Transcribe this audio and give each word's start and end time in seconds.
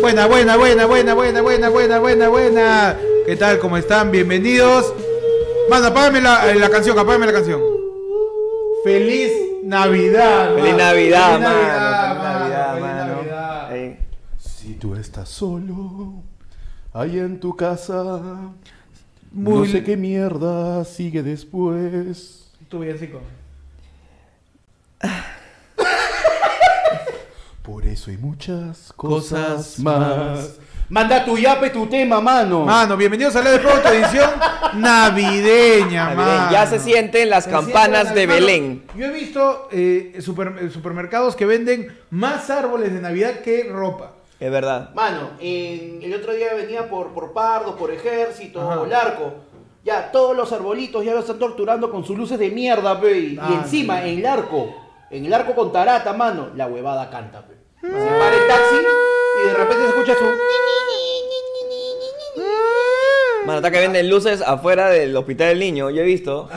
Buena, 0.00 0.26
buena, 0.26 0.56
buena, 0.56 0.86
buena, 0.86 1.14
buena, 1.14 1.40
buena, 1.42 1.68
buena, 1.68 1.98
buena, 1.98 2.28
buena. 2.28 2.96
¿Qué 3.26 3.36
tal? 3.36 3.58
¿Cómo 3.58 3.76
están? 3.76 4.10
Bienvenidos. 4.10 4.92
Mano, 5.68 5.86
apágame 5.88 6.20
la, 6.20 6.50
eh, 6.50 6.54
la 6.56 6.70
canción, 6.70 6.98
apágame 6.98 7.26
la 7.26 7.32
canción. 7.32 7.60
Feliz 8.82 9.30
Navidad. 9.64 10.54
Feliz 10.54 10.72
mano. 10.72 10.78
Navidad, 10.78 11.32
Feliz 11.32 11.48
mano. 11.48 11.54
Navidad, 11.60 12.12
Feliz 12.12 12.22
Navidad, 12.22 12.70
Feliz 12.74 12.82
mano. 12.82 13.14
Navidad. 13.16 13.70
Ahí. 13.72 13.98
Si 14.38 14.74
tú 14.74 14.94
estás 14.94 15.28
solo, 15.28 16.22
ahí 16.92 17.18
en 17.18 17.38
tu 17.38 17.54
casa, 17.56 18.20
Muy- 19.32 19.58
no 19.58 19.72
sé 19.72 19.84
qué 19.84 19.96
mierda 19.96 20.84
sigue 20.84 21.22
después. 21.22 22.50
Tu 22.68 22.78
villancico. 22.78 23.20
Por 27.70 27.86
eso 27.86 28.10
hay 28.10 28.16
muchas 28.16 28.92
Cosas 28.96 29.30
cosas, 29.76 29.78
más. 29.78 30.16
más. 30.16 30.58
Manda 30.88 31.24
tu 31.24 31.38
yape 31.38 31.70
tu 31.70 31.86
tema, 31.86 32.20
mano. 32.20 32.64
Mano, 32.64 32.96
bienvenidos 32.96 33.36
a 33.36 33.42
la 33.44 33.52
de 33.52 33.60
Pronto, 33.60 33.88
edición 33.90 34.28
navideña, 34.74 36.10
mano. 36.16 36.50
Ya 36.50 36.66
se 36.66 36.80
sienten 36.80 37.30
las 37.30 37.44
Se 37.44 37.50
campanas 37.50 38.08
sienten 38.08 38.14
de 38.16 38.26
las- 38.26 38.34
Belén. 38.40 38.84
Mano, 38.88 38.98
Yo 38.98 39.06
he 39.06 39.10
visto 39.12 39.68
eh, 39.70 40.18
super- 40.20 40.58
eh, 40.62 40.70
supermercados 40.70 41.36
que 41.36 41.46
venden 41.46 41.96
más 42.10 42.50
árboles 42.50 42.92
de 42.92 43.00
Navidad 43.00 43.38
que 43.44 43.62
ropa. 43.70 44.14
Es 44.40 44.50
verdad. 44.50 44.92
Mano, 44.94 45.30
en- 45.38 46.02
el 46.02 46.12
otro 46.14 46.32
día 46.34 46.52
venía 46.54 46.88
por, 46.90 47.10
por 47.10 47.32
Pardo, 47.32 47.76
por 47.76 47.92
Ejército, 47.92 48.68
Ajá. 48.68 48.84
Larco. 48.88 49.32
Ya, 49.84 50.10
todos 50.10 50.36
los 50.36 50.52
arbolitos 50.52 51.04
ya 51.04 51.12
los 51.12 51.20
están 51.22 51.38
torturando 51.38 51.88
con 51.88 52.04
sus 52.04 52.18
luces 52.18 52.36
de 52.36 52.50
mierda, 52.50 53.00
pe. 53.00 53.16
Y, 53.16 53.38
Ah, 53.40 53.60
encima, 53.62 54.04
en 54.04 54.18
el 54.18 54.26
arco, 54.26 54.74
en 55.08 55.24
el 55.24 55.32
arco 55.32 55.54
con 55.54 55.70
tarata, 55.72 56.12
mano, 56.14 56.48
la 56.56 56.66
huevada 56.66 57.08
canta, 57.10 57.46
pe. 57.46 57.59
Se 57.80 57.88
para 57.88 58.36
el 58.36 58.46
taxi 58.46 58.76
y 59.42 59.46
de 59.48 59.54
repente 59.54 59.82
se 59.82 59.88
escucha 59.88 60.14
su... 60.14 60.24
Mano, 63.46 63.58
está 63.58 63.70
que 63.70 63.80
venden 63.80 64.10
luces 64.10 64.42
afuera 64.42 64.90
del 64.90 65.16
hospital 65.16 65.48
del 65.48 65.60
niño. 65.60 65.90
Yo 65.90 66.02
he 66.02 66.04
visto. 66.04 66.48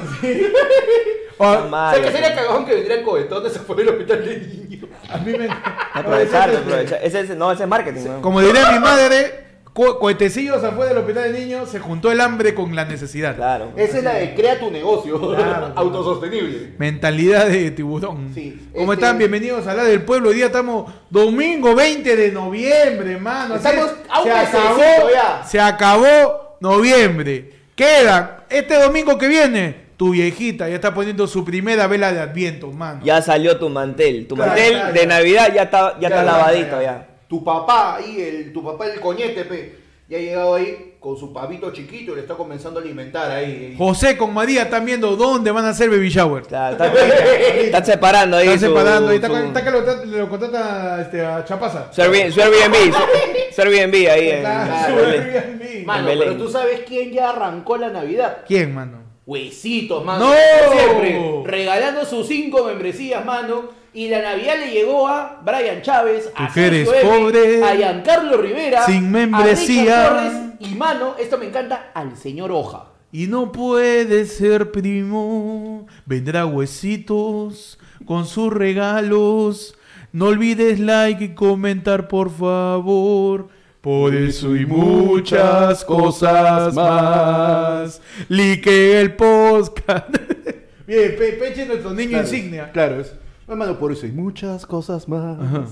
O- 1.38 1.54
Está 1.54 1.66
mal. 1.66 1.96
¿Sabes 1.96 2.12
qué 2.12 2.18
sería 2.18 2.36
cagón 2.36 2.66
que 2.66 2.76
vendrían 2.76 3.04
cohetones 3.04 3.56
afuera 3.56 3.82
del 3.84 3.90
hospital 3.92 4.26
del 4.26 4.70
niño? 4.70 4.88
a 5.10 5.18
mí 5.18 5.32
me 5.38 5.48
Aprovechar, 5.94 6.50
aprovechar. 6.56 7.00
Ese 7.02 7.22
es, 7.22 7.30
no, 7.38 7.52
ese 7.52 7.64
es 7.64 7.70
marketing. 7.70 8.02
¿no? 8.06 8.22
Como 8.22 8.42
diría 8.42 8.72
mi 8.72 8.80
madre, 8.80 9.43
co- 9.74 10.00
cohetecillos 10.00 10.64
afuera 10.64 10.90
del 10.90 11.00
hospital 11.00 11.34
de 11.34 11.40
niños, 11.40 11.70
se 11.70 11.80
juntó 11.80 12.12
el 12.12 12.22
hambre 12.22 12.54
con 12.54 12.76
la 12.76 12.86
necesidad. 12.86 13.36
Claro. 13.36 13.72
Esa 13.76 13.98
es 13.98 14.04
la 14.04 14.14
de 14.16 14.34
crea 14.36 14.60
tu 14.60 14.70
negocio, 14.72 15.20
Claro. 15.36 15.72
autosostenible. 15.76 16.74
Mentalidad 16.78 17.48
de 17.48 17.72
tiburón. 17.72 18.32
Sí, 18.34 18.70
¿Cómo 18.74 18.94
este- 18.94 19.06
están? 19.06 19.18
Bienvenidos 19.18 19.66
a 19.68 19.74
la 19.74 19.84
del 19.84 20.04
pueblo. 20.04 20.30
Hoy 20.30 20.36
día 20.36 20.46
estamos 20.48 20.92
domingo 21.10 21.76
20 21.76 22.16
de 22.16 22.32
noviembre, 22.32 23.18
mano. 23.18 23.56
Así 23.56 23.68
Estamos 23.68 23.92
se 24.24 24.38
acabó, 24.48 25.10
ya. 25.14 25.44
se 25.46 25.60
acabó 25.60 26.58
noviembre. 26.60 27.52
Queda 27.76 28.46
este 28.50 28.76
domingo 28.82 29.18
que 29.18 29.28
viene. 29.28 29.84
Tu 29.98 30.10
viejita 30.12 30.68
ya 30.68 30.76
está 30.76 30.94
poniendo 30.94 31.28
su 31.28 31.46
primera 31.46 31.86
vela 31.88 32.12
de 32.12 32.20
adviento, 32.20 32.72
mano. 32.72 33.02
Ya 33.06 33.22
salió 33.22 33.58
tu 33.58 33.70
mantel. 33.70 34.28
Tu 34.28 34.36
Claro, 34.36 34.50
mantel 34.52 34.94
de 34.94 35.00
ya. 35.02 35.06
Navidad 35.06 35.54
ya 35.54 35.62
está, 35.64 36.00
ya 36.00 36.08
está 36.08 36.20
Ya, 36.26 36.32
lavadito 36.32 36.82
ya. 36.82 36.82
ya. 36.82 37.08
Tu 37.34 37.44
papá 37.44 37.96
ahí, 37.96 38.22
el, 38.22 38.54
tu 38.54 38.64
papá 38.64 38.86
el 38.86 39.00
coñete, 39.00 39.44
pe, 39.46 39.76
ya 40.08 40.18
ha 40.20 40.22
llegado 40.22 40.54
ahí 40.54 40.94
con 41.00 41.18
su 41.18 41.34
pavito 41.34 41.72
chiquito 41.74 42.12
y 42.12 42.16
le 42.18 42.22
está 42.22 42.36
comenzando 42.36 42.80
a 42.80 42.84
alimentar 42.84 43.32
ahí. 43.32 43.74
José 43.76 44.16
con 44.16 44.32
María 44.32 44.62
están 44.62 44.86
viendo 44.86 45.16
dónde 45.16 45.50
van 45.50 45.66
a 45.66 45.70
hacer 45.70 45.90
baby 45.90 46.10
shower. 46.10 46.44
Claro, 46.44 46.78
están 46.86 47.84
separando 47.88 48.38
ahí. 48.38 48.50
Están 48.50 48.60
su- 48.60 48.66
separando. 48.68 49.10
Ahí 49.10 49.16
está, 49.16 49.28
su- 49.30 49.36
está 49.36 49.64
que 49.64 49.72
lo, 49.72 50.06
lo 50.06 50.30
contrata 50.30 51.02
este, 51.02 51.26
a 51.26 51.44
Chapaza. 51.44 51.92
Su 51.92 52.02
Airbnb, 52.04 52.32
su 52.32 53.62
Airbnb, 53.62 53.96
ahí 54.12 54.30
en, 54.30 54.40
Claro, 54.42 54.94
su. 55.00 55.06
Airbnb. 55.06 55.86
Mano, 55.88 56.10
En 56.10 56.20
pero 56.20 56.38
tú 56.38 56.50
sabes 56.52 56.82
quién 56.88 57.12
ya 57.14 57.32
arrancó 57.32 57.78
la 57.78 57.90
Navidad. 57.90 58.44
¿Quién, 58.46 58.76
mano? 58.76 59.00
Huesitos, 59.26 60.06
mano. 60.06 60.28
¡No! 60.28 60.34
Siempre 60.72 61.20
regalando 61.46 62.06
sus 62.06 62.28
cinco 62.28 62.64
membresías, 62.66 63.26
mano. 63.26 63.82
Y 63.96 64.10
la 64.10 64.22
Navidad 64.22 64.56
le 64.60 64.72
llegó 64.72 65.08
a 65.08 65.42
Brian 65.46 65.82
Chávez, 65.84 66.32
a 66.36 66.52
Sergio 66.52 66.94
M, 66.94 67.02
pobre, 67.04 67.64
a 67.64 67.76
Giancarlo 67.76 68.38
Rivera, 68.38 68.86
sin 68.86 69.06
a 69.08 69.10
membresía. 69.10 69.84
Richard 70.10 70.10
Torres 70.32 70.34
y, 70.72 70.76
mano, 70.76 71.16
esto 71.20 71.38
me 71.38 71.46
encanta, 71.46 71.92
al 71.94 72.18
señor 72.18 72.52
Hoja. 72.52 72.86
Y 73.12 73.28
no 73.28 73.52
puede 73.52 74.26
ser 74.26 74.72
primo, 74.72 75.86
vendrá 76.08 76.48
huesitos 76.48 77.78
con 78.06 78.26
sus 78.26 78.52
regalos. 78.52 79.76
No 80.12 80.26
olvides 80.28 80.80
like 80.80 81.24
y 81.24 81.30
comentar, 81.36 82.08
por 82.08 82.32
favor. 82.32 83.50
Por 83.82 84.16
eso 84.16 84.56
y 84.56 84.66
muchas 84.66 85.84
cosas 85.86 86.74
más. 86.74 88.02
Like 88.30 89.00
el 89.00 89.16
podcast. 89.16 90.10
Bien, 90.88 91.16
Pe- 91.18 91.34
Peche 91.40 91.62
es 91.64 91.68
nuestro 91.68 91.92
niño 91.94 92.10
Claro, 92.12 92.24
insignia. 92.28 92.72
Claro, 92.72 93.00
es. 93.02 93.14
Hermano, 93.48 93.78
por 93.78 93.92
eso 93.92 94.06
hay 94.06 94.12
muchas 94.12 94.66
cosas 94.66 95.08
más. 95.08 95.40
Ajá. 95.40 95.66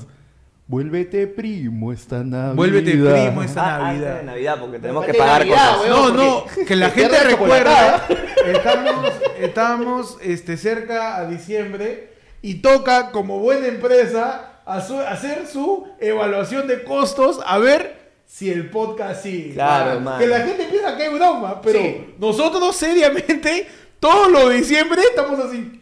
Vuélvete 0.68 1.28
primo 1.28 1.92
esta 1.92 2.24
Navidad. 2.24 2.56
Vuélvete 2.56 2.92
primo 2.92 3.44
esta 3.44 3.62
Ah, 3.62 3.76
antes 3.90 4.02
Navidad. 4.02 4.18
de 4.20 4.24
Navidad, 4.24 4.60
porque 4.60 4.80
tenemos 4.80 5.06
que 5.06 5.14
pagar 5.14 5.40
Navidad, 5.40 5.76
cosas. 5.78 5.90
weón. 5.92 6.16
No, 6.18 6.24
no, 6.24 6.46
que 6.68 6.76
la 6.76 6.94
te 6.94 7.02
gente 7.02 7.24
recuerda. 7.24 8.08
Estamos, 8.46 9.12
estamos 9.40 10.18
este, 10.22 10.58
cerca 10.58 11.18
a 11.18 11.26
diciembre 11.28 12.14
y 12.42 12.56
toca 12.56 13.12
como 13.12 13.40
buena 13.40 13.68
empresa 13.68 14.62
a 14.66 14.82
su- 14.82 15.00
hacer 15.00 15.46
su 15.48 15.88
evaluación 16.00 16.68
de 16.68 16.84
costos 16.84 17.40
a 17.46 17.58
ver 17.58 18.00
si 18.26 18.50
el 18.50 18.70
podcast 18.70 19.24
sigue. 19.24 19.54
Claro, 19.54 19.98
Ah, 19.98 20.00
man. 20.00 20.20
Que 20.20 20.28
la 20.28 20.40
gente 20.42 20.66
piensa 20.72 20.96
que 20.96 21.06
es 21.08 21.14
broma, 21.14 21.60
pero 21.62 21.80
Sí. 21.80 22.16
nosotros 22.18 22.76
seriamente, 22.78 23.68
todo 24.00 24.30
lo 24.30 24.48
de 24.50 24.56
diciembre 24.58 25.02
estamos 25.10 25.38
así. 25.40 25.82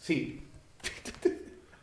Sí. 0.00 0.40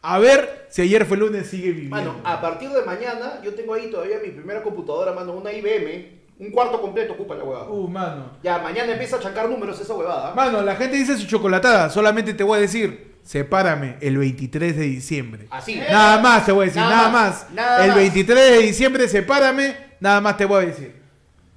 A 0.03 0.17
ver 0.19 0.65
si 0.69 0.81
ayer 0.81 1.05
fue 1.05 1.17
lunes 1.17 1.47
sigue 1.47 1.71
viviendo. 1.71 1.95
Mano, 1.95 2.15
a 2.23 2.41
partir 2.41 2.69
de 2.69 2.81
mañana, 2.83 3.39
yo 3.43 3.53
tengo 3.53 3.73
ahí 3.73 3.89
todavía 3.91 4.17
mi 4.23 4.31
primera 4.31 4.63
computadora, 4.63 5.11
mano, 5.13 5.33
una 5.33 5.51
IBM. 5.51 6.21
Un 6.39 6.49
cuarto 6.49 6.81
completo 6.81 7.13
ocupa 7.13 7.35
la 7.35 7.43
huevada. 7.43 7.69
Uh, 7.69 7.87
mano. 7.87 8.31
Ya, 8.41 8.57
mañana 8.57 8.93
empieza 8.93 9.17
a 9.17 9.19
chancar 9.19 9.47
números 9.47 9.79
esa 9.79 9.93
huevada. 9.93 10.33
Mano, 10.33 10.63
la 10.63 10.75
gente 10.75 10.95
dice 10.97 11.15
su 11.15 11.27
chocolatada. 11.27 11.91
Solamente 11.91 12.33
te 12.33 12.43
voy 12.43 12.57
a 12.57 12.61
decir, 12.61 13.17
sepárame 13.21 13.97
el 14.01 14.17
23 14.17 14.75
de 14.75 14.83
diciembre. 14.83 15.47
Así. 15.51 15.75
Nada 15.75 16.19
más 16.19 16.43
te 16.47 16.51
voy 16.51 16.63
a 16.63 16.65
decir, 16.65 16.81
nada, 16.81 16.95
Nada 16.95 17.09
más. 17.09 17.43
más, 17.43 17.51
nada 17.51 17.83
el 17.83 17.89
más. 17.89 17.97
23 17.97 18.51
de 18.51 18.57
diciembre, 18.57 19.07
sepárame, 19.07 19.75
nada 19.99 20.19
más 20.19 20.35
te 20.35 20.45
voy 20.45 20.63
a 20.63 20.67
decir. 20.67 21.00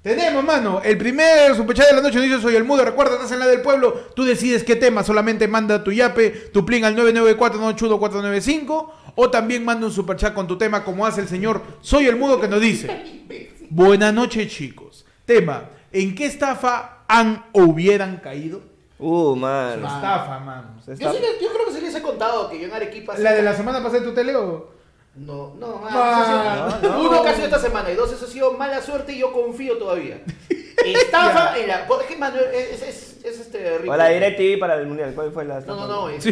Tenemos, 0.05 0.45
mano, 0.45 0.83
el 0.85 0.99
primer 0.99 1.57
superchat 1.57 1.89
de 1.89 1.95
la 1.97 2.03
noche 2.03 2.17
nos 2.17 2.25
dice 2.27 2.41
Soy 2.43 2.55
el 2.57 2.65
Mudo. 2.65 2.85
Recuerda, 2.85 3.15
estás 3.15 3.33
en 3.33 3.39
la 3.39 3.47
del 3.47 3.63
pueblo. 3.63 3.93
Tú 4.15 4.23
decides 4.25 4.63
qué 4.63 4.77
tema. 4.77 5.03
Solamente 5.03 5.49
manda 5.49 5.83
tu 5.83 5.93
yape, 5.93 6.29
tu 6.53 6.67
plin 6.67 6.85
al 6.85 6.95
994-981-495. 6.95 8.91
O 9.17 9.31
también 9.31 9.65
manda 9.65 9.87
un 9.87 9.93
superchat 9.93 10.35
con 10.35 10.47
tu 10.47 10.59
tema, 10.59 10.85
como 10.85 11.07
hace 11.07 11.23
el 11.23 11.29
señor 11.29 11.63
Soy 11.81 12.07
el 12.07 12.17
Mudo 12.17 12.39
que 12.39 12.49
nos 12.49 12.61
dice: 12.61 13.51
Buenas 13.71 14.13
noches, 14.13 14.53
chicos. 14.53 15.07
Tema: 15.25 15.71
¿En 15.91 16.15
qué 16.15 16.27
estafa 16.27 17.05
han 17.09 17.47
o 17.53 17.63
hubieran 17.63 18.19
caído? 18.19 18.61
Uh, 18.99 19.35
man. 19.35 19.83
Estafa, 19.85 20.39
mano. 20.41 20.83
Se 20.85 20.97
Yo, 20.97 21.13
sí 21.13 21.19
creo 21.19 21.67
que 21.67 21.73
sí 21.73 21.81
les 21.81 21.95
he 21.95 22.03
contado 22.03 22.51
que 22.51 22.59
yo 22.61 22.67
en 22.67 22.73
Arequipa... 22.75 23.17
¿La 23.19 23.33
de 23.33 23.43
la 23.43 23.55
semana 23.57 23.79
pasada 23.83 24.01
de 24.01 24.07
tu 24.07 24.15
tele 24.15 24.37
o.? 24.37 24.73
No, 25.17 25.55
no, 25.59 25.79
mano, 25.79 25.89
Ah, 25.93 26.67
ha 26.67 26.81
sido- 26.81 26.91
no, 26.93 27.03
no. 27.03 27.11
Sido 27.35 27.47
esta 27.47 27.59
semana 27.59 27.91
y 27.91 27.95
dos, 27.95 28.13
eso 28.13 28.25
ha 28.25 28.29
sido 28.29 28.53
mala 28.53 28.81
suerte 28.83 29.13
y 29.13 29.19
yo 29.19 29.33
confío 29.33 29.77
todavía. 29.79 30.21
Estafa 30.85 31.59
en 31.59 31.69
la... 31.69 31.87
Es 32.01 32.07
que, 32.09 32.17
mano, 32.17 32.37
es, 32.41 32.83
es, 32.83 33.25
es 33.25 33.41
este... 33.41 33.79
rico. 33.79 33.93
O 33.93 33.97
la 33.97 34.09
DirecTV 34.09 34.59
para 34.59 34.75
el 34.77 34.87
mundial. 34.87 35.13
¿Cuál 35.15 35.33
fue 35.33 35.45
la? 35.45 35.61
No, 35.61 35.77
no, 35.77 35.87
no. 35.87 36.09
es- 36.11 36.25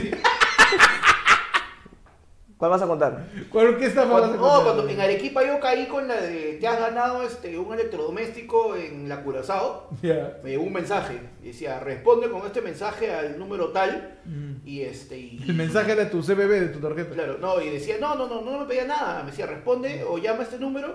¿Cuál 2.62 2.70
vas 2.70 2.82
a 2.82 2.87
contar? 2.87 3.26
¿Cuál 3.50 3.76
qué 3.76 3.87
estafa 3.87 4.09
vas 4.12 4.23
a 4.23 4.37
contar? 4.37 4.41
no, 4.41 4.62
cuando 4.62 4.88
en 4.88 5.00
Arequipa 5.00 5.44
yo 5.44 5.59
caí 5.59 5.87
con 5.87 6.06
la 6.06 6.20
de 6.20 6.59
te 6.61 6.69
has 6.69 6.79
ganado 6.79 7.25
este, 7.25 7.59
un 7.59 7.75
electrodoméstico 7.75 8.76
en 8.76 9.09
la 9.09 9.25
Curazao, 9.25 9.88
Ya. 10.00 10.38
me 10.44 10.50
llegó 10.50 10.62
un 10.62 10.73
mensaje 10.73 11.19
decía 11.43 11.81
responde 11.81 12.31
con 12.31 12.47
este 12.47 12.61
mensaje 12.61 13.12
al 13.12 13.37
número 13.37 13.70
tal 13.70 14.11
Mm. 14.25 14.59
y 14.64 14.82
este 14.82 15.19
y, 15.19 15.43
El 15.49 15.55
mensaje 15.55 15.91
era 15.91 16.09
tu 16.09 16.23
CBB 16.23 16.61
de 16.61 16.69
tu 16.69 16.79
tarjeta. 16.79 17.12
claro 17.14 17.38
no 17.41 17.61
y 17.61 17.69
decía 17.70 17.97
no 18.00 18.14
no 18.14 18.29
no 18.29 18.41
no 18.43 18.61
me 18.61 18.67
pedía 18.67 18.85
nada 18.85 19.25
me 19.25 19.32
decía 19.32 19.47
responde 19.47 20.05
o 20.08 20.19
llama 20.19 20.38
a 20.38 20.43
este 20.44 20.61
número 20.61 20.94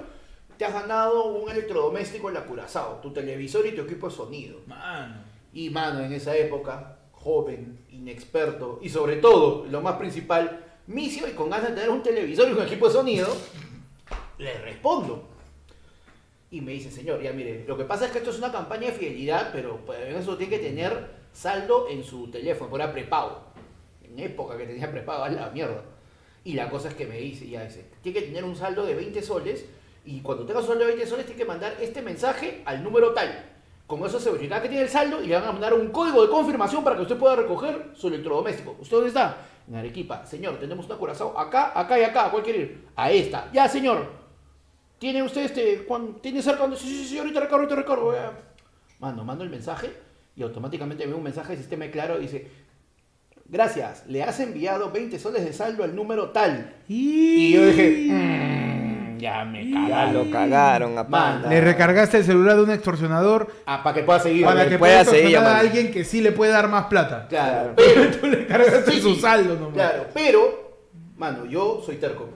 te 0.58 0.64
has 0.64 0.74
ganado 0.74 1.26
un 1.26 1.52
electrodoméstico 1.52 2.30
en 2.30 2.36
la 2.36 2.46
Curazao 2.46 3.02
tu 3.02 3.12
televisor 3.12 3.66
y 3.68 3.74
tu 3.74 3.82
equipo 3.82 4.08
de 4.08 4.16
sonido 4.16 4.60
Mano. 4.68 5.16
y 5.52 5.70
mano 5.70 6.00
en 6.00 6.14
esa 6.14 6.34
época 6.38 6.96
joven 7.12 7.80
inexperto 7.92 8.80
y 8.82 8.88
sobre 8.88 9.18
todo 9.18 9.66
lo 9.70 9.82
más 9.82 9.96
principal 9.98 10.64
misio 10.88 11.28
y 11.28 11.34
con 11.34 11.50
ganas 11.50 11.70
de 11.70 11.76
tener 11.76 11.90
un 11.90 12.02
televisor 12.02 12.50
y 12.50 12.54
un 12.54 12.64
equipo 12.64 12.88
de 12.88 12.94
sonido 12.94 13.28
le 14.38 14.58
respondo 14.60 15.38
y 16.50 16.62
me 16.62 16.72
dice, 16.72 16.90
señor, 16.90 17.22
ya 17.22 17.34
mire, 17.34 17.66
lo 17.68 17.78
que 17.78 17.84
pasa 17.84 18.06
es 18.06 18.12
que 18.12 18.20
esto 18.20 18.30
es 18.30 18.38
una 18.38 18.52
campaña 18.52 18.88
de 18.88 18.94
fidelidad, 18.94 19.50
pero 19.52 19.82
pues, 19.86 20.00
eso 20.16 20.38
tiene 20.38 20.58
que 20.58 20.64
tener 20.64 21.08
saldo 21.34 21.88
en 21.90 22.04
su 22.04 22.32
teléfono, 22.32 22.70
por 22.70 22.92
prepago. 22.92 23.42
En 24.02 24.18
época 24.18 24.58
que 24.58 24.66
tenía 24.66 24.90
prepago, 24.90 25.24
a 25.24 25.30
la 25.30 25.50
mierda. 25.50 25.84
Y 26.46 26.54
la 26.54 26.70
cosa 26.70 26.88
es 26.88 26.96
que 26.96 27.06
me 27.06 27.18
dice, 27.18 27.48
ya 27.50 27.64
dice, 27.66 27.86
tiene 28.02 28.20
que 28.20 28.26
tener 28.28 28.46
un 28.46 28.56
saldo 28.56 28.86
de 28.86 28.96
20 28.96 29.22
soles 29.22 29.66
Y 30.06 30.22
cuando 30.22 30.46
tenga 30.46 30.62
su 30.62 30.68
saldo 30.68 30.86
de 30.86 30.94
20 30.94 31.06
soles, 31.06 31.26
tiene 31.26 31.38
que 31.38 31.46
mandar 31.46 31.76
este 31.82 32.02
mensaje 32.02 32.62
al 32.64 32.82
número 32.82 33.14
tal. 33.14 33.44
Con 33.86 34.06
eso 34.06 34.18
se 34.18 34.32
verifica 34.32 34.62
que 34.62 34.70
tiene 34.70 34.84
el 34.84 34.90
saldo 34.90 35.22
y 35.22 35.28
le 35.28 35.36
van 35.36 35.44
a 35.44 35.52
mandar 35.52 35.74
un 35.74 35.90
código 35.90 36.22
de 36.22 36.30
confirmación 36.30 36.82
para 36.82 36.96
que 36.96 37.02
usted 37.02 37.18
pueda 37.18 37.36
recoger 37.36 37.92
su 37.94 38.08
electrodoméstico. 38.08 38.78
¿Usted 38.80 38.96
dónde 38.96 39.10
está? 39.10 39.38
En 39.68 39.76
Arequipa. 39.76 40.26
Señor, 40.26 40.60
tenemos 40.60 40.86
una 40.86 40.96
curazao 40.96 41.38
acá, 41.38 41.78
acá 41.78 42.00
y 42.00 42.04
acá. 42.04 42.26
¿A 42.28 42.32
cuál 42.32 42.44
quiere 42.44 42.60
ir? 42.60 42.88
A 42.96 43.12
esta. 43.12 43.50
Ya, 43.52 43.68
señor. 43.68 44.06
¿Tiene 45.00 45.22
usted 45.24 45.42
este. 45.46 45.86
¿Tiene 46.22 46.42
cerca 46.42 46.62
donde? 46.62 46.78
Sí, 46.78 46.88
sí, 46.88 47.06
sí, 47.06 47.18
ahorita 47.18 47.40
recargo, 47.40 47.64
ahorita 47.64 47.76
recargo. 47.76 48.14
ya. 48.14 48.32
Mando, 49.00 49.24
mando 49.24 49.44
el 49.44 49.50
mensaje 49.50 49.92
y 50.36 50.42
automáticamente 50.44 51.06
veo 51.06 51.18
un 51.18 51.24
mensaje 51.24 51.52
de 51.54 51.58
sistema 51.58 51.86
de 51.86 51.92
claro 51.92 52.18
y 52.18 52.22
dice. 52.22 52.48
Gracias, 53.50 54.06
le 54.08 54.24
has 54.24 54.40
enviado 54.42 54.92
20 54.92 55.18
soles 55.20 55.46
de 55.46 55.54
saldo 55.54 55.84
al 55.86 55.96
número 55.96 56.32
tal. 56.32 56.76
Y 56.90 57.54
yo 57.54 57.66
dije, 57.68 58.08
"Mm, 58.10 58.67
ya 59.18 59.44
me 59.46 59.70
Ya 59.70 59.82
cagaron. 59.88 60.14
lo 60.14 60.32
cagaron 60.32 60.98
a 60.98 61.08
panda. 61.08 61.50
Le 61.50 61.62
recargaste 61.62 62.18
el 62.18 62.24
celular 62.26 62.56
de 62.58 62.64
un 62.64 62.72
extorsionador 62.72 63.48
Ah, 63.66 63.82
para 63.84 63.96
que 63.96 64.04
pueda 64.04 64.20
seguir. 64.20 64.46
para 64.46 64.64
¿no? 64.64 64.70
que 64.70 64.78
pueda 64.80 65.04
pueda 65.04 65.18
seguir 65.20 65.38
a 65.38 65.58
alguien 65.60 65.92
que 65.92 66.04
sí 66.04 66.22
le 66.22 66.32
puede 66.32 66.52
dar 66.52 66.68
más 66.70 66.86
plata. 66.86 67.28
Claro, 67.28 67.74
pero, 67.76 68.12
Tú 68.18 68.28
le 68.28 68.46
cargaste 68.48 68.92
Sí, 68.92 69.02
su 69.02 69.16
saldo 69.16 69.56
nomás. 69.56 69.74
claro, 69.74 70.06
pero, 70.14 70.78
mano, 71.18 71.46
yo 71.46 71.82
soy 71.86 71.96
terco. 71.98 72.30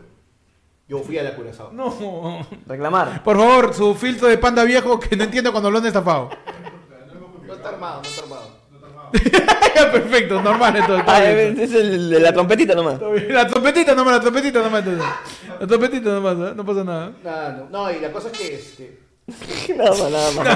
Yo 0.87 0.99
fui 0.99 1.17
a 1.17 1.23
la 1.23 1.33
curazao. 1.35 1.71
No. 1.71 2.45
Reclamar. 2.67 3.23
Por 3.23 3.37
favor, 3.37 3.73
su 3.73 3.95
filtro 3.95 4.27
de 4.27 4.37
panda 4.37 4.63
viejo 4.65 4.99
que 4.99 5.15
no 5.15 5.23
entiendo 5.23 5.51
cuando 5.53 5.71
lo 5.71 5.77
han 5.77 5.85
estafado. 5.85 6.29
No 7.47 7.53
está 7.53 7.69
armado, 7.69 8.01
no 8.01 8.09
está 8.09 8.23
armado. 8.23 8.50
Perfecto, 9.91 10.41
normal 10.41 10.75
entonces. 10.75 11.05
Ah, 11.07 11.23
es 11.23 11.73
el 11.73 12.09
de 12.09 12.19
la 12.19 12.33
trompetita 12.33 12.75
nomás. 12.75 12.99
La 13.29 13.47
trompetita 13.47 13.93
nomás, 13.95 14.13
la 14.15 14.21
trompetita 14.21 14.59
nomás 14.61 14.79
entonces. 14.85 15.05
La 15.59 15.67
trompetita 15.67 16.09
nomás, 16.09 16.51
¿eh? 16.51 16.53
no 16.55 16.65
pasa 16.65 16.83
nada. 16.83 17.11
Nada, 17.23 17.49
no, 17.51 17.69
no, 17.69 17.91
y 17.91 17.99
la 17.99 18.11
cosa 18.11 18.29
es 18.31 18.37
que 18.37 18.55
este. 18.55 18.99
nada 19.75 19.91
más, 19.91 20.09
nada 20.11 20.31
más. 20.31 20.47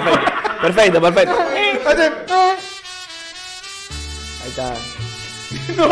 Perfecto, 0.61 1.01
perfecto. 1.01 1.35
perfecto. 1.83 2.33
Ahí 4.43 4.49
está. 4.49 4.73
¡No! 5.77 5.89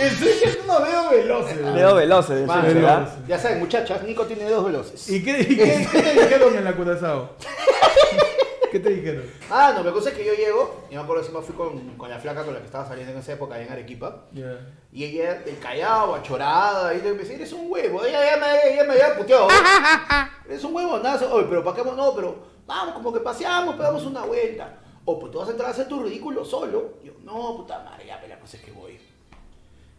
Estoy 0.00 0.28
es 0.28 0.58
dedos 0.66 1.10
veloces. 1.10 1.56
Dedo 1.74 1.94
veloces, 1.96 2.46
serio, 2.64 2.74
¿verdad? 2.82 3.08
ya 3.28 3.38
saben, 3.38 3.58
muchachas, 3.58 4.02
Nico 4.02 4.24
tiene 4.24 4.44
dedos 4.44 4.64
veloces. 4.64 5.08
¿Y 5.10 5.22
qué, 5.22 5.40
y 5.40 5.56
qué- 5.56 5.88
qué 5.90 6.02
te 6.02 6.12
dijeron 6.22 6.56
en 6.56 6.64
la 6.64 6.72
curazao? 6.72 7.30
¿Qué 8.70 8.80
te 8.80 8.90
dijeron? 8.90 9.24
Ah, 9.50 9.72
no, 9.76 9.82
la 9.82 9.92
cosa 9.92 10.10
es 10.10 10.16
que 10.16 10.24
yo 10.24 10.32
llego, 10.34 10.84
y 10.90 10.94
me 10.94 11.00
acuerdo 11.00 11.30
me 11.32 11.42
fui 11.42 11.54
con, 11.54 11.96
con 11.96 12.08
la 12.08 12.18
flaca 12.18 12.44
con 12.44 12.54
la 12.54 12.60
que 12.60 12.66
estaba 12.66 12.86
saliendo 12.86 13.12
en 13.12 13.18
esa 13.18 13.32
época 13.32 13.54
allá 13.54 13.66
en 13.66 13.72
Arequipa. 13.72 14.26
Y 14.92 15.04
ella, 15.04 15.42
el 15.46 15.58
callado, 15.58 16.14
achorada, 16.14 16.94
y 16.94 17.02
le 17.02 17.08
empecé, 17.10 17.34
eres 17.34 17.52
un 17.52 17.70
huevo. 17.70 18.04
Ella, 18.04 18.22
ella 18.22 18.44
me, 18.44 18.72
ella 18.72 18.84
me 18.84 18.92
había 18.92 19.16
puteado. 19.16 19.48
eres 20.48 20.64
un 20.64 20.74
huevo, 20.74 20.98
nada. 20.98 21.32
Oye, 21.32 21.46
pero 21.48 21.62
¿para 21.64 21.76
qué? 21.76 21.82
vamos? 21.82 21.96
No, 21.96 22.14
pero 22.14 22.36
vamos, 22.66 22.94
como 22.94 23.12
que 23.12 23.20
paseamos, 23.20 23.74
pegamos 23.76 24.04
una 24.04 24.24
vuelta. 24.24 24.78
O 25.04 25.18
pues 25.18 25.32
tú 25.32 25.38
vas 25.38 25.48
a 25.48 25.52
entrar 25.52 25.68
a 25.68 25.72
hacer 25.72 25.88
tu 25.88 26.02
ridículo 26.02 26.44
solo. 26.44 26.94
Y 27.02 27.06
yo, 27.06 27.12
no, 27.24 27.56
puta 27.56 27.82
madre, 27.82 28.06
ya, 28.06 28.20
pero 28.20 28.34
la 28.34 28.40
cosa 28.40 28.56
es 28.56 28.62
que 28.64 28.72
voy. 28.72 28.98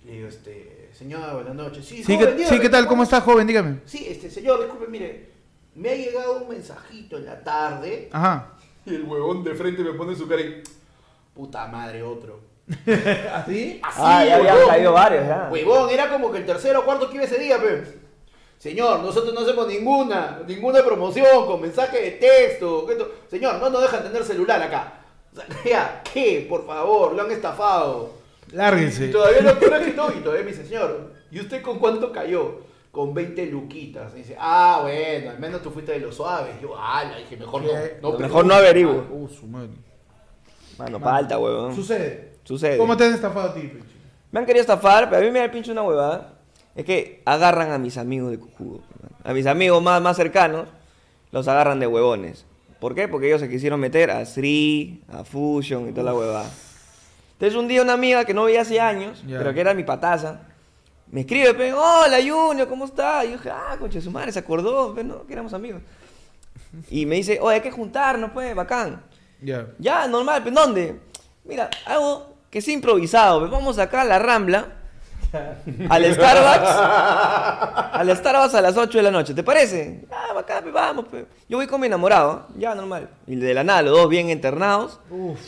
Le 0.06 0.14
digo, 0.14 0.28
este, 0.28 0.90
señor, 0.94 1.34
buenas 1.36 1.56
noches. 1.56 1.86
Sí, 1.86 2.04
Sí, 2.04 2.16
joven, 2.16 2.20
¿qué, 2.20 2.36
dígame, 2.36 2.56
sí, 2.56 2.60
¿qué 2.62 2.70
tal? 2.70 2.88
¿Cómo 2.88 3.04
está, 3.04 3.22
joven? 3.22 3.46
Dígame. 3.46 3.80
Sí, 3.86 4.06
este, 4.08 4.30
señor, 4.30 4.60
disculpe, 4.62 4.88
mire, 4.88 5.31
me 5.76 5.90
ha 5.90 5.96
llegado 5.96 6.42
un 6.42 6.50
mensajito 6.50 7.18
en 7.18 7.26
la 7.26 7.44
tarde. 7.44 8.10
Ajá. 8.12 8.54
Y 8.86 8.96
el 8.96 9.04
huevón 9.04 9.44
de 9.44 9.54
frente 9.56 9.84
me 9.84 9.94
pone 9.94 10.16
su 10.16 10.28
cara 10.28 10.42
y, 10.42 10.64
puta 11.34 11.68
madre, 11.68 12.02
otro. 12.04 12.40
¿Así? 13.34 13.80
Así, 13.84 14.02
Ah, 14.02 14.26
ya 14.26 14.36
habían 14.38 14.56
huevón. 14.56 14.70
caído 14.70 14.94
varios, 14.94 15.28
ya. 15.28 15.50
Huevón, 15.52 15.90
era 15.90 16.10
como 16.10 16.32
que 16.32 16.40
el 16.40 16.46
tercero 16.46 16.80
o 16.80 16.86
cuarto 16.86 17.10
que 17.10 17.16
iba 17.16 17.24
ese 17.26 17.38
día, 17.40 17.60
pe. 17.60 17.84
Señor, 18.58 19.00
nosotros 19.00 19.34
no 19.34 19.42
hacemos 19.42 19.68
ninguna, 19.68 20.42
ninguna 20.48 20.84
promoción 20.84 21.46
con 21.48 21.62
mensaje 21.62 22.00
de 22.02 22.12
texto. 22.12 22.90
esto- 22.90 23.12
Señor, 23.30 23.56
no 23.60 23.70
nos 23.70 23.82
dejan 23.82 24.04
tener 24.04 24.24
celular 24.24 24.62
acá. 24.62 24.94
O 25.34 25.36
sea, 25.36 25.46
ya, 25.66 26.04
¿qué? 26.14 26.46
Por 26.48 26.66
favor, 26.66 27.14
lo 27.14 27.24
han 27.24 27.32
estafado. 27.32 28.14
Lárguense. 28.52 29.06
Y 29.08 29.12
todavía 29.12 29.42
lo 29.42 29.58
peor 29.60 29.74
es 29.82 29.88
que 29.88 29.94
no, 29.94 30.10
y 30.12 30.20
todavía 30.22 30.44
me 30.46 30.52
dice, 30.52 30.66
señor, 30.66 31.12
¿y 31.32 31.40
usted 31.40 31.62
con 31.62 31.80
cuánto 31.80 32.12
cayó? 32.12 32.60
Con 32.92 33.14
20 33.14 33.46
luquitas. 33.48 34.14
Y 34.14 34.18
dice, 34.20 34.36
ah, 34.40 34.80
bueno, 34.84 35.32
al 35.32 35.40
menos 35.40 35.62
tú 35.62 35.72
fuiste 35.72 35.94
de 35.94 36.00
los 36.00 36.16
suaves. 36.16 36.60
Yo, 36.62 36.74
ah, 36.78 37.06
la 37.06 37.18
dije, 37.18 37.38
mejor 37.38 37.62
no. 37.62 37.70
¿Qué? 37.70 37.98
no 38.02 38.18
Mejor 38.18 38.46
no 38.46 38.54
averiguo. 38.54 39.08
Uh, 39.10 39.30
su 39.30 39.48
madre. 39.48 39.70
Mano, 40.78 41.00
falta, 41.00 41.40
huevón. 41.40 41.76
Sucede. 41.76 42.34
Sucede. 42.44 42.78
¿Cómo 42.78 42.98
te 42.98 43.06
han 43.06 43.14
estafado 43.14 43.50
a 43.50 43.54
ti, 43.54 43.62
Pechi? 43.62 43.96
Me 44.32 44.40
han 44.40 44.46
querido 44.46 44.62
estafar, 44.62 45.10
pero 45.10 45.22
a 45.22 45.26
mí 45.26 45.32
me 45.32 45.40
da 45.40 45.46
el 45.46 45.52
pinche 45.52 45.72
una 45.72 45.84
huevada. 45.84 46.34
Es 46.76 46.86
que 46.86 47.22
agarran 47.26 47.72
a 47.72 47.78
mis 47.78 47.98
amigos 47.98 48.32
de 48.32 48.40
cojudo. 48.40 48.82
A 49.24 49.34
mis 49.34 49.46
amigos 49.46 49.82
más, 49.84 50.02
más 50.02 50.18
cercanos, 50.18 50.68
los 51.32 51.48
agarran 51.48 51.80
de 51.80 51.88
huevones. 51.88 52.46
¿Por 52.80 52.96
qué? 52.96 53.08
Porque 53.08 53.28
ellos 53.28 53.42
se 53.42 53.50
quisieron 53.50 53.80
meter 53.80 54.10
a 54.10 54.26
Sri, 54.26 55.04
a 55.08 55.24
Fusion 55.24 55.88
y 55.90 55.92
toda 55.92 56.06
la 56.06 56.14
huevada. 56.16 56.50
Entonces 57.34 57.58
un 57.58 57.68
día 57.68 57.82
una 57.82 57.94
amiga 57.94 58.26
que 58.26 58.34
no 58.34 58.46
veía 58.46 58.62
hace 58.62 58.80
años, 58.80 59.24
pero 59.28 59.54
que 59.54 59.62
era 59.62 59.74
mi 59.74 59.84
pataza, 59.84 60.42
me 61.12 61.22
escribe, 61.22 61.54
pe, 61.54 61.74
hola 61.74 62.18
Junior, 62.18 62.68
¿cómo 62.68 62.86
estás? 62.86 63.26
Y 63.26 63.32
yo 63.32 63.34
dije, 63.38 63.50
ah, 63.52 63.76
concha 63.80 64.00
su 64.02 64.12
madre, 64.12 64.32
se 64.32 64.40
acordó, 64.40 64.94
pe, 64.96 65.04
no, 65.04 65.26
que 65.26 65.34
éramos 65.34 65.54
amigos. 65.54 65.82
Y 66.90 67.06
me 67.06 67.16
dice, 67.16 67.38
oye, 67.42 67.56
hay 67.56 67.62
que 67.62 67.72
juntarnos, 67.72 68.32
pues, 68.32 68.56
bacán. 68.56 69.04
Ya. 69.42 69.68
Ya, 69.78 70.08
normal, 70.08 70.42
¿pero 70.44 70.56
dónde? 70.56 71.00
Mira, 71.44 71.70
algo 71.86 72.34
que 72.50 72.60
es 72.60 72.68
improvisado. 72.68 73.40
pues, 73.40 73.52
Vamos 73.52 73.78
acá 73.78 74.02
a 74.02 74.06
la 74.06 74.20
Rambla, 74.20 74.68
al 75.90 76.14
Starbucks, 76.14 76.70
al 77.94 78.16
Starbucks 78.18 78.54
a 78.56 78.62
las 78.62 78.78
8 78.78 78.98
de 78.98 79.04
la 79.04 79.12
noche. 79.12 79.34
¿Te 79.34 79.44
parece? 79.44 80.06
Ah, 80.12 80.34
bacán, 80.34 80.62
pues, 80.64 80.74
vamos. 80.74 81.06
pues. 81.10 81.26
Yo 81.50 81.58
voy 81.58 81.68
con 81.68 81.82
mi 81.82 81.88
enamorado, 81.88 82.48
ya, 82.58 82.74
normal. 82.76 83.10
Y 83.28 83.36
de 83.36 83.54
la 83.54 83.64
nada, 83.64 83.82
los 83.82 83.98
dos 83.98 84.10
bien 84.10 84.30
internados. 84.30 85.00
Uf. 85.10 85.40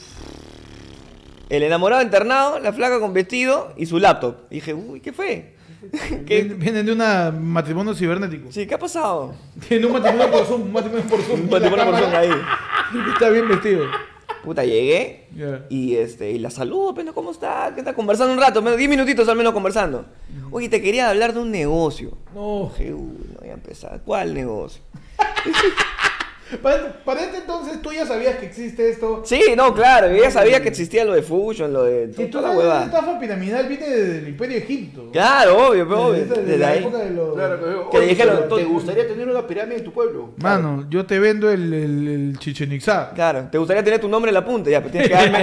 El 1.54 1.62
enamorado 1.62 2.02
internado, 2.02 2.58
la 2.58 2.74
flaca 2.74 3.00
con 3.00 3.14
vestido 3.14 3.74
y 3.78 3.86
su 3.86 4.00
laptop. 4.00 4.38
Y 4.50 4.56
dije, 4.56 4.74
uy, 4.74 5.02
¿qué 5.02 5.14
fue? 5.14 5.54
¿Qué? 6.26 6.42
Vienen, 6.46 6.84
de 6.84 6.94
un 6.94 7.54
matrimonio 7.54 7.94
cibernético. 7.94 8.52
Sí, 8.52 8.66
¿qué 8.66 8.74
ha 8.74 8.80
pasado? 8.80 9.36
Tienen 9.68 9.86
un 9.86 9.94
matrimonio 9.94 10.32
por 10.32 10.46
Zoom, 10.48 10.62
un 10.64 10.72
matrimonio 10.72 11.06
por 11.06 11.22
Zoom. 11.22 11.42
Un 11.42 11.50
matrimonio 11.52 11.86
por 11.86 12.00
Zoom 12.00 12.16
ahí. 12.16 12.32
Está 13.14 13.30
bien 13.30 13.48
vestido. 13.48 13.86
Puta, 14.44 14.66
llegué 14.66 15.28
Ya. 15.36 15.64
y 15.70 15.96
este 15.96 16.32
y 16.32 16.40
la 16.40 16.50
saludo, 16.50 16.96
pero 16.96 17.14
¿cómo 17.14 17.30
está? 17.30 17.72
¿Qué 17.76 17.82
está 17.82 17.94
conversando 17.94 18.34
un 18.34 18.40
rato? 18.40 18.64
menos 18.64 18.80
10 18.80 18.90
minutitos 18.90 19.30
al 19.30 19.38
menos 19.38 19.54
conversando. 19.54 20.06
Oye, 20.50 20.70
te 20.70 20.82
quería 20.82 21.12
hablar 21.12 21.36
de 21.36 21.40
un 21.40 21.52
negocio. 21.52 22.18
No. 22.34 22.72
Dije, 22.76 22.96
uy, 22.96 23.28
no 23.32 23.40
voy 23.42 23.50
a 23.50 23.54
empezar. 23.54 24.02
¿Cuál 24.04 24.34
negocio? 24.34 24.82
Para, 26.62 26.94
para 27.04 27.22
este 27.22 27.38
entonces 27.38 27.82
tú 27.82 27.92
ya 27.92 28.06
sabías 28.06 28.36
que 28.38 28.46
existe 28.46 28.90
esto. 28.90 29.24
Sí, 29.26 29.42
no, 29.58 29.74
claro, 29.74 30.10
yo 30.10 30.22
ya 30.22 30.30
sabía 30.30 30.62
que 30.62 30.70
existía 30.70 31.04
lo 31.04 31.14
de 31.14 31.24
Fusion, 31.24 31.74
lo 31.74 31.84
de 31.84 32.08
toda 32.10 32.24
la 32.26 32.32
toda 32.32 32.50
la 32.50 32.58
huevada. 32.58 32.86
estafa 32.86 33.20
piramidal 33.20 33.68
viene 33.68 33.90
del 33.90 34.28
Imperio 34.28 34.58
de 34.58 34.64
Egipto. 34.64 35.10
Claro, 35.12 35.70
obvio, 35.70 35.88
pero 35.88 36.02
obvio. 36.08 36.26
Desde, 36.26 36.42
Desde 36.42 36.58
la 36.58 36.68
ahí. 36.70 36.80
época 36.80 36.98
de 37.00 37.10
los... 37.12 37.34
Claro, 37.36 37.60
que, 37.60 37.90
Que 37.92 37.98
oye, 37.98 38.08
dijeron, 38.08 38.40
¿te 38.56 38.64
gustaría 38.66 39.08
tener 39.08 39.28
una 39.30 39.48
pirámide 39.48 39.78
en 39.78 39.84
tu 39.84 39.92
pueblo? 39.94 40.30
Mano, 40.38 40.86
yo 40.90 41.06
te 41.06 41.18
vendo 41.20 41.50
el, 41.50 41.74
el, 41.74 42.08
el 42.08 42.40
Chichen 42.40 42.72
Itzá. 42.74 43.12
Claro, 43.16 43.48
¿te 43.52 43.58
gustaría 43.58 43.84
tener 43.84 44.00
tu 44.00 44.08
nombre 44.10 44.30
en 44.30 44.36
la 44.36 44.46
punta? 44.46 44.70
Ya, 44.70 44.80
pero 44.80 44.92
tienes 44.92 45.10
que 45.10 45.16
darme. 45.16 45.40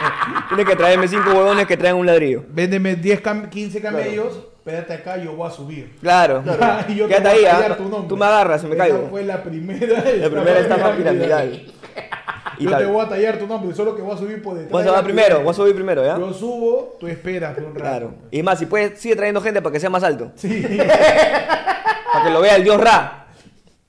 tienes 0.48 0.66
que 0.66 0.76
traerme 0.76 1.08
cinco 1.08 1.30
huevones 1.30 1.66
que 1.66 1.76
traen 1.76 1.96
un 1.96 2.06
ladrillo. 2.06 2.44
Véndeme 2.48 2.94
10, 2.96 3.22
cam- 3.22 3.48
15 3.50 3.80
camellos, 3.80 4.46
espérate 4.64 4.94
acá, 4.94 5.18
yo 5.18 5.34
voy 5.36 5.46
a 5.46 5.50
subir. 5.50 5.94
Claro. 6.00 6.42
y 6.88 6.94
yo 6.96 7.06
te 7.06 7.14
Quédate 7.14 7.28
voy 7.36 7.38
ahí, 7.38 7.44
a 7.44 7.50
¿ah? 7.56 7.60
tallar 7.60 7.76
tu 7.76 7.82
nombre. 7.88 8.08
Tú 8.08 8.16
me 8.16 8.24
agarras 8.24 8.64
y 8.64 8.66
me 8.66 8.74
Esa 8.74 8.84
caigo. 8.84 9.08
fue 9.10 9.22
la 9.24 9.42
primera. 9.42 10.04
La 10.16 10.30
primera 10.30 10.58
estafa 10.58 10.96
piramidal. 10.96 11.62
Y 12.56 12.64
Yo 12.66 12.70
tal. 12.70 12.78
te 12.82 12.86
voy 12.86 13.04
a 13.04 13.08
tallar 13.08 13.36
tu 13.36 13.48
nombre, 13.48 13.74
solo 13.74 13.96
que 13.96 14.02
voy 14.02 14.14
a 14.14 14.16
subir 14.16 14.40
por 14.40 14.54
detrás. 14.56 14.84
De 14.84 14.88
a 14.88 14.92
subir 14.92 15.04
primero, 15.04 15.40
vos 15.40 15.58
a 15.58 15.62
subir 15.62 15.74
primero, 15.74 16.04
¿ya? 16.04 16.16
Yo 16.16 16.32
subo, 16.32 16.96
tú 17.00 17.08
esperas 17.08 17.58
un 17.58 17.64
rato. 17.64 17.80
Claro. 17.80 18.14
Y 18.30 18.44
más, 18.44 18.60
si 18.60 18.66
puedes, 18.66 19.00
sigue 19.00 19.16
trayendo 19.16 19.40
gente 19.40 19.60
para 19.60 19.72
que 19.72 19.80
sea 19.80 19.90
más 19.90 20.04
alto. 20.04 20.30
Sí. 20.36 20.62
Para 22.12 22.24
que 22.26 22.30
lo 22.30 22.40
vea 22.40 22.54
el 22.54 22.62
dios 22.62 22.80
Ra. 22.80 23.26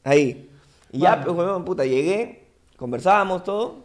Ahí. 0.04 0.50
Y 0.92 0.98
ya, 1.02 1.22
pues, 1.22 1.36
huevón, 1.38 1.64
puta, 1.64 1.86
llegué, 1.86 2.48
conversábamos 2.76 3.44
todo. 3.44 3.85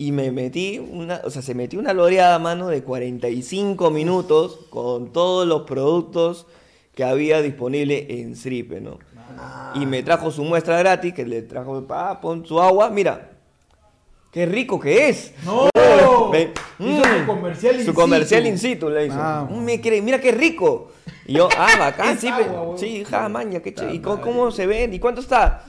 Y 0.00 0.12
me 0.12 0.30
metí 0.32 0.78
una, 0.78 1.20
o 1.24 1.30
sea, 1.30 1.42
se 1.42 1.54
metió 1.54 1.78
una 1.78 1.92
loreada 1.92 2.38
mano 2.38 2.68
de 2.68 2.82
45 2.82 3.90
minutos 3.90 4.60
con 4.70 5.12
todos 5.12 5.46
los 5.46 5.64
productos 5.64 6.46
que 6.94 7.04
había 7.04 7.42
disponible 7.42 8.06
en 8.08 8.34
Sripe, 8.34 8.80
¿no? 8.80 8.98
Y 9.74 9.84
me 9.84 10.02
trajo 10.02 10.30
su 10.30 10.42
muestra 10.42 10.78
gratis, 10.78 11.12
que 11.12 11.26
le 11.26 11.42
trajo, 11.42 11.86
pa, 11.86 12.18
pon 12.18 12.46
su 12.46 12.58
agua, 12.62 12.88
mira, 12.88 13.28
qué 14.32 14.46
rico 14.46 14.80
que 14.80 15.10
es. 15.10 15.34
¡No! 15.44 15.68
Ve- 16.32 16.54
Hizo 16.78 17.02
Mm. 17.02 17.20
su 17.20 17.26
comercial 17.26 17.78
in 17.80 17.84
Su 17.84 17.92
comercial 17.92 18.46
in 18.46 18.56
situ 18.58 18.88
le 18.88 19.04
hizo. 19.06 19.16
Mm, 19.50 19.62
me 19.64 19.82
quiere- 19.82 20.00
mira 20.00 20.18
qué 20.18 20.32
rico. 20.32 20.92
Y 21.26 21.34
yo, 21.34 21.46
ah, 21.58 21.74
bacán, 21.78 22.18
sí, 22.18 22.28
agua, 22.28 22.74
sí, 22.78 23.04
ja, 23.04 23.28
maña, 23.28 23.60
qué 23.60 23.74
ch- 23.74 23.94
¿Y 23.94 23.98
cómo, 23.98 24.22
cómo 24.22 24.50
se 24.50 24.66
ven? 24.66 24.94
¿Y 24.94 24.98
cuánto 24.98 25.20
está? 25.20 25.64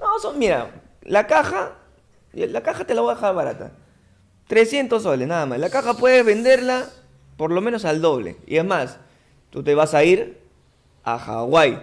No, 0.00 0.18
son, 0.22 0.38
mira, 0.38 0.70
la 1.02 1.26
caja, 1.26 1.72
la 2.34 2.62
caja 2.62 2.84
te 2.84 2.94
la 2.94 3.00
voy 3.00 3.12
a 3.12 3.14
dejar 3.14 3.34
barata. 3.34 3.72
300 4.48 5.02
soles, 5.02 5.26
nada 5.26 5.46
más. 5.46 5.58
La 5.58 5.70
caja 5.70 5.94
puedes 5.94 6.24
venderla 6.24 6.86
por 7.36 7.50
lo 7.50 7.60
menos 7.60 7.84
al 7.84 8.00
doble. 8.00 8.36
Y 8.46 8.56
es 8.56 8.64
más, 8.64 8.98
tú 9.50 9.62
te 9.62 9.74
vas 9.74 9.94
a 9.94 10.04
ir 10.04 10.38
a 11.02 11.18
Hawái. 11.18 11.80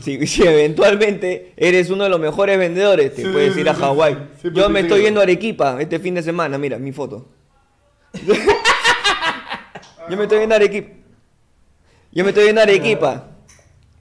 Si, 0.00 0.26
si 0.26 0.42
eventualmente 0.42 1.52
eres 1.56 1.90
uno 1.90 2.04
de 2.04 2.10
los 2.10 2.20
mejores 2.20 2.58
vendedores, 2.58 3.14
te 3.14 3.22
Sí, 3.22 3.28
puedes 3.28 3.56
ir 3.56 3.68
a 3.68 3.74
Hawái. 3.74 4.28
sí. 4.42 4.48
Yo 4.52 4.68
me 4.68 4.80
estoy 4.80 5.02
yendo 5.02 5.20
a 5.20 5.22
Arequipa 5.22 5.80
este 5.80 5.98
fin 5.98 6.14
de 6.14 6.22
semana, 6.22 6.58
mira, 6.58 6.78
mi 6.78 6.92
foto. 6.92 7.26
Yo 10.08 10.16
me 10.16 10.24
estoy 10.24 10.40
yendo 10.40 10.54
a 10.54 10.56
Arequipa. 10.56 10.90
Yo 12.12 12.24
me 12.24 12.30
estoy 12.30 12.44
yendo 12.46 12.60
a 12.60 12.64
Arequipa. 12.64 13.24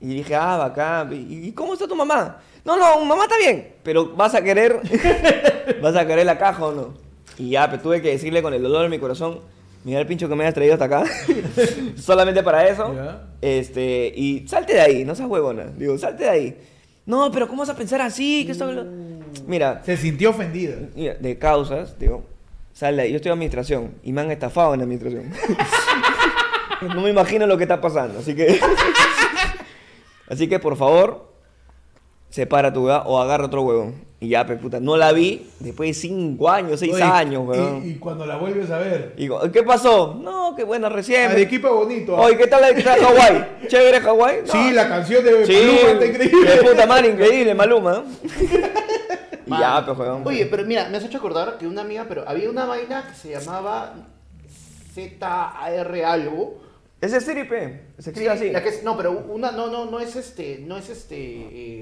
Y 0.01 0.07
dije, 0.15 0.35
ah, 0.35 0.57
bacán. 0.57 1.13
¿Y 1.13 1.47
y 1.47 1.51
cómo 1.53 1.73
está 1.73 1.87
tu 1.87 1.95
mamá? 1.95 2.41
No, 2.65 2.77
no, 2.77 3.03
mamá 3.05 3.23
está 3.23 3.37
bien. 3.37 3.73
Pero 3.83 4.09
vas 4.15 4.35
a 4.35 4.41
querer. 4.43 4.79
¿Vas 5.81 5.95
a 5.95 6.05
querer 6.07 6.25
la 6.25 6.37
caja 6.37 6.65
o 6.65 6.71
no? 6.71 6.93
Y 7.37 7.49
ya, 7.51 7.69
pues 7.69 7.81
tuve 7.81 8.01
que 8.01 8.09
decirle 8.09 8.41
con 8.41 8.53
el 8.53 8.61
dolor 8.63 8.85
en 8.85 8.91
mi 8.91 8.99
corazón. 8.99 9.39
Mira 9.83 9.99
el 9.99 10.07
pincho 10.07 10.29
que 10.29 10.35
me 10.35 10.45
has 10.47 10.53
traído 10.53 10.73
hasta 10.73 10.85
acá. 10.85 11.03
Solamente 11.97 12.41
para 12.41 12.67
eso. 12.67 12.95
Este, 13.41 14.13
y 14.15 14.47
salte 14.47 14.73
de 14.75 14.81
ahí, 14.81 15.03
no 15.05 15.13
seas 15.13 15.27
huevona. 15.29 15.65
Digo, 15.77 15.97
salte 15.97 16.23
de 16.23 16.29
ahí. 16.29 16.57
No, 17.05 17.29
pero 17.33 17.49
¿cómo 17.49 17.59
vas 17.63 17.69
a 17.69 17.75
pensar 17.75 17.99
así? 18.01 18.45
Que 18.45 18.53
esto- 18.53 18.85
Mira, 19.45 19.81
Se 19.83 19.97
sintió 19.97 20.29
ofendida. 20.29 20.75
mira, 20.95 21.15
de 21.15 21.37
causas, 21.37 21.99
digo, 21.99 22.23
sal 22.71 22.95
de 22.95 23.01
ahí. 23.01 23.09
Yo 23.11 23.17
estoy 23.17 23.29
en 23.29 23.33
administración 23.33 23.95
y 24.03 24.13
me 24.13 24.21
han 24.21 24.31
estafado 24.31 24.73
en 24.73 24.81
administración. 24.81 25.29
no 26.81 27.01
me 27.01 27.09
imagino 27.09 27.45
lo 27.45 27.57
que 27.57 27.63
está 27.63 27.81
pasando, 27.81 28.19
así 28.19 28.33
que. 28.35 28.57
así 30.29 30.47
que 30.47 30.59
por 30.59 30.77
favor, 30.77 31.32
separa 32.33 32.73
tu 32.73 32.87
hueá 32.87 33.03
o 33.05 33.19
agarra 33.21 33.45
otro 33.45 33.61
huevón. 33.61 33.93
Y 34.19 34.29
ya, 34.29 34.43
pues 34.45 34.57
puta, 34.57 34.79
no 34.79 34.97
la 34.97 35.11
vi 35.11 35.47
después 35.59 35.89
de 35.89 35.93
cinco 35.93 36.49
años, 36.49 36.79
seis 36.79 36.93
Oye, 36.93 37.03
años, 37.03 37.43
y- 37.43 37.47
weón. 37.47 37.87
Y, 37.87 37.95
cuando 37.95 38.25
la 38.25 38.37
vuelves 38.37 38.71
a 38.71 38.79
ver. 38.79 39.13
Y 39.17 39.23
digo, 39.23 39.39
¿qué 39.51 39.61
pasó? 39.61 40.17
No, 40.19 40.55
qué 40.55 40.63
bueno, 40.63 40.89
recién. 40.89 41.29
Arequipa 41.29 41.69
bonito. 41.69 42.15
¿ah? 42.17 42.21
Oye, 42.21 42.37
¿qué 42.37 42.47
tal, 42.47 42.61
tal 42.83 42.99
Hawái? 43.01 43.45
¿Chévere 43.67 43.99
Hawái? 43.99 44.37
No, 44.47 44.51
Sí, 44.51 44.71
la 44.71 44.87
canción 44.87 45.23
de 45.23 45.45
Sí, 45.45 45.53
Maluma 45.53 45.91
está 45.91 46.05
increíble. 46.05 46.51
de 46.55 46.63
puta 46.63 46.85
madre, 46.87 47.09
increíble, 47.09 47.53
Maluma. 47.53 48.03
y 49.45 49.49
ya, 49.51 49.83
pues, 49.85 49.97
weón. 49.99 50.25
Oye, 50.25 50.45
pero 50.47 50.63
mira, 50.65 50.87
me 50.89 50.97
has 50.97 51.03
hecho 51.03 51.17
acordar 51.19 51.57
que 51.59 51.67
una 51.67 51.81
amiga, 51.81 52.05
pero 52.09 52.23
había 52.27 52.49
una 52.49 52.65
vaina 52.65 53.05
que 53.07 53.13
se 53.15 53.29
llamaba 53.29 53.93
ZAR 54.95 55.95
algo. 56.05 56.62
Ese 57.03 57.17
es 57.17 57.25
Siripe, 57.25 57.81
se 57.99 58.11
escribe 58.11 58.29
así. 58.29 58.49
La 58.51 58.63
que 58.63 58.69
es- 58.69 58.83
no, 58.83 58.95
pero 58.95 59.11
una 59.11 59.51
no, 59.51 59.67
no, 59.67 59.85
no 59.91 59.99
es 59.99 60.15
este, 60.15 60.59
no 60.65 60.77
es 60.77 60.89
este 60.89 61.17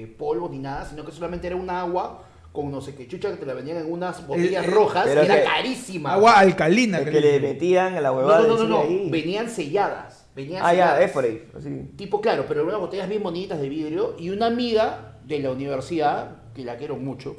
eh, 0.02 0.14
polvo 0.18 0.48
ni 0.48 0.58
nada, 0.58 0.84
sino 0.84 1.04
que 1.04 1.12
solamente 1.12 1.46
era 1.46 1.54
un 1.54 1.70
agua 1.70 2.24
con 2.50 2.72
no 2.72 2.80
sé 2.80 2.94
qué 2.96 3.06
chucha 3.06 3.30
que 3.30 3.36
te 3.36 3.46
la 3.46 3.54
vendían 3.54 3.78
en 3.78 3.90
unas 3.92 4.26
botellas 4.26 4.64
Eh, 4.64 4.68
eh, 4.68 4.70
rojas, 4.70 5.06
era 5.06 5.22
que- 5.22 5.44
carísima. 5.44 6.14
Agua 6.14 6.40
alcalina. 6.40 7.04
Que 7.04 7.20
le 7.20 7.38
metían 7.38 7.94
a 7.94 8.00
la 8.00 8.10
huevada 8.12 8.40
no, 8.42 8.48
no, 8.48 8.56
no, 8.64 8.68
no, 8.68 8.80
ahí. 8.82 9.08
venían 9.10 9.48
selladas. 9.48 10.26
Venían 10.34 10.60
Ah, 10.64 10.74
ya, 10.74 10.86
selladas. 10.86 11.04
es 11.04 11.10
por 11.12 11.24
ahí. 11.24 11.44
Así. 11.56 11.70
Tipo, 11.96 12.20
claro, 12.20 12.44
pero 12.48 12.64
unas 12.64 12.80
botellas 12.80 13.08
bien 13.08 13.22
bonitas 13.22 13.60
de 13.60 13.68
vidrio 13.68 14.16
y 14.18 14.30
una 14.30 14.46
amiga 14.46 15.18
de 15.24 15.38
la 15.38 15.52
universidad, 15.52 16.52
que 16.52 16.64
la 16.64 16.76
quiero 16.76 16.96
mucho, 16.96 17.36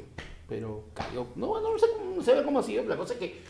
pero 0.48 0.86
cayó. 0.94 1.26
No, 1.36 1.60
no 1.60 1.78
sé, 1.78 1.86
cómo- 1.98 2.16
no 2.16 2.22
sé 2.22 2.32
cómo 2.44 2.60
ha 2.60 2.62
sido, 2.62 2.82
la 2.86 2.96
cosa 2.96 3.12
es 3.12 3.18
que. 3.18 3.40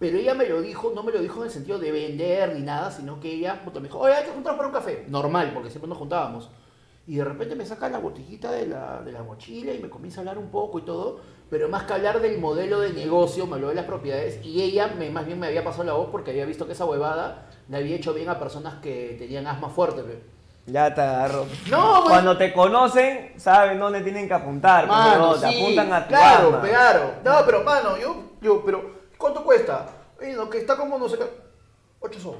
Pero 0.00 0.16
ella 0.16 0.32
me 0.32 0.48
lo 0.48 0.62
dijo, 0.62 0.92
no 0.94 1.02
me 1.02 1.12
lo 1.12 1.20
dijo 1.20 1.40
en 1.40 1.44
el 1.44 1.50
sentido 1.50 1.78
de 1.78 1.92
vender 1.92 2.54
ni 2.54 2.62
nada, 2.62 2.90
sino 2.90 3.20
que 3.20 3.30
ella 3.30 3.60
puta, 3.62 3.80
me 3.80 3.88
dijo, 3.88 3.98
oye, 3.98 4.14
hay 4.14 4.24
que 4.24 4.30
juntarnos 4.30 4.56
para 4.56 4.68
un 4.68 4.74
café. 4.74 5.04
Normal, 5.08 5.50
porque 5.52 5.68
siempre 5.68 5.90
nos 5.90 5.98
juntábamos. 5.98 6.48
Y 7.06 7.16
de 7.16 7.24
repente 7.24 7.54
me 7.54 7.66
saca 7.66 7.86
la 7.90 7.98
botellita 7.98 8.50
de 8.50 8.66
la, 8.66 9.02
de 9.02 9.12
la 9.12 9.22
mochila 9.22 9.74
y 9.74 9.78
me 9.78 9.90
comienza 9.90 10.20
a 10.20 10.22
hablar 10.22 10.38
un 10.38 10.48
poco 10.48 10.78
y 10.78 10.82
todo, 10.82 11.20
pero 11.50 11.68
más 11.68 11.82
que 11.82 11.92
hablar 11.92 12.20
del 12.20 12.38
modelo 12.38 12.80
de 12.80 12.94
negocio, 12.94 13.46
me 13.46 13.56
habló 13.56 13.68
de 13.68 13.74
las 13.74 13.84
propiedades 13.84 14.40
y 14.42 14.62
ella 14.62 14.88
me, 14.98 15.10
más 15.10 15.26
bien 15.26 15.38
me 15.38 15.48
había 15.48 15.62
pasado 15.62 15.84
la 15.84 15.92
voz 15.92 16.08
porque 16.10 16.30
había 16.30 16.46
visto 16.46 16.66
que 16.66 16.72
esa 16.72 16.86
huevada 16.86 17.50
le 17.68 17.76
había 17.76 17.96
hecho 17.96 18.14
bien 18.14 18.30
a 18.30 18.38
personas 18.38 18.76
que 18.80 19.16
tenían 19.18 19.46
asma 19.46 19.68
fuerte. 19.68 20.02
Ya 20.64 20.94
te 20.94 21.02
agarro. 21.02 21.46
No. 21.68 22.04
Cuando 22.08 22.38
te 22.38 22.54
conocen, 22.54 23.34
saben 23.36 23.78
dónde 23.78 24.00
tienen 24.00 24.26
que 24.26 24.34
apuntar. 24.34 24.86
pues, 24.86 24.98
Mano, 24.98 25.34
te 25.34 25.46
apuntan 25.46 25.92
a 25.92 26.02
tu 26.04 26.08
claro, 26.08 26.60
claro. 26.62 27.10
No, 27.22 27.44
pero 27.44 27.64
mano, 27.64 27.98
yo, 27.98 28.16
yo, 28.40 28.64
pero 28.64 28.99
¿cuánto 29.20 29.44
cuesta? 29.44 29.86
Oye, 30.18 30.32
lo 30.34 30.50
que 30.50 30.58
está 30.58 30.76
como 30.76 30.98
no 30.98 31.08
sé 31.08 31.18
qué. 31.18 31.24
8 32.00 32.18
so. 32.20 32.36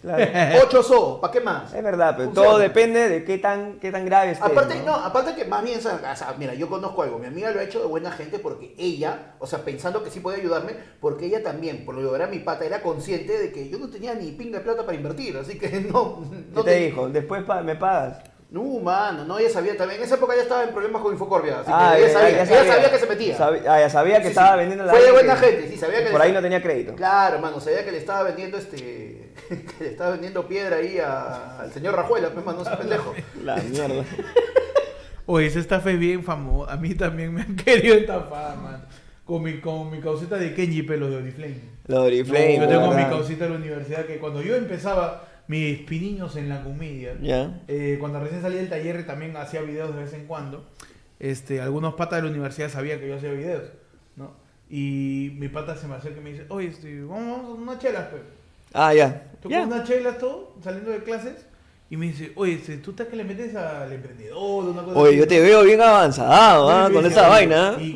Claro. 0.00 0.24
8 0.66 0.82
so, 0.84 1.20
¿para 1.20 1.32
qué 1.32 1.40
más? 1.40 1.74
Es 1.74 1.82
verdad, 1.82 2.14
pero 2.16 2.26
Funciona. 2.28 2.48
todo 2.48 2.58
depende 2.60 3.08
de 3.08 3.24
qué 3.24 3.38
tan, 3.38 3.80
qué 3.80 3.90
tan 3.90 4.04
grave 4.06 4.30
esté. 4.30 4.44
Aparte, 4.46 4.76
¿no? 4.78 4.84
no, 4.84 4.94
aparte 4.94 5.34
que 5.34 5.44
más 5.44 5.64
bien, 5.64 5.78
o 5.78 5.82
sea, 5.82 6.34
mira, 6.38 6.54
yo 6.54 6.68
conozco 6.68 7.02
algo, 7.02 7.18
mi 7.18 7.26
amiga 7.26 7.50
lo 7.50 7.58
ha 7.58 7.64
hecho 7.64 7.80
de 7.80 7.86
buena 7.86 8.12
gente 8.12 8.38
porque 8.38 8.72
ella, 8.78 9.34
o 9.40 9.48
sea, 9.48 9.64
pensando 9.64 10.04
que 10.04 10.10
sí 10.10 10.20
puede 10.20 10.40
ayudarme, 10.40 10.74
porque 11.00 11.26
ella 11.26 11.42
también, 11.42 11.84
por 11.84 11.96
lo 11.96 12.08
que 12.08 12.16
era 12.16 12.28
mi 12.28 12.38
pata, 12.38 12.64
era 12.64 12.82
consciente 12.82 13.36
de 13.36 13.50
que 13.50 13.68
yo 13.68 13.78
no 13.78 13.90
tenía 13.90 14.14
ni 14.14 14.30
pinga 14.30 14.58
de 14.58 14.64
plata 14.64 14.84
para 14.86 14.96
invertir, 14.96 15.36
así 15.36 15.58
que 15.58 15.68
no, 15.92 16.20
¿Qué 16.30 16.54
no 16.54 16.62
te 16.62 16.74
dijo? 16.76 17.08
Después 17.08 17.42
pa- 17.42 17.62
me 17.62 17.74
pagas. 17.74 18.29
No, 18.50 18.62
mano, 18.80 19.24
no, 19.24 19.38
ella 19.38 19.48
sabía 19.48 19.76
también, 19.76 20.00
en 20.00 20.06
esa 20.06 20.16
época 20.16 20.34
ya 20.34 20.42
estaba 20.42 20.64
en 20.64 20.70
problemas 20.70 21.00
con 21.02 21.12
Infocorvia, 21.12 21.60
así 21.60 21.70
Ah, 21.72 21.92
que 21.94 21.98
ella 22.02 22.08
ya- 22.08 22.12
sabía, 22.18 22.44
ya 22.44 22.60
ella 22.62 22.74
sabía 22.74 22.90
que 22.90 22.98
se 22.98 23.06
metía. 23.06 23.36
Sabi- 23.38 23.60
ah, 23.68 23.78
ya 23.80 23.88
sabía 23.90 24.16
que 24.16 24.22
Sí, 24.24 24.28
estaba 24.30 24.52
sí. 24.54 24.58
vendiendo 24.58 24.84
la 24.86 24.92
Fue 24.92 25.02
de 25.02 25.12
buena 25.12 25.34
que- 25.40 25.46
gente, 25.46 25.68
sí, 25.68 25.76
sabía 25.76 26.04
que 26.04 26.10
Por 26.10 26.20
ahí 26.20 26.32
no 26.32 26.42
tenía 26.42 26.60
crédito. 26.60 26.94
Claro, 26.96 27.38
mano, 27.38 27.60
sabía 27.60 27.84
que 27.84 27.92
le 27.92 27.98
estaba 27.98 28.24
vendiendo 28.24 28.58
este. 28.58 29.30
que 29.78 29.84
le 29.84 29.90
estaba 29.90 30.10
vendiendo 30.10 30.48
piedra 30.48 30.76
ahí 30.78 30.98
a- 30.98 31.60
al 31.60 31.72
señor 31.72 31.94
Rajuela, 31.94 32.30
pues, 32.30 32.44
mano, 32.44 32.58
no 32.58 32.64
seas 32.64 32.76
pendejo. 32.78 33.14
La 33.44 33.54
mierda. 33.56 34.04
Oye, 35.26 35.46
esa 35.46 35.60
estafa 35.60 35.90
es 35.92 35.98
bien 36.00 36.24
famosa. 36.24 36.72
A 36.72 36.76
mí 36.76 36.94
también 36.96 37.32
me 37.32 37.42
han 37.42 37.54
querido 37.54 37.94
estafar, 37.94 38.56
man. 38.56 38.84
Con 39.24 39.44
mi, 39.44 39.60
con 39.60 39.92
mi 39.92 40.00
causita 40.00 40.36
de 40.36 40.52
Kenji, 40.54 40.82
pelo 40.82 41.08
de 41.08 41.18
Oriflame. 41.18 41.60
La 41.86 42.00
Oriflame. 42.00 42.56
yo 42.58 42.66
tengo 42.68 42.90
mi 42.90 43.04
causita 43.04 43.44
de 43.44 43.50
la 43.50 43.56
universidad 43.58 44.04
que 44.06 44.18
cuando 44.18 44.42
yo 44.42 44.56
empezaba 44.56 45.22
mis 45.50 45.80
piniños 45.80 46.36
en 46.36 46.48
la 46.48 46.62
comedia, 46.62 47.16
eh, 47.66 47.96
cuando 47.98 48.20
recién 48.20 48.40
salí 48.40 48.54
del 48.56 48.68
taller 48.68 49.04
también 49.04 49.36
hacía 49.36 49.62
videos 49.62 49.92
de 49.96 50.02
vez 50.04 50.12
en 50.12 50.26
cuando. 50.26 50.64
Este, 51.18 51.60
algunos 51.60 51.94
patas 51.94 52.18
de 52.18 52.26
la 52.28 52.30
universidad 52.30 52.68
sabían 52.70 53.00
que 53.00 53.08
yo 53.08 53.16
hacía 53.16 53.32
videos, 53.32 53.64
¿no? 54.14 54.30
Y 54.70 55.32
mi 55.38 55.48
pata 55.48 55.76
se 55.76 55.88
me 55.88 55.96
acerca 55.96 56.20
y 56.20 56.22
me 56.22 56.30
dice, 56.30 56.46
oye, 56.50 56.68
este, 56.68 57.02
vamos, 57.02 57.42
vamos 57.42 57.58
a 57.58 57.62
unas 57.62 57.78
chelas, 57.80 58.06
pues. 58.10 58.22
Ah, 58.72 58.94
ya. 58.94 59.32
Tú 59.42 59.48
Ya. 59.50 59.60
con 59.64 59.72
unas 59.72 59.88
chelas 59.88 60.18
todo, 60.18 60.54
saliendo 60.62 60.92
de 60.92 61.02
clases, 61.02 61.44
y 61.90 61.96
me 61.96 62.06
dice, 62.06 62.32
oye, 62.36 62.52
este, 62.54 62.76
tú 62.78 62.92
estás 62.92 63.08
que 63.08 63.16
le 63.16 63.24
metes 63.24 63.52
al 63.56 63.92
emprendedor, 63.92 64.64
una 64.66 64.82
cosa 64.84 64.96
Oye, 64.96 65.08
así, 65.10 65.18
yo 65.18 65.24
¿no?". 65.24 65.28
te 65.28 65.40
veo 65.40 65.64
bien 65.64 65.80
avanzado, 65.80 66.70
¿ah? 66.70 66.88
Con 66.92 67.04
esa 67.04 67.26
vaina. 67.28 67.76
Y, 67.80 67.86
y- 67.86 67.94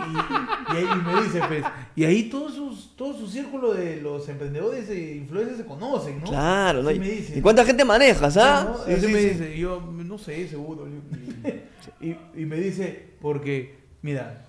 y 0.73 0.77
ahí 0.77 0.87
me 1.07 1.23
dice, 1.23 1.41
pues, 1.47 1.65
y 1.95 2.05
ahí 2.05 2.25
todo, 2.25 2.51
sus, 2.51 2.97
todo 2.97 3.17
su 3.17 3.29
círculo 3.29 3.73
de 3.73 4.01
los 4.01 4.29
emprendedores 4.29 4.91
e 4.91 5.15
influencers 5.15 5.59
se 5.59 5.65
conocen, 5.65 6.21
¿no? 6.21 6.27
Claro, 6.27 6.83
¿no? 6.83 6.91
Me 6.91 6.99
dice. 6.99 7.39
¿Y 7.39 7.41
cuánta 7.41 7.65
gente 7.65 7.85
manejas, 7.85 8.37
ah? 8.37 8.65
¿no? 8.69 8.85
Sí, 8.85 8.93
Así 8.95 9.07
sí, 9.07 9.13
me 9.13 9.21
sí. 9.21 9.29
dice, 9.29 9.57
yo 9.59 9.81
no 9.81 10.19
sé, 10.19 10.49
seguro. 10.49 10.89
y, 12.01 12.09
y 12.35 12.45
me 12.47 12.57
dice, 12.57 13.11
porque, 13.21 13.77
mira, 14.03 14.45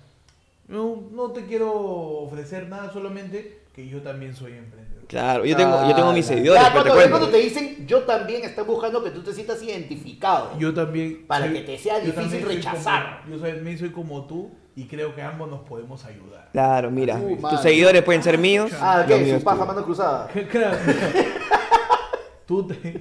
no, 0.66 1.04
no 1.12 1.30
te 1.30 1.44
quiero 1.46 1.72
ofrecer 1.72 2.68
nada, 2.68 2.92
solamente 2.92 3.60
que 3.72 3.86
yo 3.88 4.02
también 4.02 4.34
soy 4.34 4.52
emprendedor. 4.54 4.85
Claro, 5.08 5.44
yo 5.44 5.56
tengo, 5.56 5.88
yo 5.88 5.94
tengo 5.94 6.12
mis 6.12 6.26
seguidores, 6.26 6.60
Ya, 6.62 6.70
pero 6.72 6.82
te 6.84 6.88
cuando, 6.90 6.94
cuento. 6.94 7.18
cuando 7.18 7.28
te 7.30 7.42
dicen, 7.44 7.86
yo 7.86 8.02
también 8.02 8.44
están 8.44 8.66
buscando 8.66 9.04
que 9.04 9.10
tú 9.10 9.22
te 9.22 9.32
sientas 9.32 9.62
identificado. 9.62 10.58
Yo 10.58 10.74
también. 10.74 11.24
Para 11.28 11.52
que 11.52 11.60
te 11.60 11.78
sea 11.78 12.00
yo 12.02 12.06
difícil 12.12 12.44
rechazar. 12.44 13.22
como- 13.24 13.36
yo 13.36 13.42
también 13.54 13.78
soy 13.78 13.90
como 13.92 14.26
tú 14.26 14.50
y 14.74 14.86
creo 14.86 15.14
que 15.14 15.22
ambos 15.22 15.48
nos 15.48 15.60
podemos 15.60 16.04
ayudar. 16.04 16.48
Claro, 16.52 16.90
mira, 16.90 17.16
Uh, 17.16 17.36
tus 17.50 17.60
seguidores 17.60 18.02
pueden 18.02 18.22
ser 18.22 18.36
míos. 18.36 18.72
ah, 18.80 19.04
¿qué? 19.06 19.16
míos 19.18 19.38
Su 19.38 19.44
paja 19.44 19.64
mano 19.64 19.84
cruzada. 19.84 20.28
Claro. 20.50 20.76
Tú 22.46 22.66
te... 22.66 23.00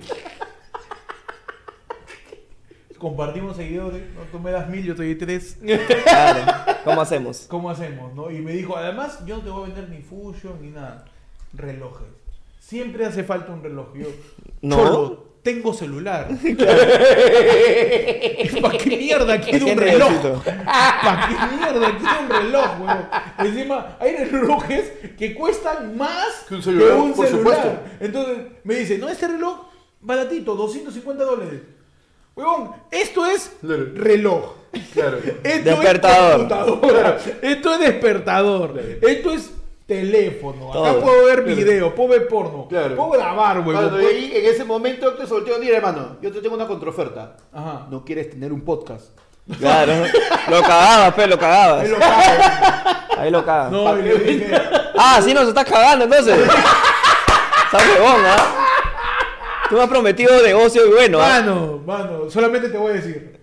Compartimos 2.97 3.57
seguidores, 3.57 4.01
¿no? 4.15 4.21
tú 4.31 4.39
me 4.39 4.51
das 4.51 4.69
mil, 4.69 4.83
yo 4.83 4.95
te 4.95 5.03
doy 5.03 5.15
tres. 5.15 5.57
Claro, 6.05 6.39
¿cómo 6.83 7.01
hacemos? 7.01 7.45
¿Cómo 7.49 7.69
hacemos? 7.69 8.13
¿no? 8.13 8.31
Y 8.31 8.39
me 8.39 8.53
dijo, 8.53 8.75
además, 8.77 9.19
yo 9.25 9.37
no 9.37 9.43
te 9.43 9.49
voy 9.49 9.63
a 9.63 9.65
vender 9.73 9.89
ni 9.89 10.01
Fusion 10.01 10.59
ni 10.61 10.69
nada. 10.69 11.05
Relojes. 11.55 12.07
Siempre 12.59 13.05
hace 13.05 13.23
falta 13.23 13.51
un 13.51 13.63
reloj. 13.63 13.87
Yo, 13.95 14.07
No. 14.61 14.75
Cholo, 14.77 15.25
tengo 15.43 15.73
celular. 15.73 16.27
¿Para 18.61 18.77
qué 18.77 18.97
mierda 18.97 19.39
quiero 19.41 19.65
¿Qué 19.65 19.71
un 19.73 19.77
reloj? 19.77 20.43
¿Para 20.65 21.27
qué 21.27 21.55
mierda 21.55 21.97
quiero 21.97 22.19
un 22.21 22.29
reloj, 22.29 22.79
weón? 22.81 23.05
Encima, 23.39 23.97
hay 23.99 24.15
relojes 24.25 24.91
que 25.17 25.33
cuestan 25.35 25.97
más 25.97 26.45
Que 26.47 26.55
un 26.55 26.63
celular, 26.63 26.97
por 27.15 27.27
celular. 27.27 27.55
supuesto. 27.55 27.79
Entonces, 27.99 28.37
me 28.63 28.75
dice, 28.75 28.97
no, 28.97 29.09
este 29.09 29.27
reloj, 29.27 29.65
baratito, 30.01 30.55
250 30.55 31.23
dólares. 31.23 31.61
Huevón, 32.35 32.71
esto 32.91 33.25
es 33.25 33.51
Claro. 33.61 33.85
reloj. 33.95 34.53
Claro. 34.93 35.19
Esto 35.43 35.69
Despertador. 35.69 36.31
es 36.31 36.37
computadora. 36.37 37.17
Esto 37.41 37.73
es 37.75 37.79
despertador. 37.79 38.79
Esto 39.01 39.31
es 39.31 39.51
teléfono. 39.85 40.69
Acá 40.71 40.91
Todo. 40.91 41.01
puedo 41.01 41.25
ver 41.25 41.43
video, 41.43 41.93
puedo 41.93 42.09
ver 42.09 42.27
porno. 42.27 42.67
Claro. 42.67 42.95
Puedo 42.95 43.11
grabar, 43.11 43.57
huevón. 43.59 43.73
Cuando 43.73 43.91
puedo- 43.97 44.07
ahí, 44.07 44.31
en 44.33 44.45
ese 44.45 44.63
momento 44.63 45.13
te 45.13 45.27
solteo, 45.27 45.57
mira 45.59 45.77
hermano, 45.77 46.17
yo 46.21 46.31
te 46.31 46.41
tengo 46.41 46.55
una 46.55 46.67
contraoferta. 46.67 47.37
Ajá. 47.53 47.87
¿No 47.89 48.03
quieres 48.03 48.29
tener 48.29 48.51
un 48.51 48.61
podcast? 48.61 49.09
Claro, 49.59 49.93
lo 50.49 50.61
cagabas, 50.61 51.13
pero 51.15 51.27
lo 51.27 51.37
cagabas. 51.37 51.83
Ahí 51.83 51.89
lo 51.91 51.99
cago. 51.99 53.19
Ahí 53.19 53.31
lo 53.31 53.45
cagas. 53.45 53.71
No, 53.71 53.99
y 53.99 54.01
le 54.01 54.15
dije, 54.17 54.51
Ah, 54.97 55.19
sí 55.23 55.33
nos 55.35 55.47
estás 55.47 55.65
cagando 55.65 56.05
entonces. 56.05 56.35
Estás 56.39 57.83
huevón, 57.89 58.21
¿ah? 58.25 58.55
Tú 59.69 59.75
me 59.75 59.81
has 59.83 59.89
prometido 59.89 60.41
negocio 60.41 60.85
y 60.87 60.91
bueno, 60.91 61.19
¿ah? 61.21 61.27
mano, 61.41 61.81
mano, 61.85 62.29
solamente 62.29 62.69
te 62.69 62.77
voy 62.77 62.91
a 62.91 62.95
decir. 62.95 63.39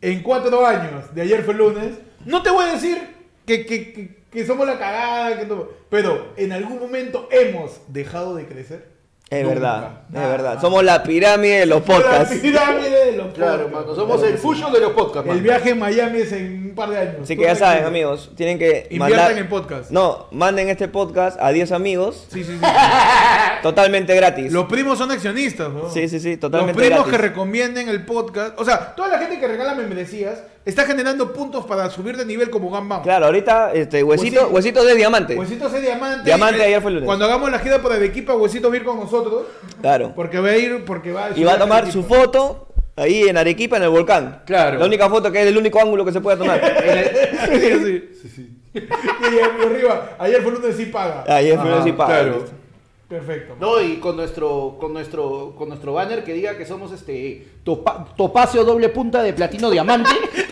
en 0.00 0.22
cuatro 0.22 0.66
años, 0.66 1.14
de 1.14 1.22
ayer 1.22 1.42
fue 1.44 1.54
lunes, 1.54 1.98
no 2.24 2.42
te 2.42 2.50
voy 2.50 2.64
a 2.64 2.72
decir 2.72 3.14
que, 3.46 3.64
que- 3.66 3.92
que- 3.92 4.21
que 4.32 4.46
somos 4.46 4.66
la 4.66 4.78
cagada, 4.78 5.38
que 5.38 5.46
no- 5.46 5.66
pero 5.90 6.28
en 6.36 6.52
algún 6.52 6.78
momento 6.80 7.28
hemos 7.30 7.80
dejado 7.88 8.34
de 8.34 8.46
crecer. 8.46 8.90
Es 9.30 9.42
Nunca. 9.44 9.54
verdad, 9.54 9.90
es 10.12 10.20
verdad. 10.28 10.60
Somos 10.60 10.84
la 10.84 11.02
pirámide 11.02 11.60
de 11.60 11.66
los 11.66 11.82
podcasts. 11.82 12.34
La 12.36 12.42
pirámide 12.42 13.06
de 13.06 13.12
los 13.12 13.32
Claro, 13.32 13.64
podcasts. 13.64 13.72
mano. 13.72 13.94
Somos 13.94 14.22
el 14.24 14.36
fusion 14.38 14.72
de 14.72 14.80
los 14.80 14.92
podcasts, 14.92 15.30
El 15.30 15.40
viaje 15.40 15.70
en 15.70 15.78
Miami 15.78 16.18
es 16.20 16.32
en 16.32 16.61
un 16.72 16.76
par 16.76 16.88
de 16.88 16.98
años. 16.98 17.16
Así 17.22 17.36
que 17.36 17.42
ya 17.44 17.54
saben, 17.54 17.84
amigos, 17.84 18.30
tienen 18.34 18.58
que 18.58 18.86
Inviertan 18.90 19.26
mandar... 19.26 19.38
en 19.38 19.48
podcast. 19.48 19.90
No, 19.90 20.26
manden 20.30 20.70
este 20.70 20.88
podcast 20.88 21.38
a 21.40 21.50
10 21.50 21.70
amigos, 21.72 22.26
Sí, 22.32 22.42
sí, 22.44 22.52
sí. 22.58 22.66
totalmente 23.62 24.14
gratis. 24.14 24.50
Los 24.52 24.66
primos 24.66 24.96
son 24.98 25.10
accionistas, 25.10 25.70
¿no? 25.70 25.90
Sí, 25.90 26.08
sí, 26.08 26.18
sí, 26.18 26.36
totalmente 26.38 26.72
Los 26.80 26.86
primos 26.88 27.04
gratis. 27.06 27.12
que 27.20 27.28
recomienden 27.28 27.88
el 27.88 28.04
podcast. 28.06 28.58
O 28.58 28.64
sea, 28.64 28.94
toda 28.94 29.08
la 29.08 29.18
gente 29.18 29.38
que 29.38 29.46
regala 29.46 29.74
membresías 29.74 30.42
está 30.64 30.84
generando 30.84 31.32
puntos 31.32 31.66
para 31.66 31.90
subir 31.90 32.16
de 32.16 32.24
nivel 32.24 32.48
como 32.48 32.70
Gambam. 32.70 33.02
Claro, 33.02 33.26
ahorita, 33.26 33.72
este, 33.74 34.02
huesito, 34.02 34.40
Huesito. 34.42 34.54
huesito 34.54 34.84
de 34.84 34.94
diamante. 34.94 35.36
Huesitos 35.36 35.74
es 35.74 35.82
diamante. 35.82 36.24
Diamante 36.24 36.62
ayer 36.62 36.80
fue 36.80 36.90
el 36.90 36.94
lunes. 36.96 37.06
Cuando 37.06 37.24
hagamos 37.26 37.50
la 37.50 37.58
gira 37.58 37.82
por 37.82 37.92
Arequipa, 37.92 38.34
Huesitos 38.34 38.70
va 38.70 38.74
a 38.74 38.78
ir 38.78 38.84
con 38.84 38.98
nosotros. 38.98 39.42
Claro. 39.80 40.12
Porque 40.16 40.38
va 40.40 40.48
a 40.48 40.56
ir, 40.56 40.84
porque 40.86 41.12
va 41.12 41.26
a 41.26 41.30
Y 41.38 41.44
va 41.44 41.54
a 41.54 41.58
tomar 41.58 41.90
su 41.92 42.02
foto 42.02 42.68
ahí 42.96 43.22
en 43.22 43.36
Arequipa, 43.36 43.76
en 43.76 43.84
el 43.84 43.90
volcán. 43.90 44.42
Claro. 44.44 44.78
La 44.78 44.86
única 44.86 45.08
foto 45.08 45.30
que 45.30 45.42
es 45.42 45.46
el 45.48 45.56
único 45.56 45.80
ángulo 45.80 46.04
que 46.04 46.12
se 46.12 46.20
puede 46.20 46.36
tomar. 46.36 46.60
sí, 47.48 48.08
sí, 48.22 48.28
sí. 48.28 48.58
Y 48.74 48.78
ahí 48.78 49.38
arriba, 49.66 50.16
ayer 50.18 50.42
fue 50.42 50.52
lunes 50.52 50.76
sí 50.76 50.86
paga. 50.86 51.24
Ajá, 51.26 51.82
sí 51.84 51.92
paga. 51.92 52.20
claro. 52.20 52.40
listo. 52.40 52.61
Perfecto. 53.12 53.56
No, 53.60 53.78
y 53.78 53.96
con 53.98 54.16
nuestro, 54.16 54.76
con 54.80 54.94
nuestro, 54.94 55.54
con 55.58 55.68
nuestro 55.68 55.92
banner 55.92 56.24
que 56.24 56.32
diga 56.32 56.56
que 56.56 56.64
somos 56.64 56.92
este 56.92 57.46
topa- 57.62 58.06
topacio 58.16 58.64
doble 58.64 58.88
punta 58.88 59.22
de 59.22 59.34
platino 59.34 59.68
diamante. 59.68 60.08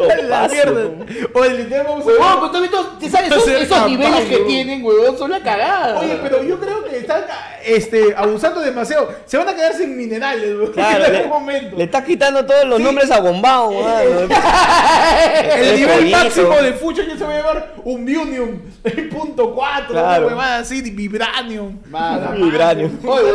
mierda. 0.50 0.82
¿no? 0.84 1.04
Oye, 1.40 1.54
literal 1.54 1.86
vamos 1.88 2.04
a 2.04 2.08
Huevón, 2.08 2.26
pero 2.40 2.50
también 2.50 2.70
tú- 2.72 2.98
¿te 2.98 3.08
sabes 3.08 3.30
esos, 3.30 3.42
Hacer 3.44 3.56
esos 3.62 3.76
campaña, 3.78 3.96
niveles 3.98 4.24
que 4.28 4.34
huevón. 4.34 4.48
tienen, 4.48 4.84
huevón, 4.84 5.16
son 5.18 5.30
la 5.30 5.40
cagada. 5.40 6.00
Oye, 6.00 6.18
pero 6.22 6.42
yo 6.42 6.60
creo 6.60 6.84
que 6.84 6.98
están 6.98 7.24
este, 7.64 8.14
abusando 8.14 8.60
demasiado. 8.60 9.08
Se 9.24 9.38
van 9.38 9.48
a 9.48 9.54
quedar 9.56 9.72
sin 9.74 9.96
minerales, 9.96 10.54
güey. 10.58 10.72
Claro, 10.72 11.04
en 11.06 11.12
le, 11.12 11.18
algún 11.18 11.32
momento. 11.40 11.76
le 11.78 11.84
estás 11.84 12.04
quitando 12.04 12.44
todos 12.44 12.66
los 12.66 12.78
nombres 12.80 13.10
a 13.10 13.20
Bombao, 13.20 13.72
mano. 13.72 14.00
el 14.00 15.62
Es 15.62 15.78
nivel 15.78 15.98
pollito. 15.98 16.16
máximo 16.18 16.54
de 16.56 16.72
Fucho 16.74 17.02
ya 17.02 17.16
se 17.16 17.24
va 17.24 17.32
a 17.32 17.36
llevar 17.36 17.74
un 17.84 18.04
Viunium 18.04 18.58
punto 19.10 19.54
4, 19.54 19.88
Claro. 19.90 20.26
una 20.26 20.34
huevada 20.34 20.58
así, 20.58 20.80
de 20.80 20.90
Vibranium. 20.90 21.78
Mano. 21.90 22.49
Vibranium. 22.50 22.98
Oye, 23.08 23.30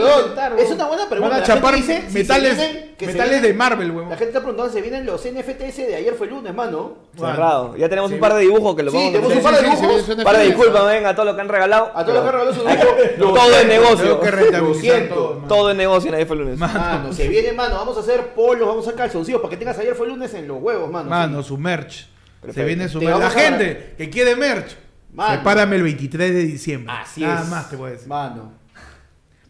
es 0.63 0.71
una 0.71 0.85
buena 0.87 1.09
pregunta. 1.09 1.35
Van 1.35 1.43
a 1.43 1.45
chapar 1.45 1.75
dice 1.75 2.03
si 2.07 2.13
metales, 2.13 2.57
vienen- 2.57 2.95
que 2.97 3.05
se 3.05 3.11
metales 3.11 3.31
vienen- 3.33 3.51
de 3.51 3.53
Marvel, 3.57 3.91
huevón. 3.91 4.09
La 4.09 4.15
gente 4.17 4.29
está 4.29 4.39
preguntando 4.39 4.71
si 4.71 4.81
vienen 4.81 5.05
los 5.05 5.25
NFTs 5.25 5.77
de 5.87 5.95
ayer 5.95 6.13
fue 6.15 6.27
lunes, 6.27 6.53
mano. 6.53 6.95
Cerrado. 7.17 7.75
Ya 7.77 7.89
tenemos 7.89 8.09
Sí. 8.09 8.15
un 8.15 8.19
par 8.21 8.33
de 8.35 8.41
dibujos 8.41 8.75
que 8.75 8.83
lo 8.83 8.91
Sí, 8.91 8.97
vamos 8.97 9.09
a 9.09 9.11
tenemos 9.13 9.31
hacer. 9.31 9.37
un 9.37 9.43
par 9.43 9.53
de 9.53 9.59
Sí, 9.59 9.65
sí, 9.65 9.75
sí, 9.75 9.81
dibujos. 9.81 10.01
sí, 10.05 10.11
sí, 10.13 10.17
Un 10.19 10.23
par 10.23 10.35
de 10.37 10.41
sí. 10.41 10.47
disculpas, 10.47 10.85
ven, 10.85 11.05
a 11.05 11.13
todos 11.15 11.25
los 11.25 11.35
que 11.35 11.41
han 11.41 11.49
regalado. 11.49 11.91
A 11.95 12.03
todos 12.05 12.13
los 12.15 12.23
que 12.23 12.27
han 12.29 12.33
regalado 12.33 12.53
su 12.53 12.67
Hay- 12.67 12.77
dibujo, 13.17 13.33
todo 13.35 13.59
es 13.59 13.67
negocio. 13.67 14.05
Tengo 14.05 14.19
que 14.21 14.31
rentabilizar 14.31 14.61
Lo 14.85 14.95
siento. 14.97 15.43
todo, 15.47 15.71
es 15.71 15.75
negocio 15.77 16.09
en 16.09 16.15
Ayer 16.15 16.27
fue 16.27 16.35
lunes. 16.37 16.57
Mano, 16.57 17.13
se 17.13 17.27
viene, 17.27 17.51
mano. 17.53 17.75
Vamos 17.75 17.97
a 17.97 17.99
hacer 18.01 18.33
polos, 18.33 18.67
vamos 18.67 18.85
a 18.85 18.89
hacer 18.89 18.97
calzoncillos 18.97 19.41
para 19.41 19.49
que 19.51 19.57
tengas 19.57 19.77
ayer 19.79 19.95
fue 19.95 20.07
lunes 20.07 20.33
en 20.33 20.47
los 20.47 20.61
huevos, 20.61 20.89
mano. 20.89 21.09
Mano, 21.09 21.41
Sí. 21.41 21.47
su 21.49 21.57
merch. 21.57 22.07
Se 22.53 22.63
viene 22.63 22.87
su 22.87 23.01
merch. 23.01 23.19
La 23.19 23.29
gente 23.31 23.95
que 23.97 24.09
quiere 24.09 24.35
merch, 24.35 24.75
Mano. 25.13 25.37
sepárame 25.37 25.77
el 25.77 25.83
23 25.83 26.31
de 26.31 26.43
diciembre. 26.43 26.93
Así 26.95 27.21
Nada 27.21 27.41
es. 27.41 27.47
más 27.49 27.69
te 27.69 27.75
voy 27.75 27.89
a 27.89 27.93
decir. 27.93 28.07
Mano. 28.07 28.51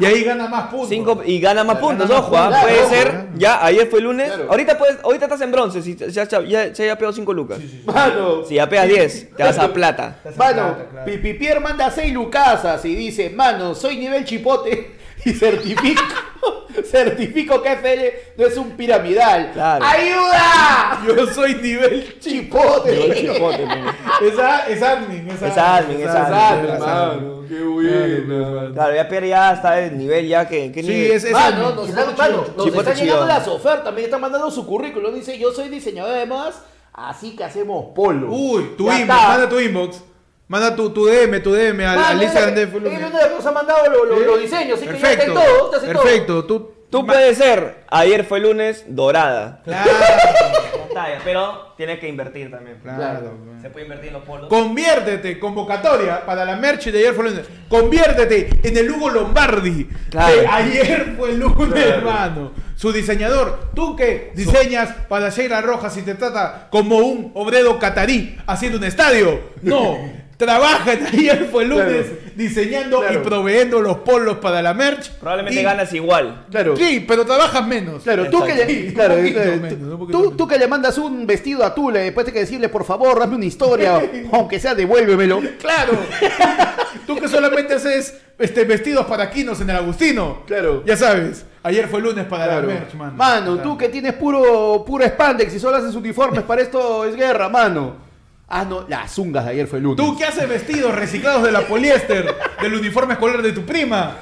Y 0.00 0.04
ahí 0.04 0.22
gana 0.22 0.46
más 0.46 0.68
puntos. 0.68 0.88
Cinco, 0.90 1.22
y 1.26 1.40
gana 1.40 1.64
más 1.64 1.74
Gana 1.74 1.88
puntos, 1.88 2.08
más 2.08 2.18
ojo, 2.20 2.36
ah, 2.36 2.42
puntos. 2.44 2.60
puede 2.62 2.74
Claro, 2.76 2.88
ser, 2.90 3.08
claro. 3.10 3.26
ya 3.34 3.64
ayer 3.64 3.88
fue 3.88 4.00
lunes, 4.00 4.28
Claro. 4.28 4.46
ahorita 4.48 4.78
puedes, 4.78 4.98
ahorita 5.02 5.24
estás 5.24 5.40
en 5.40 5.50
bronce, 5.50 5.82
si 5.82 5.96
ya, 5.96 6.06
ya, 6.24 6.40
ya, 6.44 6.72
yapeado 6.86 7.12
5 7.12 7.34
lucas. 7.34 7.58
Mano. 7.84 8.44
Si 8.44 8.54
yapeas 8.54 8.86
10, 8.86 9.34
te 9.36 9.42
vas 9.42 9.58
a 9.58 9.72
plata. 9.72 10.18
Mano, 10.36 10.76
claro. 10.92 11.04
Pipipier 11.04 11.58
manda 11.60 11.90
6 11.90 12.12
lucasas 12.14 12.84
y 12.84 12.94
dice, 12.94 13.30
mano, 13.30 13.74
soy 13.74 13.96
nivel 13.96 14.24
chipote 14.24 14.97
y 15.24 15.32
certifico, 15.32 16.02
certifico 16.84 17.62
que 17.62 17.72
FL 17.72 18.12
no 18.36 18.46
es 18.46 18.56
un 18.56 18.70
piramidal. 18.72 19.50
Claro. 19.52 19.84
¡Ayuda! 19.84 21.00
Yo 21.06 21.26
soy 21.26 21.54
nivel 21.56 22.18
Chipote. 22.20 23.14
Chipote, 23.14 23.66
man. 23.66 23.84
Esa 24.22 24.66
es 24.68 24.82
admin, 24.82 25.28
es 25.28 25.42
Es 25.42 25.56
admin, 25.56 26.00
es 26.00 26.08
admin, 26.08 26.70
es 26.74 26.80
mano. 26.80 27.38
Qué 27.48 27.60
buena. 27.62 28.70
Claro, 28.74 28.94
yapear 28.94 29.24
ya 29.24 29.52
está 29.54 29.80
en 29.80 29.96
nivel 29.98 30.28
ya 30.28 30.46
que, 30.46 30.70
¿qué 30.70 30.82
Sí, 30.82 30.88
nivel? 30.88 31.12
es, 31.12 31.24
es 31.24 31.32
Mano, 31.32 31.66
admin. 31.68 31.76
nos, 31.76 31.86
Chipote 31.86 32.10
están, 32.10 32.16
mano, 32.30 32.42
chido. 32.44 32.54
nos 32.56 32.64
Chipote 32.66 32.90
están 32.90 33.04
llegando 33.06 33.26
las 33.26 33.48
ofertas, 33.48 33.84
también 33.84 34.04
están 34.06 34.20
mandando 34.20 34.50
su 34.50 34.66
currículum. 34.66 35.14
Dice, 35.14 35.38
yo 35.38 35.50
soy 35.52 35.68
diseñador 35.68 36.14
de 36.14 36.26
más, 36.26 36.62
así 36.92 37.34
que 37.36 37.44
hacemos 37.44 37.86
polo. 37.94 38.30
Uy, 38.30 38.74
tu 38.76 38.86
Ya 38.86 39.00
inbox, 39.00 39.18
está. 39.18 39.28
manda 39.32 39.48
tu 39.48 39.58
inbox. 39.60 40.02
Manda 40.48 40.74
tu, 40.74 40.90
tu 40.90 41.06
DM, 41.06 41.42
tu 41.42 41.52
DM 41.52 41.80
al, 41.86 41.96
Mano, 41.96 42.08
al 42.08 42.22
Instagram 42.22 42.54
de 42.54 42.62
él- 42.62 42.68
Full 42.68 42.86
él 42.86 43.04
uno 43.06 43.18
de 43.18 43.30
nos 43.30 43.46
ha 43.46 43.52
mandado 43.52 44.04
los, 44.06 44.40
diseños, 44.40 44.78
así 44.78 44.88
que 44.88 44.98
ya 44.98 45.12
está 45.12 45.26
todo, 45.26 45.74
está 45.74 45.86
en 45.86 45.92
todo. 45.92 46.02
perfecto. 46.02 46.44
Tú, 46.44 46.72
Tú 46.90 47.04
puedes 47.04 47.36
ser, 47.36 47.84
ayer 47.90 48.24
fue 48.24 48.40
lunes, 48.40 48.82
dorada. 48.88 49.60
Claro, 49.62 51.20
pero 51.22 51.74
tienes 51.76 51.98
que 52.00 52.08
invertir 52.08 52.50
también. 52.50 52.78
claro. 52.82 53.34
Se 53.60 53.68
puede 53.70 53.84
invertir 53.84 54.08
en 54.08 54.14
los 54.14 54.22
polos. 54.22 54.48
Conviértete, 54.48 55.38
convocatoria 55.38 56.24
para 56.24 56.44
la 56.46 56.56
merch 56.56 56.86
de 56.86 56.98
ayer 56.98 57.12
fue 57.14 57.24
lunes. 57.24 57.46
Conviértete 57.68 58.48
en 58.62 58.76
el 58.76 58.90
Hugo 58.90 59.10
Lombardi. 59.10 59.86
Claro. 60.10 60.34
Ayer 60.50 61.14
fue 61.18 61.32
lunes, 61.32 61.84
hermano. 61.84 62.52
Su 62.74 62.90
diseñador. 62.92 63.70
Tú 63.74 63.94
que 63.94 64.32
diseñas 64.34 64.90
para 65.08 65.28
Sheila 65.28 65.60
Rojas 65.60 65.94
y 65.98 66.02
te 66.02 66.14
trata 66.14 66.68
como 66.70 66.98
un 66.98 67.32
obrero 67.34 67.78
catarí 67.78 68.38
haciendo 68.46 68.78
un 68.78 68.84
estadio. 68.84 69.40
No. 69.60 69.98
Trabaja 70.38 70.92
en 70.92 71.04
ayer 71.06 71.48
fue 71.50 71.64
lunes 71.64 72.06
diseñando 72.36 73.00
Claro. 73.00 73.14
y 73.20 73.24
proveyendo 73.24 73.80
los 73.82 73.98
polos 73.98 74.38
para 74.38 74.62
la 74.62 74.72
merch. 74.72 75.10
Probablemente 75.18 75.60
Y- 75.60 75.64
ganas 75.64 75.92
igual. 75.92 76.44
Claro. 76.50 76.76
Sí, 76.76 77.04
pero 77.06 77.26
trabajas 77.26 77.66
menos. 77.66 78.04
Claro, 78.04 78.30
tú 78.30 78.44
que, 78.44 78.54
le, 78.54 78.92
claro, 78.94 79.14
Un 79.14 79.20
poquito 79.20 79.40
menos, 79.40 79.68
tú- 79.68 79.74
un 79.74 79.98
poquito 79.98 80.18
tú, 80.18 80.22
menos. 80.24 80.36
tú 80.36 80.46
que 80.48 80.58
le 80.58 80.68
mandas 80.68 80.96
un 80.98 81.26
vestido 81.26 81.64
a 81.64 81.74
Tule, 81.74 81.98
después 82.00 82.24
tienes 82.24 82.34
que 82.40 82.46
decirle, 82.46 82.68
por 82.68 82.84
favor, 82.84 83.20
hazme 83.20 83.34
una 83.34 83.44
historia, 83.46 84.00
aunque 84.32 84.60
sea, 84.60 84.74
devuélvemelo. 84.76 85.42
Claro. 85.60 85.92
Tú 87.06 87.16
que 87.16 87.26
solamente 87.28 87.74
haces 87.74 88.14
este, 88.38 88.64
vestidos 88.64 89.06
para 89.06 89.30
quinos 89.30 89.60
en 89.60 89.70
el 89.70 89.76
Agustino. 89.76 90.42
Claro. 90.46 90.82
Ya 90.86 90.96
sabes. 90.96 91.44
Ayer 91.62 91.88
fue 91.88 92.00
lunes 92.00 92.26
para 92.26 92.44
Claro. 92.44 92.68
la 92.68 92.74
merch, 92.74 92.94
mano. 92.94 93.12
Mano, 93.16 93.54
Claro. 93.54 93.62
tú 93.70 93.78
que 93.78 93.88
tienes 93.88 94.12
puro, 94.14 94.84
puro 94.86 95.04
spandex 95.06 95.54
y 95.54 95.58
solo 95.58 95.76
haces 95.78 95.94
uniformes 95.94 96.42
para 96.44 96.62
esto 96.62 97.04
es 97.06 97.16
guerra, 97.16 97.48
mano. 97.48 98.07
Ah, 98.50 98.64
no, 98.64 98.86
las 98.88 99.12
zungas 99.12 99.44
de 99.44 99.50
ayer 99.50 99.66
fue 99.66 99.78
lunes. 99.78 99.98
Tú 100.02 100.16
que 100.16 100.24
haces 100.24 100.48
vestidos 100.48 100.94
reciclados 100.94 101.42
de 101.42 101.52
la 101.52 101.66
poliéster 101.66 102.34
del 102.62 102.74
uniforme 102.74 103.12
escolar 103.12 103.42
de 103.42 103.52
tu 103.52 103.66
prima. 103.66 104.16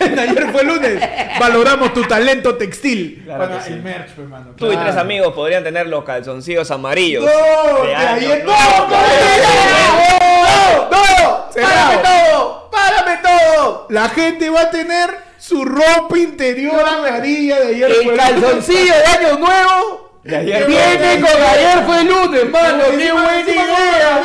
Ayer 0.00 0.50
fue 0.50 0.64
lunes. 0.64 1.00
Valoramos 1.38 1.94
tu 1.94 2.02
talento 2.02 2.56
textil. 2.56 3.22
Claro 3.24 3.44
para 3.44 3.58
que 3.60 3.64
sí. 3.66 3.72
el 3.74 3.82
merch, 3.82 4.10
pues, 4.16 4.28
mano. 4.28 4.50
Tú 4.56 4.72
y 4.72 4.76
tres 4.76 4.96
amigos 4.96 5.32
podrían 5.34 5.62
tener 5.62 5.86
los 5.86 6.02
calzoncillos 6.04 6.68
amarillos. 6.72 7.24
¡No! 7.24 7.84
De 7.84 7.94
ayer- 7.94 8.44
nuevo. 8.44 8.88
¡No! 8.90 8.96
¡No! 10.90 10.90
¡No! 10.90 11.48
¡Párame 11.54 12.02
todo! 12.02 12.70
¡Párame 12.72 13.18
todo! 13.22 13.86
La 13.90 14.08
gente 14.08 14.50
va 14.50 14.62
a 14.62 14.70
tener 14.70 15.10
su 15.38 15.64
ropa 15.64 16.18
interior 16.18 16.80
amarilla 16.86 17.60
de 17.60 17.66
ayer 17.68 17.88
fue 17.92 18.00
El 18.02 18.08
lunes. 18.08 18.20
calzoncillo 18.20 18.92
de 18.94 19.04
año 19.04 19.38
nuevo 19.38 20.07
De 20.28 20.36
ayer 20.36 20.66
viene 20.66 21.20
con 21.22 21.42
ayer 21.42 21.84
fue 21.86 22.04
lunes, 22.04 22.50
mano. 22.50 22.84
¡Qué 22.98 23.12
buena 23.12 23.40
idea! 23.40 24.22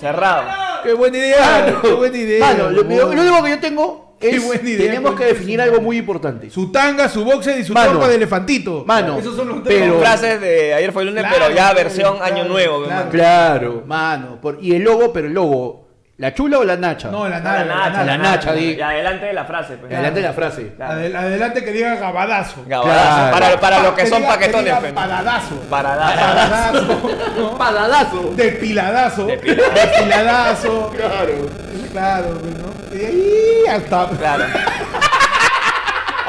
Cerrado. 0.00 0.42
Qué 0.82 0.92
buena 0.94 1.18
idea. 1.18 1.76
Qué 1.82 1.92
buena 1.92 2.16
idea. 2.16 2.46
Mano, 2.46 2.70
lo, 2.70 2.80
único 2.82 3.42
que 3.44 3.50
yo 3.50 3.58
tengo 3.60 4.14
es 4.20 4.64
idea, 4.64 4.78
tenemos 4.78 5.14
que 5.14 5.26
definir 5.26 5.60
algo 5.60 5.82
muy 5.82 5.98
importante. 5.98 6.48
Su 6.48 6.72
tanga, 6.72 7.10
su 7.10 7.26
boxer 7.26 7.58
y 7.60 7.64
su 7.64 7.74
Mano. 7.74 8.08
de 8.08 8.14
elefantito. 8.14 8.84
Mano, 8.86 9.18
Esos 9.18 9.36
son 9.36 9.48
los 9.48 9.62
tres. 9.62 9.78
pero- 9.82 10.00
Frases 10.00 10.40
de 10.40 10.72
ayer 10.72 10.92
fue 10.92 11.04
lunes, 11.04 11.22
Claro, 11.22 11.36
pero 11.44 11.54
ya 11.54 11.74
versión 11.74 12.16
claro, 12.16 12.34
año 12.34 12.44
nuevo. 12.44 12.84
claro. 12.84 13.10
Claro, 13.10 13.82
mano. 13.86 14.38
por- 14.40 14.58
y 14.62 14.74
el 14.76 14.82
logo, 14.82 15.12
pero 15.12 15.26
el 15.26 15.34
logo, 15.34 15.87
¿la 16.18 16.34
chula 16.34 16.58
o 16.58 16.64
la 16.64 16.76
nacha? 16.76 17.10
No, 17.10 17.28
la 17.28 17.40
nada. 17.40 17.64
la 17.64 17.74
nacha, 17.74 18.04
la 18.04 18.18
nacha, 18.18 18.52
di. 18.52 18.72
Y 18.74 18.80
adelante 18.80 19.26
de 19.26 19.32
la 19.32 19.44
frase. 19.44 19.76
Pues. 19.76 19.92
Adelante 19.92 20.20
la 20.20 20.32
frase. 20.32 20.72
Adel- 20.78 21.16
adelante 21.16 21.64
que 21.64 21.72
diga 21.72 21.94
gabadazo. 21.96 22.64
Gabadazo. 22.66 23.16
Claro. 23.16 23.32
Para, 23.38 23.60
para 23.60 23.82
los 23.82 23.92
que 23.94 24.06
son 24.06 24.22
diga- 24.22 24.28
paquetones. 24.28 24.64
diga 24.64 24.80
pues. 24.80 24.92
Paradazo. 24.92 25.54
Para 25.70 25.96
dar. 25.96 26.16
Paradazo. 26.18 27.00
¿no? 27.38 27.58
Padadazo. 27.58 28.30
Depiladazo. 28.36 29.26
Depiladazo. 29.26 29.74
Depiladazo. 29.74 30.90
Claro. 30.96 31.48
Claro, 31.92 32.38
pues, 32.40 32.54
¿no? 32.58 32.98
Y 33.00 33.04
ahí 33.04 33.66
hasta. 33.70 34.08
Claro. 34.10 34.44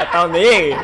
Hasta 0.00 0.18
donde 0.18 0.40
llegue. 0.40 0.76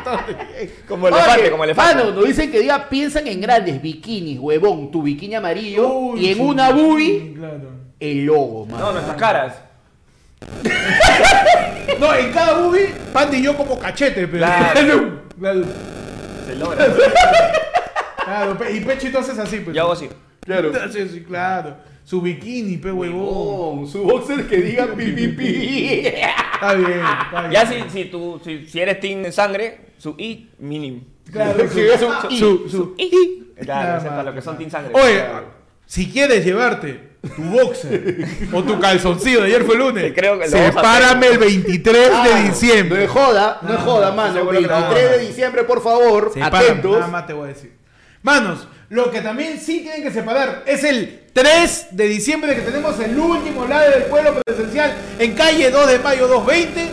Como 0.87 1.07
Oye, 1.07 1.16
elefante, 1.16 1.51
como 1.51 1.64
elefante. 1.64 1.95
Mano, 2.05 2.11
nos 2.12 2.27
dicen 2.27 2.51
que 2.53 2.61
diga 2.61 2.87
piensan 2.88 3.27
en 3.27 3.40
grandes 3.40 3.81
bikinis, 3.81 4.38
huevón, 4.38 4.90
tu 4.90 5.03
bikini 5.03 5.35
amarillo 5.35 5.88
Uy, 5.88 6.21
y 6.21 6.29
en 6.29 6.35
sí, 6.35 6.40
una 6.42 6.71
bubi 6.71 7.35
Claro. 7.35 7.76
El 8.00 8.24
logo, 8.26 8.66
mano. 8.66 8.87
No, 8.87 8.92
nuestras 8.92 9.16
caras. 9.16 9.54
No, 11.98 12.14
en 12.14 12.30
cada 12.32 12.59
movie, 12.61 12.88
Pandy 13.12 13.38
y 13.38 13.42
yo 13.42 13.56
como 13.56 13.78
cachete, 13.78 14.26
pero. 14.26 14.44
Claro. 14.44 15.22
claro. 15.38 15.64
Se 16.46 16.56
logra. 16.56 16.87
Claro, 18.24 18.59
y 18.70 18.80
Pechito 18.80 19.18
haces 19.20 19.38
así, 19.38 19.61
pues. 19.61 19.74
Yo 19.74 19.82
hago 19.82 19.92
así. 19.92 20.09
Claro. 20.40 20.72
Así, 20.85 21.24
claro. 21.26 21.76
Su 22.04 22.20
bikini, 22.20 22.76
pe 22.76 22.92
huevón. 22.92 23.87
Su 23.88 24.02
boxer 24.04 24.46
que 24.46 24.59
diga 24.59 24.87
pi 24.94 25.11
pi 25.12 25.28
pi. 25.28 26.06
Está 26.06 26.74
bien, 26.74 27.00
está 27.24 27.40
bien. 27.40 27.50
Ya 27.52 27.66
si, 27.66 27.82
si, 27.90 28.04
tú, 28.04 28.40
si, 28.44 28.66
si 28.66 28.80
eres 28.80 29.00
team 29.00 29.22
de 29.24 29.32
sangre, 29.32 29.80
su 29.98 30.14
I 30.18 30.50
mínimo. 30.59 31.02
Claro, 31.32 31.64
Sí, 31.68 31.80
su, 31.98 32.37
su, 32.37 32.68
su- 32.68 32.94
I. 32.98 33.54
Claro, 33.61 34.22
los 34.22 34.35
que 34.35 34.40
son 34.42 34.56
team 34.56 34.70
sangre. 34.70 34.92
Oye, 34.94 35.14
Claro. 35.16 35.46
si 35.87 36.09
quieres 36.09 36.44
llevarte 36.44 37.15
tu 37.31 37.43
boxer 37.43 38.27
o 38.53 38.62
tu 38.62 38.79
calzoncillo 38.81 39.41
de 39.43 39.47
ayer 39.47 39.65
fue 39.65 39.77
lunes, 39.77 40.05
Que 40.05 40.15
creo 40.15 40.39
que 40.39 40.49
sepárame 40.49 41.29
el 41.29 41.39
23 41.39 41.95
de 42.09 42.15
Ah, 42.15 42.25
No 42.25 42.37
es 42.39 42.61
diciembre. 42.61 43.07
joda, 43.09 43.59
no 43.62 43.75
es 43.75 43.81
joda, 43.81 44.12
mano. 44.12 44.35
no. 44.45 44.51
23 44.51 45.11
de 45.11 45.19
diciembre, 45.27 45.65
por 45.65 45.83
favor, 45.83 46.31
Sepárame, 46.33 46.65
atentos. 46.69 46.93
nada 46.99 47.07
más 47.09 47.27
te 47.27 47.33
voy 47.33 47.45
a 47.51 47.53
decir. 47.53 47.73
Manos, 48.23 48.67
lo 48.89 49.11
que 49.11 49.21
también 49.21 49.61
sí 49.61 49.81
tienen 49.81 50.03
que 50.03 50.11
separar 50.11 50.62
es 50.67 50.83
el 50.85 51.23
3 51.33 51.89
de 51.93 52.09
diciembre 52.09 52.55
que 52.55 52.62
tenemos 52.62 52.99
el 53.01 53.19
último 53.19 53.67
lado 53.67 53.91
del 53.91 54.05
pueblo 54.05 54.41
presencial 54.45 54.95
en 55.19 55.35
calle 55.35 55.71
2 55.71 55.89
de 55.91 55.99
mayo 55.99 56.27
220 56.29 56.89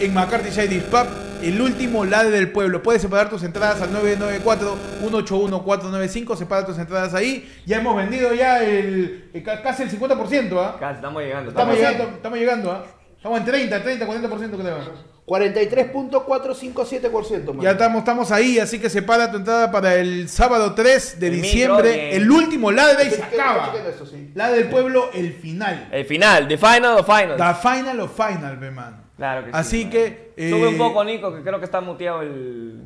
en 0.00 0.14
McCarthy 0.14 0.50
Shady 0.50 0.80
Pub. 0.80 1.06
El 1.42 1.60
último 1.60 2.04
lado 2.04 2.30
del 2.30 2.50
pueblo. 2.52 2.82
Puedes 2.82 3.02
separar 3.02 3.28
tus 3.30 3.42
entradas 3.42 3.80
al 3.82 3.90
994-181-495. 3.92 6.36
Separa 6.36 6.64
tus 6.66 6.78
entradas 6.78 7.14
ahí. 7.14 7.50
Ya 7.66 7.78
hemos 7.78 7.96
vendido 7.96 8.32
ya 8.34 8.62
el, 8.62 9.30
el 9.32 9.42
ca- 9.42 9.62
casi 9.62 9.82
el 9.84 9.90
50%. 9.90 10.52
¿ah? 10.58 10.76
Casi, 10.80 10.96
estamos 10.96 11.22
llegando. 11.22 11.50
Estamos 11.50 11.74
estamos- 11.76 11.92
llegando, 11.92 12.16
estamos 12.16 12.38
llegando. 12.38 12.72
¿ah? 12.72 12.84
Estamos 13.16 13.38
en 13.40 13.44
30, 13.46 13.82
30, 13.82 14.06
40% 14.06 14.50
creo. 14.60 15.16
43.457%, 15.26 17.46
mano. 17.48 17.62
Ya 17.62 17.72
estamos, 17.72 17.98
estamos 17.98 18.30
ahí, 18.30 18.60
así 18.60 18.78
que 18.78 18.88
separa 18.88 19.28
tu 19.30 19.38
entrada 19.38 19.72
para 19.72 19.96
el 19.96 20.28
sábado 20.28 20.72
3 20.74 21.18
de 21.18 21.26
El 21.28 21.42
diciembre, 21.42 21.90
micro, 21.90 22.16
el 22.16 22.30
último 22.30 22.70
lado 22.70 22.92
y 23.04 23.10
se 23.10 23.20
acaba. 23.22 23.72
chequen 23.72 23.90
eso, 23.92 24.06
sí. 24.06 24.30
La 24.36 24.50
del 24.52 24.68
pueblo, 24.68 25.10
el 25.12 25.32
final. 25.32 25.88
El 25.90 26.04
final, 26.04 26.46
the 26.46 26.56
final 26.56 26.98
of 26.98 27.06
finals. 27.06 27.36
The 27.38 27.54
final 27.68 28.00
of 28.00 28.12
final, 28.16 28.56
ve, 28.56 28.70
mano. 28.70 29.05
Claro 29.16 29.44
que 29.44 29.50
sí. 29.52 29.56
Así 29.58 29.78
mano. 29.80 29.90
que. 29.92 30.32
eh, 30.36 30.50
Sube 30.50 30.68
un 30.68 30.78
poco, 30.78 31.04
Nico, 31.04 31.34
que 31.34 31.42
creo 31.42 31.58
que 31.58 31.64
está 31.64 31.80
muteado 31.80 32.22
el, 32.22 32.82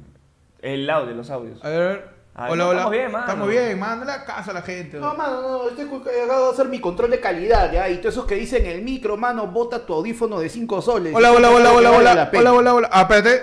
el 0.63 0.89
audio, 0.91 1.15
los 1.15 1.31
audios. 1.31 1.65
A 1.65 1.69
ver. 1.69 2.21
Ay, 2.33 2.53
hola, 2.53 2.63
no, 2.65 2.69
hola. 2.71 2.79
estamos 2.79 2.93
bien, 2.93 3.11
mano. 3.13 3.25
Estamos 3.27 3.49
bien, 3.49 3.79
mano. 3.81 4.05
Dale 4.05 4.25
caso 4.25 4.51
a 4.53 4.55
la 4.55 4.63
gente. 4.63 4.99
No, 4.99 5.15
mano, 5.15 5.43
no, 5.43 5.69
estoy 5.69 5.87
cu- 5.87 6.05
acabo 6.25 6.47
de 6.47 6.53
hacer 6.53 6.69
mi 6.69 6.81
control 6.81 7.11
de 7.11 7.21
calidad, 7.21 7.73
¿ya? 7.73 7.89
Y 7.89 7.97
todos 7.99 8.15
esos 8.15 8.25
que 8.27 8.37
dicen 8.37 8.65
el 8.67 8.83
micro, 8.83 9.17
mano, 9.17 9.49
bota 9.49 9.85
tu 9.85 9.93
audífono 9.95 10.39
de 10.39 10.49
5 10.49 10.81
soles. 10.81 11.13
Hola, 11.15 11.33
hola, 11.33 11.51
hola, 11.51 11.73
hola, 11.73 11.91
vale 11.91 12.01
hola. 12.11 12.15
la. 12.15 12.31
Hola, 12.39 12.53
hola, 12.53 12.75
hola. 12.75 12.89
Ah, 12.93 13.03
espérate. 13.03 13.43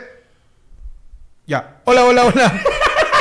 Ya. 1.46 1.82
Hola, 1.86 2.06
hola, 2.06 2.26
hola. 2.26 2.54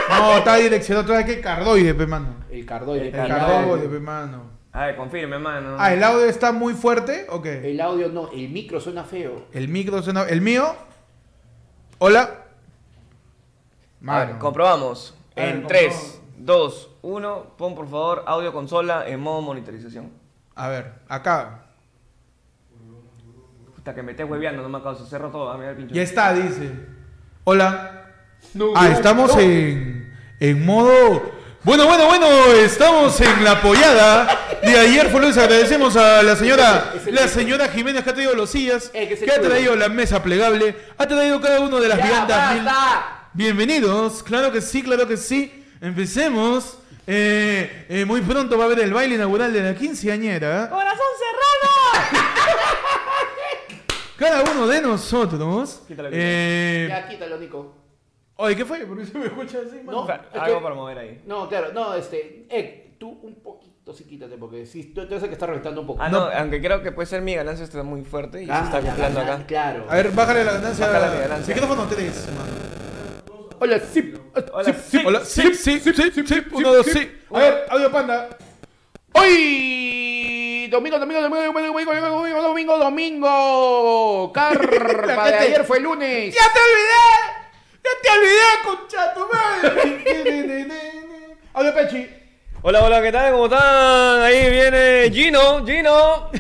No, 0.09 0.39
está 0.39 0.55
direccionado 0.57 1.03
otra 1.05 1.17
vez 1.19 1.27
que 1.27 1.41
cardoide, 1.43 1.93
pe, 1.93 2.07
mano. 2.07 2.37
El 2.49 2.65
cardoide. 2.65 3.09
El 3.09 3.15
El 3.15 3.27
Cardoide. 3.29 3.55
cardoide, 3.57 3.89
pe, 3.89 3.99
mano. 3.99 4.51
A 4.77 4.85
ver, 4.87 4.97
confirme, 4.97 5.39
mano. 5.39 5.77
Ah, 5.79 5.95
¿el 5.95 6.05
audio 6.05 6.27
está 6.27 6.53
muy 6.53 6.75
fuerte 6.75 7.27
o 7.31 7.41
qué? 7.41 7.71
El 7.71 7.81
audio 7.81 8.11
no, 8.11 8.31
el 8.33 8.51
micro 8.51 8.79
suena 8.79 9.05
feo. 9.05 9.47
El 9.55 9.69
micro 9.69 10.03
suena. 10.03 10.25
¿El 10.25 10.43
mío? 10.43 10.77
Hola. 11.97 12.21
A 12.21 12.27
ver, 14.19 14.27
Mano. 14.29 14.39
comprobamos. 14.39 15.15
A 15.35 15.41
ver, 15.41 15.49
En 15.55 15.67
3, 15.67 15.95
comprobamos. 15.95 16.21
2, 16.39 16.91
1, 17.01 17.43
pon 17.57 17.75
por 17.75 17.87
favor 17.89 18.23
audio 18.27 18.53
consola 18.53 19.09
en 19.09 19.19
modo 19.21 19.41
monitorización. 19.41 20.11
A 20.55 20.69
ver, 20.69 20.93
acá. 21.09 21.63
Hasta 23.79 23.95
que 23.95 24.03
me 24.03 24.11
estés 24.13 24.29
hueveando, 24.29 24.63
no 24.63 24.69
me 24.69 24.77
acabo 24.77 24.95
cerro 24.97 25.31
todo, 25.31 25.51
a 25.51 25.57
mirar 25.57 25.71
el 25.71 25.77
pincho. 25.79 25.95
Ya 25.95 26.03
está, 26.03 26.35
dice. 26.35 26.71
Hola. 27.45 28.03
No, 28.53 28.73
Ah, 28.77 28.89
no, 28.89 28.95
estamos 28.95 29.35
no. 29.35 29.41
en, 29.41 30.15
en 30.39 30.67
modo. 30.67 31.23
Bueno, 31.65 31.87
bueno, 31.87 32.07
bueno, 32.07 32.27
estamos 32.55 33.19
en 33.21 33.43
la 33.43 33.53
apoyada 33.53 34.46
de 34.73 34.79
ayer 34.79 35.09
fue 35.11 35.21
lunes. 35.21 35.37
Agradecemos 35.39 35.97
a 35.97 36.23
la 36.23 36.37
señora, 36.37 36.93
Es 36.97 37.07
el- 37.07 37.15
la 37.15 37.29
señora 37.29 37.69
Jiménez 37.69 38.03
que 38.05 38.11
ha 38.11 38.15
traído 38.15 38.35
los 38.35 38.51
sillas, 38.51 38.89
que 38.91 39.31
ha 39.35 39.41
traído 39.41 39.77
la 39.77 39.89
mesa 39.89 40.23
plegable, 40.23 40.77
ha 40.99 41.07
traído 41.07 41.41
cada 41.41 41.61
uno 41.61 41.81
de 41.81 41.89
las 41.89 41.99
¡Ya, 41.99 42.07
viandas. 42.07 42.55
mil-! 42.55 42.69
Bienvenidos, 43.35 44.23
claro 44.23 44.51
que 44.53 44.61
sí, 44.61 44.83
claro 44.83 45.07
que 45.07 45.17
sí. 45.17 45.65
Empecemos. 45.81 46.79
Eh, 47.09 47.87
eh, 47.89 48.05
muy 48.05 48.21
pronto 48.23 48.59
va 48.59 48.65
a 48.65 48.67
haber 48.67 48.81
el 48.81 48.93
baile 48.93 49.15
inaugural 49.15 49.53
de 49.53 49.61
la 49.63 49.75
quinceañera. 49.77 50.69
¡Corazón 50.69 51.07
cerrado! 51.21 52.27
Cada 54.17 54.43
uno 54.51 54.67
de 54.67 54.81
nosotros. 54.81 55.83
Quítalo, 55.87 56.09
eh, 56.11 56.87
Ya, 56.89 57.07
quítalo, 57.09 57.39
Nico. 57.39 57.75
Oye, 58.37 58.57
¿qué 58.57 58.65
fue? 58.65 58.79
¿Por 58.87 58.99
qué 58.99 59.07
se 59.07 59.19
me 59.19 59.27
escucha 59.27 59.59
así, 59.67 59.77
mano? 59.85 60.07
No, 60.07 60.41
Algo 60.43 60.57
que- 60.59 60.63
para 60.63 60.75
mover 60.75 60.99
ahí. 60.99 61.23
No, 61.27 61.49
claro, 61.49 61.69
no, 61.73 61.95
este. 61.95 62.47
Eh, 62.51 62.86
tú 62.99 63.19
un 63.23 63.37
poquito 63.37 63.93
sí 63.93 64.05
quítate, 64.05 64.37
porque 64.37 64.67
si 64.67 64.85
tú, 64.85 65.03
entonces 65.03 65.29
que 65.29 65.35
está 65.35 65.47
reventando 65.47 65.81
un 65.81 65.87
poco. 65.87 66.03
Ah, 66.03 66.07
ah 66.07 66.11
no, 66.11 66.19
aunque 66.19 66.61
creo 66.61 66.83
que 66.83 66.93
puede 66.93 67.07
ser 67.07 67.23
mi 67.23 67.35
ganancia 67.35 67.65
está 67.65 67.83
muy 67.83 68.03
fuerte 68.05 68.43
y 68.43 68.47
se 68.47 68.53
ah, 68.53 68.63
está 68.65 68.79
acoplando 68.79 69.21
acá. 69.21 69.47
Claro. 69.47 69.87
A 69.89 69.95
ver, 69.95 70.11
bájale 70.11 70.45
la 70.45 70.53
ganancia. 70.55 70.87
Bájale 70.87 71.15
mi 71.15 71.23
ganancia. 71.23 71.55
micrófono 71.55 71.87
3, 71.87 72.29
mano. 72.37 73.47
Hola, 73.59 73.81
sí. 73.81 74.15
Ah, 74.35 74.45
hola, 74.53 74.73
sí. 74.75 75.03
Hola, 75.05 75.25
sí, 75.25 75.55
sí, 75.55 75.81
sí, 75.81 75.93
sí, 75.95 76.43
Uno, 76.53 76.75
dos, 76.75 76.87
sí. 76.87 77.11
A 77.31 77.39
ver, 77.39 77.67
audio 77.71 77.91
panda. 77.91 78.29
¡Hoy! 79.13 80.69
Domingo, 80.71 80.99
domingo, 80.99 81.23
domingo, 81.23 81.43
domingo, 81.43 81.71
domingo, 81.71 82.43
domingo, 82.43 82.43
domingo. 82.43 82.79
domingo 82.79 84.33
Carpa 84.35 85.31
de 85.31 85.35
ayer 85.39 85.65
fue 85.65 85.81
lunes. 85.81 86.35
¡Ya 86.35 86.53
te 86.53 86.59
olvidé! 86.59 87.47
¡Ya 87.85 87.91
te 88.03 88.09
olvidé, 88.19 88.51
concha 88.65 89.15
tu 89.15 89.21
madre! 89.33 90.67
¡Audio 91.55 91.75
Pechi! 91.75 92.26
Hola, 92.69 92.83
hola, 92.83 93.01
¿qué 93.01 93.13
tal? 93.13 93.31
¿Cómo 93.31 93.45
están? 93.45 94.23
Ahí 94.23 94.51
viene 94.51 95.09
Gino, 95.13 95.65
Gino. 95.65 96.31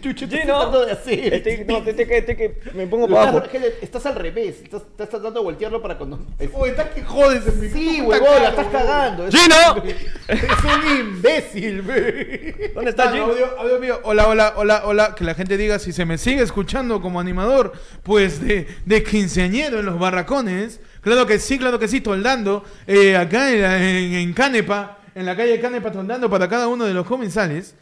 Chucho, 0.00 0.28
¿qué 0.28 0.38
Gino. 0.38 0.40
estás 0.40 0.44
tratando 0.44 0.86
de 0.86 0.92
hacer? 0.92 1.34
Este, 1.34 1.64
no, 1.66 1.78
este 1.78 2.06
que, 2.06 2.18
este 2.18 2.36
que 2.36 2.58
me 2.74 2.86
pongo 2.86 3.08
para 3.08 3.30
estás- 3.30 3.34
abajo. 3.54 3.74
Estás 3.82 4.06
al 4.06 4.14
revés. 4.16 4.56
Estás, 4.62 4.82
estás 4.82 5.08
tratando 5.08 5.40
de 5.40 5.44
voltearlo 5.44 5.80
para 5.82 5.96
cuando. 5.96 6.20
Oye, 6.54 6.70
está 6.72 6.90
que 6.90 7.02
jodes 7.02 7.46
el 7.46 7.54
micrófono. 7.56 7.90
Sí, 7.92 8.00
huevón, 8.02 8.42
la 8.42 8.48
estás 8.50 8.66
cagando. 8.68 9.26
Es- 9.28 9.34
¡Gino! 9.34 9.82
Es 10.28 10.42
un 10.64 10.98
imbécil, 11.00 11.82
ve. 11.82 12.72
¿Dónde 12.74 12.90
está 12.90 13.06
Mano, 13.06 13.32
Gino? 13.34 13.46
audio, 13.58 13.78
mío. 13.80 14.00
Hola, 14.04 14.28
hola, 14.28 14.52
hola, 14.56 14.82
hola. 14.84 15.14
Que 15.14 15.24
la 15.24 15.34
gente 15.34 15.56
diga 15.56 15.78
si 15.78 15.92
se 15.92 16.04
me 16.04 16.18
sigue 16.18 16.42
escuchando 16.42 17.00
como 17.00 17.18
animador, 17.20 17.72
pues 18.02 18.40
de, 18.46 18.66
de 18.84 19.02
quinceañero 19.02 19.80
en 19.80 19.86
los 19.86 19.98
barracones. 19.98 20.80
Claro 21.00 21.26
que 21.26 21.38
sí, 21.38 21.58
claro 21.58 21.78
que 21.78 21.88
sí, 21.88 22.00
toldando. 22.00 22.64
eh, 22.86 23.16
acá 23.16 23.50
en, 23.52 23.64
en- 23.64 24.12
en 24.14 24.32
Canepa, 24.32 24.98
en 25.14 25.24
la 25.24 25.36
calle 25.36 25.58
Canepa, 25.60 25.90
toldando 25.92 26.28
para 26.28 26.48
cada 26.48 26.68
uno 26.68 26.84
de 26.84 26.92
los 26.94 27.06
comensales. 27.06 27.74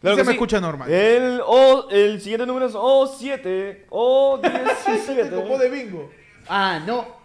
Claro 0.00 0.16
se 0.16 0.22
que 0.22 0.26
me 0.26 0.32
sí. 0.32 0.36
escucha 0.36 0.60
normal. 0.60 0.90
El, 0.90 1.40
o, 1.46 1.88
el 1.90 2.20
siguiente 2.20 2.46
número 2.46 2.66
es 2.66 2.74
O7. 2.74 3.86
O17. 3.90 5.30
Como 5.42 5.58
de 5.58 5.68
bingo. 5.68 6.10
Ah, 6.48 6.80
no. 6.86 7.20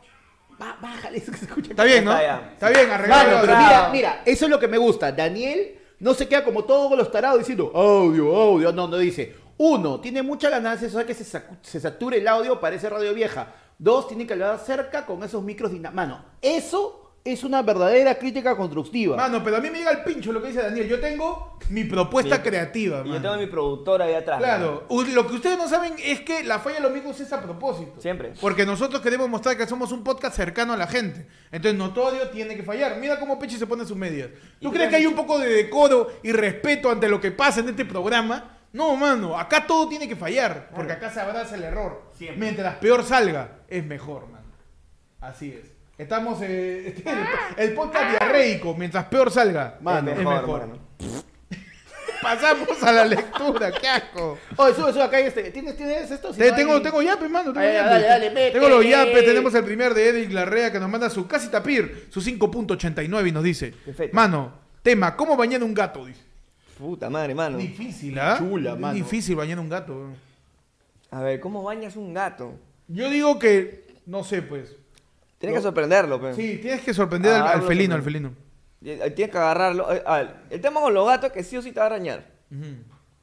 Ba- 0.57 0.77
bájale, 0.81 1.17
eso 1.17 1.31
que 1.31 1.37
se 1.37 1.45
escucha. 1.45 1.71
Está 1.71 1.83
bien, 1.83 2.05
¿no? 2.05 2.17
Está 2.17 2.69
bien, 2.69 2.89
arreglado. 2.89 3.23
Mano, 3.29 3.41
pero 3.41 3.57
mira, 3.57 3.89
mira, 3.91 4.21
eso 4.25 4.45
es 4.45 4.51
lo 4.51 4.59
que 4.59 4.67
me 4.67 4.77
gusta. 4.77 5.11
Daniel 5.11 5.79
no 5.99 6.13
se 6.13 6.27
queda 6.27 6.43
como 6.43 6.63
todos 6.63 6.97
los 6.97 7.11
tarados 7.11 7.39
diciendo 7.39 7.71
audio, 7.73 8.35
audio. 8.35 8.71
No, 8.71 8.87
no 8.87 8.97
dice. 8.97 9.35
Uno, 9.57 9.99
tiene 10.01 10.21
mucha 10.21 10.49
ganancia, 10.49 10.87
eso 10.87 10.97
hace 10.97 11.07
que 11.07 11.13
se, 11.13 11.41
se 11.61 11.79
sature 11.79 12.17
el 12.17 12.27
audio, 12.27 12.59
parece 12.59 12.89
radio 12.89 13.13
vieja. 13.13 13.47
Dos, 13.77 14.07
tiene 14.07 14.25
que 14.27 14.33
hablar 14.33 14.59
cerca 14.59 15.05
con 15.05 15.23
esos 15.23 15.41
micros 15.43 15.71
dinam- 15.71 15.91
Mano, 15.93 16.23
eso 16.41 17.04
es 17.25 17.43
una 17.43 17.63
verdadera 17.63 18.13
crítica 18.19 18.55
constructiva. 18.55 19.17
Mano, 19.17 19.43
pero 19.43 19.57
a 19.57 19.59
mí 19.59 19.71
me 19.71 19.79
llega 19.79 19.89
el 19.89 20.03
pincho 20.03 20.31
lo 20.31 20.39
que 20.43 20.49
dice 20.49 20.61
Daniel. 20.61 20.87
Yo 20.87 20.99
tengo 20.99 21.57
mi 21.69 21.83
propuesta 21.83 22.35
Sí. 22.35 22.41
creativa, 22.43 22.97
Y 23.01 23.05
yo 23.05 23.09
mano. 23.09 23.21
tengo 23.21 23.33
a 23.33 23.37
mi 23.39 23.47
productora 23.47 24.05
ahí 24.05 24.13
atrás. 24.13 24.37
Claro, 24.37 24.85
lo 24.87 25.27
que 25.27 25.33
ustedes 25.33 25.57
no 25.57 25.67
saben 25.67 25.95
es 26.03 26.21
que 26.21 26.43
la 26.43 26.59
falla 26.59 26.75
de 26.75 26.81
los 26.83 26.91
micros 26.91 27.19
es 27.19 27.33
a 27.33 27.41
propósito. 27.41 27.99
Siempre. 27.99 28.33
Porque 28.39 28.63
nosotros 28.63 29.01
queremos 29.01 29.27
mostrar 29.27 29.57
que 29.57 29.65
somos 29.65 29.91
un 29.91 30.03
podcast 30.03 30.35
cercano 30.35 30.73
a 30.73 30.77
la 30.77 30.85
gente. 30.85 31.25
Entonces, 31.51 31.75
notorio 31.79 32.29
tiene 32.29 32.55
que 32.55 32.61
fallar. 32.61 32.97
Mira 32.99 33.19
cómo 33.19 33.39
Pechi 33.39 33.57
se 33.57 33.65
pone 33.65 33.85
sus 33.85 33.97
medias. 33.97 34.29
¿Tú 34.61 34.69
¿Y 34.69 34.71
crees 34.73 34.89
que 34.91 34.97
hay 34.97 35.07
un 35.07 35.15
poco 35.15 35.39
de 35.39 35.47
decoro 35.49 36.11
y 36.21 36.31
respeto 36.31 36.91
ante 36.91 37.09
lo 37.09 37.19
que 37.19 37.31
pasa 37.31 37.59
en 37.61 37.69
este 37.69 37.85
programa? 37.85 38.51
No, 38.71 38.95
mano. 38.95 39.35
Acá 39.39 39.65
todo 39.65 39.89
tiene 39.89 40.07
que 40.07 40.15
fallar. 40.15 40.69
Porque 40.75 40.93
acá 40.93 41.09
se 41.09 41.21
abraza 41.21 41.55
el 41.55 41.63
error. 41.63 42.03
Siempre. 42.15 42.39
Mientras 42.39 42.75
peor 42.75 43.03
salga, 43.03 43.61
es 43.67 43.83
mejor, 43.83 44.27
mano. 44.27 44.45
Así 45.21 45.49
es. 45.59 45.71
Estamos. 45.97 46.39
eh, 46.41 46.95
el, 47.57 47.63
el 47.69 47.73
podcast 47.73 48.09
diarreico. 48.11 48.75
Mientras 48.75 49.05
peor 49.05 49.31
salga, 49.31 49.77
Mano, 49.81 50.11
es 50.11 50.17
mejor, 50.17 50.67
mano. 50.67 50.79
Pasamos 52.21 52.81
a 52.81 52.91
la 52.91 53.05
lectura, 53.05 53.71
qué 53.71 53.87
asco. 53.87 54.37
Oye, 54.55 54.73
sube, 54.73 54.91
sube 54.93 55.03
acá 55.03 55.17
hay 55.17 55.25
este. 55.25 55.51
¿Tienes, 55.51 55.77
tienes 55.77 56.09
esto? 56.09 56.33
Si 56.33 56.39
Te- 56.39 56.49
no 56.49 56.55
tengo, 56.55 56.73
hay- 56.75 56.81
tengo 56.81 57.01
yapes, 57.03 57.29
mano. 57.29 57.53
Tengo, 57.53 57.59
Ay, 57.65 57.73
yapes. 57.75 57.91
dale, 57.91 58.07
dale, 58.29 58.51
tengo 58.51 58.69
los 58.69 58.85
yapes. 58.87 59.25
Tenemos 59.25 59.53
el 59.53 59.63
primer 59.63 59.93
de 59.93 60.09
Edith 60.09 60.31
Larrea 60.31 60.71
que 60.71 60.79
nos 60.79 60.89
manda 60.89 61.09
su 61.09 61.27
casi 61.27 61.49
tapir, 61.49 62.07
su 62.09 62.21
5.89 62.21 63.27
y 63.27 63.31
nos 63.31 63.43
dice: 63.43 63.73
Perfecto. 63.85 64.15
Mano, 64.15 64.53
tema, 64.81 65.15
¿cómo 65.15 65.37
bañar 65.37 65.61
un 65.63 65.73
gato? 65.73 66.05
Dice. 66.05 66.21
Puta 66.79 67.09
madre, 67.09 67.35
mano. 67.35 67.57
Difícil, 67.57 68.17
¿ah? 68.19 68.35
Chula, 68.39 68.73
Es 68.73 68.79
mano. 68.79 68.93
Difícil 68.95 69.35
bañar 69.35 69.59
un 69.59 69.69
gato. 69.69 70.07
A 71.11 71.21
ver, 71.21 71.39
¿cómo 71.39 71.61
bañas 71.63 71.95
un 71.95 72.13
gato? 72.13 72.53
Yo 72.87 73.09
digo 73.09 73.37
que, 73.37 73.85
no 74.07 74.23
sé, 74.23 74.41
pues. 74.41 74.75
Tienes 75.47 75.59
que 75.59 75.63
sorprenderlo, 75.63 76.21
pe. 76.21 76.33
Sí, 76.33 76.59
tienes 76.61 76.81
que 76.81 76.93
sorprender 76.93 77.33
al- 77.33 77.41
Ah, 77.41 77.51
al, 77.51 77.61
felino, 77.63 77.89
no. 77.89 77.95
al 77.95 78.01
felino. 78.03 78.33
Eh, 78.83 79.11
Tienes 79.15 79.31
que 79.31 79.37
agarrarlo. 79.37 79.91
eh, 79.93 80.03
a 80.05 80.17
ver, 80.17 80.35
el 80.49 80.61
tema 80.61 80.79
con 80.81 80.93
los 80.93 81.07
gatos 81.07 81.27
es 81.27 81.31
que 81.33 81.43
sí 81.43 81.57
o 81.57 81.61
sí 81.61 81.71
te 81.71 81.79
va 81.79 81.85
a 81.85 81.89
arañar. 81.89 82.25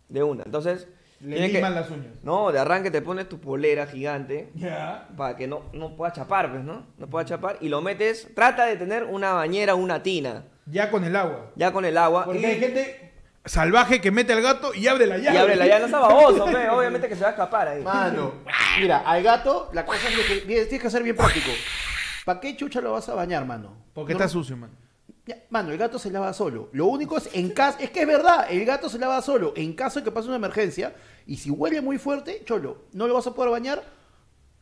De 0.09 0.23
una. 0.23 0.43
Entonces. 0.45 0.89
Le 1.21 1.37
que- 1.37 1.49
liman 1.49 1.75
las 1.77 1.89
uñas. 1.89 2.15
No, 2.25 2.51
de 2.51 2.59
arranque 2.59 2.91
te 2.91 3.01
pones 3.01 3.29
tu 3.29 3.39
polera 3.39 3.87
gigante. 3.87 4.51
Ya. 4.57 5.09
Para 5.17 5.37
que 5.37 5.47
no, 5.47 5.63
no 5.73 5.95
pueda 5.97 6.13
chapar, 6.13 6.51
pues, 6.51 6.65
¿no? 6.65 6.85
No 6.99 7.07
pueda 7.07 7.25
chapar. 7.25 7.59
Y 7.61 7.69
lo 7.69 7.81
metes. 7.81 8.27
Trata 8.35 8.67
de 8.67 8.77
tener 8.77 9.05
una 9.05 9.33
bañera, 9.35 9.77
una 9.77 10.03
tina. 10.03 10.47
Ya 10.67 10.91
con 10.91 11.05
el 11.05 11.15
agua. 11.15 11.53
Ya 11.55 11.73
con 11.73 11.85
el 11.85 11.97
agua. 11.97 12.25
Porque 12.25 12.41
y, 12.41 12.45
hay 12.45 12.59
gente 12.59 13.13
salvaje 13.45 14.01
que 14.01 14.11
mete 14.11 14.33
al 14.33 14.43
gato 14.43 14.73
y 14.75 14.87
abre 14.89 15.07
la 15.07 15.19
y 15.19 15.23
llave. 15.23 15.39
abre 15.39 15.55
la 15.57 15.67
llave. 15.67 15.81
No 15.81 15.87
está 15.87 15.99
baboso, 16.01 16.45
pe. 16.53 16.69
Obviamente 16.71 17.09
que 17.09 17.15
se 17.15 17.23
va 17.23 17.29
a 17.29 17.31
escapar 17.33 17.69
ahí. 17.69 17.83
Mano, 17.85 18.33
mira, 18.81 18.99
al 19.07 19.23
gato 19.23 19.71
la 19.73 19.87
cosa 19.87 20.01
es 20.09 20.17
que 20.27 20.35
tienes, 20.41 20.69
tienes 20.69 20.83
que 20.83 20.91
ser 20.91 21.05
bien 21.05 21.15
práctico. 21.17 21.51
¿Para 22.25 22.41
qué 22.41 22.57
chucha 22.57 22.81
lo 22.81 22.93
vas 22.93 23.09
a 23.09 23.15
bañar, 23.15 23.45
mano? 23.47 23.77
Porque 23.93 24.13
está 24.13 24.29
sucio, 24.29 24.57
man. 24.57 24.71
Ya, 25.27 25.37
Mano, 25.51 25.71
el 25.71 25.79
gato 25.79 25.99
se 25.99 26.11
lava 26.11 26.33
solo. 26.33 26.69
Lo 26.73 26.87
único 26.87 27.17
es 27.17 27.31
en 27.33 27.51
caso, 27.51 27.79
es 27.81 27.91
que 27.91 28.03
es 28.03 28.07
verdad, 28.07 28.47
el 28.51 28.65
gato 28.65 28.89
se 28.89 28.99
lava 28.99 29.21
solo. 29.23 29.53
En 29.57 29.73
caso 29.75 30.01
de 30.01 30.05
que 30.05 30.11
pase 30.11 30.29
una 30.29 30.37
emergencia 30.37 30.95
y 31.27 31.37
si 31.37 31.51
huele 31.51 31.81
muy 31.81 31.99
fuerte, 31.99 32.43
cholo, 32.45 32.83
no 32.93 33.07
lo 33.07 33.15
vas 33.15 33.27
a 33.27 33.35
poder 33.35 33.51
bañar. 33.51 33.83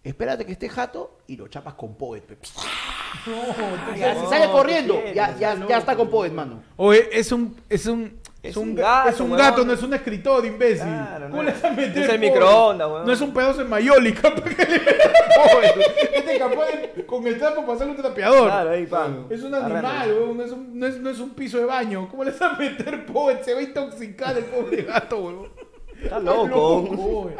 Espérate 0.02 0.46
que 0.46 0.52
esté 0.52 0.68
jato 0.70 1.18
y 1.26 1.36
lo 1.36 1.48
chapas 1.48 1.74
con 1.74 1.94
Poet. 1.94 2.22
pe. 2.22 2.38
Ya, 3.98 4.14
si 4.14 4.20
No, 4.22 4.30
sale 4.30 4.46
¿qué 4.46 4.50
corriendo, 4.52 5.02
ya, 5.12 5.36
ya, 5.36 5.66
ya 5.68 5.78
está 5.78 5.96
con 5.96 6.08
Poet, 6.08 6.30
mano. 6.32 6.62
Oye, 6.76 7.08
es 7.12 7.30
un. 7.32 7.56
Es 7.68 7.86
un. 7.86 8.18
Es 8.42 8.52
Es 8.52 8.56
un 8.56 8.74
gato, 8.74 9.08
es 9.10 9.20
un 9.20 9.36
gato, 9.36 9.64
no 9.66 9.72
es 9.74 9.82
un 9.82 9.92
escritor, 9.92 10.46
imbécil. 10.46 10.86
Claro, 10.86 11.26
¿Cómo 11.28 11.36
no 11.36 11.42
le 11.42 11.50
es- 11.50 11.60
vas 11.60 11.70
a 11.72 11.74
meter? 11.74 12.02
es 12.04 12.08
el 12.08 12.18
microondas, 12.20 12.88
huevón. 12.88 13.06
No 13.06 13.12
es 13.12 13.20
un 13.20 13.34
pedazo 13.34 13.58
de 13.58 13.64
mayólica 13.64 14.22
para 14.34 14.42
que 14.54 14.64
le. 14.64 16.18
Este 16.18 16.38
capaz 16.38 16.66
de- 16.94 17.04
con 17.04 17.26
el 17.26 17.38
trapo 17.38 17.66
pasarle 17.66 17.92
un 17.92 17.98
trapeador. 17.98 18.46
Claro, 18.46 18.70
ahí, 18.70 18.86
pam. 18.86 19.26
Es 19.28 19.42
un 19.42 19.54
animal, 19.54 20.08
huevón, 20.14 20.36
no 20.38 20.44
es 20.44 20.52
un, 20.52 20.78
no, 20.78 20.86
es, 20.86 20.96
no 20.98 21.10
es 21.10 21.18
un 21.18 21.30
piso 21.30 21.58
de 21.58 21.64
baño. 21.66 22.08
¿Cómo 22.08 22.24
le 22.24 22.30
vas 22.30 22.40
a 22.40 22.54
meter 22.54 23.04
poet? 23.04 23.42
Se 23.42 23.52
va 23.52 23.58
a 23.60 23.62
intoxicar 23.62 24.34
el 24.38 24.44
pobre 24.44 24.82
gato, 24.84 25.18
huevón. 25.18 25.48
Está 26.02 26.18
loco. 26.18 26.80
huevón. 26.82 27.34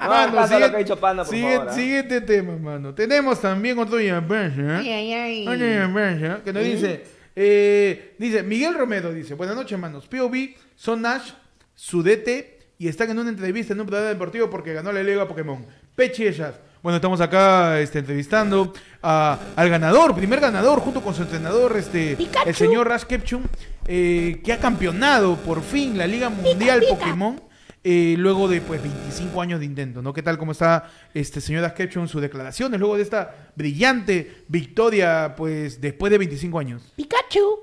No, 0.00 0.34
pasa 0.34 0.58
lo 0.58 0.70
que 0.70 0.76
ha 0.76 0.78
dicho 0.78 0.96
Panda, 0.98 1.24
por 1.24 1.34
sigue- 1.34 1.54
favor, 1.56 1.68
¿ah? 1.70 1.74
Siguiente 1.74 2.20
tema, 2.20 2.56
mano. 2.56 2.94
Tenemos 2.94 3.40
también 3.40 3.78
otro 3.78 3.98
llamado, 4.00 4.34
¿eh? 4.56 5.46
Oye, 5.48 5.86
Benja, 5.86 6.42
que 6.42 6.52
nos 6.52 6.64
dice, 6.64 7.04
eh, 7.36 8.14
dice, 8.18 8.42
Miguel 8.42 8.74
Romero 8.74 9.12
dice, 9.12 9.34
buenas 9.34 9.56
noches, 9.56 9.78
manos. 9.78 10.06
POV, 10.06 10.54
son 10.76 11.02
Nash, 11.02 11.32
Sudete, 11.74 12.58
y 12.78 12.88
están 12.88 13.10
en 13.10 13.18
una 13.18 13.30
entrevista 13.30 13.72
en 13.72 13.80
un 13.80 13.86
programa 13.86 14.10
deportivo 14.10 14.48
porque 14.50 14.72
ganó 14.74 14.92
la 14.92 15.02
Liga 15.02 15.26
Pokémon. 15.28 15.64
Pechi 15.94 16.26
ellas. 16.26 16.54
Bueno, 16.82 16.96
estamos 16.96 17.20
acá 17.20 17.78
este, 17.80 17.98
entrevistando 17.98 18.72
a- 19.02 19.38
al 19.56 19.68
ganador, 19.68 20.14
primer 20.14 20.40
ganador, 20.40 20.80
junto 20.80 21.02
con 21.02 21.14
su 21.14 21.22
entrenador, 21.22 21.76
este, 21.76 22.16
el 22.46 22.54
señor 22.54 22.88
Rash 22.88 23.02
Ketchum, 23.04 23.42
eh, 23.86 24.40
que 24.42 24.52
ha 24.54 24.58
campeonado 24.58 25.36
por 25.36 25.62
fin 25.62 25.98
la 25.98 26.06
Liga 26.06 26.30
Mundial 26.30 26.82
Pokémon. 26.88 27.40
Eh, 27.82 28.14
luego 28.18 28.46
de 28.48 28.60
pues 28.60 28.82
25 28.82 29.40
años 29.40 29.60
de 29.60 29.66
intento, 29.66 30.02
¿no? 30.02 30.12
¿Qué 30.12 30.22
tal 30.22 30.36
cómo 30.38 30.52
está 30.52 30.90
este 31.14 31.40
señor 31.40 31.64
Ash 31.64 31.72
Ketchum 31.72 32.08
sus 32.08 32.20
declaraciones 32.20 32.78
luego 32.78 32.96
de 32.96 33.02
esta 33.02 33.52
brillante 33.56 34.44
victoria 34.48 35.34
pues 35.36 35.80
después 35.80 36.10
de 36.10 36.18
25 36.18 36.58
años? 36.58 36.92
Pikachu. 36.96 37.60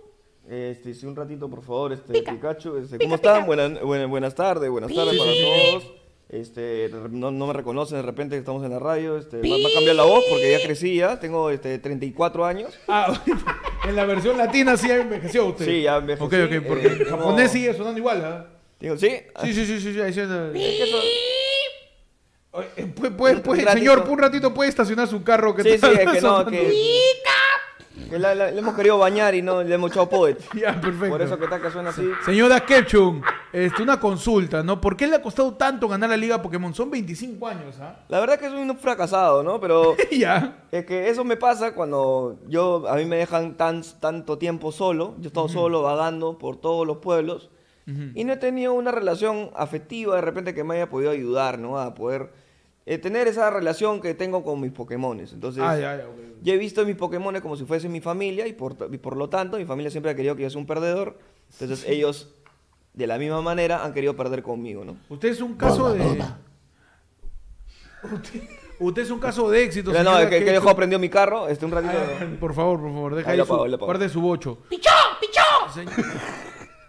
Este, 0.50 0.94
sí, 0.94 1.06
un 1.06 1.16
ratito, 1.16 1.50
por 1.50 1.62
favor, 1.62 1.92
este, 1.94 2.14
Pica. 2.14 2.32
Pikachu. 2.32 2.78
Este, 2.78 2.98
Pica, 2.98 3.06
¿Cómo 3.06 3.16
están? 3.16 3.36
pica. 3.36 3.46
Buenas, 3.48 3.82
buenas, 3.82 4.10
buenas 4.10 4.34
tardes, 4.36 4.70
buenas 4.70 4.94
tardes 4.94 5.18
para 5.18 5.32
todos. 5.32 5.94
Este, 6.30 6.90
no, 7.12 7.32
no 7.32 7.48
me 7.48 7.54
reconocen 7.54 7.98
de 7.98 8.02
repente 8.02 8.36
que 8.36 8.40
estamos 8.40 8.64
en 8.66 8.72
la 8.72 8.80
radio. 8.80 9.18
Este, 9.18 9.38
me, 9.38 9.50
me 9.50 9.66
ha 9.66 9.74
cambiado 9.74 9.94
la 9.98 10.04
voz 10.04 10.24
porque 10.30 10.52
ya 10.52 10.66
crecí 10.66 10.96
ya. 10.96 11.20
Tengo 11.20 11.50
este, 11.50 11.78
34 11.80 12.46
años. 12.46 12.78
Ah, 12.88 13.14
en 13.88 13.96
la 13.96 14.06
versión 14.06 14.38
latina 14.38 14.76
sí 14.78 14.90
envejeció 14.90 15.46
usted. 15.48 15.66
Sí, 15.66 15.82
ya 15.84 15.98
envejecí. 15.98 16.24
Ok, 16.26 16.34
ok, 16.46 16.66
porque 16.68 16.88
Eh, 16.88 16.98
en 17.02 17.06
japonés 17.06 17.52
sigue 17.52 17.74
sonando 17.74 18.00
igual, 18.00 18.26
¿ah? 18.26 18.57
¿Sí? 18.80 18.88
Sí, 18.98 19.54
sí, 19.54 19.54
sí, 19.54 19.66
sí, 19.66 19.80
sí, 19.80 19.94
sí, 19.94 20.20
eh, 20.22 20.52
¿Qué 20.54 20.84
eso? 20.84 20.98
Oye, 22.52 22.68
eh, 22.78 22.86
puede- 22.88 23.12
puede- 23.12 23.38
puede- 23.38 23.62
Un 23.62 23.66
ratito. 23.68 23.80
señor, 23.80 24.06
un 24.10 24.20
ratito 24.20 24.54
puede 24.54 24.70
estacionar 24.70 25.08
su 25.08 25.24
carro 25.24 25.56
que 25.56 25.64
Sí, 25.64 25.70
sí, 25.78 25.86
es 26.00 26.12
que 26.12 26.22
no, 26.22 26.46
que... 26.46 26.74
que 28.10 28.18
la- 28.20 28.34
la- 28.34 28.52
le 28.52 28.58
hemos 28.60 28.74
querido 28.76 28.98
bañar 28.98 29.36
y 29.36 29.42
no 29.42 29.62
le 29.64 29.76
hemos 29.76 29.92
echado 29.92 30.10
poet. 30.10 30.38
Ya, 30.56 30.80
perfecto. 30.80 31.10
Por 31.10 31.22
eso 31.22 31.38
que 31.38 31.44
está 31.44 31.62
que 31.62 31.70
suena 31.70 31.90
así. 31.90 32.10
Señora 32.26 32.62
Ketchum, 32.66 33.22
este, 33.52 33.84
una 33.84 34.00
consulta, 34.00 34.64
¿no? 34.64 34.80
¿Por 34.82 34.96
qué 34.96 35.06
le 35.08 35.18
ha 35.18 35.22
costado 35.22 35.54
tanto 35.56 35.88
ganar 35.88 36.10
la 36.10 36.18
Liga 36.18 36.42
Pokémon? 36.42 36.74
Son 36.74 36.90
25 36.90 37.48
años, 37.48 37.76
¿ah? 37.80 38.00
La 38.08 38.20
verdad 38.20 38.40
que 38.40 38.48
soy 38.50 38.62
un 38.62 38.78
fracasado, 38.78 39.44
¿no? 39.44 39.60
Pero... 39.60 39.96
ya. 40.12 40.64
Es 40.72 40.86
que 40.86 41.10
eso 41.10 41.24
me 41.26 41.36
pasa 41.38 41.74
cuando 41.76 42.40
yo 42.48 42.88
a 42.88 42.96
mí 42.96 43.06
me 43.06 43.18
dejan 43.18 43.56
tan, 43.56 43.84
tanto 44.00 44.38
tiempo 44.38 44.72
solo. 44.72 45.16
Yo 45.20 45.26
he 45.26 45.28
estado 45.28 45.50
solo 45.50 45.82
vagando 45.84 46.38
por 46.38 46.58
todos 46.60 46.88
los 46.88 46.98
pueblos 46.98 47.50
y 48.16 48.24
no 48.26 48.34
he 48.34 48.38
tenido 48.38 48.74
una 48.74 48.92
relación 48.92 49.50
afectiva 49.56 50.16
de 50.16 50.22
repente 50.22 50.54
que 50.54 50.64
me 50.64 50.76
haya 50.76 50.90
podido 50.90 51.10
ayudar, 51.12 51.58
¿no? 51.58 51.80
A 51.80 51.94
poder 51.96 52.32
eh, 52.86 52.98
tener 52.98 53.28
esa 53.28 53.50
relación 53.50 54.02
que 54.02 54.14
tengo 54.14 54.44
con 54.44 54.60
mis 54.60 54.72
Pokémones. 54.72 55.32
Entonces, 55.34 55.64
Ah, 55.66 55.78
ya, 55.78 55.98
ya, 55.98 56.08
ok. 56.08 56.16
yo 56.42 56.54
he 56.54 56.58
visto 56.58 56.82
a 56.82 56.86
mis 56.86 56.96
Pokémones 56.96 57.42
como 57.42 57.56
si 57.56 57.64
fuesen 57.66 57.92
mi 57.92 58.02
familia 58.02 58.46
y 58.48 58.54
por, 58.54 58.76
y 58.92 58.98
por 58.98 59.16
lo 59.16 59.30
tanto 59.30 59.58
mi 59.58 59.66
familia 59.66 59.90
siempre 59.90 60.12
ha 60.12 60.16
querido 60.16 60.36
que 60.36 60.44
yo 60.44 60.50
sea 60.50 60.60
un 60.60 60.68
perdedor. 60.68 61.18
Entonces 61.60 61.86
ellos 61.88 62.34
de 62.94 63.08
la 63.08 63.18
misma 63.18 63.42
manera 63.42 63.86
han 63.86 63.94
querido 63.94 64.16
perder 64.16 64.44
conmigo, 64.44 64.84
¿no? 64.84 64.98
Usted 65.10 65.30
es 65.30 65.40
un 65.42 65.56
caso 65.56 65.94
de... 65.94 66.02
Usted, 68.12 68.42
usted 68.80 69.02
es 69.02 69.12
un 69.12 69.20
caso 69.20 69.50
de 69.50 69.64
éxito, 69.64 69.92
no, 69.92 69.98
señora 69.98 70.24
es 70.24 70.30
que, 70.30 70.44
que 70.46 70.52
dejó 70.52 70.76
prendió 70.76 71.00
mi 71.00 71.10
carro, 71.10 71.48
este 71.48 71.66
un 71.66 71.72
ratito. 71.72 71.94
Ay, 72.20 72.38
por 72.40 72.54
favor, 72.54 72.80
por 72.80 72.92
favor, 72.92 73.16
deja 73.16 73.32
Ahí 73.32 73.38
su, 73.38 73.44
apago. 73.44 73.78
guarde 73.86 74.08
su 74.10 74.22
bocho. 74.22 74.60
¡Pichón! 74.70 74.94
¡Pichón! 75.20 75.74
Señor- 75.74 76.47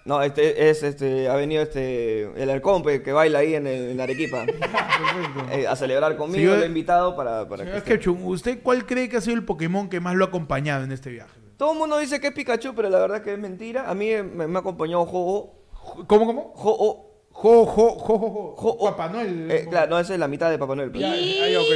No, 0.08 0.22
este 0.22 0.70
es 0.70 0.82
este 0.82 1.28
ha 1.28 1.36
venido 1.36 1.62
este 1.62 2.22
el 2.42 2.48
Arcompe 2.48 3.02
que 3.02 3.12
baila 3.12 3.40
ahí 3.40 3.54
en, 3.54 3.66
el- 3.66 3.90
en 3.90 4.00
Arequipa 4.00 4.46
eh, 5.52 5.66
a 5.68 5.76
celebrar 5.76 6.16
conmigo, 6.16 6.54
lo 6.56 6.62
he 6.62 6.66
invitado 6.66 7.14
para, 7.14 7.46
para 7.46 7.58
que 7.64 7.70
Señora 7.70 7.78
esté. 7.78 7.90
Ketchum, 7.92 8.24
¿usted 8.26 8.62
cuál 8.62 8.86
cree 8.86 9.10
que 9.10 9.18
ha 9.18 9.20
sido 9.20 9.36
el 9.36 9.44
Pokémon 9.44 9.90
que 9.90 10.00
más 10.00 10.14
lo 10.14 10.24
ha 10.24 10.28
acompañado 10.28 10.82
en 10.84 10.92
este 10.92 11.10
viaje? 11.10 11.38
Todo 11.58 11.72
el 11.72 11.78
mundo 11.78 11.98
dice 11.98 12.20
que 12.20 12.28
es 12.28 12.32
Pikachu, 12.32 12.74
pero 12.74 12.88
la 12.88 13.00
verdad 13.00 13.20
que 13.20 13.34
es 13.34 13.38
mentira. 13.38 13.90
A 13.90 13.94
mí 13.94 14.08
me, 14.22 14.46
me 14.48 14.56
ha 14.56 14.60
acompañado 14.60 15.02
Ho-Oh. 15.02 16.06
¿Cómo, 16.06 16.24
cómo? 16.24 16.52
Ho-Oh. 16.56 17.04
Jo, 17.30 17.66
jo, 17.66 17.90
jo, 17.98 18.18
jo, 18.18 18.54
jo. 18.56 18.84
Papá 18.90 19.08
Noel. 19.10 19.50
Eh, 19.50 19.66
claro, 19.68 19.90
no, 19.90 19.98
esa 20.00 20.14
es 20.14 20.18
la 20.20 20.26
mitad 20.28 20.50
de 20.50 20.56
Papá 20.58 20.74
Noel. 20.74 20.90
Ya, 20.94 21.14
ya, 21.14 21.48
ya, 21.48 21.60
ok, 21.60 21.66
ok. 21.66 21.72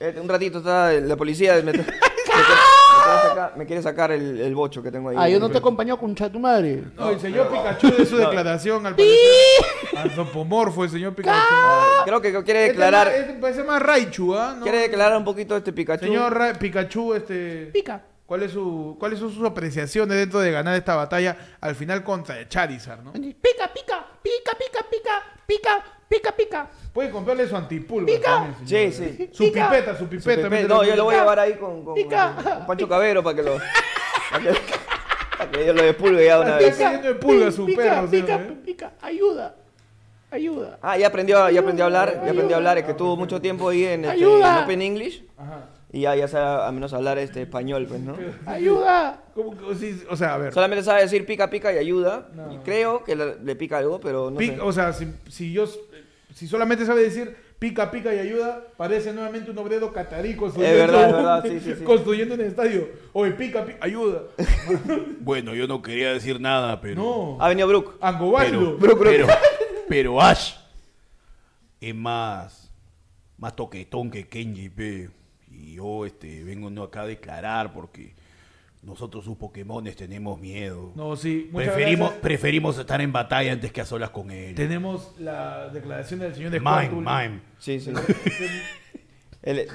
Eh, 0.00 0.14
un 0.20 0.28
ratito 0.28 0.58
está 0.58 0.92
la 0.92 1.16
policía. 1.16 1.54
Me, 1.64 1.72
me- 1.72 1.78
me 1.78 1.84
quiere 1.84 3.29
sacar, 3.40 3.58
me 3.58 3.66
quiere 3.66 3.82
sacar 3.82 4.12
el, 4.12 4.40
el 4.40 4.54
bocho 4.54 4.82
que 4.82 4.90
tengo 4.90 5.08
ahí. 5.10 5.16
Ah, 5.18 5.28
yo 5.28 5.38
no 5.40 5.48
te 5.50 5.58
acompañó 5.58 5.98
con 5.98 6.14
tu 6.14 6.38
madre. 6.38 6.84
No, 6.96 7.10
el 7.10 7.20
señor 7.20 7.48
Pikachu 7.48 7.90
de 7.96 8.06
su 8.06 8.16
declaración, 8.16 8.86
al 8.86 8.94
parecer. 8.96 9.18
Antropomorfo, 9.96 10.84
el 10.84 10.90
señor 10.90 11.14
Pikachu. 11.14 11.36
Ah, 11.40 12.02
Creo 12.04 12.20
que 12.20 12.44
quiere 12.44 12.60
declarar. 12.68 13.08
este 13.08 13.34
parece 13.34 13.64
más 13.64 13.82
Raichu, 13.82 14.34
¿ah? 14.34 14.54
¿No? 14.56 14.62
Quiere 14.62 14.78
declarar 14.78 15.16
un 15.18 15.24
poquito 15.24 15.56
este 15.56 15.72
Pikachu. 15.72 16.04
Señor 16.06 16.34
Ra- 16.36 16.52
Pikachu, 16.54 17.14
este. 17.14 17.66
Pica. 17.72 18.02
¿Cuál 18.26 18.44
es 18.44 18.52
su, 18.52 18.96
¿Cuáles 19.00 19.18
son 19.18 19.32
sus 19.32 19.44
apreciaciones 19.44 20.16
dentro 20.16 20.38
de 20.38 20.52
ganar 20.52 20.76
esta 20.76 20.94
batalla 20.94 21.36
al 21.60 21.74
final 21.74 22.04
contra 22.04 22.48
Charizard, 22.48 23.02
no? 23.02 23.12
Pica, 23.12 23.32
pica, 23.74 24.06
pica, 24.22 24.52
pica, 24.56 24.86
pica, 24.88 25.22
pica, 25.46 25.84
pica, 26.10 26.32
pica. 26.36 26.68
Puede 26.92 27.10
comprarle 27.10 27.46
su 27.48 27.56
antipulga 27.56 28.06
Pica. 28.12 28.30
también. 28.30 28.92
Sí, 28.92 28.92
sí. 29.16 29.30
Su 29.32 29.44
Pica. 29.44 29.70
pipeta, 29.70 29.92
su 29.96 30.04
Su 30.04 30.08
pipeta. 30.10 30.48
Mételo 30.50 30.74
no, 30.74 30.84
yo 30.84 30.96
lo 30.96 31.04
voy 31.04 31.14
a 31.14 31.20
llevar 31.20 31.38
ahí 31.38 31.54
con, 31.54 31.84
con, 31.84 31.94
Pica. 31.94 32.34
con 32.42 32.66
Pancho 32.66 32.88
Cabero 32.88 33.22
para 33.22 33.36
que 33.36 33.42
lo. 33.44 33.58
Para 34.30 34.42
que, 34.44 34.52
para 35.38 35.50
que 35.50 35.66
yo 35.66 35.72
lo 35.72 35.82
despulgue 35.82 36.24
ya 36.26 36.38
una 36.40 36.56
vez. 36.56 36.78
de 36.78 37.14
pulga 37.16 37.50
su 37.50 37.66
pica, 37.66 37.82
perro, 37.82 38.08
pica, 38.10 38.34
¿eh? 38.36 38.56
pica, 38.64 38.92
ayuda. 39.00 39.56
Ayuda. 40.30 40.78
Ah, 40.82 40.96
ya 40.96 41.08
aprendió, 41.08 41.48
ya 41.50 41.58
aprendió 41.60 41.84
a 41.84 41.86
hablar, 41.86 42.22
ya 42.24 42.30
aprendió 42.30 42.54
a 42.54 42.58
hablar, 42.58 42.78
es 42.78 42.84
que 42.84 42.92
estuvo 42.92 43.16
mucho 43.16 43.40
tiempo 43.40 43.68
ahí 43.68 43.84
en, 43.84 44.04
este, 44.04 44.14
Ayuda. 44.14 44.58
en 44.58 44.64
Open 44.64 44.82
English 44.82 45.24
Ajá. 45.36 45.64
y 45.90 46.02
ya, 46.02 46.14
ya 46.14 46.28
sabe 46.28 46.62
al 46.62 46.72
menos 46.74 46.92
hablar 46.92 47.18
este 47.18 47.42
español, 47.42 47.86
pues, 47.88 48.00
¿no? 48.00 48.16
Ayuda. 48.46 49.20
¿Cómo 49.34 49.56
que- 49.58 49.74
sí, 49.74 50.00
o 50.08 50.16
sea, 50.16 50.34
a 50.34 50.38
ver. 50.38 50.52
Solamente 50.52 50.84
sabe 50.84 51.00
decir 51.02 51.26
pica 51.26 51.50
pica 51.50 51.72
y 51.72 51.78
ayuda. 51.78 52.28
No. 52.32 52.52
Y 52.52 52.58
creo 52.58 53.02
que 53.02 53.16
le, 53.16 53.34
le 53.42 53.56
pica 53.56 53.78
algo, 53.78 53.98
pero 53.98 54.30
no 54.30 54.38
sé. 54.38 54.60
O 54.60 54.72
sea, 54.72 54.92
si, 54.92 55.12
si 55.28 55.52
yo. 55.52 55.64
Si 56.34 56.46
solamente 56.46 56.86
sabe 56.86 57.02
decir 57.02 57.34
pica, 57.58 57.90
pica 57.90 58.14
y 58.14 58.18
ayuda, 58.18 58.64
parece 58.76 59.12
nuevamente 59.12 59.50
un 59.50 59.58
obrero 59.58 59.92
catarí 59.92 60.30
Es 60.30 60.36
construyendo, 60.36 60.78
verdad, 60.78 61.06
es 61.06 61.12
verdad, 61.12 61.44
sí, 61.44 61.60
sí, 61.60 61.74
sí. 61.78 61.84
construyendo 61.84 62.34
un 62.34 62.40
estadio. 62.40 62.88
Oye, 63.12 63.32
pica, 63.32 63.64
pica, 63.64 63.78
ayuda. 63.80 64.22
Bueno, 65.20 65.54
yo 65.54 65.68
no 65.68 65.82
quería 65.82 66.12
decir 66.12 66.40
nada, 66.40 66.80
pero. 66.80 67.02
No. 67.02 67.36
Ha 67.38 67.48
venido 67.48 67.68
Brook. 67.68 67.98
Angobaldo. 68.00 68.78
Pero, 68.80 68.98
pero, 68.98 69.26
pero 69.88 70.20
Ash 70.20 70.54
es 71.80 71.94
más, 71.94 72.70
más 73.36 73.54
toquetón 73.54 74.10
que 74.10 74.26
Kenji, 74.26 74.70
pe. 74.70 75.10
Y 75.50 75.74
yo 75.74 76.06
este, 76.06 76.42
vengo 76.44 76.70
no 76.70 76.84
acá 76.84 77.02
a 77.02 77.06
declarar 77.06 77.72
porque 77.72 78.14
nosotros 78.82 79.24
sus 79.24 79.36
Pokémones 79.36 79.94
tenemos 79.96 80.40
miedo. 80.40 80.92
No, 80.94 81.14
sí. 81.16 81.50
preferimos, 81.54 82.08
gracias. 82.08 82.22
preferimos 82.22 82.78
estar 82.78 83.00
en 83.00 83.12
batalla 83.12 83.52
antes 83.52 83.72
que 83.72 83.80
a 83.80 83.84
solas 83.86 84.10
con 84.10 84.30
él. 84.30 84.54
Tenemos 84.54 85.12
la 85.18 85.68
declaración 85.68 86.20
del 86.20 86.34
señor 86.34 86.50
de 86.50 86.60
Mime, 86.60 86.88
mime. 86.90 87.40
Sí, 87.58 87.78
sí. 87.80 87.92
El- 89.42 89.66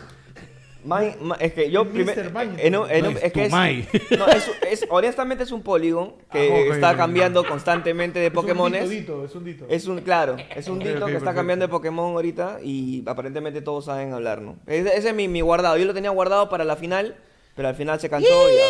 Mine- 0.83 1.17
mi- 1.19 1.31
es 1.39 1.51
que 1.53 1.71
yo 1.71 1.83
primero. 1.89 2.21
Un- 2.29 2.59
en 2.61 2.75
un- 2.75 2.87
Nice 2.87 3.25
es 3.25 3.33
que 3.33 3.45
es, 3.45 3.51
no, 3.51 4.27
es, 4.27 4.51
es- 4.69 4.85
honestamente 4.87 5.43
es 5.43 5.51
un 5.51 5.63
polígono 5.63 6.13
que 6.31 6.67
Ah, 6.69 6.73
está 6.75 6.95
cambiando 6.95 7.43
constantemente 7.43 8.19
de 8.19 8.27
Es 8.27 8.31
un 8.31 8.35
Pokémones. 8.35 8.87
dito, 8.87 9.25
es 9.25 9.33
un 9.33 9.43
dito. 9.43 9.65
Es 9.67 9.87
un, 9.87 10.01
claro, 10.01 10.35
es 10.55 10.67
un 10.67 10.77
dito 10.77 10.89
que 10.91 10.93
está 10.93 11.05
perfecto. 11.07 11.33
cambiando 11.33 11.65
de 11.65 11.69
Pokémon 11.71 12.13
ahorita 12.13 12.59
y 12.63 13.03
aparentemente 13.07 13.63
todos 13.63 13.85
saben 13.85 14.13
hablar, 14.13 14.43
¿no? 14.43 14.57
Ese, 14.67 14.95
ese 14.95 15.09
es 15.09 15.15
mi, 15.15 15.27
mi 15.27 15.41
guardado. 15.41 15.75
Yo 15.77 15.85
lo 15.85 15.93
tenía 15.95 16.11
guardado 16.11 16.49
para 16.49 16.63
la 16.63 16.75
final, 16.75 17.15
pero 17.55 17.67
al 17.69 17.75
final 17.75 17.99
se 17.99 18.09
cansó 18.09 18.27
y 18.51 18.55
ya. 18.55 18.61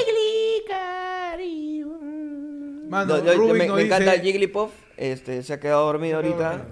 Mano, 2.89 3.17
No, 3.17 3.24
yo- 3.26 3.34
yo 3.34 3.54
me, 3.54 3.65
nos 3.67 3.76
me 3.78 3.82
encanta 3.84 4.12
dice- 4.13 4.24
Jigglypuff, 4.24 4.69
este, 4.95 5.41
se 5.43 5.54
ha 5.54 5.60
quedado 5.60 5.86
dormido 5.88 6.17
ahorita. 6.17 6.65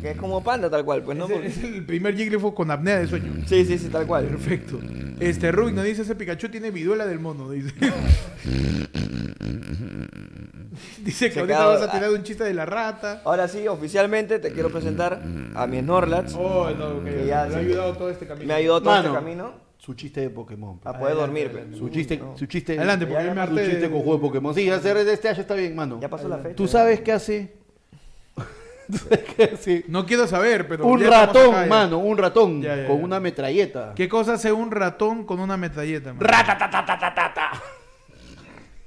Que 0.00 0.12
es 0.12 0.16
como 0.16 0.42
panda 0.42 0.70
tal 0.70 0.82
cual, 0.86 1.02
pues, 1.02 1.18
¿no? 1.18 1.26
Es 1.26 1.30
el, 1.30 1.36
Porque- 1.36 1.48
es 1.48 1.62
el 1.62 1.84
primer 1.84 2.16
Jigglypuff 2.16 2.54
con 2.54 2.70
apnea 2.70 2.98
de 3.00 3.06
sueño. 3.06 3.34
Sí, 3.46 3.66
sí, 3.66 3.76
sí, 3.78 3.88
tal 3.88 4.06
cual. 4.06 4.24
Perfecto. 4.24 4.80
Este 5.20 5.52
Rubik 5.52 5.74
nos 5.74 5.84
dice 5.84 6.00
ese 6.02 6.14
Pikachu 6.14 6.48
tiene 6.48 6.70
viduela 6.70 7.06
del 7.06 7.20
mono, 7.20 7.50
dice. 7.50 7.74
dice 11.04 11.26
que 11.28 11.34
Se 11.34 11.40
ahorita 11.40 11.66
vas 11.66 11.82
a 11.82 11.90
tirar 11.92 12.10
un 12.10 12.22
chiste 12.22 12.44
de 12.44 12.54
la 12.54 12.64
rata. 12.64 13.20
Ahora 13.26 13.46
sí, 13.48 13.68
oficialmente 13.68 14.38
te 14.38 14.52
quiero 14.52 14.70
presentar 14.70 15.20
a 15.54 15.66
mi 15.66 15.80
Snorlax. 15.80 16.34
Oh, 16.38 16.70
no, 16.70 17.04
que 17.04 17.10
Que 17.16 17.26
ya 17.26 17.44
me 17.46 17.54
ha 17.56 17.58
ayudado 17.58 17.92
todo 17.94 18.08
este 18.08 18.26
camino. 18.26 18.46
Me 18.46 18.54
ha 18.54 18.56
ayudado 18.56 18.80
todo 18.80 18.90
Mano. 18.94 19.08
este 19.08 19.14
camino 19.20 19.69
Su 19.90 19.96
chiste 19.96 20.20
de 20.20 20.30
Pokémon. 20.30 20.78
a 20.84 20.92
poder 20.96 21.16
Adelante, 21.16 21.20
dormir. 21.20 21.46
adelante. 21.48 21.76
Su 21.78 21.88
chiste, 21.88 22.16
No. 22.16 22.38
su 22.38 22.46
chiste. 22.46 22.78
Adelante, 22.78 23.06
porque 23.08 23.24
me 23.24 23.34
Su 23.34 23.40
harté 23.40 23.64
chiste 23.64 23.80
de- 23.80 23.90
con 23.90 23.98
juego 24.02 24.14
de 24.14 24.20
Pokémon. 24.20 24.54
Sí, 24.54 24.70
hacer 24.70 25.04
de 25.04 25.12
este 25.12 25.28
año 25.28 25.40
está 25.40 25.54
bien, 25.54 25.74
mano. 25.74 25.98
Ya 26.00 26.08
pasó 26.08 26.28
la 26.28 26.38
fecha. 26.38 26.54
¿Tú 26.54 26.68
sabes 26.68 27.00
qué 27.00 27.10
hace? 27.10 27.54
¿Tú 28.88 28.98
sabes 28.98 29.20
qué 29.34 29.42
hace? 29.52 29.84
No 29.88 30.06
quiero 30.06 30.28
saber, 30.28 30.68
pero. 30.68 30.86
Un 30.86 31.00
ratón, 31.04 31.56
acá, 31.56 31.66
mano, 31.66 31.98
un 31.98 32.16
ratón 32.16 32.62
Ya, 32.62 32.76
ya, 32.76 32.86
con 32.86 32.98
ya. 32.98 33.04
una 33.04 33.18
metralleta. 33.18 33.92
¿Qué 33.96 34.08
cosa 34.08 34.34
hace 34.34 34.52
un 34.52 34.70
ratón 34.70 35.24
con 35.24 35.40
una 35.40 35.56
metralleta? 35.56 36.12
man? 36.12 36.20
Ratatatatata. 36.22 37.50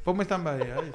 Ponme 0.05 0.23
stand-by. 0.23 0.61
ay, 0.61 0.91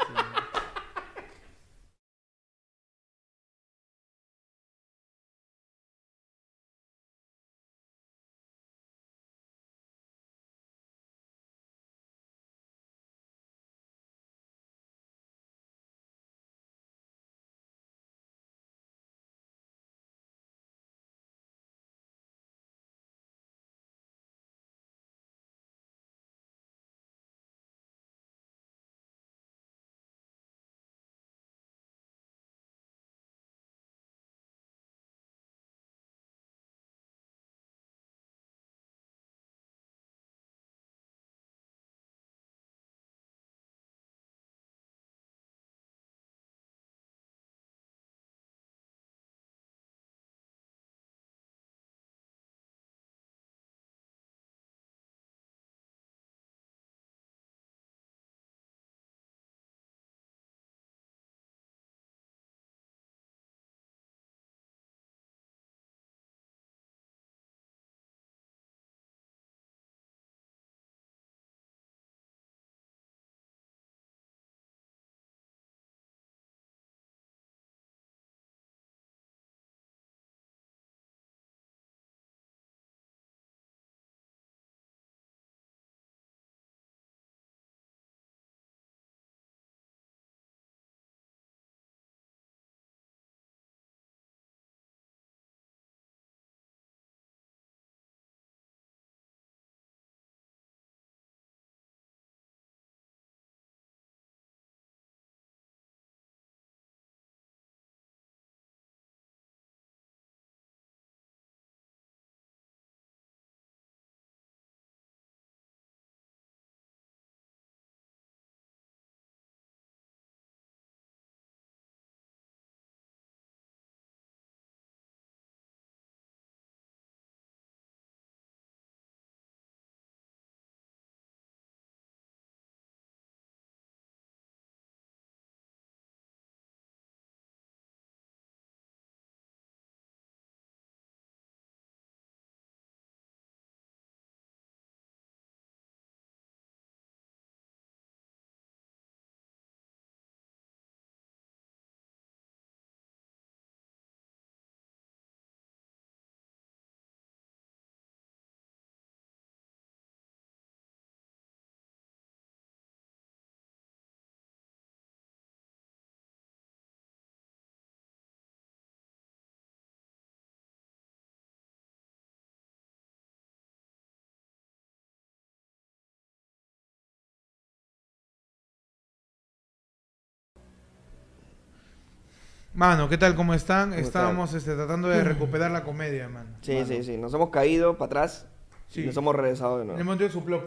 Mano, 182.78 183.08
¿qué 183.08 183.18
tal? 183.18 183.34
¿Cómo 183.34 183.54
están? 183.54 183.90
¿Cómo 183.90 184.00
Estábamos 184.00 184.54
este, 184.54 184.72
tratando 184.76 185.08
de 185.08 185.24
recuperar 185.24 185.68
la 185.72 185.82
comedia, 185.82 186.28
mano. 186.28 186.50
Sí, 186.60 186.78
sí, 186.86 187.02
sí. 187.02 187.16
Nos 187.16 187.34
hemos 187.34 187.50
caído 187.50 187.98
para 187.98 188.06
atrás 188.06 188.46
Sí. 188.88 189.02
y 189.02 189.06
nos 189.06 189.16
hemos 189.16 189.34
regresado 189.34 189.80
de 189.80 189.84
nuevo. 189.84 190.00
hemos 190.00 190.16
dio 190.16 190.30
su 190.30 190.44
plop. 190.44 190.62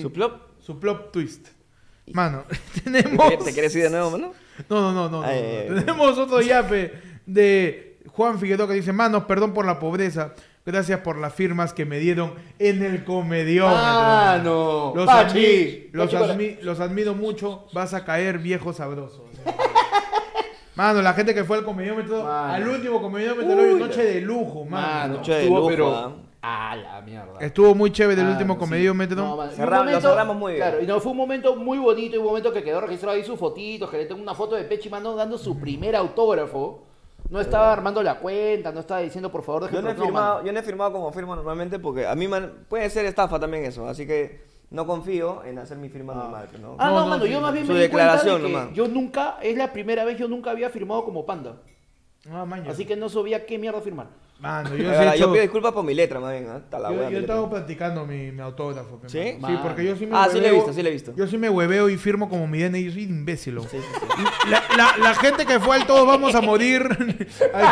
¿Su 0.00 0.12
plop? 0.12 0.42
Su 0.60 0.78
plop 0.78 1.10
twist. 1.10 1.48
Mano, 2.12 2.44
¿Te 2.74 2.82
tenemos... 2.82 3.44
¿Te 3.44 3.52
quieres 3.52 3.74
ir 3.74 3.82
de 3.82 3.90
nuevo, 3.90 4.12
mano? 4.12 4.32
No, 4.70 4.80
no, 4.80 4.92
no, 4.92 5.08
no. 5.10 5.22
no, 5.22 5.26
Ay, 5.26 5.40
no. 5.42 5.48
ay, 5.48 5.66
ay. 5.70 5.84
Tenemos 5.84 6.16
otro 6.18 6.40
yape 6.40 6.92
de 7.26 7.98
Juan 8.12 8.38
Figueroa 8.38 8.68
que 8.68 8.74
dice, 8.74 8.92
manos, 8.92 9.24
perdón 9.24 9.52
por 9.52 9.66
la 9.66 9.80
pobreza, 9.80 10.34
Gracias 10.64 10.98
por 11.00 11.16
las 11.16 11.32
firmas 11.32 11.72
que 11.72 11.84
me 11.84 11.98
dieron 12.00 12.34
en 12.58 12.82
el 12.84 13.04
comedión. 13.04 13.72
Ah, 13.72 14.40
no. 14.42 14.92
Los, 14.96 15.08
admi- 15.08 15.90
los, 15.92 16.12
admi- 16.12 16.58
los 16.60 16.80
admiro 16.80 17.14
mucho. 17.14 17.66
Vas 17.72 17.94
a 17.94 18.04
caer 18.04 18.40
viejo 18.40 18.72
sabroso. 18.72 19.24
Mano, 20.76 21.00
la 21.02 21.14
gente 21.14 21.34
que 21.34 21.42
fue 21.44 21.56
al 21.58 21.64
comediómetro, 21.64 22.22
Mano. 22.22 22.52
al 22.54 22.68
último 22.68 23.00
comediómetro, 23.00 23.54
Uy, 23.56 23.80
noche 23.80 24.04
de 24.04 24.20
lujo, 24.20 24.64
mano. 24.64 24.86
Mano, 24.86 25.14
Noche 25.14 25.32
de 25.32 25.40
estuvo, 25.42 25.56
lujo, 25.58 25.68
pero... 25.70 25.94
ah. 25.96 26.12
Ah, 26.48 26.76
la 26.76 27.00
mierda. 27.00 27.40
Estuvo 27.40 27.74
muy 27.74 27.90
chévere 27.90 28.20
el 28.20 28.28
Ah, 28.28 28.30
último 28.32 28.54
sí. 28.54 28.60
comediómetro. 28.60 29.16
No, 29.16 29.36
man, 29.36 29.50
Cerramos- 29.50 29.90
lo 29.90 30.00
cerramos 30.00 30.36
muy 30.36 30.52
bien. 30.52 30.64
Claro, 30.64 30.80
y 30.82 30.86
no, 30.86 31.00
fue 31.00 31.10
un 31.10 31.18
momento 31.18 31.56
muy 31.56 31.78
bonito 31.78 32.14
y 32.14 32.18
un 32.20 32.24
momento 32.26 32.52
que 32.52 32.62
quedó 32.62 32.80
registrado 32.82 33.16
ahí 33.16 33.24
sus 33.24 33.36
fotitos, 33.36 33.90
que 33.90 33.96
le 33.96 34.04
tengo 34.06 34.22
una 34.22 34.34
foto 34.34 34.54
de 34.54 34.62
Pechi 34.62 34.88
Mano 34.88 35.16
dando 35.16 35.38
su 35.38 35.58
primer 35.58 35.96
autógrafo. 35.96 36.84
No 37.30 37.40
estaba 37.40 37.72
armando 37.72 38.00
la 38.00 38.20
cuenta, 38.20 38.70
no 38.70 38.78
estaba 38.78 39.00
diciendo 39.00 39.32
por 39.32 39.42
favor 39.42 39.62
Yo 39.62 39.68
déjenme 39.68 39.88
no, 39.88 39.90
he 39.90 39.98
no, 39.98 40.04
firmado, 40.04 40.44
yo 40.44 40.52
no 40.52 40.58
he 40.60 40.62
firmado 40.62 40.92
como 40.92 41.10
firma 41.10 41.34
normalmente 41.34 41.80
porque 41.80 42.06
a 42.06 42.14
mí 42.14 42.28
man- 42.28 42.52
puede 42.68 42.88
ser 42.90 43.04
estafa 43.06 43.40
también 43.40 43.64
eso, 43.64 43.88
así 43.88 44.06
que 44.06 44.44
no 44.70 44.86
confío 44.86 45.44
en 45.44 45.58
hacer 45.58 45.78
mi 45.78 45.88
firma 45.88 46.14
normal. 46.14 46.46
pues, 46.50 46.60
¿no? 46.60 46.76
Ah, 46.78 46.88
no, 46.88 46.94
No, 46.94 47.00
no, 47.02 47.06
mano, 47.10 47.24
sí, 47.24 47.30
yo 47.30 47.40
más 47.40 47.52
bien 47.52 47.66
su 47.66 47.72
me 47.72 47.80
di 47.82 47.88
cuenta 47.88 48.12
de 48.12 48.18
declaración 48.18 48.42
que 48.42 48.52
nomás. 48.52 48.74
yo 48.74 48.88
nunca, 48.88 49.38
es 49.42 49.56
la 49.56 49.72
primera 49.72 50.04
vez 50.04 50.18
yo 50.18 50.28
nunca 50.28 50.50
había 50.50 50.70
firmado 50.70 51.04
como 51.04 51.24
panda. 51.24 51.56
Ah, 52.30 52.44
maña. 52.44 52.70
Así 52.70 52.84
que 52.84 52.96
no 52.96 53.08
sabía 53.08 53.46
qué 53.46 53.58
mierda 53.58 53.80
firmar. 53.80 54.08
Mano, 54.38 54.68
yo, 54.70 54.76
sí 54.76 54.82
he 54.82 54.86
verdad, 54.86 55.04
yo 55.14 55.14
hecho- 55.14 55.32
pido 55.32 55.42
disculpas 55.42 55.72
por 55.72 55.82
mi 55.82 55.94
letra, 55.94 56.20
más 56.20 56.32
bien. 56.32 56.46
Está 56.56 56.78
la 56.78 56.90
yo, 56.92 57.08
yo 57.10 57.18
estado 57.20 57.48
practicando 57.48 58.04
mi, 58.04 58.30
mi 58.32 58.40
autógrafo. 58.42 59.00
¿Sí? 59.06 59.38
Sí, 59.46 59.58
porque 59.62 59.82
yo 59.84 59.96
sí 59.96 60.04
me 60.06 60.14
Ah, 60.14 60.28
sí 60.30 60.38
lo 60.38 60.44
he 60.46 60.50
hueveo- 60.50 60.54
visto, 60.56 60.72
sí 60.74 60.82
lo 60.82 60.88
he 60.88 60.92
visto. 60.92 61.14
Yo 61.16 61.26
sí 61.26 61.38
me 61.38 61.48
hueveo 61.48 61.88
y 61.88 61.96
firmo 61.96 62.28
como 62.28 62.46
mi 62.46 62.58
DNI. 62.62 62.84
Yo 62.84 62.92
soy 62.92 63.04
imbécil. 63.04 63.58
Sí, 63.62 63.68
sí, 63.70 63.78
sí. 63.80 64.50
La, 64.50 64.62
la- 64.76 64.96
la 65.02 65.14
gente 65.14 65.46
que 65.46 65.58
fue 65.58 65.76
al 65.76 65.86
Todos 65.86 66.06
Vamos 66.06 66.34
a 66.34 66.42
Morir. 66.42 66.82
al 67.54 67.66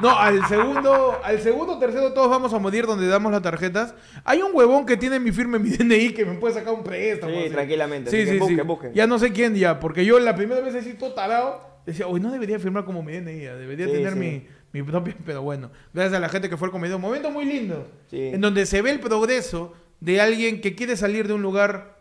no, 0.00 0.16
al 0.16 0.46
segundo, 0.46 1.18
al 1.22 1.40
segundo, 1.40 1.78
tercero, 1.78 2.12
Todos 2.12 2.30
Vamos 2.30 2.52
a 2.54 2.58
Morir, 2.58 2.86
donde 2.86 3.08
damos 3.08 3.32
las 3.32 3.42
tarjetas. 3.42 3.94
Hay 4.24 4.40
un 4.42 4.52
huevón 4.54 4.86
que 4.86 4.96
tiene 4.96 5.18
mi 5.20 5.32
firma 5.32 5.56
en 5.56 5.64
mi 5.64 5.70
DNI 5.70 6.14
que 6.14 6.24
me 6.24 6.34
puede 6.34 6.54
sacar 6.54 6.72
un 6.72 6.82
préstamo. 6.84 7.32
Sí, 7.34 7.40
así. 7.40 7.50
tranquilamente, 7.50 8.10
Sí, 8.10 8.26
sí, 8.26 8.38
busquen, 8.38 8.58
sí. 8.58 8.64
busquen. 8.64 8.94
Ya 8.94 9.06
no 9.06 9.18
sé 9.18 9.32
quién 9.32 9.54
ya, 9.54 9.80
porque 9.80 10.04
yo 10.04 10.18
la 10.18 10.34
primera 10.34 10.60
vez 10.60 10.74
así 10.74 10.94
todo 10.94 11.12
tarado, 11.14 11.60
decía, 11.84 12.06
hoy 12.06 12.20
no 12.20 12.30
debería 12.30 12.58
firmar 12.58 12.84
como 12.84 13.02
mi 13.02 13.12
DNI, 13.12 13.38
debería 13.40 13.86
tener 13.86 14.14
mi, 14.14 14.46
mi 14.82 14.90
propia. 14.90 15.16
Pero 15.26 15.42
bueno, 15.42 15.70
gracias 15.92 16.14
a 16.14 16.20
la 16.20 16.28
gente 16.28 16.48
que 16.48 16.56
fue 16.56 16.68
al 16.68 16.72
comediante. 16.72 16.96
Un 16.96 17.02
momento 17.02 17.30
muy 17.30 17.44
lindo. 17.44 17.86
Sí. 18.10 18.28
En 18.32 18.40
donde 18.40 18.66
se 18.66 18.82
ve 18.82 18.90
el 18.90 19.00
progreso 19.00 19.74
de 20.00 20.20
alguien 20.20 20.60
que 20.60 20.74
quiere 20.74 20.96
salir 20.96 21.26
de 21.26 21.34
un 21.34 21.42
lugar 21.42 21.98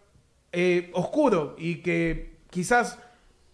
eh, 0.51 0.91
oscuro 0.93 1.55
y 1.57 1.77
que 1.77 2.37
quizás 2.49 2.99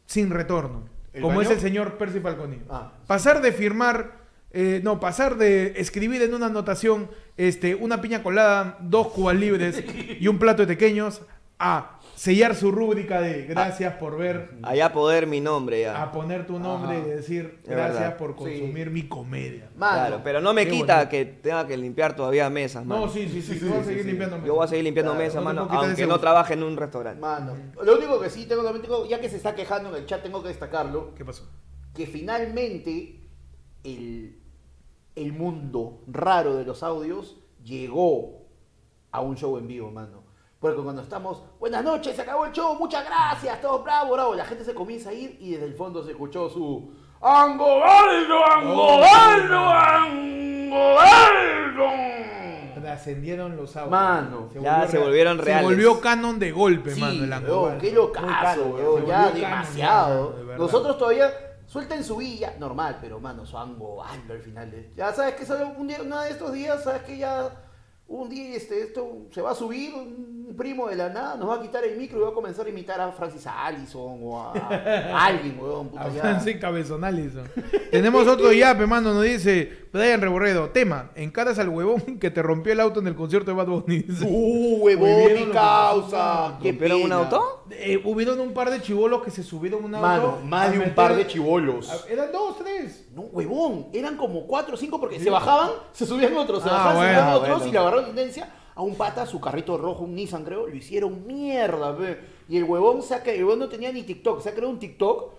sin 0.06 0.30
retorno, 0.30 0.84
¿El 1.14 1.22
como 1.22 1.38
baño? 1.38 1.50
es 1.50 1.56
el 1.56 1.62
señor 1.62 1.98
Percy 1.98 2.20
Falconi. 2.20 2.58
Ah. 2.70 2.94
Pasar 3.08 3.42
de 3.42 3.52
firmar, 3.52 4.20
eh, 4.52 4.82
no, 4.84 5.00
pasar 5.00 5.38
de 5.38 5.74
escribir 5.78 6.22
en 6.22 6.34
una 6.34 6.48
anotación 6.48 7.10
este, 7.38 7.76
una 7.76 8.02
piña 8.02 8.22
colada, 8.22 8.78
dos 8.82 9.08
cubas 9.08 9.36
libres 9.36 9.84
y 10.20 10.28
un 10.28 10.38
plato 10.38 10.64
de 10.64 10.68
pequeños 10.68 11.22
a 11.58 12.00
sellar 12.16 12.56
su 12.56 12.72
rúbrica 12.72 13.20
de 13.22 13.44
gracias 13.46 13.96
por 13.96 14.18
ver, 14.18 14.52
Allá 14.62 14.94
poder 14.94 15.28
mi 15.28 15.42
nombre 15.42 15.82
ya. 15.82 16.02
a 16.02 16.12
poner 16.12 16.46
tu 16.48 16.60
nombre 16.60 16.98
Ajá. 16.98 17.08
y 17.08 17.10
decir 17.10 17.60
gracias 17.66 18.14
por 18.16 18.36
consumir 18.36 18.90
mi 18.92 19.08
comedia. 19.08 19.70
Mano, 19.76 19.94
Claro, 19.98 20.22
pero 20.24 20.40
no 20.42 20.54
me 20.54 20.68
quita 20.68 20.96
bonito. 20.96 21.10
que 21.10 21.26
tenga 21.26 21.66
que 21.68 21.76
limpiar 21.78 22.16
todavía 22.16 22.50
mesas, 22.50 22.86
mano. 22.86 23.08
No, 23.08 23.12
sí, 23.12 23.28
sí, 23.28 23.42
sí, 23.42 23.60
tú 23.60 23.70
vas 23.70 23.80
a 23.80 23.84
seguir 23.86 24.06
limpiando 24.06 24.44
Yo 24.46 24.56
voy 24.56 24.64
a 24.66 24.68
seguir 24.68 24.84
limpiando 24.86 25.12
Claro, 25.14 25.24
mesas, 25.26 25.36
no 25.42 25.42
mano, 25.44 25.68
aunque 25.70 26.06
no 26.08 26.20
trabaje 26.20 26.54
en 26.54 26.64
un 26.64 26.78
restaurante. 26.78 27.20
Mano, 27.20 27.56
lo 27.84 27.98
único 27.98 28.20
que 28.20 28.30
sí 28.30 28.46
tengo 28.46 28.64
también 28.64 28.84
tengo, 28.84 29.06
ya 29.08 29.20
que 29.20 29.30
se 29.30 29.38
está 29.38 29.56
quejando 29.56 29.90
en 29.90 29.96
el 29.96 30.06
chat, 30.06 30.22
tengo 30.22 30.42
que 30.42 30.50
destacarlo, 30.50 31.14
¿Qué 31.16 31.26
pasó? 31.26 31.50
que 31.94 32.08
finalmente 32.08 33.22
el, 33.84 34.40
el 35.16 35.34
mundo 35.34 36.02
raro 36.08 36.56
de 36.56 36.64
los 36.66 36.82
audios 36.84 37.38
llegó 37.64 38.48
a 39.12 39.22
un 39.22 39.36
show 39.38 39.58
en 39.58 39.68
vivo, 39.68 39.92
mano. 39.92 40.23
Porque 40.64 40.82
cuando 40.82 41.02
estamos, 41.02 41.44
buenas 41.60 41.84
noches, 41.84 42.16
se 42.16 42.22
acabó 42.22 42.46
el 42.46 42.54
show, 42.54 42.74
muchas 42.76 43.04
gracias, 43.04 43.60
todos 43.60 43.84
bravo, 43.84 44.14
bravo, 44.14 44.34
la 44.34 44.46
gente 44.46 44.64
se 44.64 44.74
comienza 44.74 45.10
a 45.10 45.14
ir 45.14 45.36
y 45.42 45.52
desde 45.52 45.66
el 45.66 45.74
fondo 45.76 46.02
se 46.06 46.12
escuchó 46.12 46.50
su 46.50 46.90
Angobaldo, 47.20 48.46
Angobaldo, 48.46 49.60
Angobaldo. 50.74 51.90
Trascendieron 52.82 53.58
los 53.58 53.76
audios. 53.76 53.92
Mano. 53.92 54.50
Ya 54.62 54.86
se 54.88 54.94
real- 54.94 55.04
volvieron 55.04 55.38
Se 55.40 55.44
reales. 55.44 55.64
volvió 55.66 56.00
canon 56.00 56.40
de 56.40 56.52
golpe, 56.54 56.92
Sí, 56.96 57.02
mano, 57.02 57.24
el 57.26 57.34
Angobaldo. 57.34 57.82
qué 57.82 57.92
locazo, 57.92 58.66
Muy 58.66 58.80
canon, 58.80 58.80
ya, 58.80 58.84
weón, 58.86 59.02
se 59.02 59.08
ya 59.08 59.16
canon, 59.18 59.36
demasiado. 59.36 60.32
de. 60.48 60.58
Nosotros 60.58 60.98
todavía 60.98 61.30
suelten 61.68 62.06
su 62.06 62.16
villa, 62.16 62.56
normal, 62.58 63.00
pero 63.02 63.20
mano, 63.20 63.46
su 63.46 63.58
Angobaldo 63.58 64.34
al 64.34 64.40
final. 64.40 64.72
de- 64.72 64.94
Ya 64.96 65.12
sabes 65.12 65.36
que 65.36 65.46
sale 65.46 65.66
un 65.66 65.88
día, 65.90 65.98
uno 66.02 66.22
de 66.22 66.30
estos 66.30 66.54
días, 66.54 66.82
sabes 66.86 67.02
que 67.04 67.18
ya 67.18 67.50
un 68.06 68.30
día 68.30 68.56
este, 68.58 68.82
esto 68.82 69.08
se 69.32 69.42
va 69.42 69.52
a 69.52 69.56
subir, 69.56 69.94
un 69.94 70.43
primo 70.56 70.88
de 70.88 70.96
la 70.96 71.10
nada 71.10 71.36
nos 71.36 71.50
va 71.50 71.56
a 71.56 71.62
quitar 71.62 71.84
el 71.84 71.98
micro 71.98 72.20
y 72.20 72.22
va 72.24 72.30
a 72.30 72.34
comenzar 72.34 72.66
a 72.66 72.70
imitar 72.70 73.00
a 73.02 73.12
Francis 73.12 73.46
Allison 73.48 74.20
o 74.24 74.42
a, 74.42 74.52
a 74.54 75.26
alguien, 75.26 75.58
weón, 75.60 75.90
puta, 75.90 76.04
A 76.04 76.10
ya. 76.10 76.22
Francis 76.22 76.58
Cabezonal 76.58 77.20
hizo. 77.20 77.42
Tenemos 77.92 78.28
otro 78.28 78.52
yape, 78.52 78.86
mano, 78.88 79.14
nos 79.14 79.24
dice 79.24 79.84
Brian 79.92 80.22
Reborredo, 80.22 80.70
tema, 80.70 81.12
encaras 81.16 81.60
al 81.60 81.70
huevón 81.70 82.18
que 82.20 82.32
te 82.32 82.42
rompió 82.42 82.74
el 82.74 82.80
auto 82.80 83.00
en 83.00 83.08
el 83.08 83.16
concierto 83.16 83.52
de 83.52 83.58
Bad 83.58 83.68
Bunny. 83.68 84.06
Uh, 84.26 84.78
huevón, 84.84 85.34
mi 85.34 85.46
causa. 85.52 86.58
qué 86.62 86.70
¿Rompieron 86.72 86.98
un 86.98 87.04
pena. 87.04 87.16
auto? 87.18 87.66
Eh, 87.72 88.02
hubieron 88.06 88.40
un 88.40 88.54
par 88.54 88.70
de 88.70 88.82
chivolos 88.82 89.22
que 89.24 89.32
se 89.32 89.44
subieron 89.44 89.84
a 89.84 89.86
un 89.86 89.96
auto. 89.96 90.08
Mano, 90.08 90.38
más 90.46 90.72
de 90.72 90.78
un 90.78 90.84
meter- 90.86 90.96
par 90.96 91.16
de 91.16 91.28
chivolos. 91.28 92.06
Eran 92.10 92.32
dos, 92.32 92.58
tres. 92.58 93.08
No, 93.14 93.22
huevón, 93.24 93.88
eran 93.94 94.18
como 94.18 94.46
cuatro 94.48 94.74
o 94.74 94.78
cinco 94.78 95.00
porque 95.00 95.20
se 95.20 95.30
bajaban, 95.30 95.70
se 95.92 96.06
subían 96.06 96.36
otros, 96.36 96.64
se 96.64 96.70
Ah, 96.70 96.74
bajaban, 96.74 96.96
se 96.96 97.02
subían 97.04 97.28
otros 97.34 97.50
bueno. 97.58 97.66
y 97.68 97.72
le 97.72 97.78
agarraron 97.78 98.06
tendencia 98.06 98.50
a 98.76 98.82
un 98.82 98.96
pata, 98.96 99.26
su 99.26 99.40
carrito 99.40 99.78
rojo, 99.78 100.04
un 100.04 100.16
Nissan 100.16 100.44
creo, 100.44 100.68
lo 100.68 100.76
hicieron 100.76 101.26
mierda, 101.28 101.96
pe. 101.98 102.20
Y 102.50 102.58
el 102.58 102.64
huevón 102.64 103.02
saca, 103.02 103.32
el 103.32 103.44
huevón 103.44 103.60
no 103.60 103.70
tenía 103.70 103.92
ni 103.92 104.04
TikTok, 104.04 104.42
se 104.42 104.50
ha 104.50 104.54
creado 104.54 104.72
un 104.72 104.80
TikTok 104.80 105.34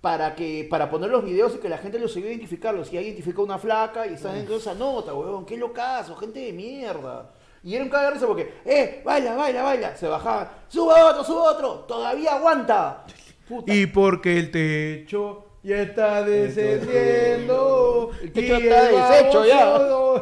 para 0.00 0.34
que 0.34 0.66
para 0.68 0.90
poner 0.90 1.10
los 1.10 1.24
videos 1.24 1.54
y 1.54 1.58
que 1.58 1.68
la 1.68 1.78
gente 1.78 1.98
los 1.98 2.12
siga 2.12 2.28
identificarlos. 2.28 2.88
Si 2.88 2.94
ya 2.94 3.00
identifica 3.00 3.40
una 3.40 3.58
flaca 3.58 4.06
y 4.06 4.14
está 4.14 4.32
dentro 4.32 4.54
de 4.54 4.60
esa 4.60 4.74
nota, 4.74 5.14
huevón, 5.14 5.46
qué 5.46 5.56
locazo, 5.56 6.16
gente 6.16 6.40
de 6.40 6.52
mierda. 6.52 7.30
Y 7.64 7.76
era 7.76 7.84
un 7.84 7.90
caga 7.90 8.06
de 8.06 8.10
risa 8.14 8.26
porque, 8.26 8.54
eh, 8.64 9.00
baila, 9.04 9.36
baila, 9.36 9.62
baila. 9.62 9.96
Se 9.96 10.08
bajaban, 10.08 10.48
suba 10.68 11.06
otro, 11.10 11.22
suba 11.22 11.52
otro, 11.52 11.74
todavía 11.86 12.34
aguanta. 12.34 13.04
Puta. 13.48 13.72
Y 13.72 13.86
porque 13.86 14.36
el 14.38 14.50
techo 14.50 15.44
ya 15.62 15.82
está 15.82 16.24
descendiendo. 16.24 18.10
El 18.20 18.32
techo 18.32 18.58
y 18.58 18.66
está 18.66 18.82
deshecho 18.88 19.44
ya. 19.44 19.76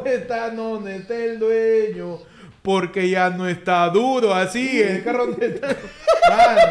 Está 0.05 0.51
donde 0.51 0.97
está 0.97 1.15
el 1.15 1.39
dueño. 1.39 2.19
Porque 2.61 3.09
ya 3.09 3.29
no 3.31 3.47
está 3.47 3.89
duro 3.89 4.33
así 4.33 4.79
el 4.81 5.03
carro 5.03 5.25
donde 5.27 5.47
está. 5.47 5.67
Mano. 6.29 6.61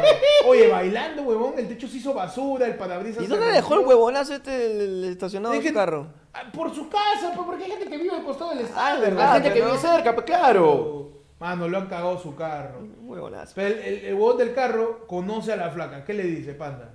Oye, 0.46 0.68
bailando, 0.68 1.22
huevón, 1.22 1.54
el 1.58 1.66
techo 1.66 1.88
se 1.88 1.96
hizo 1.96 2.14
basura, 2.14 2.66
el 2.66 2.76
parabrisas. 2.76 3.22
¿Y 3.24 3.26
se 3.26 3.30
dónde 3.36 3.52
dejó 3.52 3.74
el 3.74 3.86
huevonazo 3.86 4.34
este 4.34 4.66
el 4.84 5.04
estacionado 5.04 5.54
Es 5.54 5.60
de 5.60 5.62
que- 5.64 5.68
su 5.70 5.74
carro? 5.74 6.06
Ah, 6.32 6.44
Por 6.52 6.72
su 6.72 6.88
casa, 6.88 7.32
pues, 7.34 7.44
porque 7.44 7.64
hay 7.64 7.70
gente 7.72 7.88
que 7.88 7.98
vive 7.98 8.14
al 8.14 8.22
costado 8.24 8.50
del 8.50 8.60
Ah, 8.60 8.62
estadio. 8.68 9.00
verdad, 9.00 9.18
La 9.24 9.32
gente 9.34 9.52
que 9.52 9.60
¿no? 9.60 9.66
vive 9.66 9.78
cerca, 9.78 10.14
pues 10.14 10.26
claro. 10.26 11.10
Mano, 11.40 11.66
lo 11.68 11.78
han 11.78 11.86
cagado 11.88 12.18
su 12.20 12.36
carro. 12.36 12.78
Un 12.80 13.08
huevonazo. 13.10 13.52
Pero 13.56 13.68
el, 13.74 13.78
el, 13.80 14.04
el 14.04 14.14
huevón 14.14 14.36
del 14.38 14.54
carro 14.54 15.06
conoce 15.08 15.52
a 15.52 15.56
la 15.56 15.70
flaca. 15.70 16.04
¿Qué 16.04 16.12
le 16.14 16.22
dice, 16.22 16.54
panda? 16.54 16.94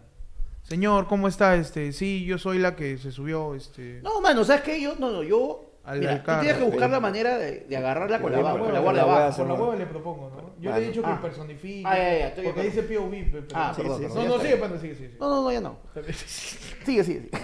Señor, 0.64 1.08
¿cómo 1.08 1.28
está? 1.28 1.56
Este, 1.56 1.92
sí, 1.92 2.24
yo 2.26 2.38
soy 2.38 2.60
la 2.60 2.76
que 2.76 2.98
se 2.98 3.12
subió, 3.12 3.54
este. 3.56 4.00
No, 4.04 4.22
mano, 4.22 4.44
¿sabes 4.46 4.62
qué? 4.62 4.80
Yo, 4.82 4.94
no, 4.98 5.12
no, 5.12 5.22
yo. 5.24 5.62
Al 5.86 6.00
mira, 6.00 6.24
tú 6.24 6.32
tienes 6.42 6.58
que 6.58 6.64
buscar 6.64 6.80
pero- 6.80 6.92
la 6.94 7.00
manera 7.00 7.38
de, 7.38 7.60
de 7.70 7.78
agarrarla 7.78 8.20
con 8.20 8.32
la, 8.32 8.38
Con 8.40 8.46
la 8.46 8.52
con 8.52 8.60
la 8.60 8.66
hueva, 8.66 8.82
guardia 8.82 8.82
con 8.82 8.96
la 8.96 9.06
hueva, 9.06 9.16
Por 9.16 9.26
la 9.26 9.32
sí, 9.36 9.42
hueva 9.42 9.66
bueno. 9.66 9.80
le 9.80 9.86
propongo, 9.86 10.30
¿no? 10.32 10.38
Yo 10.42 10.46
Bueno. 10.72 10.78
le 10.78 10.84
he 10.84 10.88
dicho 10.88 11.02
que 11.04 11.08
Ah. 11.10 11.22
personifique. 11.22 11.84
Ah, 11.86 11.98
ya, 11.98 12.18
ya, 12.20 12.28
estoy 12.30 12.44
de 12.46 12.50
porque 12.54 12.68
dice 12.68 12.84
POV. 12.84 13.12
pero- 13.32 13.46
Ah, 13.54 13.74
sí, 13.76 13.82
perdón, 13.82 13.98
sí, 14.00 14.04
perdón, 14.08 14.28
No, 14.28 14.36
no, 14.38 14.42
sigue, 14.44 14.58
panda, 14.58 14.80
sigue, 14.80 14.96
sigue. 14.96 15.18
No, 15.20 15.30
no, 15.30 15.44
no, 15.44 15.52
ya 15.52 15.62
no. 15.62 15.78
Sigue, 15.94 16.14
sigue, 16.86 17.04
sigue. 17.04 17.30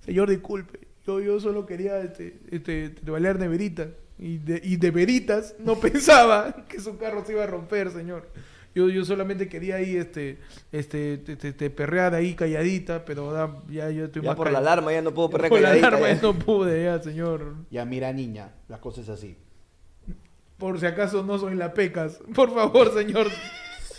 Señor, 0.00 0.30
disculpe. 0.30 0.80
Yo, 1.06 1.20
yo 1.20 1.40
solo 1.40 1.66
quería 1.66 1.98
este, 2.00 2.38
este, 2.50 2.90
de 2.90 3.10
bailar 3.10 3.38
neverita. 3.38 3.88
Y 4.18 4.38
de, 4.38 4.60
y 4.64 4.76
de 4.76 4.90
veritas 4.90 5.54
no 5.58 5.74
pensaba 5.80 6.64
que 6.68 6.80
su 6.80 6.96
carro 6.96 7.24
se 7.24 7.32
iba 7.32 7.44
a 7.44 7.46
romper, 7.46 7.90
señor. 7.90 8.28
Yo, 8.76 8.90
yo 8.90 9.06
solamente 9.06 9.48
quería 9.48 9.76
ahí 9.76 9.96
este, 9.96 10.38
este, 10.70 11.70
perrear 11.70 12.14
ahí 12.14 12.34
calladita, 12.34 13.06
pero 13.06 13.32
da- 13.32 13.62
ya 13.70 13.90
yo 13.90 14.04
estoy 14.04 14.20
Ya 14.20 14.28
más 14.28 14.36
por 14.36 14.52
la 14.52 14.58
alarma 14.58 14.92
ya 14.92 15.00
no 15.00 15.14
puedo 15.14 15.30
perder 15.30 15.48
Por 15.50 15.60
la 15.62 15.68
calladita, 15.70 15.88
alarma 15.88 16.08
ya. 16.08 16.14
ya 16.16 16.22
no 16.22 16.34
pude, 16.34 16.84
ya, 16.84 17.02
señor. 17.02 17.54
Ya, 17.70 17.86
mira, 17.86 18.12
niña, 18.12 18.52
la 18.68 18.78
cosa 18.78 19.00
es 19.00 19.08
así. 19.08 19.38
Por 20.58 20.78
si 20.78 20.84
acaso 20.84 21.22
no 21.24 21.38
soy 21.38 21.54
la 21.54 21.72
pecas. 21.72 22.20
Por 22.34 22.52
favor, 22.54 22.92
señor. 22.92 23.28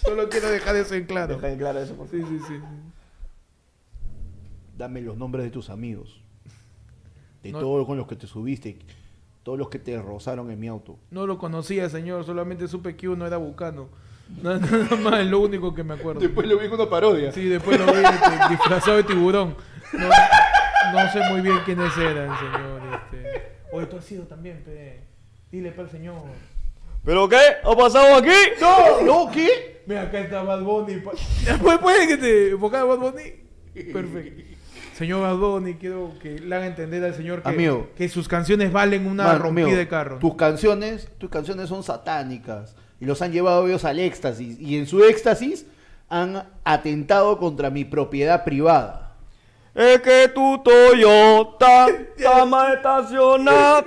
Solo 0.04 0.30
quiero 0.30 0.48
dejar 0.50 0.76
eso 0.76 0.94
en 0.94 1.06
claro. 1.06 1.34
Deja 1.36 1.52
en 1.52 1.58
claro 1.58 1.80
eso, 1.80 1.96
por 1.96 2.08
favor. 2.08 2.28
Sí, 2.28 2.38
sí, 2.38 2.46
sí. 2.48 2.54
Dame 4.78 5.02
los 5.02 5.18
nombres 5.18 5.44
de 5.44 5.50
tus 5.52 5.70
amigos. 5.72 6.22
De 7.42 7.52
No. 7.52 7.60
todos 7.60 7.86
con 7.88 7.98
los 7.98 8.08
que 8.08 8.16
te 8.16 8.28
subiste. 8.28 8.78
Todos 9.44 9.58
los 9.58 9.70
que 9.70 9.80
te 9.80 10.00
rozaron 10.02 10.52
en 10.52 10.60
mi 10.60 10.68
auto. 10.68 11.00
No 11.10 11.26
lo 11.26 11.38
conocía, 11.40 11.90
señor. 11.90 12.26
Solamente 12.26 12.68
supe 12.68 12.96
que 12.96 13.08
uno 13.10 13.26
era 13.26 13.38
bucano. 13.38 13.90
Nada, 14.42 14.60
nada 14.60 14.96
más, 14.98 15.20
es 15.22 15.28
lo 15.28 15.40
único 15.40 15.74
que 15.74 15.84
me 15.84 15.94
acuerdo. 15.96 16.22
lo 16.22 16.58
vi 16.60 16.66
en 16.66 16.72
una 16.74 16.90
parodia. 16.90 17.32
Sí, 17.32 17.48
después 17.48 17.80
lo 17.80 17.86
vi 17.86 18.00
este, 18.04 18.50
disfrazado 18.50 18.98
de 18.98 19.04
tiburón. 19.04 19.56
No, 19.94 20.10
No 20.94 21.12
sé 21.12 21.22
muy 21.30 21.42
bien 21.42 21.58
quiénes 21.66 21.96
eran, 21.98 22.38
señor. 22.38 22.82
Este. 22.94 23.52
Oye, 23.72 23.86
tú 23.88 23.98
has 23.98 24.06
sido 24.06 24.24
también, 24.26 24.64
pe. 24.64 25.02
Dile 25.52 25.72
para 25.72 25.84
el 25.84 25.90
señor. 25.90 26.22
¿Pero 27.06 27.30
qué? 27.30 27.40
¿Ha 27.64 27.76
pasado 27.76 28.16
aquí? 28.18 28.30
¡No! 28.60 29.02
¿No? 29.02 29.32
¿Qué? 29.32 29.82
Mira, 29.86 30.04
acá 30.04 30.20
está 30.20 30.44
Bad 30.44 30.62
Bunny. 30.62 30.96
pa- 30.98 31.78
¿Puede, 31.82 32.08
que 32.08 32.18
te 32.18 32.50
enfocara 32.52 32.84
Bad 32.84 32.98
Bunny? 32.98 33.34
Perfecto. 33.94 34.44
Señor 34.94 35.22
Bad 35.22 35.38
Bunny, 35.38 35.76
quiero 35.76 36.14
que 36.22 36.40
le 36.40 36.54
haga 36.56 36.66
entender 36.68 37.04
al 37.04 37.14
señor 37.14 37.44
que, 37.44 37.50
Amigo. 37.50 37.90
que 37.96 38.10
sus 38.10 38.28
canciones 38.28 38.72
valen 38.74 39.06
una 39.08 39.38
rompida 39.38 39.66
amigo, 39.66 39.78
de 39.78 39.88
carro. 39.88 40.18
Tus 40.18 40.36
canciones, 40.36 41.08
tus 41.18 41.30
canciones 41.30 41.70
son 41.70 41.84
satánicas 41.84 42.76
y 43.00 43.06
los 43.06 43.22
han 43.22 43.32
llevado 43.32 43.68
ellos 43.68 43.86
al 43.86 44.00
éxtasis 44.00 44.60
y 44.60 44.78
en 44.78 44.88
su 44.88 45.04
éxtasis 45.04 45.66
han 46.10 46.44
atentado 46.64 47.38
contra 47.38 47.70
mi 47.70 47.86
propiedad 47.86 48.44
privada. 48.44 49.04
Es 49.76 50.02
que 50.02 50.30
tu 50.34 50.58
Toyota 50.64 51.88
está 51.90 52.46
mal 52.48 52.74
estacionado. 52.76 53.86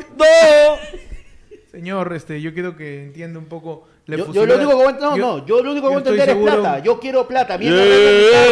Señor, 1.71 2.13
este, 2.15 2.41
yo 2.41 2.53
quiero 2.53 2.77
que 2.77 3.05
entienda 3.05 3.39
un 3.39 3.47
poco 3.47 3.87
la 4.07 4.17
Yo, 4.17 4.33
yo 4.33 4.45
lo 4.47 4.55
único 4.57 4.71
que 4.71 4.75
voy 4.77 4.85
a 4.87 4.91
entender, 4.91 5.11
no, 5.11 5.17
yo- 5.17 5.27
no, 5.39 5.47
yo 5.47 5.63
lo 5.63 5.71
único 5.73 5.87
que 5.87 5.95
voy 5.95 5.95
a 5.95 5.99
entender 5.99 6.29
es 6.29 6.35
seguro- 6.35 6.61
plata. 6.63 6.79
Yo 6.81 7.01
quiero 7.01 7.29
plata. 7.29 7.57
Yeah, 7.59 7.71
Mierda, 7.71 7.85
plata 7.85 8.11
en 8.11 8.17
mi 8.17 8.31
carro. 8.33 8.51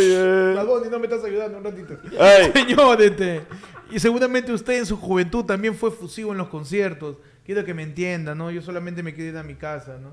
yeah, 0.00 0.54
yeah. 0.54 0.62
Bunny, 0.64 0.88
no 0.90 0.98
me 0.98 1.06
estás 1.06 1.24
ayudando 1.24 1.58
un 1.58 1.64
ratito. 1.64 1.94
Ey. 2.18 2.52
Señor, 2.54 3.02
este, 3.02 3.42
y 3.90 3.98
seguramente 4.00 4.52
usted 4.52 4.78
en 4.78 4.86
su 4.86 4.96
juventud 4.96 5.44
también 5.44 5.74
fue 5.74 5.90
fusivo 5.90 6.32
en 6.32 6.38
los 6.38 6.48
conciertos. 6.48 7.18
Quiero 7.44 7.64
que 7.64 7.74
me 7.74 7.82
entienda, 7.82 8.34
¿no? 8.34 8.50
Yo 8.50 8.60
solamente 8.62 9.02
me 9.02 9.14
quiero 9.14 9.30
ir 9.30 9.36
a 9.36 9.42
mi 9.42 9.54
casa, 9.54 9.98
¿no? 9.98 10.12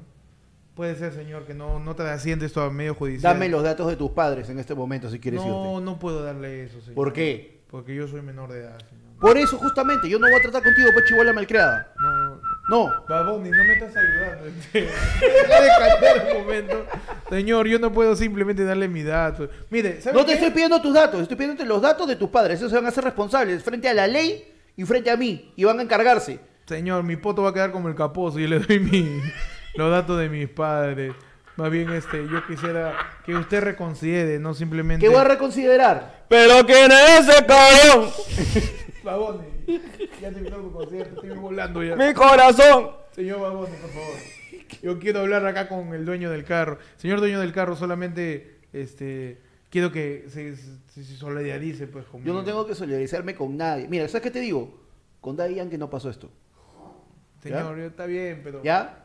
Puede 0.75 0.95
ser, 0.95 1.13
señor, 1.13 1.45
que 1.45 1.53
no, 1.53 1.79
no 1.79 1.95
trasciende 1.95 2.45
esto 2.47 2.61
a 2.61 2.69
medio 2.71 2.95
judicial. 2.95 3.33
Dame 3.33 3.47
los 3.49 3.63
datos 3.63 3.87
de 3.87 3.95
tus 3.95 4.11
padres 4.11 4.49
en 4.49 4.57
este 4.59 4.73
momento 4.73 5.09
si 5.09 5.19
quieres 5.19 5.39
No, 5.41 5.73
irte. 5.73 5.85
no 5.85 5.99
puedo 5.99 6.23
darle 6.23 6.63
eso, 6.63 6.79
señor. 6.81 6.95
¿Por 6.95 7.13
qué? 7.13 7.61
Porque 7.69 7.93
yo 7.95 8.07
soy 8.07 8.21
menor 8.21 8.51
de 8.51 8.61
edad, 8.61 8.79
señor. 8.79 9.03
Por 9.19 9.37
eso 9.37 9.57
justamente, 9.57 10.09
yo 10.09 10.19
no 10.19 10.27
voy 10.27 10.35
a 10.37 10.41
tratar 10.41 10.63
contigo, 10.63 10.89
pues 10.93 11.05
chivola 11.07 11.31
malcriada. 11.31 11.93
No, 11.99 12.22
No. 12.69 12.89
Bad 13.09 13.25
Bunny, 13.25 13.49
no 13.49 13.63
me 13.65 13.73
estás 13.73 13.93
ayudando. 13.95 14.45
Deja 14.73 15.61
de 15.61 15.67
cantar 15.79 16.27
un 16.31 16.41
momento. 16.41 16.85
Señor, 17.29 17.67
yo 17.67 17.77
no 17.79 17.91
puedo 17.91 18.15
simplemente 18.15 18.63
darle 18.63 18.87
mi 18.87 19.03
dato. 19.03 19.49
Mire, 19.69 20.01
¿sabe 20.01 20.17
No 20.17 20.23
te 20.25 20.31
qué? 20.31 20.33
estoy 20.35 20.51
pidiendo 20.51 20.81
tus 20.81 20.93
datos, 20.93 21.21
estoy 21.21 21.35
pidiendo 21.35 21.65
los 21.65 21.81
datos 21.81 22.07
de 22.07 22.15
tus 22.15 22.29
padres. 22.29 22.59
Esos 22.59 22.69
se 22.71 22.77
van 22.77 22.85
a 22.85 22.91
ser 22.91 23.03
responsables 23.03 23.63
frente 23.63 23.89
a 23.89 23.93
la 23.93 24.07
ley 24.07 24.47
y 24.77 24.83
frente 24.85 25.11
a 25.11 25.17
mí. 25.17 25.51
Y 25.55 25.63
van 25.65 25.79
a 25.79 25.83
encargarse. 25.83 26.39
Señor, 26.65 27.03
mi 27.03 27.17
poto 27.17 27.43
va 27.43 27.49
a 27.49 27.53
quedar 27.53 27.71
como 27.71 27.89
el 27.89 27.95
capozo 27.95 28.39
y 28.39 28.47
le 28.47 28.59
doy 28.59 28.79
mi, 28.79 29.19
los 29.75 29.91
datos 29.91 30.17
de 30.19 30.29
mis 30.29 30.47
padres. 30.47 31.13
Más 31.57 31.69
bien, 31.69 31.91
este, 31.91 32.25
yo 32.31 32.47
quisiera 32.47 32.95
que 33.25 33.35
usted 33.35 33.61
reconsidere, 33.61 34.39
no 34.39 34.53
simplemente... 34.53 35.05
¿Qué 35.05 35.09
voy 35.09 35.19
a 35.19 35.25
reconsiderar? 35.25 36.23
Pero 36.27 36.65
quién 36.65 36.91
es 36.91 37.27
ese 37.29 37.45
cabrón, 37.45 38.09
Baboni, 39.03 39.43
ya 40.21 40.31
terminó 40.31 40.57
tu 40.57 40.71
concierto, 40.71 41.15
estoy 41.21 41.37
volando 41.37 41.83
ya. 41.83 41.95
mi 41.95 42.13
corazón. 42.13 42.91
Señor 43.11 43.41
Baboni, 43.41 43.75
por 43.75 43.89
favor. 43.89 44.15
Yo 44.81 44.99
quiero 44.99 45.19
hablar 45.21 45.45
acá 45.45 45.67
con 45.67 45.93
el 45.93 46.05
dueño 46.05 46.29
del 46.31 46.45
carro. 46.45 46.77
Señor 46.97 47.19
dueño 47.19 47.39
del 47.39 47.53
carro, 47.53 47.75
solamente, 47.75 48.59
este, 48.73 49.39
quiero 49.69 49.91
que 49.91 50.25
se, 50.29 50.55
se- 50.55 51.03
se 51.03 51.15
solidarice, 51.17 51.87
pues, 51.87 52.05
conmigo. 52.05 52.27
Yo 52.27 52.33
no 52.39 52.43
tengo 52.45 52.65
que 52.65 52.75
solidarizarme 52.75 53.35
con 53.35 53.55
nadie. 53.57 53.87
Mira, 53.87 54.07
¿sabes 54.07 54.23
qué 54.23 54.31
te 54.31 54.39
digo? 54.39 54.81
Con 55.21 55.35
Daddy 55.35 55.55
Yankee 55.55 55.77
no 55.77 55.89
pasó 55.89 56.09
esto. 56.09 56.29
Señor, 57.41 57.77
ya 57.77 57.85
está 57.85 58.05
bien, 58.05 58.41
pero... 58.43 58.63
¿Ya? 58.63 58.99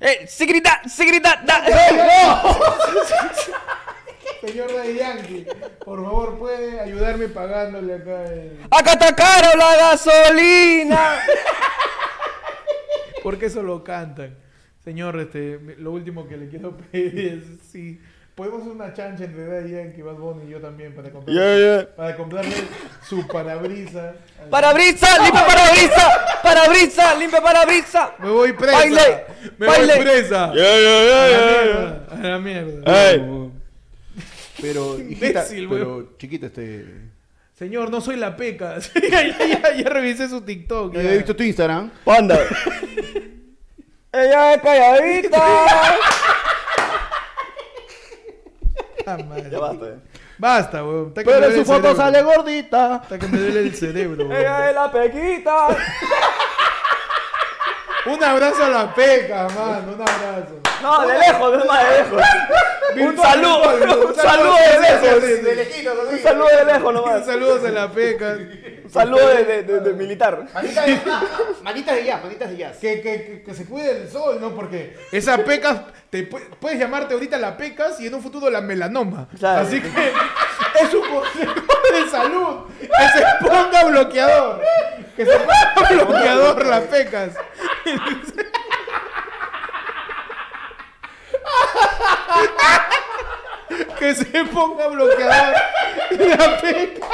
Eh, 0.00 0.26
sí 0.28 0.46
grita, 0.46 0.80
sí 0.88 1.04
grita. 1.06 1.42
da- 1.44 1.64
Señor 4.40 4.72
Daddy 4.72 4.94
Yankee, 4.94 5.46
por 5.84 6.04
favor, 6.04 6.38
¿puede 6.38 6.80
ayudarme 6.80 7.28
pagándole 7.28 7.94
acá 7.94 8.24
el... 8.24 8.58
Acá 8.70 8.92
está 8.92 9.14
caro 9.16 9.58
la 9.58 9.76
gasolina. 9.76 11.20
¿Por 13.22 13.38
qué 13.38 13.46
eso 13.46 13.62
lo 13.62 13.82
cantan? 13.82 14.36
Señor, 14.84 15.18
este, 15.18 15.58
lo 15.78 15.90
último 15.92 16.28
que 16.28 16.36
le 16.36 16.48
quiero 16.48 16.76
pedir 16.76 17.18
es 17.18 17.68
si 17.68 18.00
podemos 18.34 18.60
hacer 18.60 18.72
una 18.72 18.94
chancha 18.94 19.24
entre 19.24 19.46
Daddy 19.46 19.72
Yankee, 19.72 20.02
Bad 20.02 20.14
Bunny 20.14 20.44
y 20.46 20.50
yo 20.50 20.60
también 20.60 20.94
para 20.94 21.10
comprarle, 21.10 21.40
Yeah, 21.40 21.56
yeah. 21.58 21.96
para 21.96 22.16
comprarle 22.16 22.54
su 23.08 23.26
parabrisa. 23.26 24.14
Parabrisa, 24.48 25.18
limpia 25.22 25.44
parabrisa. 25.44 26.40
Parabrisa, 26.42 27.14
limpia 27.16 27.42
parabrisa. 27.42 28.14
Me 28.20 28.30
voy 28.30 28.52
presa. 28.52 28.78
Baile, 28.78 29.24
me 29.58 29.66
baile. 29.66 29.94
voy 29.96 30.04
presa. 30.04 30.52
Yeah, 30.54 30.78
yeah, 30.78 31.00
a 31.00 31.04
la 31.04 31.28
yeah, 31.28 31.50
mierda. 31.50 32.06
A 32.10 32.16
la 32.16 32.38
mierda. 32.38 33.10
Ey. 33.10 33.57
Pero, 34.60 34.98
hijita, 35.08 35.26
Imbécil, 35.28 35.68
pero 35.68 36.16
chiquita, 36.18 36.46
este... 36.46 36.84
Señor, 37.54 37.90
no 37.90 38.00
soy 38.00 38.16
la 38.16 38.36
peca. 38.36 38.78
ya, 39.10 39.22
ya, 39.26 39.46
ya, 39.46 39.74
ya 39.74 39.88
revisé 39.88 40.28
su 40.28 40.40
TikTok. 40.42 40.94
Ya. 40.94 41.02
he 41.02 41.16
visto 41.18 41.34
tu 41.34 41.42
Instagram. 41.42 41.90
Panda. 42.04 42.38
Ella 44.12 44.54
es 44.54 44.62
calladita. 44.62 45.42
Ah, 49.06 49.16
madre. 49.28 49.50
Ya 49.50 49.58
basta. 49.58 49.86
eh. 49.86 49.94
Basta, 50.38 50.84
weón. 50.84 51.08
Está 51.08 51.24
que 51.24 51.30
me 51.30 51.32
Pero 51.36 51.46
duele 51.46 51.46
en 51.46 51.52
su 51.66 51.72
el 51.72 51.76
foto 51.76 51.94
cerebro. 51.96 51.96
sale 52.04 52.22
gordita. 52.22 52.94
Hasta 52.96 53.18
que 53.18 53.26
me 53.26 53.38
duele 53.38 53.60
el 53.60 53.74
cerebro. 53.74 54.24
weón. 54.26 54.36
Ella 54.40 54.68
es 54.68 54.74
la 54.74 54.92
pequita. 54.92 55.68
Un 58.12 58.24
abrazo 58.24 58.64
a 58.64 58.68
la 58.68 58.94
peca, 58.94 59.48
mano. 59.48 59.92
Un 59.94 60.00
abrazo. 60.00 60.60
No, 60.82 61.06
de 61.06 61.18
lejos, 61.18 61.58
de 61.58 61.64
más 61.68 61.84
de 61.90 61.98
lejos. 61.98 62.22
Un 62.96 63.16
saludo, 63.22 63.62
un 64.08 64.14
saludo 64.14 64.54
de 64.54 65.54
lejos. 65.54 66.04
Un 66.12 66.18
saludo 66.22 66.46
de 66.48 66.64
lejos 66.64 66.94
nomás. 66.94 67.24
Saludos 67.28 67.64
a 67.64 67.68
la 67.70 67.90
peca. 67.90 68.36
Un 68.84 68.90
saludo 68.90 69.28
de, 69.28 69.44
de, 69.44 69.62
de- 69.64 69.80
de 69.80 69.92
militar. 69.92 70.46
Manitas 70.54 70.86
de, 70.86 71.00
manitas 71.62 71.94
de 71.96 72.04
jazz, 72.04 72.22
manitas 72.22 72.50
de 72.50 72.56
jazz. 72.56 72.76
Que, 72.78 73.00
que, 73.02 73.22
que, 73.24 73.42
que 73.42 73.54
se 73.54 73.66
cuide 73.66 73.94
del 73.94 74.08
sol, 74.10 74.38
¿no? 74.40 74.54
Porque 74.54 74.96
esa 75.12 75.36
pecas, 75.38 75.80
te 76.10 76.28
pu- 76.30 76.40
puedes 76.60 76.78
llamarte 76.78 77.12
ahorita 77.14 77.36
la 77.38 77.56
pecas 77.56 78.00
y 78.00 78.06
en 78.06 78.14
un 78.14 78.22
futuro 78.22 78.48
la 78.48 78.60
melanoma. 78.62 79.28
Claro. 79.38 79.66
Así 79.66 79.80
que 79.82 79.88
es 80.82 80.94
un 80.94 81.02
consejo 81.02 81.54
de 81.92 82.10
salud. 82.10 82.56
Que 82.80 83.18
se 83.18 83.24
ponga 83.46 83.84
bloqueador. 83.84 84.62
Que 85.16 85.26
se 85.26 85.38
ponga 85.38 85.90
bloqueador 86.04 86.66
las 86.66 86.80
pecas. 86.84 87.30
Que 93.98 94.14
se 94.14 94.44
ponga 94.44 94.86
bloqueador 94.88 95.54
la 96.10 96.60
peca. 96.60 97.06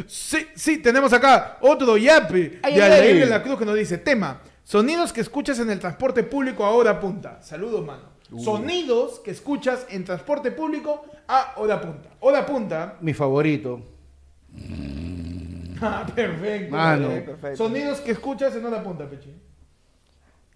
sí, 0.06 0.48
sí, 0.54 0.78
tenemos 0.78 1.12
acá 1.12 1.58
otro 1.60 1.96
yape 1.96 2.34
de 2.34 2.60
ay. 2.62 3.18
de 3.18 3.26
la 3.26 3.42
Cruz 3.42 3.58
que 3.58 3.64
nos 3.64 3.76
dice, 3.76 3.98
tema, 3.98 4.40
sonidos 4.62 5.12
que 5.12 5.20
escuchas 5.20 5.58
en 5.58 5.70
el 5.70 5.78
transporte 5.78 6.22
público 6.22 6.64
a 6.64 6.70
hora 6.70 7.00
punta. 7.00 7.42
Saludos, 7.42 7.84
mano. 7.84 8.14
Uh. 8.30 8.42
Sonidos 8.42 9.20
que 9.20 9.30
escuchas 9.30 9.86
en 9.90 10.04
transporte 10.04 10.50
público 10.50 11.04
a 11.26 11.54
hora 11.56 11.80
punta. 11.80 12.10
Hora 12.20 12.46
punta. 12.46 12.96
Mi 13.00 13.14
favorito. 13.14 13.80
Ah, 15.82 16.06
perfecto. 16.14 16.74
Mano. 16.74 17.08
Perfecto. 17.08 17.56
Sonidos 17.56 18.00
que 18.00 18.12
escuchas 18.12 18.54
en 18.54 18.64
hora 18.64 18.82
punta, 18.82 19.10
Pechi. 19.10 19.34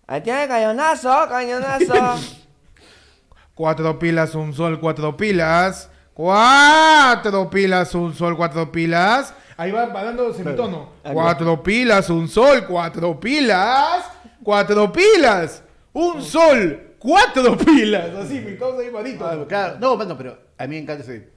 Ahí 0.08 0.22
tiene 0.22 0.48
cañonazo, 0.48 1.28
cañonazo. 1.28 1.94
Cuatro 3.54 3.98
pilas, 3.98 4.34
un 4.34 4.54
sol, 4.54 4.80
cuatro 4.80 5.16
pilas. 5.16 5.90
Cuatro 6.14 7.50
pilas, 7.50 7.94
un 7.94 8.14
sol, 8.14 8.36
cuatro 8.36 8.72
pilas. 8.72 9.34
Ahí 9.56 9.70
va, 9.70 9.86
va 9.86 10.04
dando 10.04 10.32
semitono. 10.32 10.90
Cuatro 11.12 11.62
pilas, 11.62 12.08
un 12.08 12.26
sol, 12.28 12.64
cuatro 12.66 13.20
pilas. 13.20 14.04
Cuatro 14.42 14.90
pilas, 14.92 15.62
un 15.92 16.22
sol, 16.22 16.94
cuatro 16.98 17.56
pilas. 17.58 18.14
Así, 18.14 18.40
mi 18.40 18.56
causa 18.56 18.80
ahí 18.80 18.90
manito. 18.90 19.26
Ah, 19.26 19.36
claro. 19.46 19.76
No, 19.78 19.96
bueno, 19.96 20.16
pero 20.16 20.38
a 20.56 20.62
mí 20.66 20.76
me 20.76 20.78
encanta 20.78 21.02
ese. 21.04 21.28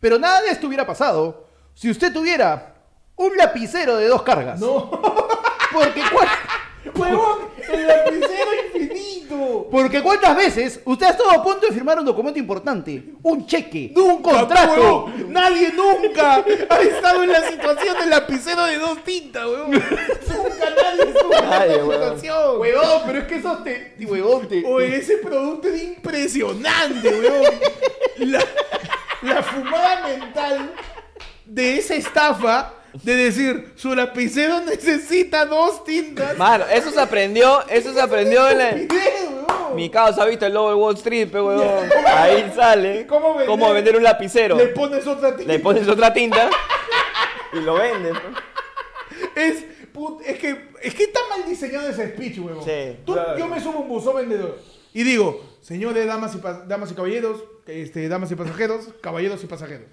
Pero 0.00 0.18
nada 0.18 0.42
de 0.42 0.48
esto 0.48 0.66
hubiera 0.66 0.86
pasado 0.86 1.48
si 1.72 1.90
usted 1.90 2.12
tuviera 2.12 2.74
un 3.16 3.34
lapicero 3.36 3.96
de 3.96 4.08
dos 4.08 4.22
cargas. 4.22 4.60
No, 4.60 4.90
Porque, 5.72 6.02
cua- 6.02 6.28
huevón, 6.96 7.38
el 7.72 7.86
lapicero 7.86 8.50
infinito. 8.74 9.68
porque 9.70 10.02
cuántas 10.02 10.36
veces 10.36 10.80
usted 10.84 11.06
ha 11.06 11.10
estado 11.10 11.30
a 11.30 11.42
punto 11.42 11.66
de 11.66 11.72
firmar 11.72 11.98
un 11.98 12.04
documento 12.04 12.38
importante, 12.38 13.02
un 13.22 13.46
cheque, 13.46 13.92
un 13.96 14.22
contrato. 14.22 14.72
huevón. 14.80 15.32
Nadie 15.32 15.72
nunca 15.72 16.44
ha 16.70 16.78
estado 16.80 17.22
en 17.22 17.32
la 17.32 17.42
situación 17.48 17.98
del 17.98 18.10
lapicero 18.10 18.64
de 18.64 18.78
dos 18.78 19.02
tintas, 19.04 19.44
huevón. 19.46 19.70
Nunca 19.72 20.70
nadie 20.82 21.02
estuvo 21.10 21.34
en 21.34 21.88
huevón. 21.88 21.92
situación. 22.20 22.60
Huevón, 22.60 23.02
pero 23.06 23.18
es 23.18 23.24
que 23.26 23.36
esos 23.36 23.64
te, 23.64 23.94
huevón, 24.06 24.48
te- 24.48 24.64
Oye, 24.66 24.96
ese 24.96 25.16
producto 25.18 25.68
es 25.68 25.82
impresionante, 25.82 27.08
weón. 27.08 27.54
La, 28.18 28.40
la 29.22 29.42
fumada 29.42 30.06
mental 30.06 30.70
de 31.44 31.78
esa 31.78 31.94
estafa 31.94 32.74
de 33.02 33.16
decir, 33.16 33.72
su 33.76 33.94
lapicero 33.94 34.60
necesita 34.60 35.44
dos 35.46 35.84
tintas. 35.84 36.36
Mano, 36.38 36.64
eso 36.70 36.90
se 36.90 37.00
aprendió, 37.00 37.66
eso 37.68 37.92
se 37.92 38.00
aprendió 38.00 38.48
en 38.48 38.58
la... 38.58 38.70
Weón. 38.70 39.74
Mi 39.76 39.90
causa 39.90 40.22
ha 40.22 40.26
visto 40.26 40.46
el 40.46 40.54
lobo 40.54 40.68
de 40.68 40.74
Wall 40.76 40.94
Street, 40.94 41.28
pe, 41.30 41.40
huevón. 41.40 41.88
Ahí 42.06 42.52
sale. 42.54 43.06
¿Cómo 43.08 43.34
vender? 43.34 43.72
vender 43.74 43.96
un 43.96 44.02
lapicero. 44.04 44.56
Le 44.56 44.66
pones 44.68 45.04
otra 45.06 45.34
tinta. 45.36 45.52
Le 45.52 45.58
pones 45.58 45.88
otra 45.88 46.12
tinta 46.12 46.48
y 47.52 47.56
lo 47.60 47.74
vendes. 47.74 48.12
Es, 49.34 49.64
put- 49.92 50.22
es, 50.24 50.38
que, 50.38 50.68
es 50.82 50.94
que 50.94 51.04
está 51.04 51.20
mal 51.28 51.48
diseñado 51.48 51.88
ese 51.88 52.08
speech, 52.10 52.38
huevón. 52.38 52.64
Sí, 52.64 52.96
Tú- 53.04 53.16
Yo 53.38 53.48
me 53.48 53.60
subo 53.60 53.80
un 53.80 53.88
buzón 53.88 54.16
vendedor 54.16 54.58
y 54.92 55.02
digo, 55.02 55.42
señores, 55.60 56.06
damas 56.06 56.34
y, 56.36 56.40
damas 56.68 56.92
y 56.92 56.94
caballeros, 56.94 57.42
este, 57.66 58.08
damas 58.08 58.30
y 58.30 58.36
pasajeros, 58.36 58.88
caballeros 59.00 59.42
y 59.42 59.46
pasajeros. 59.46 59.88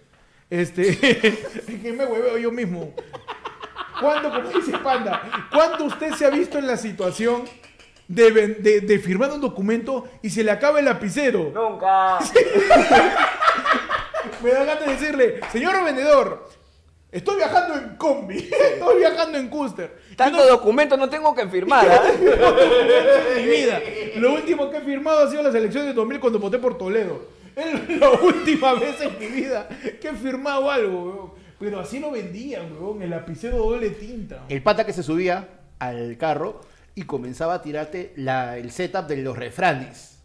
Este, 0.51 0.89
es 0.91 1.81
que 1.81 1.91
me 1.93 2.05
hueveo 2.05 2.37
yo 2.37 2.51
mismo. 2.51 2.93
¿Cuándo, 3.99 4.29
como 4.29 4.49
dice 4.49 4.77
Panda, 4.79 5.47
cuándo 5.51 5.85
usted 5.85 6.13
se 6.13 6.25
ha 6.25 6.29
visto 6.29 6.57
en 6.59 6.67
la 6.67 6.75
situación 6.77 7.43
de, 8.07 8.31
ven- 8.31 8.57
de- 8.61 8.81
de 8.81 8.99
firmar 8.99 9.31
un 9.31 9.39
documento 9.41 10.07
y 10.21 10.29
se 10.29 10.43
le 10.43 10.51
acaba 10.51 10.79
el 10.79 10.85
lapicero? 10.85 11.51
Nunca. 11.53 12.19
Me 14.43 14.49
da 14.51 14.63
ganas 14.65 14.85
de 14.85 14.91
decirle, 14.93 15.39
señor 15.51 15.83
vendedor, 15.85 16.49
estoy 17.11 17.35
viajando 17.37 17.75
en 17.75 17.95
combi, 17.95 18.37
estoy 18.73 18.97
viajando 18.99 19.37
en 19.37 19.47
Custer. 19.49 19.95
Tanto 20.15 20.45
documento 20.47 20.97
no 20.97 21.09
tengo 21.09 21.33
que 21.35 21.47
firmar, 21.47 21.87
¿ah? 21.89 22.01
mi 23.37 23.43
vida. 23.45 23.79
Lo 24.17 24.33
último 24.33 24.69
que 24.71 24.77
he 24.77 24.81
firmado 24.81 25.25
ha 25.25 25.29
sido 25.29 25.43
las 25.43 25.53
elecciones 25.55 25.89
de 25.89 25.93
2000 25.93 26.19
cuando 26.19 26.39
voté 26.39 26.57
por 26.57 26.77
Toledo. 26.77 27.21
Es 27.55 27.99
la 27.99 28.09
última 28.11 28.73
vez 28.75 28.99
en 29.01 29.19
mi 29.19 29.27
vida 29.27 29.67
que 29.99 30.09
he 30.09 30.13
firmado 30.13 30.69
algo, 30.71 31.03
weón. 31.03 31.31
Pero 31.59 31.79
así 31.79 31.99
lo 31.99 32.11
vendían, 32.11 32.71
weón. 32.79 33.01
El 33.01 33.09
lapicero 33.11 33.57
doble 33.57 33.89
tinta. 33.91 34.45
El 34.49 34.63
pata 34.63 34.85
que 34.85 34.93
se 34.93 35.03
subía 35.03 35.47
al 35.79 36.17
carro 36.17 36.61
y 36.95 37.03
comenzaba 37.03 37.55
a 37.55 37.61
tirarte 37.61 38.13
la- 38.15 38.57
el 38.57 38.71
setup 38.71 39.07
de 39.07 39.17
los 39.17 39.37
refranes. 39.37 40.19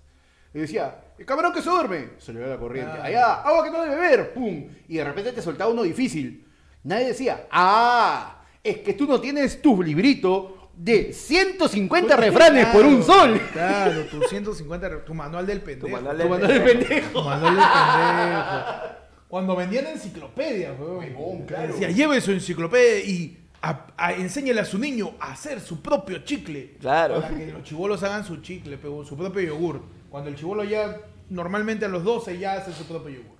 Y 0.55 0.61
decía, 0.61 0.97
el 1.19 1.27
cabrón 1.27 1.53
que 1.53 1.61
se 1.63 1.69
duerme, 1.71 2.11
se 2.19 2.33
le 2.33 2.41
ve 2.41 2.47
la 2.49 2.57
corriente. 2.57 2.93
Ah. 2.99 3.05
Allá, 3.05 3.35
agua 3.43 3.65
que 3.65 3.71
no 3.71 3.83
debe 3.83 3.97
beber, 3.97 4.33
pum. 4.33 4.69
Y 4.89 4.97
de 4.97 5.05
repente 5.05 5.33
te 5.33 5.43
soltaba 5.43 5.71
uno 5.71 5.83
difícil. 5.83 6.47
Nadie 6.85 7.09
decía, 7.09 7.47
ah, 7.51 8.43
es 8.63 8.79
que 8.79 8.95
tú 8.95 9.07
no 9.07 9.21
tienes 9.21 9.61
tu 9.61 9.83
librito 9.83 10.56
de 10.77 11.13
150 11.13 12.17
refranes 12.17 12.67
por 12.67 12.85
un 12.85 13.03
sol. 13.03 13.41
Claro, 13.53 14.03
tu 14.05 14.21
150, 14.23 14.89
re- 14.89 14.97
tu 14.99 15.15
manual 15.15 15.47
del 15.47 15.61
pendejo. 15.63 15.89
manual 15.89 16.17
Tu 16.17 16.23
del 16.23 16.29
manual 16.31 16.49
de 16.53 16.61
pendejo. 16.61 17.09
Tu 17.21 17.23
manual 17.29 17.55
del 17.57 17.65
pendejo. 17.65 18.97
Cuando 19.29 19.57
vendían 19.57 19.87
enciclopedias, 19.87 20.79
weón. 20.79 21.47
Decía, 21.47 21.91
lleve 21.91 22.21
su 22.21 22.31
enciclopedia 22.33 23.01
y 23.05 23.39
a- 23.63 23.87
a- 23.97 24.13
enséñale 24.13 24.61
a 24.61 24.65
su 24.65 24.79
niño 24.79 25.13
a 25.19 25.33
hacer 25.33 25.61
su 25.61 25.81
propio 25.83 26.19
chicle. 26.19 26.75
Claro. 26.81 27.21
Para 27.21 27.37
que 27.37 27.47
los 27.53 27.63
chivolos 27.65 28.03
hagan 28.03 28.25
su 28.25 28.37
chicle, 28.43 28.77
pero 28.79 29.05
su 29.05 29.17
propio 29.17 29.43
yogur. 29.43 29.83
Cuando 30.11 30.31
el 30.31 30.37
chivolo 30.37 30.63
ya, 30.63 31.01
normalmente 31.31 31.87
a 31.87 31.89
los 31.89 32.05
12 32.05 32.39
ya 32.39 32.53
hace 32.55 32.73
su 32.73 32.85
propio 32.85 33.17
yogur. 33.17 33.37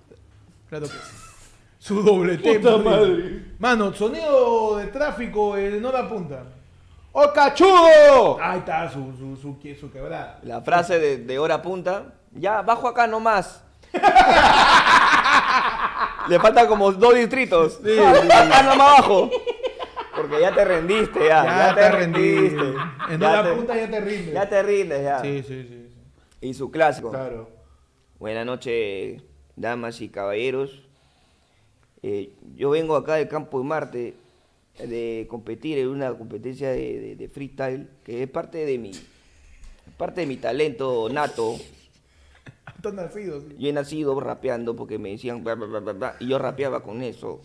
Claro 0.69 0.85
que 0.87 0.91
sí. 0.93 1.23
Su 1.79 2.01
doble 2.01 2.37
tempo. 2.39 2.79
madre. 2.79 3.43
Mano, 3.59 3.93
sonido 3.93 4.77
de 4.77 4.87
tráfico 4.87 5.55
en 5.55 5.85
hora 5.85 6.09
punta. 6.09 6.43
¡Oh, 7.19 7.33
cachudo! 7.33 8.37
Ahí 8.39 8.59
está 8.59 8.87
su, 8.91 9.11
su, 9.17 9.35
su, 9.37 9.57
su 9.79 9.91
quebrada. 9.91 10.39
La 10.43 10.61
frase 10.61 10.99
de, 10.99 11.17
de 11.17 11.39
hora 11.39 11.63
punta. 11.63 12.13
Ya, 12.31 12.61
bajo 12.61 12.87
acá 12.87 13.07
nomás. 13.07 13.63
Le 16.29 16.39
faltan 16.39 16.67
como 16.67 16.91
dos 16.91 17.15
distritos. 17.15 17.79
Acá 17.79 18.63
nomás 18.63 18.99
abajo. 18.99 19.31
Porque 20.15 20.41
ya 20.41 20.53
te 20.53 20.63
rendiste, 20.65 21.19
ya. 21.27 21.43
Ya, 21.45 21.75
te 21.75 21.91
rendiste. 21.91 22.73
En 23.09 23.19
Ya 23.19 23.29
hora 23.31 23.43
te- 23.43 23.53
punta 23.55 23.75
ya 23.75 23.89
te 23.89 23.99
rindes. 23.99 24.33
Ya 24.33 24.49
te 24.49 24.63
rindes, 24.63 25.03
ya. 25.03 25.19
Sí, 25.21 25.43
sí, 25.47 25.63
sí. 25.67 25.89
sí. 25.89 25.93
Y 26.41 26.53
su 26.53 26.69
clásico. 26.69 27.09
Claro. 27.09 27.49
Buenas 28.19 28.45
noches, 28.45 29.23
damas 29.55 30.01
y 30.01 30.09
caballeros. 30.09 30.83
Eh, 32.03 32.31
yo 32.55 32.69
vengo 32.71 32.95
acá 32.95 33.15
del 33.15 33.27
campo 33.27 33.57
de 33.59 33.65
Marte 33.65 34.13
de 34.77 35.25
competir 35.29 35.77
en 35.79 35.87
una 35.87 36.13
competencia 36.17 36.69
de, 36.71 36.99
de- 36.99 37.15
de 37.15 37.29
freestyle 37.29 37.87
que 38.03 38.23
es 38.23 38.29
parte 38.29 38.65
de 38.65 38.77
mi 38.77 38.91
parte 39.97 40.21
de 40.21 40.27
mi 40.27 40.37
talento 40.37 41.07
nato. 41.09 41.55
Sí. 43.41 43.55
Yo 43.57 43.69
he 43.69 43.73
nacido 43.73 44.19
rapeando 44.19 44.75
porque 44.75 44.99
me 44.99 45.09
decían 45.09 45.43
bla, 45.43 45.55
bla, 45.55 45.79
bla, 45.79 46.15
y 46.19 46.27
yo 46.27 46.37
rapeaba 46.37 46.83
con 46.83 47.01
eso. 47.01 47.41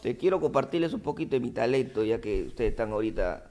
Te 0.00 0.16
quiero 0.16 0.40
compartirles 0.40 0.92
un 0.92 1.00
poquito 1.00 1.30
de 1.36 1.40
mi 1.40 1.50
talento, 1.50 2.04
ya 2.04 2.20
que 2.20 2.44
ustedes 2.44 2.70
están 2.72 2.92
ahorita 2.92 3.50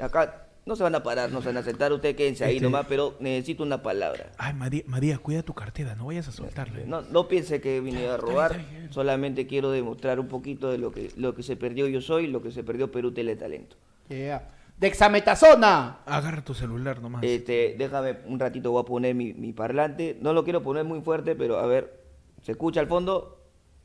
acá. 0.00 0.41
No 0.64 0.76
se 0.76 0.84
van 0.84 0.94
a 0.94 1.02
parar, 1.02 1.30
no 1.32 1.40
se 1.42 1.48
van 1.48 1.56
a 1.56 1.62
sentar, 1.64 1.92
ustedes 1.92 2.14
quédense 2.14 2.44
ahí 2.44 2.56
Este- 2.56 2.64
nomás, 2.64 2.86
pero 2.88 3.16
necesito 3.18 3.64
una 3.64 3.82
palabra. 3.82 4.30
Ay, 4.38 4.54
María, 4.54 4.82
María, 4.86 5.18
cuida 5.18 5.42
tu 5.42 5.54
cartera, 5.54 5.96
no 5.96 6.06
vayas 6.06 6.28
a 6.28 6.32
soltarle. 6.32 6.84
No, 6.86 7.02
no 7.02 7.26
piense 7.26 7.60
que 7.60 7.78
he 7.78 7.80
venido 7.80 8.12
a 8.14 8.16
robar, 8.16 8.64
solamente 8.90 9.48
quiero 9.48 9.72
demostrar 9.72 10.20
un 10.20 10.28
poquito 10.28 10.70
de 10.70 10.78
lo 10.78 10.92
que, 10.92 11.10
lo 11.16 11.34
que 11.34 11.42
se 11.42 11.56
perdió 11.56 11.88
yo 11.88 12.00
soy, 12.00 12.28
lo 12.28 12.42
que 12.42 12.52
se 12.52 12.62
perdió 12.62 12.92
Perú 12.92 13.12
Teletalento. 13.12 13.76
Yeah. 14.08 14.50
Dexametasona. 14.78 15.98
Agarra 16.06 16.44
tu 16.44 16.54
celular 16.54 17.00
nomás. 17.02 17.24
Este, 17.24 17.74
déjame 17.76 18.18
un 18.26 18.38
ratito, 18.38 18.70
voy 18.70 18.82
a 18.82 18.84
poner 18.84 19.14
mi, 19.16 19.32
mi 19.34 19.52
parlante, 19.52 20.16
no 20.20 20.32
lo 20.32 20.44
quiero 20.44 20.62
poner 20.62 20.84
muy 20.84 21.00
fuerte, 21.00 21.34
pero 21.34 21.58
a 21.58 21.66
ver, 21.66 22.00
¿se 22.42 22.52
escucha 22.52 22.78
al 22.80 22.86
fondo? 22.86 23.40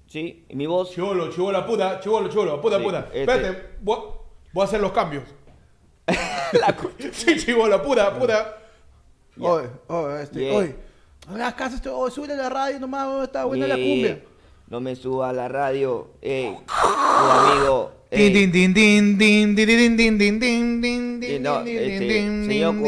¿Sí? 0.06 0.46
¿Y 0.48 0.56
mi 0.56 0.68
voz? 0.68 0.92
Chivolo, 0.92 1.32
chivolo, 1.32 1.66
puta, 1.66 2.00
chivolo, 2.00 2.30
chivolo, 2.30 2.62
puta, 2.62 2.78
Sí, 2.78 2.84
puta. 2.84 3.00
este- 3.12 3.22
Espérate, 3.22 3.64
voy, 3.82 3.98
voy 4.54 4.62
a 4.62 4.66
hacer 4.66 4.80
los 4.80 4.92
cambios 4.92 5.24
la 6.08 6.76
sí, 7.12 7.38
chivolo, 7.38 7.82
puta, 7.84 8.18
puta. 8.18 8.58
Oye, 9.40 9.68
oye, 9.88 10.24
este, 10.24 10.40
yeah. 10.40 10.54
oye, 10.54 10.76
no 11.28 11.34
me 11.34 11.42
hagas 11.42 11.54
caso, 11.56 11.76
estoy, 11.76 11.92
oye, 11.94 12.14
sube 12.14 12.28
la 12.28 12.50
radio 12.50 12.80
nomás, 12.80 13.24
está 13.24 13.46
buena 13.46 13.68
la 13.68 13.76
cumbia. 13.76 14.24
No 14.70 14.80
me 14.82 14.96
suba 14.96 15.30
a 15.30 15.34
la 15.34 15.48
radio, 15.48 16.10
eh, 16.22 16.56
mi 16.56 17.60
amigo. 17.60 17.98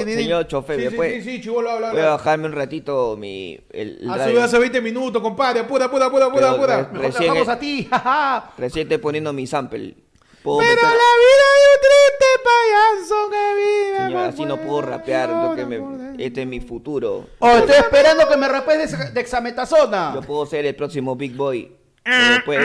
Señor 0.05 0.47
chofer, 0.47 0.79
sí, 0.79 0.87
sí, 0.89 1.21
sí, 1.21 1.43
sí 1.43 1.49
habla, 1.49 1.73
habla. 1.73 1.91
voy 1.91 2.01
a 2.01 2.09
bajarme 2.11 2.45
un 2.45 2.53
ratito 2.53 3.17
mi... 3.17 3.59
El, 3.69 3.99
el 4.01 4.07
radio. 4.07 4.43
hace 4.43 4.57
20 4.57 4.79
minutos, 4.79 5.21
compadre, 5.21 5.65
puta, 5.65 5.91
puta, 5.91 6.09
puta, 6.09 6.31
puta, 6.31 6.57
puta. 6.57 6.89
Vamos 7.27 7.49
a 7.49 7.59
ti, 7.59 7.85
jaja. 7.89 8.53
Recién 8.57 8.83
estoy 8.83 8.97
poniendo 8.99 9.33
mi 9.33 9.45
sample. 9.45 9.93
Pero 10.41 10.57
la 10.57 10.61
vida 10.61 11.47
es 11.65 11.81
triste 11.81 12.28
payaso 12.49 13.29
que 13.29 13.55
vive. 13.55 13.97
Señor, 13.97 14.11
por 14.21 14.29
así 14.29 14.45
no 14.45 14.57
puedo 14.57 14.81
rapear, 14.81 15.29
lo 15.29 15.55
que 15.55 15.65
me- 15.65 16.25
este 16.25 16.41
es 16.41 16.47
mi 16.47 16.59
futuro. 16.59 17.27
Oh, 17.39 17.49
estoy 17.57 17.75
esperando 17.75 18.27
que 18.27 18.37
me 18.37 18.47
rapes 18.47 18.91
de 18.91 19.11
dexametasona. 19.11 20.11
Yo 20.15 20.21
puedo 20.21 20.45
ser 20.45 20.65
el 20.65 20.75
próximo 20.75 21.15
Big 21.15 21.35
Boy. 21.35 21.75
Pero 22.03 22.33
después, 22.33 22.59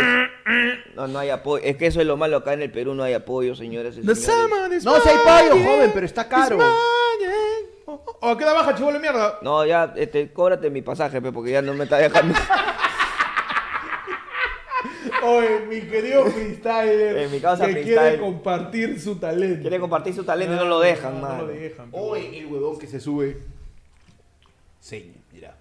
no, 0.95 1.07
no 1.09 1.19
hay 1.19 1.29
apoyo. 1.31 1.63
Es 1.65 1.77
que 1.77 1.87
eso 1.87 2.01
es 2.01 2.07
lo 2.07 2.17
malo 2.17 2.39
acá 2.39 2.55
en 2.55 2.63
el 2.63 2.71
Perú, 2.71 2.95
no 2.95 3.03
hay 3.03 3.13
apoyo, 3.15 3.55
señores. 3.55 3.97
No, 3.99 4.15
si 4.15 4.31
hay 4.31 5.19
payo, 5.25 5.51
Friday, 5.53 5.65
joven, 5.67 5.91
pero 5.93 6.07
está 6.07 6.27
caro. 6.29 6.57
Friday. 6.57 6.71
Oh, 7.87 8.03
oh, 8.07 8.17
oh, 8.31 8.37
queda 8.39 8.55
baja, 8.55 8.75
chivolo 8.75 8.95
de 8.95 9.01
mierda. 9.01 9.39
No, 9.43 9.67
ya, 9.67 9.93
este, 9.97 10.33
cóbrate 10.33 10.71
mi 10.71 10.81
pasaje, 10.81 11.21
pe, 11.21 11.31
porque 11.33 11.51
ya 11.51 11.61
no 11.61 11.75
me 11.75 11.85
está 11.85 11.99
dejando. 11.99 12.35
Oye, 15.25 15.67
mi 15.67 15.81
querido 15.89 16.27
freestyler. 16.27 17.17
Eh, 17.17 17.29
mi 17.29 17.41
causa 17.41 17.67
que 17.67 17.73
freestyle. 17.73 17.99
quiere 17.99 18.21
compartir 18.21 19.01
su 19.01 19.17
talento. 19.17 19.63
Quiere 19.63 19.81
compartir 19.81 20.15
su 20.15 20.25
talento 20.25 20.55
y 20.55 20.57
no 20.57 20.65
lo 20.67 20.81
dejan, 20.81 21.15
no, 21.15 21.21
man. 21.21 21.39
No 21.39 21.47
lo 21.47 21.53
dejan. 21.53 21.89
Oye, 21.93 22.39
el 22.39 22.47
huevón 22.47 22.79
que 22.79 22.87
se 22.87 23.01
sube. 23.01 23.41
Seña, 24.81 25.15
mira. 25.33 25.57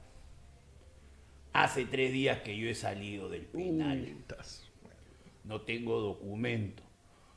Hace 1.53 1.85
tres 1.85 2.11
días 2.11 2.41
que 2.41 2.57
yo 2.57 2.67
he 2.67 2.75
salido 2.75 3.29
del 3.29 3.45
penal. 3.45 4.17
No 5.45 5.61
tengo 5.61 5.99
documento. 5.99 6.83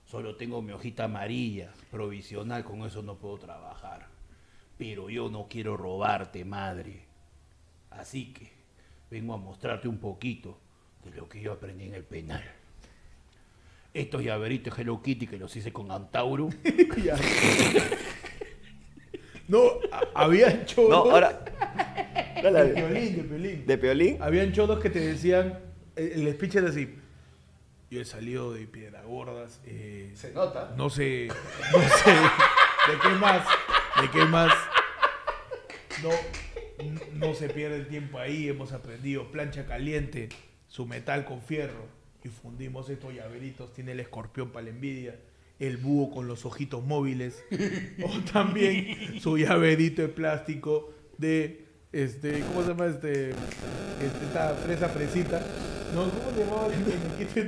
Solo 0.04 0.36
tengo 0.36 0.62
mi 0.62 0.72
hojita 0.72 1.04
amarilla, 1.04 1.72
provisional, 1.90 2.64
con 2.64 2.84
eso 2.84 3.02
no 3.02 3.18
puedo 3.18 3.38
trabajar. 3.38 4.08
Pero 4.78 5.10
yo 5.10 5.28
no 5.28 5.46
quiero 5.48 5.76
robarte, 5.76 6.44
madre. 6.44 7.04
Así 7.90 8.32
que 8.32 8.52
vengo 9.10 9.34
a 9.34 9.36
mostrarte 9.36 9.88
un 9.88 9.98
poquito 9.98 10.58
de 11.10 11.16
lo 11.16 11.28
que 11.28 11.40
yo 11.40 11.52
aprendí 11.52 11.84
en 11.86 11.94
el 11.94 12.04
penal. 12.04 12.42
Estos 13.94 14.22
llaveritos 14.22 14.78
Hello 14.78 15.00
Kitty 15.02 15.26
que 15.26 15.38
los 15.38 15.54
hice 15.56 15.72
con 15.72 15.90
Antauro. 15.90 16.50
No, 19.48 19.60
a- 19.92 20.22
habían 20.24 20.64
chodos. 20.66 20.90
No, 20.90 21.12
ahora. 21.12 21.44
De 22.42 22.72
piolín, 22.74 23.16
de 23.16 23.22
piolín. 23.22 23.66
¿De 23.66 23.78
Peolín? 23.78 24.18
Habían 24.20 24.52
chodos 24.52 24.80
que 24.80 24.90
te 24.90 24.98
decían. 25.00 25.60
El, 25.94 26.26
el 26.26 26.34
speech 26.34 26.56
era 26.56 26.68
así. 26.68 26.94
Yo 27.90 28.00
he 28.00 28.04
salido 28.04 28.52
de 28.52 28.66
Piedra 28.66 29.02
Gordas. 29.02 29.60
eh, 29.64 30.10
Se 30.14 30.32
nota. 30.32 30.74
no 30.76 30.90
sé. 30.90 31.28
No 31.72 31.78
sé. 31.80 32.10
¿De 32.10 32.98
qué 33.02 33.08
más? 33.20 33.46
¿De 34.02 34.10
qué 34.10 34.24
más? 34.24 34.52
No, 36.02 36.10
no 37.14 37.34
se 37.34 37.48
pierde 37.48 37.76
el 37.76 37.86
tiempo 37.86 38.18
ahí. 38.18 38.48
Hemos 38.48 38.72
aprendido 38.72 39.30
plancha 39.30 39.64
caliente, 39.66 40.28
su 40.68 40.86
metal 40.86 41.24
con 41.24 41.42
fierro. 41.42 41.86
Y 42.24 42.28
fundimos 42.28 42.90
estos 42.90 43.14
llaveritos. 43.14 43.72
Tiene 43.72 43.92
el 43.92 44.00
escorpión 44.00 44.50
para 44.50 44.64
la 44.64 44.70
envidia. 44.70 45.18
El 45.58 45.76
búho 45.76 46.10
con 46.10 46.26
los 46.26 46.44
ojitos 46.44 46.84
móviles. 46.84 47.44
O 48.04 48.20
también 48.32 49.20
su 49.20 49.38
llaverito 49.38 50.02
de 50.02 50.08
plástico 50.08 50.92
de. 51.18 51.65
Este, 51.92 52.40
¿cómo 52.40 52.62
se 52.62 52.68
llama 52.68 52.86
este? 52.86 53.30
Este, 53.30 54.24
esta 54.26 54.54
fresa 54.54 54.88
fresita. 54.88 55.40
No, 55.94 56.02
¿cómo 56.10 56.30
se 56.34 56.44
llamaba 56.44 56.68
este? 57.18 57.44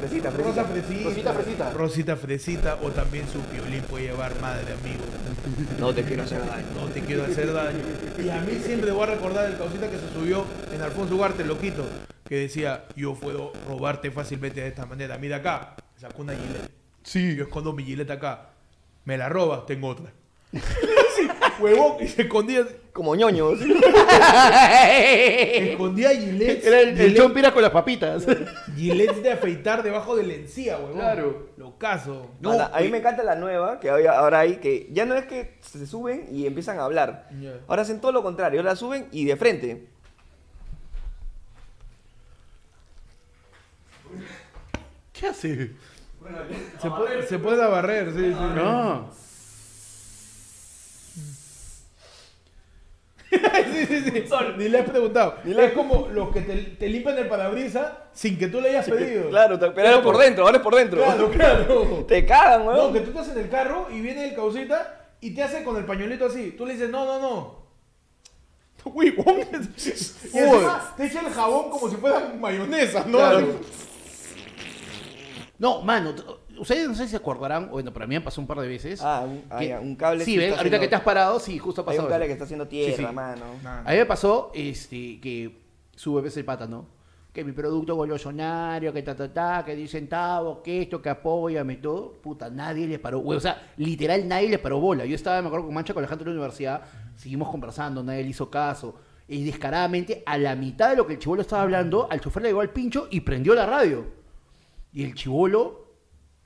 Fresita, 0.00 0.30
Rosa 0.30 0.64
fresita. 0.64 0.64
fresita. 0.64 1.02
Rosita 1.02 1.32
fresita. 1.32 1.72
Rosita 1.72 2.16
fresita 2.16 2.78
o 2.82 2.90
también 2.90 3.28
su 3.28 3.40
piolín 3.40 3.82
puede 3.82 4.06
llevar 4.06 4.38
madre, 4.40 4.72
amigo. 4.72 5.04
No 5.78 5.94
te 5.94 6.02
quiero 6.02 6.22
hacer 6.22 6.40
daño. 6.40 6.66
No 6.74 6.86
te 6.86 7.00
quiero 7.02 7.24
hacer 7.24 7.52
daño. 7.52 7.78
Y 8.18 8.28
a 8.30 8.40
mí 8.40 8.58
siempre 8.64 8.90
voy 8.90 9.02
a 9.02 9.06
recordar 9.06 9.50
el 9.50 9.58
causita 9.58 9.90
que 9.90 9.98
se 9.98 10.12
subió 10.12 10.44
en 10.72 10.80
Alfonso 10.80 11.14
Ugarte, 11.14 11.44
loquito, 11.44 11.84
que 12.26 12.36
decía, 12.36 12.86
yo 12.96 13.14
puedo 13.14 13.52
robarte 13.68 14.10
fácilmente 14.10 14.62
de 14.62 14.68
esta 14.68 14.86
manera. 14.86 15.18
Mira 15.18 15.36
acá, 15.36 15.76
sacó 15.96 16.22
una 16.22 16.32
gilet. 16.32 16.70
Sí. 17.02 17.36
Yo 17.36 17.44
escondo 17.44 17.72
mi 17.72 17.84
gilet 17.84 18.10
acá. 18.10 18.50
Me 19.04 19.18
la 19.18 19.28
robas, 19.28 19.66
tengo 19.66 19.88
otra. 19.88 20.12
Huevón, 21.60 21.96
y 22.00 22.08
se 22.08 22.22
escondía, 22.22 22.66
Como 22.92 23.14
ñoños. 23.14 23.60
escondía 24.92 26.10
gilet. 26.10 26.64
Era 26.64 26.80
el, 26.80 27.00
el 27.00 27.16
chompira 27.16 27.52
con 27.52 27.62
las 27.62 27.70
papitas. 27.70 28.26
Gilets 28.76 29.22
de 29.22 29.32
afeitar 29.32 29.82
debajo 29.82 30.16
de 30.16 30.24
la 30.24 30.34
encía, 30.34 30.76
huevón. 30.78 30.94
Claro. 30.94 31.48
Lo 31.56 31.78
caso. 31.78 32.30
Manda, 32.40 32.70
a 32.74 32.80
mí 32.80 32.88
me 32.88 32.98
encanta 32.98 33.22
la 33.22 33.34
nueva 33.36 33.80
que 33.80 33.90
ahora 33.90 34.40
hay, 34.40 34.56
que 34.56 34.88
ya 34.92 35.04
no 35.06 35.14
es 35.14 35.26
que 35.26 35.58
se 35.60 35.86
suben 35.86 36.26
y 36.30 36.46
empiezan 36.46 36.78
a 36.78 36.84
hablar. 36.84 37.28
Ya. 37.40 37.54
Ahora 37.68 37.82
hacen 37.82 38.00
todo 38.00 38.12
lo 38.12 38.22
contrario, 38.22 38.60
ahora 38.60 38.76
suben 38.76 39.08
y 39.12 39.24
de 39.24 39.36
frente. 39.36 39.86
¿Qué 45.12 45.26
hace? 45.26 45.70
Se 46.80 46.90
puede, 46.90 47.26
se 47.26 47.38
puede 47.38 47.66
barrer, 47.66 48.12
sí, 48.12 48.32
sí. 48.32 48.54
No. 48.54 49.10
sí, 53.72 53.86
sí, 53.86 54.02
sí. 54.04 54.24
Ni 54.58 54.68
le 54.68 54.78
has 54.80 54.88
preguntado. 54.90 55.36
Ni 55.44 55.54
le- 55.54 55.64
Es 55.66 55.72
como 55.72 56.08
los 56.08 56.30
que 56.32 56.40
te, 56.42 56.54
te 56.56 56.88
limpian 56.88 57.16
el 57.18 57.28
parabrisa 57.28 58.04
sin 58.12 58.38
que 58.38 58.48
tú 58.48 58.60
le 58.60 58.68
hayas 58.70 58.88
pedido. 58.88 59.28
Claro, 59.30 59.58
te- 59.58 59.70
pero 59.70 60.02
por 60.02 60.18
dentro, 60.18 60.44
ahora 60.44 60.58
es 60.58 60.62
por 60.62 60.74
dentro. 60.74 61.02
Claro, 61.02 61.30
claro. 61.30 62.04
Te 62.08 62.26
cagan, 62.26 62.64
No, 62.66 62.70
weón. 62.72 62.92
que 62.92 63.00
tú 63.00 63.10
estás 63.10 63.28
en 63.34 63.42
el 63.42 63.48
carro 63.48 63.88
y 63.90 64.00
viene 64.00 64.28
el 64.28 64.34
causita 64.34 65.08
y 65.20 65.34
te 65.34 65.42
hace 65.42 65.64
con 65.64 65.76
el 65.76 65.84
pañuelito 65.84 66.26
así. 66.26 66.50
Tú 66.56 66.66
le 66.66 66.74
dices, 66.74 66.90
no, 66.90 67.04
no, 67.06 67.18
no. 67.20 67.62
Huevón. 68.84 69.40
Y 69.40 69.44
te 70.96 71.06
echa 71.06 71.20
el 71.20 71.32
jabón 71.32 71.70
como 71.70 71.88
si 71.88 71.96
fuera 71.96 72.32
mayonesa, 72.38 73.04
¿no? 73.06 73.18
Claro. 73.18 73.60
No, 75.58 75.82
mano, 75.82 76.12
ustedes 76.58 76.88
no 76.88 76.94
sé 76.94 77.04
si 77.04 77.10
se 77.10 77.16
acordarán, 77.16 77.70
bueno, 77.70 77.92
para 77.92 78.06
mí 78.06 78.14
me 78.14 78.20
pasó 78.20 78.40
un 78.40 78.46
par 78.46 78.58
de 78.60 78.68
veces. 78.68 79.00
Ah, 79.02 79.24
un, 79.26 79.42
que- 79.58 79.76
un 79.78 79.96
cable. 79.96 80.24
Sí, 80.24 80.36
ven, 80.36 80.54
ahorita 80.54 80.78
que 80.80 80.88
te 80.88 80.94
has 80.94 81.02
parado, 81.02 81.38
sí, 81.40 81.58
justo 81.58 81.80
ha 81.80 81.84
Hay 81.84 81.86
pasado. 81.86 82.06
un 82.06 82.10
cable 82.10 82.24
eso. 82.24 82.28
que 82.28 82.32
está 82.32 82.44
haciendo 82.44 82.68
tierra, 82.68 82.96
Sí, 82.96 83.04
sí. 83.06 83.12
mano. 83.14 83.44
A 83.84 83.90
mí 83.90 83.96
me 83.96 84.06
pasó 84.06 84.50
este, 84.54 85.20
que 85.20 85.62
sube 85.94 86.22
ves 86.22 86.36
el 86.36 86.44
pata, 86.44 86.66
¿no? 86.66 86.86
Que 87.32 87.44
mi 87.44 87.52
producto 87.52 87.94
golosonario, 87.94 88.92
que 88.92 89.02
ta, 89.02 89.16
ta, 89.16 89.32
ta, 89.32 89.62
que 89.64 89.74
10 89.74 89.90
centavos, 89.90 90.58
que 90.62 90.82
esto, 90.82 91.00
que 91.00 91.08
apóyame, 91.08 91.76
todo. 91.76 92.12
Puta, 92.20 92.50
nadie 92.50 92.86
le 92.86 92.98
paró. 92.98 93.20
güey, 93.20 93.38
o 93.38 93.40
sea, 93.40 93.72
literal, 93.78 94.28
nadie 94.28 94.48
le 94.50 94.58
paró 94.58 94.78
bola. 94.80 95.06
Yo 95.06 95.14
estaba, 95.14 95.40
me 95.40 95.46
acuerdo, 95.46 95.64
con 95.66 95.74
Mancha 95.74 95.94
con 95.94 96.02
la 96.02 96.08
gente 96.08 96.24
de 96.24 96.30
la 96.30 96.36
universidad, 96.36 96.82
seguimos 97.16 97.48
conversando, 97.50 98.02
nadie 98.02 98.22
le 98.22 98.28
hizo 98.28 98.50
caso. 98.50 98.94
Y 99.28 99.44
descaradamente, 99.44 100.22
a 100.26 100.36
la 100.36 100.54
mitad 100.54 100.90
de 100.90 100.96
lo 100.96 101.06
que 101.06 101.14
el 101.14 101.18
chivolo 101.18 101.40
estaba 101.40 101.62
hablando, 101.62 102.06
al 102.10 102.20
chofer 102.20 102.42
le 102.42 102.48
llegó 102.50 102.60
al 102.60 102.68
pincho 102.70 103.08
y 103.10 103.20
prendió 103.20 103.54
la 103.54 103.64
radio. 103.64 104.04
Y 104.92 105.02
el 105.04 105.14
chivolo 105.14 105.81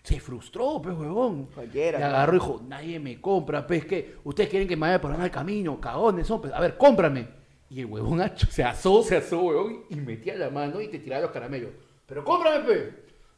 se 0.07 0.21
frustró, 0.21 0.81
pues, 0.81 0.97
huevón. 0.97 1.47
Cualquiera, 1.53 1.99
¿no? 1.99 2.07
agarró 2.07 2.33
y 2.35 2.39
dijo, 2.39 2.63
nadie 2.69 3.01
me 3.01 3.21
compra, 3.21 3.67
pues, 3.67 3.85
que 3.85 4.19
ustedes 4.23 4.49
quieren 4.49 4.69
que 4.69 4.77
me 4.77 4.83
vaya 4.83 5.01
por 5.01 5.11
al 5.11 5.31
camino, 5.33 5.81
cagones 5.81 6.29
son, 6.29 6.41
pues, 6.41 6.53
a 6.53 6.61
ver, 6.61 6.77
cómprame. 6.77 7.27
Y 7.69 7.81
el 7.81 7.87
huevón 7.87 8.23
se 8.51 8.63
asó, 8.63 9.03
se 9.03 9.17
asó, 9.17 9.41
huevón, 9.41 9.83
y 9.91 9.97
metía 9.97 10.37
la 10.37 10.49
mano 10.49 10.81
y 10.81 10.87
te 10.87 11.01
tiraba 11.01 11.23
los 11.23 11.33
caramelos. 11.33 11.71
Pero 12.07 12.25
cómprame, 12.25 12.65
pues. 12.65 12.83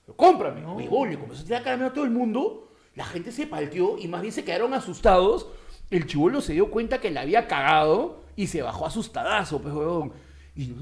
Pero 0.05 0.17
cómprame. 0.17 0.67
Huevón, 0.67 1.09
le 1.09 1.19
comenzó 1.19 1.41
a 1.41 1.47
tirar 1.47 1.63
caramelos 1.63 1.93
a 1.93 1.95
todo 1.95 2.05
el 2.05 2.11
mundo, 2.11 2.69
la 2.95 3.07
gente 3.07 3.33
se 3.33 3.47
palteó 3.47 3.97
y 3.97 4.07
más 4.07 4.21
bien 4.21 4.35
se 4.35 4.45
quedaron 4.45 4.75
asustados. 4.75 5.49
El 5.91 6.07
chivolo 6.07 6.43
se 6.43 6.53
dio 6.53 6.71
cuenta 6.71 7.01
que 7.01 7.11
le 7.11 7.19
había 7.19 7.49
cagado 7.49 8.25
y 8.37 8.47
se 8.47 8.61
bajó 8.61 8.85
asustadazo, 8.85 9.63
pues, 9.63 9.73
huevón. 9.73 10.13
Y 10.55 10.67
yo, 10.67 10.75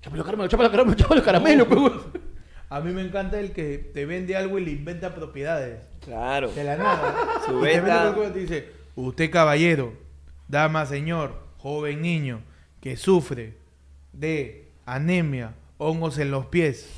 chápalo 0.00 0.24
caramelo, 0.24 0.48
chápalo 0.48 0.70
caramelo, 0.70 0.96
chápalo 0.96 1.22
caramelo, 1.22 1.68
pues, 1.68 1.78
huevón. 1.78 2.27
A 2.70 2.80
mí 2.80 2.92
me 2.92 3.02
encanta 3.02 3.40
el 3.40 3.52
que 3.52 3.78
te 3.78 4.04
vende 4.04 4.36
algo 4.36 4.58
y 4.58 4.64
le 4.64 4.72
inventa 4.72 5.14
propiedades. 5.14 5.80
Claro. 6.04 6.52
De 6.52 6.64
la 6.64 6.76
nada. 6.76 7.14
Su 7.46 7.60
Y 7.66 7.70
te 7.70 7.80
te 8.32 8.38
dice, 8.38 8.68
usted 8.94 9.30
caballero, 9.30 9.94
dama 10.48 10.84
señor, 10.86 11.34
joven 11.58 12.02
niño, 12.02 12.40
que 12.80 12.96
sufre 12.96 13.54
de 14.12 14.68
anemia, 14.86 15.54
hongos 15.78 16.18
en 16.18 16.30
los 16.30 16.46
pies, 16.46 16.88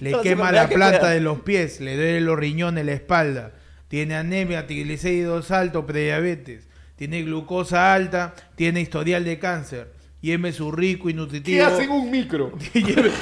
le 0.00 0.12
quema 0.22 0.50
la 0.52 0.68
planta 0.68 0.98
pueda. 1.00 1.12
de 1.12 1.20
los 1.20 1.40
pies, 1.40 1.80
le 1.80 1.96
duele 1.96 2.20
los 2.20 2.38
riñones, 2.38 2.84
la 2.84 2.92
espalda, 2.92 3.52
tiene 3.88 4.16
anemia, 4.16 4.66
triglicéridos 4.66 5.50
altos, 5.52 5.84
prediabetes, 5.84 6.66
tiene 6.96 7.22
glucosa 7.22 7.94
alta, 7.94 8.34
tiene 8.56 8.80
historial 8.80 9.24
de 9.24 9.38
cáncer, 9.38 9.92
lleve 10.20 10.52
su 10.52 10.72
rico 10.72 11.08
y 11.08 11.12
¿Qué 11.12 11.16
nutritivo. 11.16 11.64
hacen 11.66 11.90
un 11.90 12.10
micro? 12.10 12.52
lleve- 12.74 13.12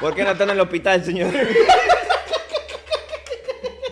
¿Por 0.00 0.14
qué 0.14 0.24
no 0.24 0.30
están 0.30 0.48
en 0.48 0.54
el 0.56 0.60
hospital, 0.60 1.04
señor? 1.04 1.32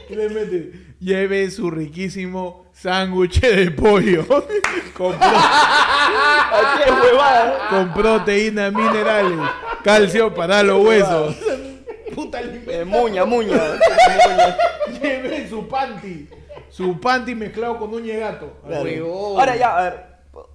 Le 0.09 0.28
mete, 0.30 0.72
lleve 1.00 1.50
su 1.50 1.70
riquísimo 1.70 2.64
sándwich 2.72 3.40
de 3.40 3.70
pollo 3.72 4.26
con, 4.26 5.12
pro- 5.18 5.28
¡Qué 6.84 6.90
huevada! 6.92 7.68
con 7.68 7.92
proteínas 7.92 8.72
minerales, 8.72 9.38
calcio 9.84 10.34
para 10.34 10.62
los 10.62 10.84
huesos. 10.84 11.36
Puta 12.14 12.40
Eh, 12.40 12.84
muña, 12.86 13.24
muña. 13.26 13.61
Lleve 15.02 15.46
su 15.48 15.68
panty, 15.68 16.26
su 16.70 16.98
panty 16.98 17.34
mezclado 17.34 17.78
con 17.78 17.94
un 17.94 18.06
gato. 18.09 18.54
Claro. 18.66 18.82
Huevón. 18.84 19.38
Ahora 19.40 19.56
ya, 19.56 19.76
a 19.78 19.82
ver, 19.82 20.04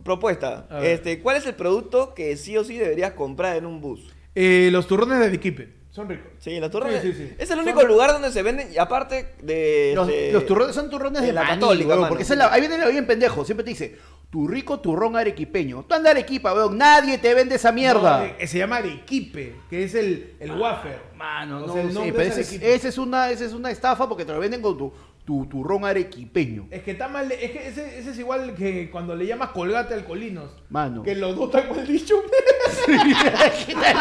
propuesta. 0.04 0.66
A 0.70 0.80
ver. 0.80 0.92
Este, 0.94 1.22
¿Cuál 1.22 1.38
es 1.38 1.46
el 1.46 1.54
producto 1.54 2.14
que 2.16 2.36
sí 2.38 2.58
o 2.58 2.64
sí 2.64 2.78
deberías 2.78 3.14
comprar 3.14 3.56
en 3.56 3.66
un 3.68 3.80
bus? 3.80 4.13
Eh, 4.36 4.70
los 4.72 4.88
turrones 4.88 5.20
de 5.20 5.26
Arequipe 5.26 5.74
son 5.92 6.10
ricos. 6.10 6.26
Sí, 6.40 6.60
los 6.60 6.72
turrones. 6.72 7.02
Sí, 7.04 7.14
sí, 7.14 7.18
sí. 7.30 7.36
Es 7.38 7.52
el 7.52 7.58
Son- 7.58 7.60
único 7.68 7.84
lugar 7.84 8.12
donde 8.12 8.32
se 8.32 8.42
venden, 8.42 8.74
y 8.74 8.78
aparte 8.80 9.36
de. 9.44 9.92
Los, 9.94 10.10
los 10.32 10.46
turrones 10.46 10.76
son 10.76 10.90
turrones 10.90 11.22
de, 11.22 11.28
de 11.28 11.34
la 11.34 11.44
maní, 11.44 11.54
católica, 11.62 11.96
mano. 11.96 12.08
porque 12.08 12.24
esa 12.24 12.34
es 12.34 12.40
la- 12.40 12.52
ahí 12.52 12.62
viene 12.62 12.90
bien 12.90 13.06
pendejo, 13.06 13.46
siempre 13.46 13.64
te 13.64 13.70
dice, 13.70 13.96
tu 14.32 14.48
rico 14.48 14.80
turrón 14.80 15.16
arequipeño. 15.16 15.86
Tú 15.88 15.94
andas 15.94 16.10
a 16.10 16.12
Arequipa, 16.18 16.52
weón, 16.56 16.80
nadie 16.80 17.20
te 17.20 17.36
vende 17.36 17.56
esa 17.56 17.72
mierda. 17.72 18.18
No, 18.20 18.24
eh, 18.40 18.48
se 18.48 18.58
llama 18.58 18.78
Arequipe, 18.78 19.56
que 19.70 19.84
es 19.84 19.94
el, 19.94 20.34
el 20.40 20.52
wafer. 20.54 21.00
Mano, 21.16 21.64
O 21.64 21.68
no, 21.68 21.74
sea, 21.74 21.84
el 21.84 21.94
sé, 21.94 22.00
pero 22.12 22.22
es 22.24 22.38
ese 22.64 22.88
es- 22.90 22.98
una, 22.98 23.30
esa 23.30 23.46
es 23.46 23.54
una 23.54 23.70
estafa 23.70 24.10
porque 24.10 24.26
te 24.26 24.34
lo 24.34 24.40
venden 24.40 24.62
con 24.64 24.76
tu, 24.76 24.92
tu 25.26 25.46
turrón 25.46 25.86
arequipeño. 25.86 26.68
Es 26.70 26.84
que 26.84 26.92
está 26.92 27.08
mal, 27.08 27.32
es 27.32 27.52
que 27.52 27.68
ese, 27.68 27.98
ese 28.00 28.12
es 28.12 28.20
igual 28.20 28.54
que 28.56 28.90
cuando 28.92 29.16
le 29.16 29.26
llamas 29.26 29.50
colgate 29.50 29.94
alcoholinos. 29.94 30.52
Mano. 30.70 31.02
Que 31.04 31.16
los 31.16 31.36
dos 31.36 31.54
están 31.56 31.74
mal 31.76 31.88
dicho. 31.88 32.16
¿Qué 32.86 33.74
tal, 33.74 33.96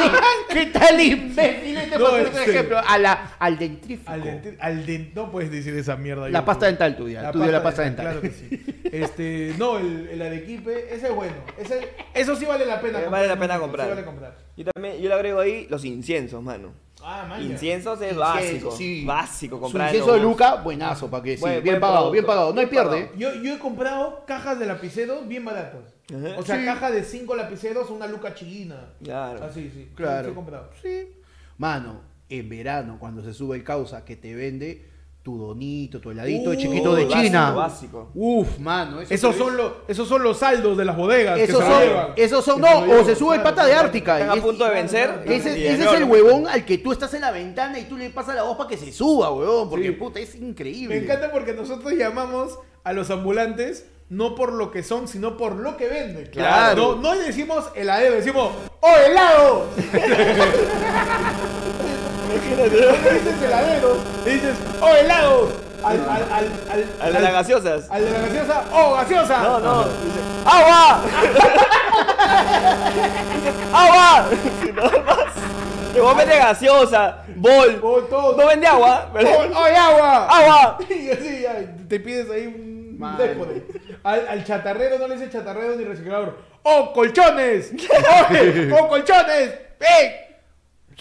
qué 0.53 0.67
tal 0.67 1.01
imbécil 1.01 1.77
este 1.77 1.99
No, 1.99 2.07
por 2.11 2.19
ejemplo, 2.21 2.41
este- 2.41 2.51
ejemplo? 2.51 2.79
A 2.87 2.99
la, 2.99 3.37
al 3.39 3.59
dentrífico. 3.59 4.11
Al, 4.11 4.23
denti- 4.25 4.57
al 4.59 4.87
den- 4.87 5.13
no 5.15 5.31
puedes 5.31 5.51
decir 5.51 5.75
esa 5.77 5.97
mierda. 5.97 6.29
La 6.29 6.41
yo, 6.41 6.45
pasta 6.45 6.67
dental 6.67 6.97
tuya, 6.97 7.31
tuya 7.31 7.47
la 7.53 7.63
pasta 7.63 7.83
dental. 7.83 8.05
Claro 8.07 8.21
que 8.21 8.31
sí. 8.31 8.65
Este, 8.91 9.55
no, 9.59 9.79
el, 9.79 10.09
el 10.09 10.23
Arequipe, 10.23 10.95
ese 10.95 11.07
es 11.09 11.15
bueno. 11.15 11.35
Ese, 11.57 11.89
eso 12.15 12.35
sí 12.37 12.45
vale 12.45 12.67
la 12.67 12.81
pena. 12.81 13.01
Eh, 13.01 13.09
vale 13.09 13.29
la 13.29 13.39
pena 13.39 13.55
Sí 13.55 13.61
comprar. 13.61 13.89
vale 13.89 14.05
comprar. 14.05 14.37
Yo 14.57 14.65
también, 14.65 14.97
yo 15.01 15.09
le 15.09 15.15
agrego 15.15 15.41
ahí 15.41 15.67
los 15.71 15.85
inciensos, 15.85 16.43
mano. 16.43 16.73
Ah, 17.05 17.27
man. 17.29 17.43
Inciensos 17.43 18.01
es 18.01 18.13
Incienso, 18.13 18.21
básico. 18.21 18.71
sí. 18.73 19.05
Básico, 19.05 19.57
Su 19.57 19.63
comprar. 19.63 19.89
incienso 19.89 20.13
de 20.15 20.21
Luca, 20.21 20.55
buenazo, 20.57 21.11
para 21.11 21.23
que 21.23 21.37
sí. 21.37 21.41
Buen- 21.41 21.55
bien 21.63 21.65
buen 21.75 21.81
pagado, 21.81 22.11
bien 22.11 22.25
pagado. 22.27 22.53
No 22.55 22.61
hay 22.61 22.67
pierde. 22.67 23.11
Yo, 23.17 23.35
yo 23.35 23.55
he 23.55 23.59
comprado 23.59 24.25
cajas 24.27 24.59
de 24.59 24.67
lapiceros 24.67 25.27
bien 25.29 25.45
baratas. 25.45 25.95
Ajá. 26.15 26.39
O 26.39 26.43
sea, 26.43 26.59
Sí. 26.59 26.65
caja 26.65 26.91
de 26.91 27.05
5 27.05 27.35
lapiceros, 27.37 27.91
una 27.91 28.07
luca 28.07 28.35
china. 28.35 28.93
Claro. 29.03 29.45
Así, 29.45 29.71
sí. 29.75 29.91
Claro. 29.95 30.27
Sí, 30.27 30.33
he 30.33 30.35
comprado. 30.35 30.71
Sí. 30.83 31.09
Mano, 31.59 32.01
en 32.29 32.49
verano, 32.49 32.97
cuando 32.99 33.23
se 33.23 33.33
sube 33.35 33.57
el 33.57 33.65
causa 33.65 34.05
que 34.05 34.17
te 34.17 34.35
vende 34.35 34.89
tu 35.23 35.39
donito, 35.39 36.01
tu 36.01 36.11
heladito 36.11 36.51
de 36.51 36.57
Uh, 36.57 36.61
chiquito 36.61 36.95
de 36.97 37.05
básico, 37.05 37.23
China. 37.23 37.51
básico. 37.53 38.11
Uf, 38.15 38.59
mano. 38.59 39.01
eso 39.01 39.15
Esos 39.15 39.37
son, 39.37 39.57
los, 39.57 39.73
esos 39.87 40.09
son 40.09 40.23
los 40.25 40.39
saldos 40.39 40.77
de 40.77 40.85
las 40.85 40.97
bodegas. 40.97 41.37
que 41.37 41.45
Esos 41.45 41.63
se 41.63 41.71
son, 41.71 41.81
llevan. 41.83 42.07
esos 42.17 42.45
son, 42.45 42.57
Que 42.61 42.69
no, 42.87 43.01
o 43.01 43.05
se 43.05 43.15
sube 43.15 43.37
el 43.37 43.43
pata 43.43 43.65
de. 43.65 43.73
Ártica. 43.75 44.19
Están 44.19 44.31
y 44.31 44.33
a 44.33 44.41
es- 44.41 44.45
punto 44.45 44.65
de 44.65 44.71
vencer. 44.71 45.23
Ese, 45.27 45.69
ese 45.75 45.85
no, 45.85 45.91
es 45.93 45.97
el 46.01 46.07
no. 46.09 46.13
huevón 46.13 46.49
al 46.49 46.65
que 46.65 46.79
tú 46.79 46.91
estás 46.91 47.15
en 47.15 47.21
la 47.21 47.31
ventana 47.31 47.79
y 47.79 47.85
tú 47.85 47.97
le 47.97 48.11
pasas 48.11 48.35
la 48.35 48.43
voz 48.43 48.57
para 48.57 48.69
que 48.69 48.77
se 48.77 48.91
suba, 48.93 49.31
huevón. 49.31 49.71
Porque 49.71 49.87
Sí. 49.89 49.93
puta, 49.93 50.19
es 50.19 50.35
increíble. 50.35 50.97
Me 50.99 51.05
encanta 51.05 51.31
porque 51.31 51.53
nosotros 51.53 51.93
llamamos 51.93 52.59
a 52.83 52.93
los 52.93 53.09
ambulantes 53.11 53.87
no 54.09 54.35
por 54.35 54.53
lo 54.53 54.71
que 54.73 54.83
son, 54.83 55.07
sino 55.09 55.37
por 55.39 55.55
lo 55.57 55.77
que 55.79 55.87
venden. 55.89 56.27
Claro. 56.33 56.97
No, 56.97 57.01
no 57.01 57.15
le 57.15 57.23
decimos 57.29 57.65
heladero, 57.75 58.17
decimos 58.17 58.51
¡Oh, 58.81 58.97
helado! 59.07 59.67
Dices 62.43 63.43
heladero, 63.43 63.97
dices 64.25 64.57
¡Oh, 64.81 64.89
helado! 64.95 65.53
Al, 65.85 65.99
al, 65.99 66.09
al, 66.11 66.23
al, 66.71 66.85
Al 67.01 67.13
de 67.13 67.21
las 67.21 67.33
gaseosas. 67.33 67.91
al 67.91 68.05
de 68.05 68.11
la 68.11 68.19
gaseosa, 68.21 68.65
¡Oh, 68.73 68.95
gaseosa! 68.95 69.43
No, 69.43 69.59
no. 69.61 69.85
dice, 69.85 70.21
¡Agua! 70.45 71.03
¡Agua! 73.73 74.27
No 74.75 74.83
más. 75.05 75.35
Te 75.93 76.01
voy 76.01 76.11
a 76.11 76.15
meter 76.15 76.39
gaseosa, 76.39 77.19
bol. 77.37 77.77
Bol, 77.81 78.09
todo. 78.09 78.35
No 78.37 78.47
vende 78.47 78.67
agua. 78.67 79.11
¡Oh, 79.13 79.19
oh, 79.55 79.69
y 79.69 79.75
agua! 79.75 80.27
¡Agua! 80.27 80.79
Y 80.89 81.11
así 81.11 81.45
te 81.89 82.01
pides 82.01 82.31
ahí 82.31 82.47
un. 82.47 82.99
Al, 84.05 84.29
al 84.29 84.45
chatarrero 84.45 84.99
no 84.99 85.09
le 85.09 85.17
dice 85.17 85.29
chatarrero 85.31 85.75
ni 85.77 85.85
reciclador. 85.85 86.39
¡Oh, 86.63 86.93
colchones! 86.95 87.73
¡Oh, 88.73 88.77
oh 88.81 88.89
colchones! 88.89 89.51
¡Ey! 89.81 90.32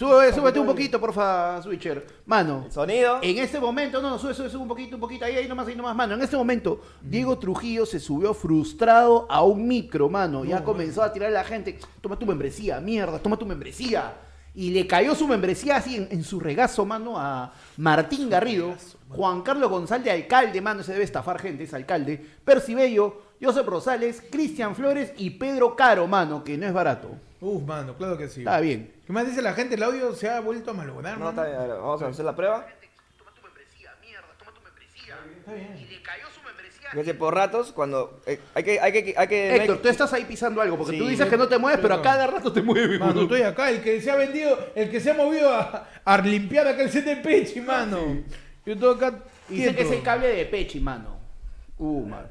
Sube, 0.02 0.32
súbete 0.32 0.58
un 0.58 0.66
poquito, 0.66 0.98
porfa, 0.98 1.62
Switcher. 1.62 2.04
Mano, 2.26 2.66
Sonido. 2.70 3.20
en 3.22 3.38
este 3.38 3.60
momento, 3.60 4.02
no, 4.02 4.10
no, 4.10 4.18
sube, 4.18 4.34
sube, 4.34 4.50
sube 4.50 4.62
un 4.62 4.66
poquito, 4.66 4.96
un 4.96 5.00
poquito, 5.00 5.24
ahí, 5.24 5.36
ahí 5.36 5.46
nomás, 5.46 5.68
ahí 5.68 5.76
nomás, 5.76 5.94
mano. 5.94 6.14
En 6.14 6.22
este 6.22 6.36
momento, 6.36 6.80
Diego 7.00 7.38
Trujillo 7.38 7.86
se 7.86 8.00
subió 8.00 8.34
frustrado 8.34 9.28
a 9.30 9.44
un 9.44 9.68
micro, 9.68 10.08
mano. 10.08 10.44
Ya 10.44 10.64
comenzó 10.64 11.04
a 11.04 11.12
tirar 11.12 11.28
a 11.28 11.32
la 11.32 11.44
gente, 11.44 11.78
toma 12.00 12.18
tu 12.18 12.26
membresía, 12.26 12.80
mierda, 12.80 13.20
toma 13.20 13.36
tu 13.36 13.46
membresía. 13.46 14.14
Y 14.56 14.72
le 14.72 14.88
cayó 14.88 15.14
su 15.14 15.28
membresía 15.28 15.76
así 15.76 15.94
en, 15.94 16.08
en 16.10 16.24
su 16.24 16.40
regazo, 16.40 16.84
mano, 16.84 17.16
a 17.16 17.52
Martín 17.76 18.28
Garrido, 18.28 18.74
Juan 19.08 19.42
Carlos 19.42 19.70
González, 19.70 20.12
alcalde, 20.12 20.60
mano, 20.60 20.82
se 20.82 20.90
debe 20.90 21.04
estafar 21.04 21.38
gente, 21.38 21.62
es 21.62 21.74
alcalde, 21.74 22.20
Percy 22.44 22.74
Bello, 22.74 23.22
Josep 23.40 23.68
Rosales, 23.68 24.20
Cristian 24.32 24.74
Flores 24.74 25.12
y 25.16 25.30
Pedro 25.30 25.76
Caro, 25.76 26.08
mano, 26.08 26.42
que 26.42 26.58
no 26.58 26.66
es 26.66 26.72
barato. 26.72 27.12
Uf, 27.40 27.62
mano, 27.62 27.94
claro 27.94 28.18
que 28.18 28.28
sí. 28.28 28.40
Está 28.40 28.58
bien. 28.58 28.91
¿Qué 29.06 29.12
más 29.12 29.26
dice 29.26 29.42
la 29.42 29.52
gente? 29.54 29.74
El 29.74 29.82
audio 29.82 30.14
se 30.14 30.28
ha 30.28 30.40
vuelto 30.40 30.70
a 30.70 30.74
malograr, 30.74 31.18
No, 31.18 31.26
mano. 31.26 31.30
está 31.30 31.44
bien. 31.46 31.56
a 31.56 31.60
ver, 31.66 31.76
Vamos 31.80 32.02
a 32.02 32.06
hacer 32.08 32.24
la 32.24 32.36
prueba. 32.36 32.66
Toma 33.18 33.30
tu 33.34 33.42
membresía, 33.42 33.90
mierda, 34.00 34.28
toma 34.38 34.52
tu 34.52 34.60
membresía. 34.62 35.16
Está 35.38 35.52
bien. 35.52 35.76
Y 35.78 35.84
le 35.92 36.02
cayó 36.02 36.24
su 36.34 36.42
membresía. 36.42 36.90
Fíjate, 36.90 37.14
por 37.14 37.34
ratos, 37.34 37.72
cuando. 37.72 38.20
eh, 38.26 38.40
hay 38.54 38.62
que. 38.62 38.80
Hay 38.80 38.92
que, 38.92 39.14
hay 39.16 39.26
que 39.28 39.56
Héctor, 39.56 39.78
tú 39.78 39.88
estás 39.88 40.12
ahí 40.12 40.24
pisando 40.24 40.60
algo, 40.60 40.76
porque 40.78 40.92
Sí. 40.92 40.98
tú 40.98 41.08
dices 41.08 41.28
que 41.28 41.36
no 41.36 41.48
te 41.48 41.58
mueves, 41.58 41.80
pero 41.80 41.94
a 41.94 42.02
cada 42.02 42.26
rato 42.26 42.52
te 42.52 42.62
mueves. 42.62 43.00
Mano, 43.00 43.22
estoy 43.22 43.42
acá, 43.42 43.70
el 43.70 43.82
que 43.82 44.00
se 44.00 44.10
ha 44.10 44.16
vendido, 44.16 44.56
el 44.74 44.90
que 44.90 45.00
se 45.00 45.10
ha 45.10 45.14
movido 45.14 45.52
a, 45.52 45.88
a 46.04 46.18
limpiar 46.18 46.66
acá 46.68 46.82
el 46.82 46.90
set 46.90 47.04
de 47.04 47.16
Pechi, 47.16 47.60
mano. 47.60 48.22
Yo 48.64 48.74
estoy 48.74 48.94
acá. 48.96 49.18
Dicen 49.48 49.74
que 49.74 49.82
es 49.82 49.88
quieto. 49.88 49.92
el 49.94 50.02
cable 50.02 50.28
de 50.28 50.44
Pechi, 50.46 50.78
mano. 50.80 51.18
Uh, 51.78 52.06
mano. 52.06 52.28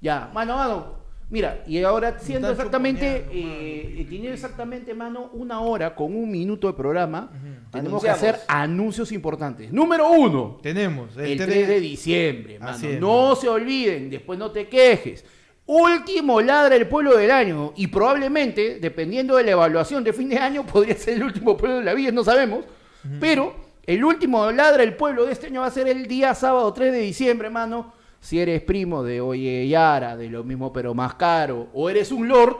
Ya, 0.00 0.28
mano, 0.34 0.56
mano. 0.56 1.01
Mira, 1.32 1.64
y 1.66 1.82
ahora 1.82 2.18
siendo 2.20 2.50
exactamente, 2.50 3.24
eh, 3.32 3.94
eh, 4.00 4.04
teniendo 4.04 4.34
exactamente, 4.34 4.92
mano, 4.92 5.30
una 5.32 5.60
hora 5.62 5.94
con 5.94 6.14
un 6.14 6.30
minuto 6.30 6.66
de 6.66 6.74
programa, 6.74 7.32
tenemos 7.70 8.02
que 8.02 8.10
hacer 8.10 8.36
anuncios 8.48 9.10
importantes. 9.12 9.72
Número 9.72 10.10
uno. 10.10 10.58
Tenemos 10.62 11.16
El 11.16 11.38
3 11.38 11.48
tres- 11.48 11.68
de 11.68 11.80
diciembre, 11.80 12.58
mano. 12.58 12.76
Es, 12.76 13.00
no 13.00 13.34
se 13.34 13.48
olviden, 13.48 14.10
después 14.10 14.38
no 14.38 14.50
te 14.50 14.68
quejes. 14.68 15.24
Último 15.64 16.42
ladra 16.42 16.76
el 16.76 16.86
pueblo 16.86 17.16
del 17.16 17.30
año. 17.30 17.72
Y 17.76 17.86
probablemente, 17.86 18.78
dependiendo 18.78 19.36
de 19.36 19.44
la 19.44 19.52
evaluación 19.52 20.04
de 20.04 20.12
fin 20.12 20.28
de 20.28 20.36
año, 20.36 20.66
podría 20.70 20.94
ser 20.96 21.14
el 21.14 21.22
último 21.24 21.56
pueblo 21.56 21.78
de 21.78 21.84
la 21.84 21.94
vida, 21.94 22.12
no 22.12 22.24
sabemos. 22.24 22.66
Pero 23.18 23.54
el 23.86 24.04
último 24.04 24.52
ladra 24.52 24.82
el 24.82 24.96
pueblo 24.96 25.24
de 25.24 25.32
este 25.32 25.46
año 25.46 25.62
va 25.62 25.68
a 25.68 25.70
ser 25.70 25.88
el 25.88 26.06
día 26.06 26.34
sábado 26.34 26.70
3 26.74 26.92
de 26.92 26.98
diciembre, 26.98 27.48
mano. 27.48 27.94
Si 28.22 28.38
eres 28.38 28.62
primo 28.62 29.02
de 29.02 29.20
Oye 29.20 29.66
Yara, 29.66 30.16
de 30.16 30.28
lo 30.28 30.44
mismo 30.44 30.72
pero 30.72 30.94
más 30.94 31.16
caro, 31.16 31.66
o 31.74 31.90
eres 31.90 32.12
un 32.12 32.28
lord, 32.28 32.56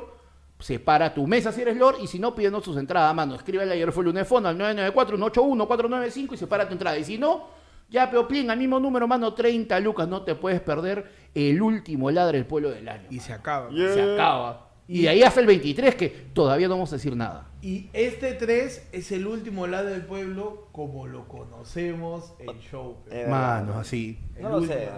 separa 0.59 1.15
tu 1.15 1.25
mesa 1.29 1.53
si 1.53 1.63
eres 1.63 1.77
lord, 1.77 1.99
y 2.03 2.09
si 2.09 2.19
no, 2.19 2.35
pídenos 2.35 2.65
sus 2.65 2.77
entradas, 2.77 3.15
mano. 3.15 3.37
Escríbele 3.37 3.73
ayer 3.73 3.93
fue 3.93 4.03
lunes 4.03 4.27
fondo 4.27 4.49
al 4.49 4.59
994-181-495 4.59 6.33
y 6.33 6.37
separa 6.37 6.67
tu 6.67 6.73
entrada. 6.73 6.99
Y 6.99 7.05
si 7.05 7.17
no, 7.17 7.47
ya 7.89 8.11
Peoplin, 8.11 8.51
al 8.51 8.59
mismo 8.59 8.81
número, 8.81 9.07
mano, 9.07 9.35
30 9.35 9.79
lucas, 9.79 10.09
no 10.09 10.23
te 10.23 10.35
puedes 10.35 10.61
perder 10.61 11.09
el 11.33 11.63
último 11.63 12.11
ladre 12.11 12.39
del 12.39 12.47
pueblo 12.49 12.73
del 12.73 12.89
año. 12.89 13.07
Y 13.09 13.21
se 13.21 13.33
acaba. 13.33 13.71
Se 13.71 14.15
acaba. 14.15 14.72
Y 14.89 15.03
de 15.03 15.09
ahí 15.09 15.23
hasta 15.23 15.41
el 15.41 15.47
23, 15.47 15.95
que 15.95 16.09
todavía 16.09 16.69
no 16.69 16.75
vamos 16.75 16.93
a 16.93 16.97
decir 16.97 17.17
nada. 17.17 17.49
Y 17.63 17.89
este 17.93 18.33
3 18.35 18.89
es 18.93 19.13
el 19.13 19.27
último 19.27 19.67
lado 19.67 19.89
del 19.89 20.03
pueblo 20.03 20.69
como 20.73 21.07
lo 21.07 21.29
conocemos 21.29 22.33
en 22.41 22.59
show. 22.61 22.97
pe. 23.09 23.23
Eh. 23.23 23.27
Mano, 23.27 23.79
así. 23.79 24.19
No 24.41 24.49
lo 24.51 24.67
sé. 24.67 24.89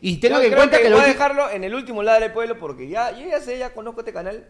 Y 0.00 0.16
tenga 0.18 0.36
Yo 0.36 0.40
que 0.42 0.46
en 0.48 0.54
cuenta 0.54 0.76
que, 0.78 0.84
voy 0.84 0.90
lo 0.92 0.98
a 0.98 1.02
ulti- 1.04 1.06
dejarlo 1.08 1.50
en 1.50 1.64
el 1.64 1.74
último 1.74 2.02
lado 2.02 2.20
del 2.20 2.32
pueblo 2.32 2.58
porque 2.58 2.88
ya, 2.88 3.10
yo 3.18 3.26
ya 3.28 3.40
sé, 3.40 3.58
ya 3.58 3.74
conozco 3.74 4.00
este 4.00 4.12
canal. 4.12 4.46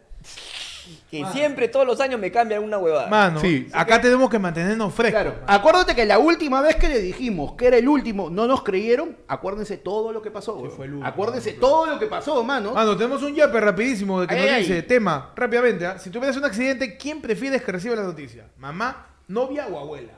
Que 1.11 1.25
siempre, 1.33 1.69
todos 1.69 1.87
los 1.87 2.01
años 2.01 2.19
me 2.19 2.31
cambian 2.33 2.63
una 2.63 2.79
huevada. 2.79 3.09
Mano, 3.09 3.41
Sí. 3.41 3.69
acá 3.73 4.01
tenemos 4.01 4.29
que 4.31 4.39
mantenernos 4.39 4.93
frescos. 4.95 5.21
Claro, 5.23 5.41
acuérdate 5.47 5.95
que 5.95 6.05
la 6.05 6.19
última 6.19 6.61
vez 6.61 6.77
que 6.77 6.89
le 6.89 7.01
dijimos 7.01 7.53
que 7.55 7.67
era 7.67 7.77
el 7.77 7.89
último, 7.89 8.31
no 8.31 8.47
nos 8.47 8.63
creyeron. 8.63 9.17
Acuérdense 9.29 9.77
todo 9.77 10.13
lo 10.13 10.23
que 10.23 10.31
pasó. 10.31 10.57
weón. 10.57 10.71
fue 10.73 10.87
el 10.87 10.93
último. 10.95 11.09
Acuérdense 11.09 11.53
todo 11.55 11.87
lo 11.87 11.99
que 11.99 12.07
pasó, 12.07 12.43
mano. 12.45 12.73
Mano, 12.75 12.97
tenemos 12.97 13.23
un 13.23 13.35
yape 13.35 13.61
rapidísimo 13.61 14.21
de 14.21 14.27
que 14.27 14.35
Ay, 14.35 14.41
nos 14.41 14.51
ay, 14.51 14.61
dice, 14.63 14.75
ay. 14.75 14.83
tema, 14.83 15.33
rápidamente, 15.37 15.87
¿ah? 15.87 15.99
si 15.99 16.11
tuvieras 16.11 16.37
un 16.37 16.45
accidente, 16.45 16.97
¿quién 16.97 17.21
prefieres 17.21 17.63
que 17.63 17.73
reciba 17.73 17.95
la 17.97 18.03
noticia? 18.05 18.47
¿Mamá, 18.59 19.07
novia 19.29 19.67
o 19.69 19.79
abuela? 19.79 20.13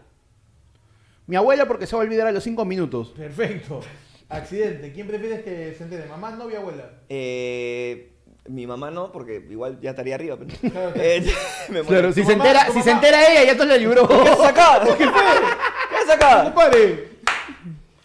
Mi 1.27 1.37
abuela 1.37 1.67
porque 1.67 1.87
se 1.87 1.97
va 1.97 2.03
a 2.03 2.05
olvidar 2.05 2.27
a 2.27 2.33
los 2.33 2.45
cinco 2.45 2.65
minutos. 2.65 3.13
Perfecto. 3.17 3.81
Accidente, 4.29 4.93
¿quién 4.93 5.07
prefieres 5.07 5.43
que 5.43 5.75
se 5.77 5.85
entere? 5.85 6.07
¿Mamá, 6.07 6.31
novia 6.33 6.59
o 6.59 6.63
abuela? 6.63 6.91
Eh, 7.09 8.14
mi 8.47 8.67
mamá 8.67 8.91
no, 8.91 9.11
porque 9.11 9.45
igual 9.49 9.81
ya 9.81 9.91
estaría 9.91 10.15
arriba. 10.15 10.37
pero-. 10.37 10.93
Eh, 10.97 11.25
me. 11.71 11.81
Claro, 11.83 12.13
si 12.13 12.25
se 12.25 12.37
mamá, 12.37 12.51
entera, 12.51 12.73
si 12.73 12.83
se 12.83 12.91
entera 12.91 13.33
ella, 13.33 13.53
ya 13.53 13.59
te 13.59 13.65
la 13.65 13.77
libró. 13.77 14.07
¿Qué 14.23 14.29
haces 14.29 14.45
acá? 14.45 14.81
¿Qué 14.97 16.13
acá? 16.13 16.45
¡Compadre! 16.45 17.09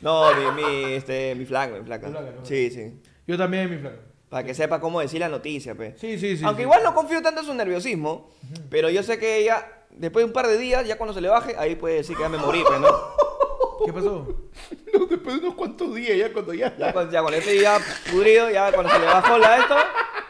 No, 0.02 0.34
mi, 0.34 0.62
mi, 0.62 0.94
este, 0.94 1.36
mi 1.36 1.46
flaca, 1.46 1.78
mi 1.78 1.84
flaca. 1.84 2.08
Flaca, 2.10 2.32
Sí, 2.44 2.72
sí. 2.72 3.02
Yo 3.28 3.38
también, 3.38 3.70
mi 3.70 3.78
flaco. 3.78 3.98
Para 4.30 4.44
que 4.46 4.54
sepa 4.54 4.80
cómo 4.80 5.02
decir 5.02 5.20
la 5.20 5.28
noticia, 5.28 5.76
pe. 5.76 5.96
Sí, 5.98 6.18
sí, 6.20 6.38
sí. 6.38 6.46
Aunque 6.46 6.62
sí. 6.62 6.66
igual 6.66 6.84
no 6.84 6.94
confío 6.94 7.22
tanto 7.22 7.42
en 7.42 7.48
su 7.48 7.54
nerviosismo, 7.54 8.30
pero 8.70 8.90
yo 8.90 9.02
sé 9.04 9.18
que 9.18 9.38
ella, 9.40 9.68
después 9.90 10.24
de 10.24 10.28
un 10.28 10.34
par 10.34 10.48
de 10.48 10.58
días, 10.58 10.88
ya 10.88 10.98
cuando 10.98 11.14
se 11.14 11.22
le 11.22 11.30
baje, 11.30 11.56
ahí 11.58 11.76
puede 11.76 11.96
decir 11.96 12.16
que 12.16 12.22
ya 12.22 12.30
me 12.30 12.38
morí, 12.38 12.64
pe, 12.64 12.80
¿no? 12.80 12.88
¿Qué 13.86 13.94
pasó? 13.94 14.50
No, 14.94 15.06
después 15.06 15.36
de 15.36 15.42
unos 15.42 15.56
cuantos 15.56 15.96
días, 15.96 16.18
ya 16.18 16.34
cuando 16.34 16.54
ya. 16.54 16.76
Ya 16.78 16.94
con, 16.94 17.10
ya 17.10 17.22
con 17.22 17.34
ese 17.34 17.52
día 17.52 17.78
pudrido, 18.12 18.50
ya 18.50 18.72
cuando 18.72 18.92
se 18.92 19.00
le 19.00 19.06
bajó 19.06 19.38
la 19.38 19.58
esto, 19.58 19.76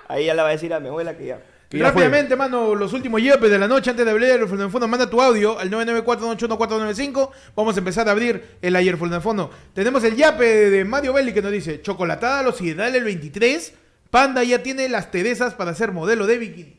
ahí 0.07 0.25
ya 0.25 0.33
le 0.33 0.41
va 0.41 0.49
a 0.49 0.51
decir 0.51 0.73
a 0.73 0.79
mi 0.79 0.87
abuela 0.87 1.17
que 1.17 1.25
ya. 1.25 1.41
Rápidamente, 1.71 2.35
mano, 2.35 2.73
los 2.73 2.93
últimos 2.93 3.21
yapes 3.21 3.51
de 3.51 3.59
la 3.59 3.67
noche 3.67 3.91
antes 3.91 4.03
de 4.03 4.11
abrir 4.11 4.27
el 4.31 4.47
Full 4.47 4.59
Fondo. 4.69 4.87
Manda 4.87 5.07
tu 5.07 5.21
audio 5.21 5.59
al 5.59 5.69
994-981-495. 5.69 7.29
Vamos 7.55 7.75
a 7.75 7.79
empezar 7.79 8.07
a 8.07 8.11
abrir 8.11 8.57
el 8.59 8.75
ayer 8.75 8.97
Full 8.97 9.13
Fondo. 9.21 9.51
Tenemos 9.75 10.03
el 10.03 10.15
yape 10.15 10.71
de 10.71 10.83
Mario 10.83 11.13
Belli 11.13 11.31
que 11.31 11.43
nos 11.43 11.51
dice: 11.51 11.81
Chocolatada 11.83 12.39
a 12.39 12.43
los 12.43 12.57
Sideral 12.57 12.95
el 12.95 13.03
23. 13.03 13.73
Panda 14.09 14.43
ya 14.43 14.63
tiene 14.63 14.89
las 14.89 15.11
Teresas 15.11 15.53
para 15.53 15.75
ser 15.75 15.91
modelo 15.91 16.25
de 16.25 16.39
bikini. 16.39 16.75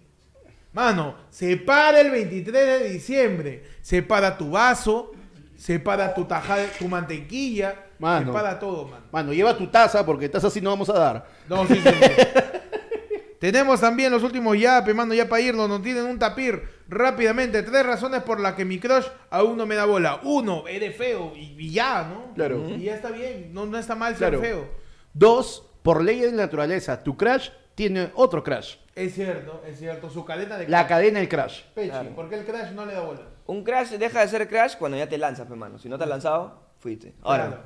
Mano, 0.72 1.14
separa 1.30 2.00
el 2.00 2.10
23 2.10 2.82
de 2.82 2.88
diciembre. 2.90 3.64
Separa 3.82 4.36
tu 4.36 4.50
vaso. 4.50 5.12
Separa 5.60 6.14
tu 6.14 6.24
tajada, 6.24 6.66
tu 6.78 6.88
mantequilla. 6.88 7.74
Mano. 7.98 8.28
Separa 8.32 8.58
todo, 8.58 8.88
mano. 8.88 9.04
Mano, 9.12 9.32
lleva 9.34 9.54
tu 9.54 9.66
taza 9.66 10.06
porque 10.06 10.26
taza 10.30 10.48
sí 10.48 10.60
no 10.62 10.70
vamos 10.70 10.88
a 10.88 10.94
dar. 10.98 11.26
No, 11.48 11.66
sí, 11.66 11.74
sí, 11.74 11.82
sí. 11.82 11.90
Tenemos 13.38 13.80
también 13.80 14.10
los 14.12 14.22
últimos 14.22 14.58
yape, 14.58 14.92
mano, 14.94 15.12
ya 15.14 15.28
para 15.28 15.42
irnos. 15.42 15.68
Nos 15.68 15.82
tienen 15.82 16.04
un 16.06 16.18
tapir 16.18 16.62
rápidamente. 16.88 17.62
Tres 17.62 17.84
razones 17.84 18.22
por 18.22 18.40
las 18.40 18.54
que 18.54 18.64
mi 18.64 18.78
crush 18.78 19.06
aún 19.30 19.56
no 19.58 19.66
me 19.66 19.74
da 19.74 19.84
bola. 19.84 20.20
Uno, 20.22 20.66
eres 20.66 20.96
feo 20.96 21.32
y, 21.36 21.54
y 21.58 21.72
ya, 21.72 22.04
¿no? 22.10 22.32
Claro. 22.34 22.66
Y 22.70 22.84
ya 22.84 22.94
está 22.94 23.10
bien. 23.10 23.50
No, 23.52 23.66
no 23.66 23.78
está 23.78 23.94
mal 23.94 24.12
ser 24.16 24.30
Claro. 24.30 24.40
feo. 24.40 24.68
Dos, 25.12 25.66
por 25.82 26.02
ley 26.02 26.20
de 26.20 26.32
la 26.32 26.42
naturaleza, 26.44 27.02
tu 27.02 27.16
crash 27.16 27.48
tiene 27.74 28.10
otro 28.14 28.42
crash. 28.42 28.76
Es 28.94 29.14
cierto, 29.14 29.62
es 29.66 29.78
cierto. 29.78 30.10
Su 30.10 30.24
cadena 30.24 30.56
de 30.58 30.68
La 30.68 30.86
crash. 30.86 30.88
cadena 30.88 31.18
del 31.20 31.28
crash. 31.28 31.62
Pechi, 31.74 31.88
Claro. 31.90 32.10
¿por 32.10 32.28
qué 32.28 32.34
el 32.36 32.44
crash 32.44 32.72
no 32.72 32.84
le 32.84 32.92
da 32.94 33.00
bola? 33.00 33.20
Un 33.46 33.64
crash 33.64 33.90
deja 33.92 34.20
de 34.20 34.28
ser 34.28 34.48
crash 34.48 34.76
cuando 34.76 34.96
ya 34.96 35.08
te 35.08 35.18
lanzas, 35.18 35.46
pe, 35.46 35.54
mano. 35.54 35.78
Si 35.78 35.88
no 35.88 35.96
te 35.98 36.04
has 36.04 36.10
lanzado, 36.10 36.60
fuiste. 36.78 37.14
Ahora, 37.22 37.46
Claro. 37.48 37.62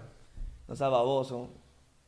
no 0.69 0.77
seas 0.77 0.91
baboso. 0.91 1.51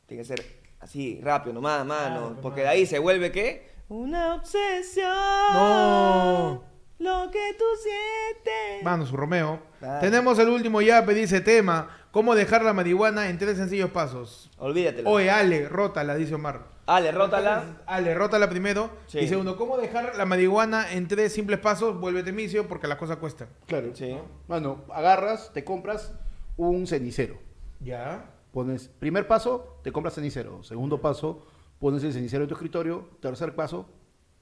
Tiene 0.05 0.23
que 0.23 0.27
ser 0.27 0.43
así, 0.79 1.19
rápido 1.21 1.53
nomás, 1.53 1.85
mano. 1.85 2.19
Claro, 2.27 2.41
porque 2.41 2.61
de 2.61 2.67
ahí 2.69 2.85
se 2.85 2.99
vuelve, 2.99 3.31
¿qué? 3.31 3.69
Una 3.89 4.35
obsesión. 4.35 5.07
No. 5.53 6.63
Lo 6.99 7.29
que 7.31 7.55
tú 7.57 7.65
sientes. 7.83 8.83
Mano, 8.83 9.05
su 9.05 9.15
Romeo. 9.15 9.61
Claro. 9.79 9.99
Tenemos 10.01 10.39
el 10.39 10.49
último 10.49 10.81
ya, 10.81 11.01
dice 11.03 11.41
tema. 11.41 11.89
¿Cómo 12.11 12.33
dejar 12.33 12.63
la 12.63 12.73
marihuana 12.73 13.29
en 13.29 13.37
tres 13.37 13.57
sencillos 13.57 13.91
pasos? 13.91 14.49
Olvídatelo. 14.57 15.09
Oye, 15.09 15.29
Ale, 15.29 15.69
rótala, 15.69 16.15
dice 16.15 16.33
Omar. 16.33 16.65
Ale, 16.87 17.11
rótala. 17.11 17.81
Ale, 17.85 18.15
rótala 18.15 18.49
primero. 18.49 18.89
Sí. 19.07 19.19
Y 19.19 19.27
segundo, 19.27 19.57
¿cómo 19.57 19.77
dejar 19.77 20.15
la 20.15 20.25
marihuana 20.25 20.93
en 20.93 21.09
tres 21.09 21.33
simples 21.33 21.59
pasos? 21.59 21.99
Vuélvete 21.99 22.31
misio 22.31 22.65
porque 22.69 22.87
las 22.87 22.97
cosas 22.97 23.17
cuestan. 23.17 23.49
Claro. 23.65 23.93
Sí. 23.93 24.17
Mano, 24.47 24.85
agarras, 24.93 25.51
te 25.53 25.65
compras 25.65 26.13
un 26.55 26.87
cenicero. 26.87 27.37
Ya. 27.81 28.33
Pones, 28.53 28.87
primer 28.87 29.27
paso, 29.27 29.79
te 29.83 29.91
compras 29.91 30.15
cenicero. 30.15 30.63
Segundo 30.63 31.01
paso, 31.01 31.45
pones 31.77 32.05
el 32.05 32.13
cenicero 32.13 32.43
en 32.43 32.47
tu 32.47 32.55
escritorio. 32.55 33.09
Tercer 33.19 33.53
paso, 33.53 33.89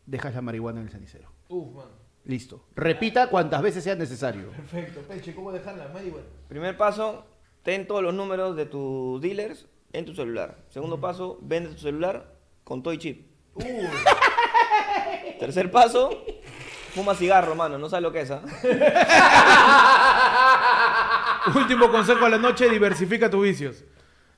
dejas 0.06 0.36
la 0.36 0.42
marihuana 0.42 0.82
en 0.82 0.86
el 0.86 0.92
cenicero. 0.92 1.32
Uf, 1.50 1.76
mano. 1.76 2.06
Listo. 2.26 2.64
Repita 2.76 3.28
cuantas 3.28 3.64
veces 3.64 3.84
sea 3.84 3.96
necesario. 3.96 4.52
Perfecto. 4.52 5.02
Peche, 5.02 5.34
¿cómo 5.34 5.52
dejar 5.52 5.78
la 5.78 5.88
marihuana? 5.88 6.28
Primer 6.48 6.78
paso, 6.78 7.26
ten 7.64 7.88
todos 7.88 8.04
los 8.04 8.14
números 8.14 8.56
de 8.56 8.68
tus 8.68 9.20
dealers 9.20 9.66
en 9.94 10.06
tu 10.06 10.14
celular. 10.14 10.58
Segundo 10.70 11.02
paso, 11.02 11.40
vende 11.42 11.70
tu 11.70 11.80
celular 11.80 12.35
con 12.66 12.84
todo 12.84 12.94
y 12.94 12.98
chip. 12.98 13.26
Tercer 15.40 15.72
paso, 15.72 16.26
fuma 16.94 17.16
cigarro, 17.16 17.56
mano. 17.56 17.78
No 17.78 17.88
sabes 17.88 18.04
lo 18.04 18.12
que 18.12 18.22
es, 18.22 18.32
¿ah? 18.32 18.42
Último 21.56 21.90
consejo 21.90 22.26
a 22.26 22.30
la 22.30 22.38
noche, 22.38 22.68
diversifica 22.68 23.30
tus 23.30 23.44
vicios. 23.44 23.86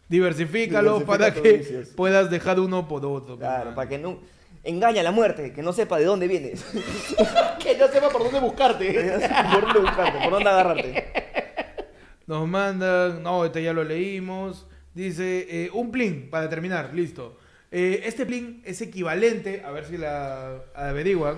Diversifícalo 0.09 0.99
Diversifica 0.99 1.17
para 1.17 1.33
tus 1.33 1.41
que 1.41 1.53
vicios. 1.53 1.87
puedas 1.89 2.29
dejar 2.29 2.59
uno 2.59 2.87
por 2.87 3.03
otro. 3.05 3.37
Claro, 3.39 3.73
para 3.73 3.89
que 3.89 3.97
no... 3.97 4.19
Engaña 4.63 4.99
a 4.99 5.03
la 5.03 5.11
muerte, 5.11 5.53
que 5.53 5.63
no 5.63 5.71
sepa 5.71 5.97
de 5.97 6.03
dónde 6.05 6.27
vienes. 6.27 6.65
que 7.59 7.77
no 7.77 7.87
sepa 7.87 8.09
por 8.09 8.23
dónde 8.23 8.41
buscarte. 8.41 9.19
por 9.53 9.61
dónde 9.61 9.79
buscarte, 9.79 10.19
por 10.19 10.31
dónde 10.31 10.49
agarrarte. 10.49 11.07
Nos 12.25 12.45
mandan, 12.45 13.23
no, 13.23 13.45
este 13.45 13.63
ya 13.63 13.71
lo 13.71 13.85
leímos. 13.85 14.67
Dice, 14.93 15.47
eh, 15.49 15.69
un 15.71 15.89
plin, 15.91 16.29
para 16.29 16.49
terminar, 16.49 16.93
listo. 16.93 17.37
Eh, 17.71 18.03
este 18.05 18.25
plin 18.25 18.61
es 18.65 18.81
equivalente, 18.81 19.63
a 19.65 19.71
ver 19.71 19.85
si 19.85 19.97
la 19.97 20.61
averiguan. 20.75 21.37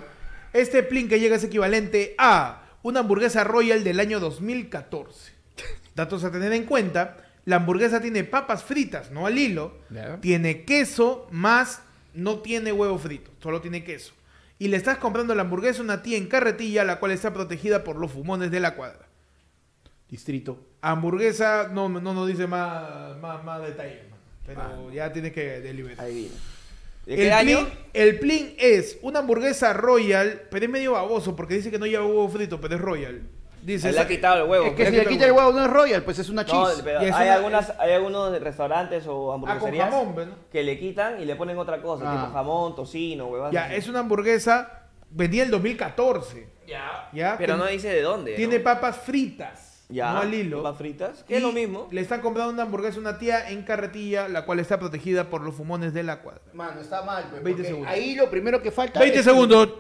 Este 0.54 0.84
plin 0.84 1.08
que 1.08 1.20
llega 1.20 1.36
es 1.36 1.44
equivalente 1.44 2.16
a 2.18 2.64
una 2.84 3.02
hamburguesa 3.02 3.44
royal 3.44 3.84
del 3.84 4.00
año 4.00 4.20
2014. 4.20 5.34
Datos 5.96 6.24
a 6.24 6.32
tener 6.32 6.54
en 6.54 6.66
cuenta, 6.66 7.18
la 7.46 7.58
hamburguesa 7.58 8.02
tiene 8.02 8.24
papas 8.24 8.64
fritas, 8.64 9.12
no 9.12 9.26
al 9.26 9.38
hilo. 9.38 9.80
Tiene 10.22 10.66
queso 10.66 11.28
más, 11.32 11.82
no 12.14 12.40
tiene 12.40 12.72
huevo 12.72 12.98
frito, 12.98 13.32
solo 13.42 13.62
tiene 13.62 13.84
queso. 13.84 14.14
Y 14.60 14.68
le 14.68 14.78
estás 14.78 14.98
comprando 14.98 15.34
la 15.36 15.44
hamburguesa 15.44 15.80
a 15.80 15.84
una 15.84 16.04
tía 16.04 16.18
en 16.18 16.28
carretilla, 16.28 16.84
la 16.84 17.00
cual 17.00 17.12
está 17.12 17.34
protegida 17.34 17.84
por 17.84 17.96
los 17.96 18.12
fumones 18.12 18.52
de 18.52 18.60
la 18.60 18.76
cuadra. 18.76 19.08
Distrito. 20.10 20.68
Hamburguesa 20.82 21.70
no, 21.72 21.88
no 21.88 22.14
nos 22.14 22.28
dice 22.28 22.46
más, 22.48 23.18
más, 23.18 23.44
más 23.44 23.62
mano. 24.56 24.70
pero 24.84 24.92
ya 24.94 25.12
tienes 25.14 25.34
que 25.34 25.60
deliberar. 25.62 26.06
Ahí 26.06 26.14
viene. 26.14 26.36
¿De 27.06 27.28
El 27.28 27.34
año? 27.34 27.60
plin, 27.66 27.74
el 27.94 28.20
plin 28.20 28.56
es 28.60 28.98
una 29.02 29.20
hamburguesa 29.20 29.74
royal, 29.74 30.44
pero 30.52 30.66
es 30.66 30.72
medio 30.72 30.92
baboso 30.94 31.36
porque 31.36 31.56
dice 31.56 31.72
que 31.72 31.80
no 31.80 31.86
lleva 31.88 32.06
huevo 32.06 32.30
frito, 32.30 32.62
pero 32.62 32.76
es 32.76 32.82
royal. 32.82 33.22
Dice, 33.64 33.90
Se 33.90 33.94
le 33.94 34.00
ha 34.00 34.08
quitado 34.08 34.44
el 34.44 34.50
huevo. 34.50 34.66
Es 34.68 34.74
que 34.74 34.86
si 34.86 34.92
le 34.96 35.06
quita 35.06 35.24
el 35.26 35.32
el 35.32 35.36
huevo 35.36 35.52
no 35.52 35.66
es 35.66 35.70
royal, 35.72 36.04
pues 36.04 36.18
es 36.20 36.30
una 36.30 36.44
No, 36.44 36.48
cheese. 36.68 36.82
pero 36.84 37.02
Y 37.04 37.08
es 37.08 37.14
hay, 37.16 37.28
una- 37.28 37.36
algunas, 37.36 37.74
hay 37.80 37.92
algunos 37.94 38.40
restaurantes 38.42 39.06
o 39.08 39.32
Ah, 39.32 39.36
hamburgueserías 39.36 39.90
jamón, 39.90 40.16
¿ves, 40.16 40.28
no? 40.28 40.34
que 40.52 40.64
le 40.64 40.80
quitan 40.80 41.20
y 41.22 41.26
le 41.26 41.36
ponen 41.36 41.58
otra 41.58 41.82
cosa, 41.82 42.04
Ah. 42.08 42.22
tipo 42.26 42.34
jamón, 42.34 42.76
tocino, 42.76 43.28
huevas. 43.28 43.52
Ya, 43.52 43.66
así. 43.66 43.76
es 43.76 43.88
una 43.90 44.00
hamburguesa, 44.00 44.84
vendía 45.10 45.44
el 45.44 45.52
2014. 45.52 46.48
Ya. 46.68 47.10
Ya, 47.12 47.36
Pero 47.38 47.58
no 47.58 47.66
dice 47.66 47.90
de 47.90 48.02
dónde. 48.02 48.36
Tiene 48.36 48.60
¿no? 48.60 48.64
papas 48.64 48.98
fritas, 48.98 49.69
Ya. 49.90 50.14
no 50.14 50.20
al 50.20 50.34
hilo. 50.34 50.62
Papas 50.62 50.78
fritas, 50.78 51.24
que 51.24 51.36
es 51.36 51.40
Y 51.40 51.44
lo 51.44 51.52
mismo. 51.52 51.88
Le 51.92 52.02
están 52.02 52.22
comprando 52.22 52.54
una 52.54 52.64
hamburguesa 52.64 52.98
a 52.98 53.02
una 53.02 53.18
tía 53.18 53.50
en 53.50 53.64
carretilla, 53.64 54.28
la 54.28 54.46
cual 54.46 54.60
está 54.60 54.78
protegida 54.80 55.30
por 55.30 55.42
los 55.42 55.56
fumones 55.56 55.94
de 55.94 56.04
la 56.04 56.22
cuadra. 56.22 56.42
Mano, 56.54 56.80
está 56.80 57.02
mal, 57.02 57.26
pues, 57.30 57.44
20 57.44 57.52
porque 57.52 57.68
segundos. 57.68 57.92
Ahí 57.92 58.16
lo 58.16 58.30
primero 58.30 58.62
que 58.62 58.72
falta 58.72 59.00
20 59.00 59.20
es 59.20 59.26
segundos. 59.26 59.74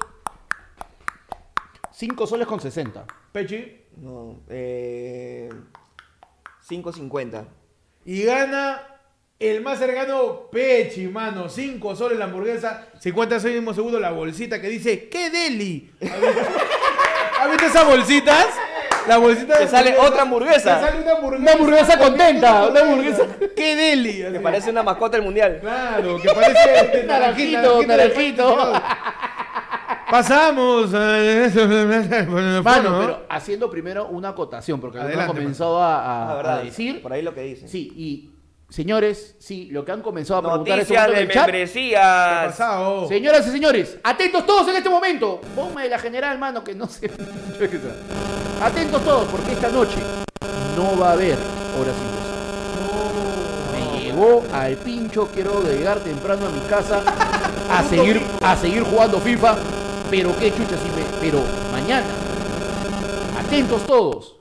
5 1.91 2.27
soles 2.27 2.47
con 2.47 2.59
60. 2.59 3.05
Pechi. 3.31 3.85
No, 3.97 4.41
eh, 4.49 5.49
5.50. 6.67 7.45
Y 8.05 8.23
gana 8.23 8.81
el 9.37 9.61
más 9.61 9.77
cercano 9.79 10.49
Pechi, 10.51 11.07
mano. 11.07 11.49
5 11.49 11.95
soles 11.95 12.17
la 12.17 12.25
hamburguesa, 12.25 12.87
50 12.99 13.39
céntimos 13.39 13.75
segundo 13.75 13.99
la 13.99 14.11
bolsita 14.11 14.61
que 14.61 14.69
dice 14.69 15.09
¡Qué 15.09 15.29
deli! 15.29 15.91
¿Has 16.01 16.21
visto, 16.21 16.41
¿Has 17.41 17.49
visto 17.51 17.65
esas 17.65 17.85
bolsitas? 17.85 18.47
La 19.09 19.17
bolsita 19.17 19.57
de 19.59 19.65
Te 19.65 19.71
sale 19.71 19.89
hamburguesa. 19.89 20.07
otra 20.09 20.21
hamburguesa. 20.21 20.79
Te 20.79 20.85
sale 20.85 21.01
una 21.01 21.11
hamburguesa. 21.11 21.41
Una 21.43 21.51
hamburguesa 21.53 21.97
contenta, 21.99 22.67
una 22.67 22.79
hamburguesa. 22.81 23.23
¡Qué 23.55 23.75
deli! 23.75 24.23
Así. 24.23 24.39
parece 24.39 24.69
una 24.69 24.83
mascota 24.83 25.17
del 25.17 25.25
mundial. 25.25 25.57
Claro, 25.61 26.21
que 26.21 26.29
parece 26.29 27.03
Naranjito, 27.07 27.83
naranjito. 27.85 28.73
Pasamos. 30.09 30.89
eh, 30.93 31.51
Mano, 32.63 32.89
¿no? 32.89 32.99
pero 32.99 33.25
haciendo 33.29 33.69
primero 33.69 34.07
una 34.07 34.29
acotación, 34.29 34.79
porque 34.81 34.99
Adelante, 34.99 35.21
han 35.23 35.27
comenzado 35.37 35.81
a, 35.81 35.95
a- 35.99 36.31
Ah, 36.31 36.35
verdad. 36.35 36.57
a 36.59 36.63
decir. 36.63 37.01
Por 37.01 37.13
ahí 37.13 37.21
lo 37.21 37.33
que 37.33 37.41
dice. 37.41 37.67
Sí, 37.67 37.91
y 37.95 38.28
señores, 38.69 39.35
sí, 39.39 39.69
lo 39.71 39.83
que 39.83 39.91
han 39.91 40.01
comenzado 40.01 40.39
a 40.39 40.43
preguntar 40.43 40.79
es 40.79 40.89
Noticias 40.89 41.07
de 41.07 41.13
en 41.13 41.19
el 41.19 41.27
chat. 41.27 41.45
¿Qué 41.45 41.51
membresías. 41.51 42.03
ha 42.03 42.45
pasado? 42.47 43.07
Señoras 43.07 43.47
y 43.47 43.51
señores, 43.51 43.97
atentos 44.03 44.45
todos 44.45 44.67
en 44.69 44.75
este 44.75 44.89
momento. 44.89 45.41
Bomba 45.55 45.81
de 45.81 45.89
la 45.89 45.99
general, 45.99 46.37
mano, 46.37 46.63
que 46.63 46.75
no 46.75 46.87
sé. 46.87 47.09
atentos 48.61 49.03
todos, 49.03 49.27
porque 49.27 49.53
esta 49.53 49.69
noche 49.69 49.97
no 50.75 50.97
va 50.97 51.09
a 51.09 51.13
haber 51.13 51.37
horas 51.79 51.95
sin 51.95 53.93
Me 53.93 53.99
llegó 53.99 54.43
al 54.53 54.75
pincho, 54.77 55.29
quiero 55.33 55.63
llegar 55.63 55.99
temprano 55.99 56.47
a 56.47 56.49
mi 56.49 56.61
casa 56.61 57.03
a 57.69 57.83
seguir, 57.89 58.21
a 58.41 58.55
seguir 58.55 58.83
jugando 58.83 59.19
FIFA. 59.19 59.57
Pero 60.09 60.35
qué 60.39 60.51
chucha, 60.51 60.75
si 60.77 60.89
me, 60.89 61.05
pero 61.21 61.39
mañana. 61.71 62.07
Atentos 63.39 63.85
todos. 63.85 64.37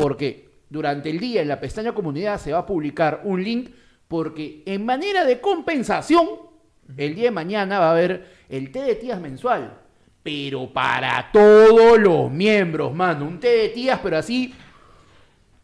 Porque 0.00 0.47
durante 0.70 1.10
el 1.10 1.18
día 1.18 1.42
en 1.42 1.48
la 1.48 1.60
pestaña 1.60 1.92
comunidad 1.94 2.38
se 2.38 2.52
va 2.52 2.58
a 2.60 2.66
publicar 2.66 3.22
un 3.24 3.42
link 3.42 3.70
porque 4.06 4.62
en 4.66 4.84
manera 4.84 5.24
de 5.24 5.40
compensación, 5.40 6.26
el 6.96 7.14
día 7.14 7.24
de 7.24 7.30
mañana 7.30 7.78
va 7.78 7.88
a 7.88 7.92
haber 7.92 8.26
el 8.48 8.70
té 8.72 8.82
de 8.82 8.94
tías 8.94 9.20
mensual. 9.20 9.78
Pero 10.22 10.72
para 10.72 11.30
todos 11.32 11.98
los 11.98 12.30
miembros, 12.30 12.94
mano. 12.94 13.24
Un 13.26 13.38
té 13.40 13.48
de 13.48 13.68
tías, 13.70 14.00
pero 14.02 14.18
así. 14.18 14.54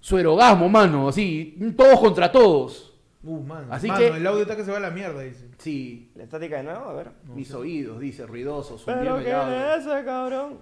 Suerogasmo, 0.01 0.69
mano. 0.69 1.09
Así. 1.09 1.57
Todos 1.77 1.99
contra 2.01 2.31
todos. 2.31 2.93
Uh, 3.23 3.41
mano. 3.41 3.69
Así 3.71 3.87
Mano, 3.89 4.01
que- 4.01 4.09
el 4.09 4.27
audio 4.27 4.43
está 4.43 4.55
que 4.57 4.65
se 4.65 4.71
va 4.71 4.77
a 4.77 4.81
la 4.81 4.91
mierda, 4.91 5.23
dice. 5.23 5.49
Sí. 5.59 6.11
La 6.15 6.25
estática 6.25 6.59
de 6.59 6.65
nuevo, 6.65 6.85
a 6.85 6.93
ver. 6.93 7.11
Mis 7.35 7.53
oídos, 7.55 7.99
dice, 8.01 8.27
ruidosos. 8.27 8.83
Pero 8.85 9.19
qué 9.19 9.31
es 9.31 9.87
ese, 9.87 10.05
cabrón. 10.05 10.61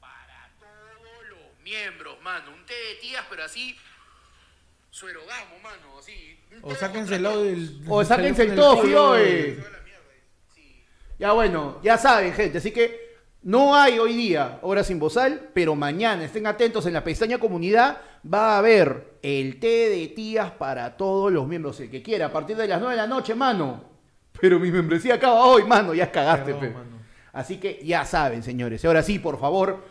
para 0.00 0.52
todos 0.60 1.28
los 1.30 1.49
miembros, 1.62 2.20
mano. 2.22 2.50
Un 2.52 2.64
té 2.66 2.74
de 2.74 2.94
tías, 3.00 3.24
pero 3.28 3.44
así. 3.44 3.76
Suerogasmo, 4.90 5.58
mano. 5.62 5.98
Así. 5.98 6.38
O 6.62 6.74
sáquense 6.74 7.16
el 7.16 7.26
audio 7.26 7.42
del. 7.42 7.80
O 7.88 8.04
sáquense 8.04 8.42
el 8.42 8.54
tofi, 8.54 8.82
culo, 8.88 9.10
oye. 9.10 9.58
Ya 11.18 11.32
bueno, 11.32 11.78
ya 11.82 11.98
saben, 11.98 12.32
gente. 12.32 12.58
Así 12.58 12.70
que 12.70 13.18
no 13.42 13.74
hay 13.76 13.98
hoy 13.98 14.14
día 14.14 14.58
hora 14.62 14.82
sin 14.82 14.98
bozal, 14.98 15.50
pero 15.54 15.74
mañana 15.76 16.24
estén 16.24 16.46
atentos 16.46 16.86
en 16.86 16.94
la 16.94 17.04
pestaña 17.04 17.38
comunidad. 17.38 18.00
Va 18.22 18.54
a 18.54 18.58
haber 18.58 19.18
el 19.22 19.60
té 19.60 19.88
de 19.90 20.08
tías 20.08 20.50
para 20.52 20.96
todos 20.96 21.30
los 21.32 21.46
miembros. 21.46 21.78
El 21.80 21.90
que 21.90 22.02
quiera, 22.02 22.26
a 22.26 22.32
partir 22.32 22.56
de 22.56 22.66
las 22.66 22.80
9 22.80 22.94
de 22.94 23.00
la 23.02 23.06
noche, 23.06 23.34
mano. 23.34 23.84
Pero 24.40 24.58
mi 24.58 24.70
membresía 24.70 25.14
acaba 25.14 25.44
hoy, 25.44 25.64
mano. 25.64 25.94
Ya 25.94 26.10
cagaste, 26.10 26.54
Perdón, 26.54 26.60
pe. 26.60 26.70
mano. 26.70 27.00
Así 27.32 27.58
que 27.58 27.80
ya 27.84 28.04
saben, 28.04 28.42
señores. 28.42 28.82
Y 28.82 28.86
ahora 28.86 29.02
sí, 29.02 29.18
por 29.18 29.38
favor, 29.38 29.84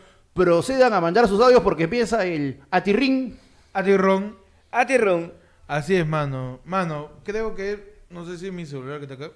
procedan 0.44 0.94
a 0.94 1.00
mandar 1.00 1.28
sus 1.28 1.40
audios 1.40 1.62
porque 1.62 1.84
empieza 1.84 2.24
el 2.24 2.60
atirrín. 2.70 3.38
A 3.74 3.82
ti, 3.82 3.96
Ron. 3.96 4.36
A 4.70 4.86
ti, 4.86 4.96
Ron. 4.96 5.32
Así 5.68 5.94
es, 5.96 6.06
mano. 6.06 6.60
Mano, 6.64 7.10
creo 7.24 7.54
que. 7.54 8.00
No 8.08 8.24
sé 8.24 8.38
si 8.38 8.46
es 8.46 8.52
mi 8.52 8.64
celular 8.66 8.98
que 8.98 9.04
está 9.04 9.14
acá. 9.14 9.30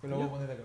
Que 0.00 0.08
lo 0.08 0.16
voy 0.16 0.26
a 0.26 0.30
poner 0.30 0.50
acá. 0.52 0.62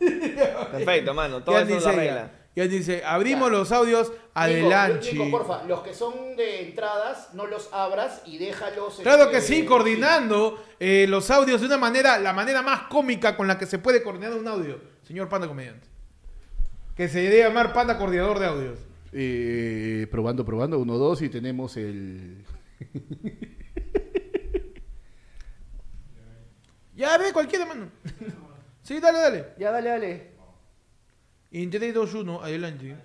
Perfecto, 0.72 1.14
mano. 1.14 1.42
Todo 1.42 1.58
eso 1.58 1.64
es 1.64 1.70
la 1.70 1.76
dice, 1.90 1.92
regla. 1.92 2.30
ya, 2.56 2.64
ya 2.64 2.68
dice, 2.70 3.04
abrimos 3.04 3.50
Ya. 3.50 3.58
los 3.58 3.72
audios 3.72 4.12
adelante. 4.34 5.12
Nico, 5.12 5.30
porfa, 5.30 5.62
los 5.64 5.82
que 5.82 5.94
son 5.94 6.34
de 6.36 6.68
entradas, 6.68 7.28
no 7.34 7.46
los 7.46 7.68
abras 7.72 8.22
y 8.26 8.38
déjalos. 8.38 9.00
Claro 9.02 9.30
que 9.30 9.36
este, 9.38 9.54
sí, 9.54 9.64
coordinando 9.66 10.62
eh, 10.80 11.06
los 11.08 11.30
audios 11.30 11.60
de 11.60 11.66
una 11.68 11.78
manera, 11.78 12.18
la 12.18 12.32
manera 12.32 12.62
más 12.62 12.82
cómica 12.84 13.36
con 13.36 13.46
la 13.46 13.58
que 13.58 13.66
se 13.66 13.78
puede 13.78 14.02
coordinar 14.02 14.32
un 14.32 14.48
audio. 14.48 14.80
Señor 15.06 15.28
Panda 15.28 15.46
Comediante. 15.46 15.91
Que 16.96 17.08
se 17.08 17.20
debe 17.20 17.42
llamar 17.42 17.72
Panda 17.72 17.98
Coordinador 17.98 18.38
de 18.38 18.46
Audios. 18.46 18.78
Eh, 19.12 20.06
probando, 20.10 20.44
probando, 20.44 20.78
uno, 20.78 20.98
dos 20.98 21.22
y 21.22 21.28
tenemos 21.28 21.76
el... 21.76 22.44
Ya 26.94 27.16
ve, 27.16 27.32
cualquiera, 27.32 27.66
mano. 27.66 27.90
Sí, 28.82 29.00
dale, 29.00 29.18
dale. 29.18 29.54
Ya, 29.58 29.70
dale, 29.70 29.88
dale. 29.88 30.32
En 31.50 31.70
3, 31.70 31.94
2, 31.94 32.14
1, 32.14 32.42
adelante. 32.42 32.96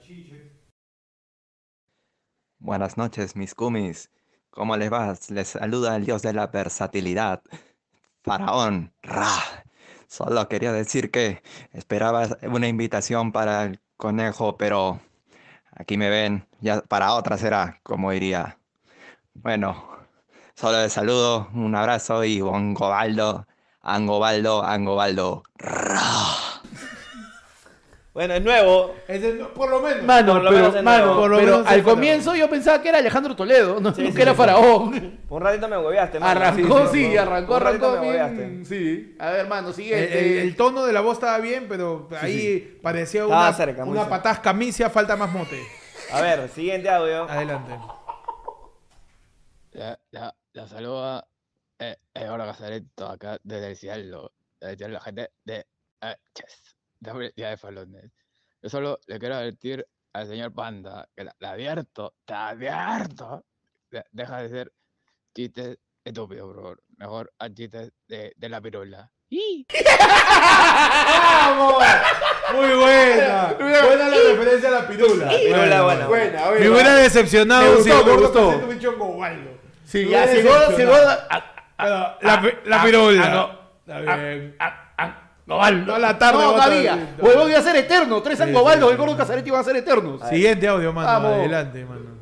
Buenas 2.59 2.97
noches, 2.97 3.35
mis 3.35 3.55
cumis. 3.55 4.11
¿Cómo 4.49 4.75
les 4.77 4.91
va? 4.91 5.15
Les 5.29 5.47
saluda 5.47 5.95
el 5.95 6.05
dios 6.05 6.21
de 6.21 6.33
la 6.33 6.47
versatilidad, 6.47 7.41
Faraón 8.23 8.93
Ra. 9.01 9.65
Solo 10.07 10.47
quería 10.47 10.71
decir 10.71 11.11
que 11.11 11.43
esperaba 11.73 12.27
una 12.43 12.67
invitación 12.67 13.31
para 13.31 13.63
el 13.65 13.81
conejo, 13.97 14.57
pero 14.57 15.01
aquí 15.71 15.97
me 15.97 16.09
ven. 16.09 16.47
Ya 16.61 16.81
para 16.81 17.13
otra 17.13 17.37
será, 17.37 17.79
como 17.83 18.11
diría. 18.11 18.57
Bueno, 19.33 19.89
solo 20.55 20.81
les 20.81 20.93
saludo, 20.93 21.49
un 21.53 21.75
abrazo 21.75 22.23
y 22.23 22.41
Bongobaldo, 22.41 23.47
Angobaldo, 23.81 24.63
Angobaldo. 24.63 25.43
Bueno, 28.17 28.33
es 28.33 28.43
nuevo. 28.43 28.95
Ese 29.07 29.35
no- 29.35 29.53
por 29.53 29.69
lo 29.69 29.79
menos. 29.79 30.01
Mano, 30.03 30.33
Por 30.33 30.41
lo 30.41 30.49
pero, 30.49 30.61
menos 30.63 30.75
es 30.75 30.83
mano, 30.83 31.05
nuevo. 31.05 31.19
Por 31.21 31.29
lo 31.29 31.37
pero 31.37 31.51
menos 31.51 31.65
es 31.67 31.71
al 31.71 31.83
comienzo 31.83 32.35
yo 32.35 32.49
pensaba 32.49 32.81
que 32.81 32.89
era 32.89 32.97
Alejandro 32.97 33.35
Toledo, 33.35 33.79
no, 33.79 33.93
Sí, 33.93 34.01
no 34.01 34.07
sí, 34.09 34.15
que 34.15 34.21
era 34.23 34.31
sí. 34.31 34.37
Faraón. 34.37 35.19
Un 35.29 35.41
ratito 35.43 35.67
me 35.67 35.77
hueveaste, 35.77 36.19
mano. 36.19 36.31
Arrancó, 36.31 36.87
Sí, 36.87 37.15
arrancó, 37.15 37.55
arrancó 37.57 37.91
me 38.01 38.11
bien. 38.11 38.65
Sí. 38.65 39.15
A 39.19 39.29
ver, 39.29 39.47
mano, 39.47 39.67
El, 39.67 39.73
siguiente. 39.75 40.19
el- 40.41 40.47
el 40.47 40.55
tono 40.55 40.83
de 40.83 40.93
la 40.93 41.01
voz 41.01 41.13
estaba 41.17 41.37
bien, 41.37 41.67
pero 41.69 42.09
ahí 42.19 42.79
parecía 42.81 43.21
Estaba 43.21 43.49
una, 43.49 43.53
cerca, 43.55 43.83
una 43.85 44.05
cerca. 44.23 44.51
misia, 44.53 44.89
falta 44.89 45.15
más 45.15 45.31
mote. 45.31 45.61
A 46.11 46.19
ver, 46.19 46.49
siguiente 46.49 46.89
audio. 46.89 47.29
Adelante. 47.29 47.71
La, 49.73 49.99
la, 50.09 50.35
la 50.53 50.67
saluda 50.67 51.27
eh, 51.77 51.97
Eduardo 52.15 52.45
Casareto 52.47 53.07
acá 53.07 53.37
desde 53.43 53.67
el 53.69 53.75
cielo, 53.75 54.31
desde 54.59 54.89
la 54.89 54.99
gente 55.01 55.29
de 55.45 55.67
eh, 56.01 56.15
Chess, 56.33 56.75
de 56.99 57.11
Felicidad 57.11 57.49
de 57.51 57.57
Falones. 57.57 58.11
Yo 58.61 58.69
solo 58.69 58.99
le 59.07 59.19
quiero 59.19 59.35
advertir 59.35 59.85
al 60.13 60.27
señor 60.27 60.53
Panda 60.53 61.07
que 61.15 61.23
la, 61.23 61.35
la 61.39 61.51
advierto, 61.51 62.15
te 62.25 62.33
advierto, 62.33 63.45
de- 63.91 64.03
deja 64.11 64.41
de 64.41 64.49
ser 64.49 64.73
chistes 65.35 65.77
estúpidos, 66.03 66.47
por 66.47 66.55
favor. 66.55 66.83
Mejor 66.97 67.33
haz 67.37 67.53
chistes 67.53 67.91
de, 68.07 68.33
de 68.35 68.49
la 68.49 68.59
pirula. 68.61 69.11
¡Y! 69.29 69.67
¡Vamos! 71.49 71.83
Muy 72.55 72.75
buena. 72.75 73.53
Buena 73.59 74.07
la 74.07 74.17
referencia 74.17 74.69
a 74.69 74.71
la 74.71 74.87
pirula. 74.87 75.29
Pirula, 75.29 75.83
buena. 75.83 76.07
Buena, 76.07 76.51
Me 76.51 76.69
hubiera 76.69 76.95
decepcionado 76.95 77.75
Me 77.75 77.81
si 77.83 77.89
gustó, 77.91 78.05
me 78.05 78.13
gustó. 78.17 78.47
Hubiera 78.49 78.67
dicho 78.73 78.97
Gobaldo. 78.97 79.51
Sí, 79.85 80.05
Me 80.05 80.11
ya, 80.11 80.23
hubiera 80.23 80.33
llegó, 80.33 80.49
llegó. 80.49 80.59
decepcionado. 80.71 81.27
a- 81.29 81.53
Pero 81.77 82.17
la, 82.21 82.41
pi- 82.41 82.69
la 82.69 82.83
pirula. 82.83 83.59
Está 83.85 83.99
bien. 83.99 84.57
Gobaldo. 85.47 85.85
No, 85.85 85.95
a 85.95 85.99
la 85.99 86.17
tarde 86.17 86.43
No, 86.43 86.51
todavía. 86.51 87.15
Huevón 87.19 87.49
iba 87.49 87.59
a 87.59 87.63
ser 87.63 87.77
eterno. 87.77 88.21
Tres 88.21 88.37
Sí, 88.37 88.43
Angobaldos 88.43 88.89
sí, 88.89 88.89
del 88.89 88.97
gordo 88.97 89.17
Casareto 89.17 89.47
iban 89.47 89.61
a 89.61 89.63
ser 89.63 89.77
eternos. 89.77 90.21
Siguiente 90.27 90.67
audio, 90.67 90.91
mano. 90.91 91.07
Vamos. 91.07 91.33
Adelante, 91.33 91.85
mano. 91.85 92.17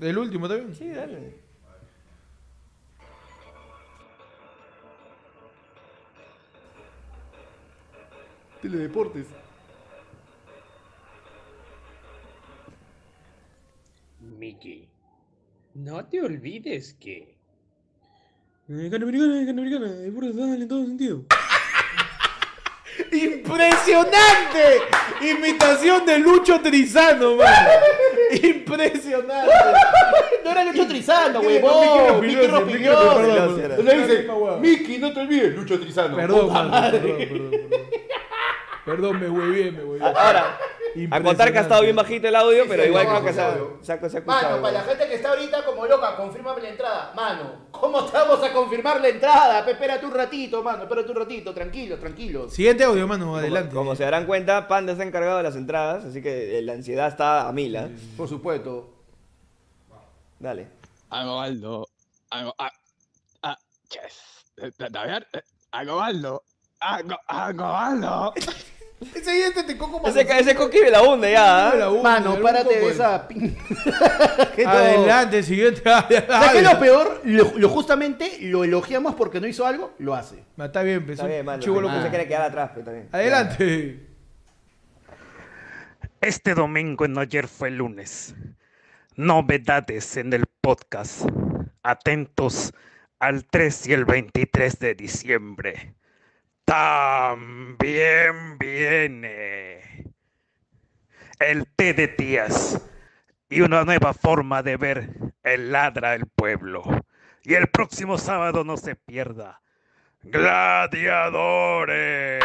El 0.00 0.16
último 0.16 0.48
también. 0.48 0.74
Sí, 0.74 0.88
dale. 0.88 1.38
Teledeportes. 8.62 9.26
Mickey, 14.20 14.88
no 15.74 16.04
te 16.06 16.22
olvides 16.22 16.94
que... 16.94 17.34
Gana 18.68 19.04
americana, 19.04 19.44
gana 19.44 19.50
americana, 19.50 19.92
deportes 19.92 20.36
en 20.36 20.68
todo 20.68 20.86
sentido. 20.86 21.24
¡Impresionante! 23.12 24.82
Imitación 25.20 26.06
de 26.06 26.18
Lucho 26.18 26.60
Trizano, 26.60 27.36
mano. 27.36 27.70
Impresionante. 28.42 29.52
No 30.44 30.50
era 30.50 30.64
Lucho 30.64 30.86
Trizano, 30.86 31.40
huevón. 31.40 32.20
Mickey 32.20 32.44
era. 32.44 32.58
Entonces 32.58 34.08
dice. 34.08 34.28
Mickey, 34.60 34.98
no 34.98 35.12
te 35.12 35.20
olvides, 35.20 35.54
Lucho 35.54 35.78
Trizano. 35.78 36.16
Perdón, 36.16 36.52
mano, 36.52 36.70
perdón, 36.90 37.16
perdón, 37.18 37.50
perdón. 37.50 37.90
Perdón, 38.84 39.20
me 39.20 39.28
hueví, 39.28 39.70
me 39.70 39.84
hueví. 39.84 40.02
Ahora, 40.02 40.58
a 41.10 41.22
contar 41.22 41.52
que 41.52 41.58
ha 41.58 41.62
estado 41.62 41.82
bien 41.82 41.96
bajito 41.96 42.28
el 42.28 42.34
audio, 42.36 42.64
pero 42.68 42.82
sí, 42.82 42.88
igual 42.88 43.04
no, 43.06 43.10
creo 43.12 43.24
que 43.24 43.32
se 43.32 43.40
ha, 43.40 43.48
obvio. 43.50 43.78
se 43.82 43.92
ha- 43.92 44.08
se 44.08 44.18
ha 44.18 44.20
Mano, 44.22 44.60
para 44.62 44.72
la 44.72 44.80
gente 44.82 45.06
que 45.08 45.14
está 45.14 45.30
ahorita 45.30 45.64
como 45.64 45.86
loca, 45.86 46.16
confírmame 46.16 46.60
la 46.62 46.68
entrada. 46.68 47.12
Mano, 47.14 47.66
¿cómo 47.70 48.04
te 48.04 48.12
vamos 48.16 48.42
a 48.42 48.52
confirmar 48.52 49.00
la 49.00 49.08
entrada? 49.08 49.68
Espérate 49.70 50.06
un 50.06 50.12
ratito, 50.14 50.62
mano, 50.62 50.82
espérate 50.84 51.10
un 51.10 51.16
ratito, 51.16 51.54
tranquilo, 51.54 51.98
tranquilo. 51.98 52.48
Siguiente 52.50 52.84
audio, 52.84 53.06
mano, 53.06 53.36
adelante. 53.36 53.74
Como 53.74 53.94
se 53.96 54.04
darán 54.04 54.26
cuenta, 54.26 54.66
Panda 54.68 54.94
se 54.96 55.02
ha 55.02 55.04
encargado 55.06 55.36
de 55.38 55.42
las 55.44 55.56
entradas, 55.56 56.04
así 56.04 56.20
que 56.22 56.58
eh, 56.58 56.62
la 56.62 56.72
ansiedad 56.72 57.08
está 57.08 57.48
a 57.48 57.52
mil. 57.52 57.76
Por 58.16 58.28
supuesto. 58.28 58.94
Dale. 60.38 60.68
Angobaldo, 61.10 61.86
Ango, 62.30 62.54
ah, 62.58 62.70
ah, 63.42 63.58
Chess, 63.88 64.44
de- 64.56 64.70
de- 64.78 64.88
de 64.90 65.40
eh. 69.00 69.06
Ese 69.14 69.24
siguiente 69.24 69.62
te 69.64 69.76
coco 69.76 70.00
más. 70.00 70.14
Ese, 70.14 70.38
ese 70.38 70.54
coqui 70.54 70.80
me 70.80 70.90
la 70.90 71.02
hunde 71.02 71.32
ya, 71.32 71.70
¿ah? 71.70 71.90
Mano, 72.02 72.38
párate 72.40 72.78
de 72.78 72.88
esa 72.90 73.26
pin... 73.26 73.56
Que 74.54 74.64
no- 74.64 74.70
Adelante, 74.70 75.42
siguiente. 75.42 75.82
¿Sabes 75.84 76.50
qué 76.52 76.58
es 76.58 76.64
lo 76.64 76.78
peor? 76.78 77.20
Lo, 77.24 77.52
lo 77.56 77.68
justamente 77.68 78.38
lo 78.42 78.64
elogiamos 78.64 79.14
porque 79.14 79.40
no 79.40 79.46
hizo 79.46 79.66
algo, 79.66 79.94
lo 79.98 80.14
hace. 80.14 80.44
Está 80.58 80.82
bien, 80.82 80.96
empezó. 80.98 81.22
Está 81.22 81.28
bien, 81.28 81.46
mano. 81.46 81.62
Chivolo 81.62 81.88
no 81.88 81.94
que 81.94 82.00
se 82.00 82.04
se 82.04 82.10
quiere 82.10 82.28
quedar 82.28 82.42
atrás, 82.42 82.70
pero 82.74 82.84
también. 82.84 83.08
Adelante. 83.12 84.06
Este 86.20 86.54
domingo 86.54 87.06
en 87.06 87.18
ayer 87.18 87.48
fue 87.48 87.70
lunes. 87.70 88.34
Novedades 89.16 90.16
en 90.18 90.32
el 90.34 90.44
podcast. 90.60 91.26
Atentos 91.82 92.72
al 93.18 93.46
3 93.46 93.86
y 93.88 93.92
el 93.94 94.04
23 94.04 94.78
de 94.78 94.94
diciembre. 94.94 95.94
También 96.64 98.58
viene 98.58 99.80
el 101.38 101.66
té 101.74 101.94
de 101.94 102.08
tías 102.08 102.80
y 103.48 103.62
una 103.62 103.84
nueva 103.84 104.12
forma 104.14 104.62
de 104.62 104.76
ver 104.76 105.10
el 105.42 105.72
ladra 105.72 106.12
del 106.12 106.26
pueblo. 106.26 106.82
Y 107.42 107.54
el 107.54 107.68
próximo 107.68 108.18
sábado 108.18 108.62
no 108.64 108.76
se 108.76 108.94
pierda. 108.94 109.60
Gladiadores. 110.22 112.44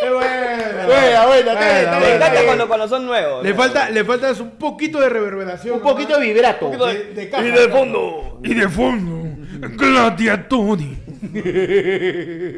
Qué 0.00 0.10
bueno. 0.10 0.86
Buena, 0.86 1.26
buena, 1.26 1.54
Buena, 1.54 1.98
Me 2.00 2.14
encanta 2.14 2.44
cuando, 2.46 2.68
cuando 2.68 2.88
son 2.88 3.06
nuevos. 3.06 3.44
Le 3.44 3.54
falta, 3.54 3.90
le 3.90 4.02
falta 4.04 4.32
un 4.40 4.58
poquito 4.58 4.98
de 4.98 5.10
reverberación. 5.10 5.76
Un 5.76 5.82
poquito 5.82 6.18
de 6.18 6.26
vibrato. 6.26 6.70
de, 6.70 7.12
de 7.12 7.28
caja. 7.28 7.44
Y 7.44 7.50
de 7.50 7.68
fondo. 7.68 8.40
Y 8.42 8.54
de 8.54 8.68
fondo. 8.68 9.29
Gladiatori. 9.60 10.98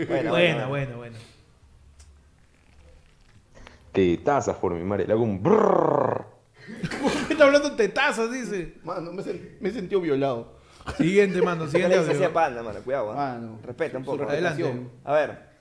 Bueno, 0.08 0.30
Buena, 0.30 0.66
buena, 0.66 0.96
buena. 0.96 1.18
Tetazas 3.92 4.56
por 4.56 4.72
mi 4.74 4.82
madre. 4.84 5.06
Le 5.06 5.12
hago 5.12 5.22
un 5.22 5.42
brrrr. 5.42 6.24
¿Por 7.02 7.12
qué 7.26 7.32
está 7.34 7.44
hablando 7.44 7.70
de 7.70 7.76
tetazas? 7.76 8.30
Dice. 8.32 8.78
Mano, 8.84 9.12
me, 9.12 9.22
sen- 9.22 9.56
me 9.60 9.68
he 9.68 9.72
sentido 9.72 10.00
violado. 10.00 10.60
Siguiente, 10.96 11.42
mano. 11.42 11.64
¿Qué 11.66 11.70
Siguiente 11.72 11.96
le 11.96 12.02
dices 12.02 12.14
así 12.16 12.22
a 12.24 12.26
audio. 12.26 12.34
Panda, 12.34 12.62
mano? 12.62 12.80
Cuidado, 12.80 13.12
¿ah? 13.12 13.14
Mano. 13.16 13.58
Respeta 13.62 13.98
un 13.98 14.04
poco. 14.04 14.22
Adelante. 14.24 14.62
respetación. 14.62 14.90
A 15.04 15.12
ver. 15.12 15.52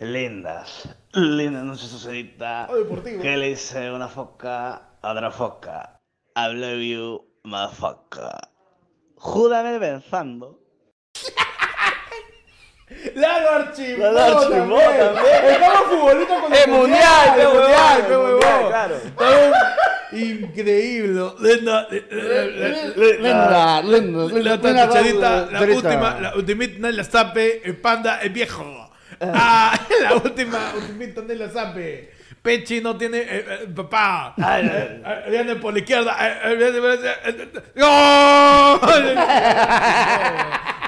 Lindas, 0.00 0.96
lindas 1.12 1.64
noches, 1.64 1.88
Susadita. 1.88 2.68
Oh, 2.70 2.76
deportivo. 2.76 3.20
¿Qué 3.20 3.36
le 3.36 3.48
dice 3.48 3.90
una 3.90 4.06
foca 4.06 4.90
a 5.02 5.12
otra 5.12 5.32
foca? 5.32 6.00
I 6.36 6.54
love 6.54 6.80
you, 6.80 7.24
motherfucker. 7.42 8.30
Júdame 9.16 9.80
pensando. 9.80 10.57
Lalo 13.14 13.50
Archimón. 13.50 14.14
Lalo 14.14 14.40
también. 14.48 14.72
Estamos 15.50 15.82
futbolistas 15.88 16.40
con 16.42 16.52
¡Es 16.52 16.66
mundial, 16.68 17.40
el 17.40 17.48
mundial, 17.48 18.04
El 18.06 18.12
huevón. 18.16 18.30
mundial, 18.32 18.66
claro. 18.68 18.94
Increíble. 20.12 21.20
La- 21.20 21.34
Lenda, 21.48 21.86
lenda, 23.82 23.82
La 23.82 23.82
última, 25.62 26.18
la 26.20 26.34
ultimita 26.34 26.90
la 26.90 27.04
sape, 27.04 27.62
el 27.64 27.76
panda, 27.76 28.20
el 28.22 28.30
viejo. 28.30 28.64
Ah, 29.20 29.78
la 30.02 30.14
última, 30.14 30.72
ultimita 30.76 31.22
la 31.26 31.50
sape. 31.50 32.12
Pechi 32.40 32.80
no 32.80 32.96
tiene 32.96 33.18
eh, 33.18 33.44
eh, 33.48 33.66
papá. 33.74 34.32
Eh, 34.38 35.02
eh, 35.04 35.24
Viene 35.30 35.56
por 35.56 35.72
la 35.72 35.80
izquierda. 35.80 36.16
eh, 36.20 36.38
eh, 36.44 36.54
viene 36.54 36.80
por 36.80 36.98
la- 36.98 37.12
eh, 37.12 37.18
eh, 37.26 37.48
¡Gol! 37.76 38.80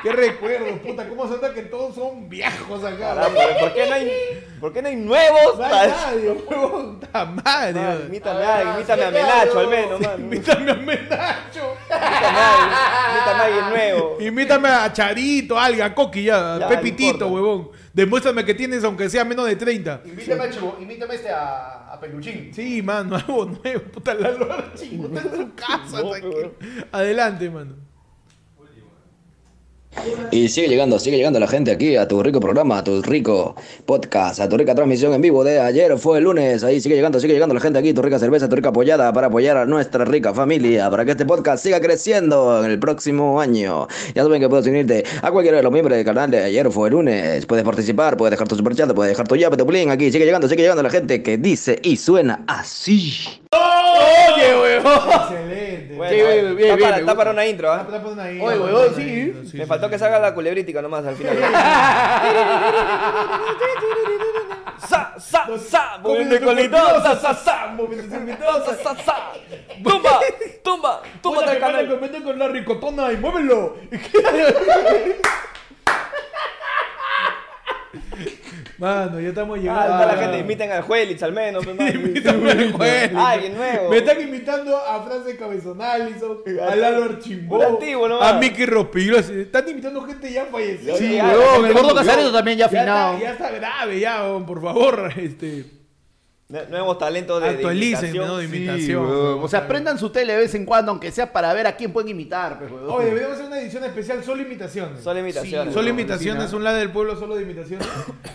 Qué 0.02 0.12
recuerdo, 0.12 0.78
puta. 0.78 1.06
¿Cómo 1.08 1.24
se 1.26 1.30
nota 1.34 1.52
que 1.52 1.62
todos 1.62 1.94
son 1.94 2.28
viejos 2.28 2.82
acá? 2.84 2.98
Caramba, 3.14 3.40
¿por 3.60 3.74
qué 3.74 3.86
no 3.86 3.94
hay, 3.94 4.12
por 4.60 4.72
qué 4.72 4.82
no 4.82 4.88
hay 4.88 4.96
nuevos? 4.96 5.58
No 5.58 5.64
hay 5.64 5.88
nadie, 5.90 6.30
huevón. 6.30 7.00
Puta 7.00 7.24
madre. 7.26 7.80
Man. 7.80 8.02
Imítame 8.08 8.44
a 8.44 8.56
alguien, 8.56 8.74
imítame 8.76 9.04
a 9.04 9.10
Menacho 9.10 9.58
al 9.58 9.68
menos, 9.68 10.00
man. 10.00 10.20
Invítame 10.20 10.70
a 10.70 10.74
Menacho. 10.74 11.76
Imítame 11.90 12.38
a 12.38 12.54
alguien, 12.54 12.78
imítame 13.14 13.60
a 13.60 13.70
nuevo. 13.70 14.16
Invítame 14.20 14.68
a 14.68 14.92
Charito, 14.92 15.58
a 15.58 15.64
alguien, 15.66 15.86
a 15.86 15.94
Coqui 15.94 16.24
ya, 16.24 16.54
a 16.54 16.58
Ya, 16.60 16.68
Pepitito, 16.68 17.26
no 17.26 17.34
huevón. 17.34 17.70
Demuéstrame 17.92 18.44
que 18.44 18.54
tienes 18.54 18.84
aunque 18.84 19.10
sea 19.10 19.24
menos 19.24 19.46
de 19.46 19.56
30. 19.56 20.02
Invítame, 20.04 20.44
a 20.44 20.50
Chivo- 20.50 20.76
invítame 20.80 21.14
este 21.16 21.30
a, 21.30 21.92
a 21.92 22.00
Peluchín. 22.00 22.52
Sí, 22.54 22.80
mano, 22.82 23.16
algo 23.16 23.44
nuevo, 23.46 23.82
puta 23.92 24.14
la 24.14 24.30
lora, 24.30 24.72
chico, 24.74 25.06
está 25.12 25.28
en 25.28 25.36
su 25.36 25.54
casa, 25.54 26.00
tranquilo. 26.08 26.54
Adelante, 26.92 27.50
mano. 27.50 27.89
Y 30.30 30.48
sigue 30.48 30.68
llegando, 30.68 30.98
sigue 31.00 31.16
llegando 31.16 31.40
la 31.40 31.48
gente 31.48 31.72
aquí 31.72 31.96
a 31.96 32.06
tu 32.06 32.22
rico 32.22 32.38
programa, 32.38 32.78
a 32.78 32.84
tu 32.84 33.02
rico 33.02 33.56
podcast, 33.84 34.38
a 34.38 34.48
tu 34.48 34.56
rica 34.56 34.74
transmisión 34.74 35.12
en 35.12 35.20
vivo 35.20 35.42
de 35.42 35.58
ayer, 35.60 35.98
fue 35.98 36.18
el 36.18 36.24
lunes. 36.24 36.62
Ahí 36.62 36.80
sigue 36.80 36.94
llegando, 36.94 37.18
sigue 37.18 37.34
llegando 37.34 37.54
la 37.54 37.60
gente 37.60 37.80
aquí, 37.80 37.92
tu 37.92 38.00
rica 38.00 38.18
cerveza, 38.18 38.48
tu 38.48 38.54
rica 38.54 38.68
apoyada 38.68 39.12
para 39.12 39.26
apoyar 39.26 39.56
a 39.56 39.66
nuestra 39.66 40.04
rica 40.04 40.32
familia, 40.32 40.88
para 40.88 41.04
que 41.04 41.10
este 41.12 41.26
podcast 41.26 41.62
siga 41.64 41.80
creciendo 41.80 42.64
en 42.64 42.70
el 42.70 42.78
próximo 42.78 43.40
año. 43.40 43.88
Ya 44.14 44.22
saben 44.22 44.40
que 44.40 44.48
puedes 44.48 44.66
unirte 44.68 45.04
a 45.20 45.32
cualquiera 45.32 45.56
de 45.56 45.64
los 45.64 45.72
miembros 45.72 45.96
del 45.96 46.04
canal 46.04 46.30
de 46.30 46.44
ayer 46.44 46.70
fue 46.70 46.88
el 46.88 46.94
lunes. 46.94 47.44
Puedes 47.46 47.64
participar, 47.64 48.16
puedes 48.16 48.30
dejar 48.30 48.46
tu 48.46 48.54
superchat, 48.54 48.92
puedes 48.94 49.10
dejar 49.10 49.26
tu 49.26 49.34
llave, 49.34 49.56
tu 49.56 49.66
plin 49.66 49.90
aquí. 49.90 50.12
Sigue 50.12 50.24
llegando, 50.24 50.48
sigue 50.48 50.62
llegando 50.62 50.84
la 50.84 50.90
gente 50.90 51.22
que 51.22 51.36
dice 51.36 51.80
y 51.82 51.96
suena 51.96 52.44
así. 52.46 53.12
Oye, 53.92 54.58
huevón. 54.60 54.92
Excelente. 55.10 55.94
Bueno, 55.94 56.10
Sí, 56.10 56.16
bien, 56.16 56.56
bien, 56.56 56.70
está, 56.70 56.76
bien, 56.76 56.80
para, 56.80 56.96
me 56.96 57.00
está 57.00 57.14
para 57.16 57.30
una 57.32 57.46
intro, 57.46 57.72
¿ah? 57.72 57.84
Está 57.86 58.02
para 58.02 58.22
ahí, 58.24 58.40
Oye, 58.40 58.58
huevón, 58.58 58.82
para 58.86 58.94
sí. 58.96 59.02
ahí, 59.02 59.50
Me 59.54 59.66
faltó 59.66 59.90
que 59.90 59.98
salga 59.98 60.18
la 60.18 60.34
culebrítica 60.34 60.80
nomás 60.82 61.04
al 61.04 61.16
final. 61.16 61.36
sa, 64.88 65.14
sa, 65.18 65.46
sa, 65.58 65.98
movimiento 65.98 66.34
de 66.34 66.40
colito, 66.40 66.76
sa, 66.76 67.16
sa, 67.16 67.34
sa, 67.34 67.66
movimiento 67.68 68.18
de 68.24 68.36
sa, 68.36 68.74
sa, 68.82 68.94
sa. 69.04 69.32
Tumba, 69.82 70.20
tumba, 70.62 71.02
tumba 71.22 71.42
del 71.46 71.58
canal. 71.58 71.88
que 71.88 71.96
mete 71.96 72.22
con 72.22 72.38
la 72.38 72.48
ricotona 72.48 73.12
y 73.12 73.16
muévelo. 73.16 73.76
Mano, 78.80 79.20
ya 79.20 79.28
estamos 79.28 79.58
Ah, 79.58 79.60
llegando. 79.60 79.92
está 79.92 80.06
la 80.06 80.16
gente, 80.16 80.38
imiten 80.38 80.72
al 80.72 80.82
Juelitz 80.82 81.22
al 81.22 81.32
menos. 81.32 81.64
pues, 81.66 81.78
al 82.26 82.72
juez. 82.72 83.10
Alguien 83.14 83.54
nuevo. 83.56 83.90
Me 83.90 83.98
están 83.98 84.20
imitando 84.22 84.76
a 84.76 85.02
Francis 85.04 85.34
Cabezón 85.38 85.82
Allison, 85.82 86.38
a 86.66 86.74
Lalo 86.74 87.04
Archimbó, 87.04 87.62
antiguo 87.62 88.06
a 88.22 88.32
Mickey 88.38 88.64
Rospiglio. 88.64 89.18
Están 89.18 89.68
imitando 89.68 90.00
gente 90.02 90.32
ya 90.32 90.46
fallecida. 90.46 90.96
Sí, 90.96 91.14
Ya, 91.14 91.26
la 91.26 91.68
el 91.68 91.74
gordo. 91.74 91.94
Casareto 91.94 92.32
también 92.32 92.56
ya 92.56 92.70
Ya 92.70 92.78
afinado. 92.80 93.12
está, 93.14 93.22
ya 93.24 93.32
está 93.32 93.50
grave, 93.50 94.00
ya, 94.00 94.22
por 94.46 94.62
favor. 94.62 95.12
Este, 95.20 95.64
Nuevos 96.68 96.98
talentos 96.98 97.40
de, 97.40 97.48
de 97.48 97.54
actualicen, 97.54 98.10
imitación. 98.10 98.26
¿no? 98.26 98.36
De 98.38 98.48
Sí, 98.48 98.56
imitación. 98.56 99.04
O 99.40 99.46
sea, 99.48 99.68
prendan 99.68 99.98
su 99.98 100.10
tele 100.10 100.32
de 100.32 100.38
vez 100.40 100.54
en 100.56 100.64
cuando, 100.66 100.90
aunque 100.90 101.12
sea 101.12 101.32
para 101.32 101.52
ver 101.54 101.68
a 101.68 101.76
quién 101.76 101.92
pueden 101.92 102.08
imitar. 102.08 102.58
Pues. 102.58 102.72
Oye, 102.72 103.06
deberíamos 103.06 103.36
hacer 103.36 103.46
una 103.46 103.60
edición 103.60 103.84
especial 103.84 104.24
solo 104.24 104.42
imitaciones. 104.42 105.00
Solo 105.00 105.20
imitaciones. 105.20 105.72
Solo 105.72 105.86
huevón. 105.86 106.00
imitaciones, 106.00 106.52
un 106.52 106.64
lado 106.64 106.78
del 106.78 106.90
pueblo 106.90 107.16
solo 107.16 107.36
de 107.36 107.42
imitaciones. 107.44 107.86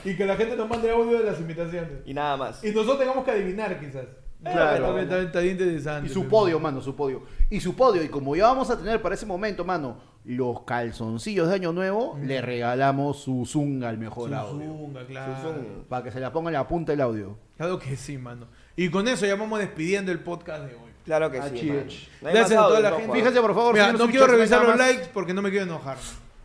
y 0.06 0.16
que 0.16 0.26
la 0.26 0.38
gente 0.38 0.56
nos 0.56 0.70
mande 0.70 0.90
audio 0.92 1.18
de 1.20 1.26
las 1.26 1.40
imitaciones. 1.42 1.92
Y 2.06 2.14
nada 2.14 2.38
más. 2.38 2.64
Y 2.64 2.70
nosotros 2.70 3.00
tengamos 3.00 3.26
que 3.26 3.32
adivinar, 3.32 3.80
quizás. 3.80 4.06
Claro. 4.54 4.98
Está, 5.00 5.02
está- 5.02 5.22
está 5.22 5.40
bien 5.40 5.54
interesante. 5.54 6.10
Y 6.10 6.14
su 6.14 6.26
podio, 6.28 6.60
mano, 6.60 6.82
su 6.82 6.96
podio. 6.96 7.24
Y 7.50 7.60
su 7.60 7.76
podio, 7.76 8.04
y 8.04 8.10
como 8.10 8.36
ya 8.36 8.46
vamos 8.48 8.70
a 8.70 8.78
tener 8.78 9.02
para 9.02 9.16
ese 9.16 9.26
momento, 9.26 9.66
mano, 9.66 9.98
los 10.24 10.62
calzoncillos 10.64 11.50
de 11.50 11.56
Año 11.56 11.72
Nuevo, 11.74 12.18
le 12.22 12.42
regalamos 12.42 13.18
su 13.20 13.46
zunga 13.46 13.90
al 13.90 13.98
mejor 13.98 14.30
Su 14.30 14.36
audio. 14.36 14.68
zunga, 14.68 15.06
claro. 15.06 15.86
Para 15.90 16.04
que 16.04 16.12
se 16.12 16.20
la 16.20 16.32
ponga 16.32 16.50
en 16.50 16.54
la 16.54 16.68
punta 16.68 16.92
del 16.92 17.02
audio. 17.02 17.38
Claro 17.58 17.80
que 17.80 17.96
sí, 17.96 18.18
mano. 18.18 18.48
Y 18.76 18.90
con 18.90 19.08
eso 19.08 19.26
ya 19.26 19.36
vamos 19.36 19.60
despidiendo 19.60 20.12
el 20.12 20.20
podcast 20.20 20.66
de 20.66 20.74
hoy. 20.76 20.82
Claro 21.06 21.30
que 21.30 21.38
Ah, 21.40 21.50
sí. 21.54 21.68
man. 21.68 21.86
No 22.22 22.28
hay 22.30 22.34
Gracias 22.36 22.60
a 22.60 22.64
toda 22.68 22.80
la 22.80 22.90
no, 22.90 22.96
gente. 22.98 23.08
Juan. 23.10 23.20
Fíjense, 23.20 23.42
por 23.42 23.54
favor, 23.56 23.74
Mira, 23.74 23.86
señor 23.86 24.00
no 24.00 24.08
quiero 24.10 24.28
revisar 24.28 24.60
nada 24.62 24.72
los 24.72 24.80
más. 24.80 24.88
likes 24.90 25.10
porque 25.14 25.34
no 25.34 25.42
me 25.44 25.50
quiero 25.52 25.66
enojar. 25.66 25.98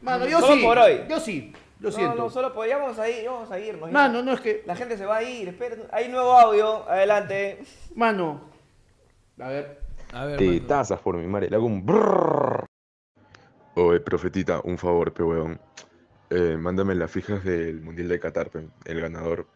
Mano, 0.02 0.26
yo 0.26 0.40
Solo 0.40 0.54
sí. 0.54 0.62
por 0.62 0.78
hoy. 0.78 1.00
Yo 1.08 1.18
sí. 1.20 1.52
Lo 1.80 1.88
No, 1.90 1.96
siento. 1.96 2.14
no, 2.16 2.30
solo 2.30 2.52
podíamos 2.52 2.96
ir, 3.08 3.26
vamos 3.26 3.50
a 3.50 3.58
irnos. 3.58 3.90
Mano, 3.90 4.22
no 4.22 4.32
es 4.34 4.40
que. 4.40 4.62
La 4.66 4.76
gente 4.76 4.96
se 4.98 5.06
va 5.06 5.16
a 5.18 5.22
ir, 5.22 5.48
esperen. 5.48 5.82
Hay 5.92 6.08
nuevo 6.08 6.32
audio, 6.32 6.88
adelante. 6.88 7.62
Mano. 7.94 8.40
A 9.40 9.48
ver. 9.48 9.80
A 10.12 10.24
ver, 10.26 10.36
Te 10.38 10.46
mano. 10.46 10.66
tazas 10.66 11.00
por 11.00 11.16
mi 11.16 11.26
madre, 11.26 11.48
le 11.48 11.56
hago 11.56 11.66
un 11.66 11.84
brrrr. 11.86 12.66
Oye, 13.76 14.00
profetita, 14.00 14.60
un 14.64 14.76
favor, 14.76 15.12
pe 15.12 15.22
weón. 15.22 15.60
Eh, 16.28 16.56
mándame 16.58 16.94
las 16.94 17.10
fijas 17.10 17.42
del 17.44 17.80
Mundial 17.80 18.08
de 18.08 18.20
Qatar, 18.20 18.50
pe, 18.50 18.66
el 18.84 19.00
ganador, 19.00 19.46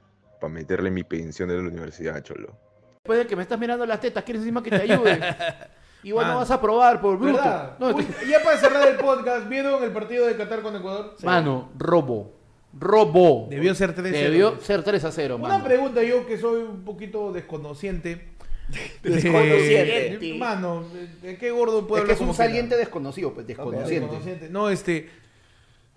para 0.40 0.52
meterle 0.52 0.90
mi 0.90 1.04
pensión 1.04 1.48
de 1.48 1.56
la 1.56 1.60
universidad, 1.62 2.22
cholo. 2.22 2.56
Después 3.02 3.18
de 3.18 3.26
que 3.26 3.36
me 3.36 3.42
estás 3.42 3.58
mirando 3.58 3.84
las 3.84 4.00
tetas, 4.00 4.24
¿quieres 4.24 4.42
encima 4.42 4.62
que 4.62 4.70
te 4.70 4.76
ayude? 4.90 5.20
Igual 6.04 6.26
no 6.26 6.32
Mano. 6.34 6.40
vas 6.40 6.50
a 6.50 6.60
probar 6.60 7.00
por 7.00 7.18
bruto. 7.18 7.38
¿Verdad? 7.38 7.76
No, 7.80 7.88
Uy, 7.94 8.06
ya 8.28 8.42
para 8.42 8.58
cerrar 8.58 8.86
el 8.88 8.96
podcast, 8.96 9.48
¿vieron 9.48 9.82
el 9.82 9.90
partido 9.90 10.26
de 10.26 10.36
Qatar 10.36 10.60
con 10.62 10.76
Ecuador? 10.76 11.16
Mano, 11.24 11.70
robo. 11.78 12.32
Robo. 12.78 13.46
Debió 13.50 13.74
ser 13.74 13.94
3 13.94 14.12
Debió 14.12 14.60
ser 14.60 14.82
3 14.82 15.04
a 15.04 15.12
0, 15.12 15.36
Una 15.36 15.48
mano. 15.48 15.64
pregunta 15.64 16.02
yo 16.02 16.26
que 16.26 16.36
soy 16.38 16.62
un 16.62 16.84
poquito 16.84 17.32
desconociente. 17.32 18.28
Desconociente. 19.02 20.18
Eh, 20.30 20.38
Mano, 20.38 20.84
¿de 21.22 21.36
qué 21.38 21.50
gordo 21.50 21.86
puedo 21.86 22.02
Es 22.02 22.06
que 22.08 22.12
hablar 22.12 22.16
es 22.16 22.20
un 22.20 22.34
quiera? 22.34 22.44
saliente 22.50 22.76
desconocido, 22.76 23.32
pues 23.34 23.46
desconociente. 23.46 24.00
Desconociente. 24.00 24.48
No, 24.50 24.68
este. 24.70 25.08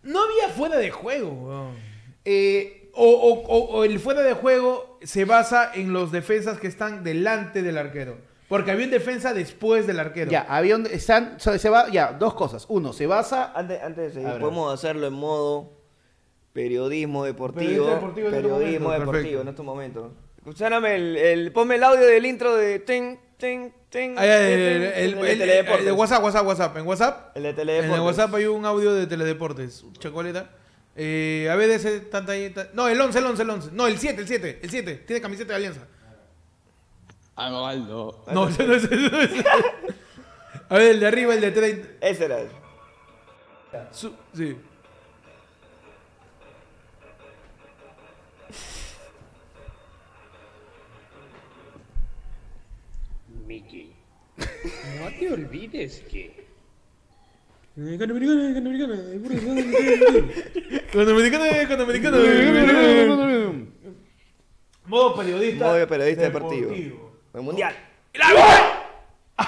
No 0.03 0.19
había 0.23 0.49
fuera 0.55 0.77
de 0.77 0.91
juego, 0.91 1.29
weón. 1.29 1.71
Eh, 2.25 2.73
O, 2.99 3.05
o- 3.05 3.43
o- 3.47 3.77
o 3.77 3.84
el 3.84 3.99
fuera 3.99 4.21
de 4.23 4.34
juego 4.34 4.97
se 5.03 5.23
basa 5.23 5.71
en 5.75 5.93
los 5.93 6.11
defensas 6.11 6.59
que 6.59 6.65
están 6.65 7.03
delante 7.03 7.61
del 7.61 7.77
arquero. 7.77 8.17
Porque 8.47 8.71
había 8.71 8.85
un 8.85 8.91
defensa 8.91 9.33
después 9.33 9.85
del 9.87 9.99
arquero. 9.99 10.31
ya, 10.31 10.41
había 10.47 10.75
un, 10.77 10.85
están, 10.85 11.33
o 11.35 11.39
sea, 11.39 11.57
se 11.59 11.69
va, 11.69 11.89
ya, 11.89 12.13
dos 12.13 12.33
cosas. 12.33 12.65
Uno, 12.69 12.93
se 12.93 13.05
basa. 13.07 13.51
Antes, 13.53 13.81
antes 13.81 14.13
de 14.13 14.21
seguir, 14.21 14.39
podemos 14.39 14.73
hacerlo 14.73 15.07
en 15.07 15.13
modo 15.13 15.71
periodismo 16.53 17.23
deportivo. 17.25 17.87
Deportivo 17.87 18.27
en 18.29 18.33
este 18.35 18.47
periodismo 18.47 18.85
momento, 18.89 19.11
deportivo 19.11 19.41
en 19.41 19.47
estos 19.49 19.65
momentos. 19.65 20.11
Escucháname 20.37 20.95
el, 20.95 21.17
el, 21.17 21.51
ponme 21.51 21.75
el 21.75 21.83
audio 21.83 22.05
del 22.05 22.25
intro 22.25 22.55
de 22.55 22.79
ten, 22.79 23.19
ten, 23.37 23.73
ten. 23.89 24.15
Ah, 24.17 24.25
ya, 24.25 24.39
el, 24.49 24.55
ten, 24.57 24.81
el- 24.81 24.83
el- 24.83 25.21
de 25.21 25.31
el- 25.33 25.39
Teledeportes. 25.39 25.79
el 25.79 25.85
de 25.85 25.91
WhatsApp, 25.91 26.23
WhatsApp, 26.23 26.47
WhatsApp. 26.47 26.77
En 26.77 26.87
WhatsApp. 26.87 27.37
El 27.37 27.43
de 27.43 27.49
En 27.49 27.55
Teledeportes. 27.55 27.95
el 27.97 28.01
WhatsApp 28.05 28.35
hay 28.35 28.45
un 28.45 28.65
audio 28.65 28.93
de 28.93 29.07
Teledeportes. 29.07 29.83
Chacoleta. 29.99 30.49
Eh, 30.95 31.47
a 31.51 31.55
ver, 31.55 31.69
ese 31.69 31.99
tanta 31.99 32.33
No, 32.73 32.87
el 32.87 32.99
11, 32.99 33.19
el 33.19 33.25
11, 33.25 33.43
el 33.43 33.49
11. 33.49 33.69
No, 33.73 33.85
el 33.87 33.97
7, 33.99 34.21
el 34.21 34.27
7. 34.27 34.59
El 34.63 34.69
7. 34.71 34.95
Tiene 35.05 35.21
camiseta 35.21 35.49
de 35.49 35.55
alianza. 35.57 35.81
Agualdo. 37.38 38.23
No, 38.34 38.49
ese 38.49 38.65
no 38.68 38.73
es. 38.73 38.84
ese 38.84 38.95
no 39.09 39.19
es. 39.22 39.45
A 40.69 40.76
ver, 40.77 40.91
el 40.91 40.99
de 40.99 41.07
arriba, 41.07 41.34
el 41.34 41.41
de 41.41 41.51
30. 41.51 41.88
Ese 42.01 42.26
era. 42.26 42.39
Su- 43.91 44.14
sí. 44.34 44.57
Mickey, 53.45 53.93
no 54.38 55.09
te 55.19 55.31
olvides 55.31 56.01
que... 56.11 56.47
Con 57.76 58.09
americano, 58.11 58.53
con 61.68 61.81
americano. 61.81 62.15
Modo 64.88 65.15
periodista. 65.15 65.65
Modo 65.65 65.88
periodista 65.88 66.23
deportivo. 66.23 67.06
El 67.38 67.43
mundial. 67.43 67.76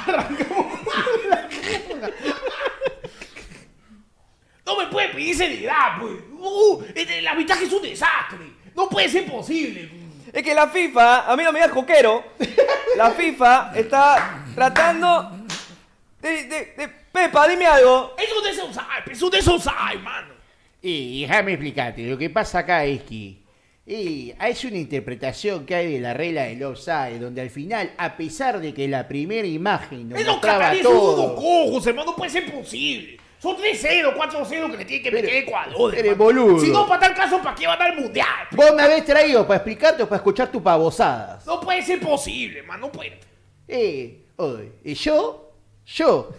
No 4.66 4.78
me 4.78 4.88
puede 4.88 5.10
pedir 5.10 5.36
seriedad, 5.36 5.98
pues. 6.00 6.14
Uh, 6.32 6.84
el 6.96 7.28
arbitraje 7.28 7.66
es 7.66 7.74
un 7.74 7.82
desastre. 7.82 8.38
No 8.76 8.88
puede 8.88 9.10
ser 9.10 9.26
posible. 9.26 9.90
Es 10.32 10.44
que 10.44 10.54
la 10.54 10.68
FIFA, 10.68 11.32
a 11.32 11.36
mí 11.36 11.44
no 11.44 11.52
me 11.52 11.60
digas 11.60 11.74
coquero, 11.74 12.24
la 12.96 13.10
FIFA 13.12 13.72
está 13.76 14.44
tratando 14.54 15.32
de, 16.22 16.44
de, 16.44 16.66
de- 16.78 17.00
Pepa, 17.12 17.48
dime 17.48 17.66
algo. 17.66 18.16
Es 18.20 18.30
un 18.32 18.44
desosai, 18.44 19.02
es 19.12 19.22
un 19.24 19.32
desosai, 19.32 19.98
mano. 19.98 20.28
Y 20.80 21.24
déjame 21.24 21.54
explicarte, 21.54 22.04
lo 22.08 22.16
que 22.20 22.30
pasa 22.30 22.60
acá 22.60 22.86
es 22.86 23.02
que 23.02 23.39
eh, 23.92 24.36
es 24.40 24.64
una 24.66 24.78
interpretación 24.78 25.66
que 25.66 25.74
hay 25.74 25.94
de 25.94 26.00
la 26.00 26.14
regla 26.14 26.44
del 26.44 26.62
offside, 26.64 27.20
donde 27.20 27.42
al 27.42 27.50
final, 27.50 27.92
a 27.98 28.16
pesar 28.16 28.60
de 28.60 28.72
que 28.72 28.88
la 28.88 29.08
primera 29.08 29.48
imagen 29.48 30.10
nos 30.10 30.24
mostraba 30.24 30.74
todo, 30.84 31.36
cojos, 31.36 31.88
hermano. 31.88 32.12
No 32.12 32.16
puede 32.16 32.30
ser 32.30 32.52
posible. 32.54 33.20
Son 33.40 33.56
3-0, 33.58 34.16
4-0 34.16 34.72
que 34.72 34.78
le 34.78 34.86
tiene 34.86 35.04
que 35.04 35.12
meter 35.12 35.34
Ecuador. 35.34 35.94
eres 35.96 36.12
hermano. 36.12 36.24
boludo. 36.24 36.60
Si 36.60 36.70
no, 36.70 36.88
para 36.88 37.00
tal 37.00 37.16
caso, 37.16 37.42
¿para 37.42 37.56
qué 37.56 37.66
van 37.66 37.82
al 37.82 37.96
mundial? 37.96 38.28
vos 38.52 38.76
me 38.76 38.84
habés 38.84 39.06
traído 39.06 39.48
para 39.48 39.56
explicarte 39.58 40.04
o 40.04 40.08
para 40.08 40.18
escuchar 40.18 40.52
tus 40.52 40.62
pavosadas. 40.62 41.46
No 41.48 41.60
puede 41.60 41.82
ser 41.82 42.00
posible, 42.00 42.62
man. 42.62 42.80
No 42.80 42.92
puede. 42.92 43.20
Eh, 43.68 44.26
oye, 44.36 44.72
y 44.84 44.94
yo, 44.94 45.52
yo, 45.86 46.30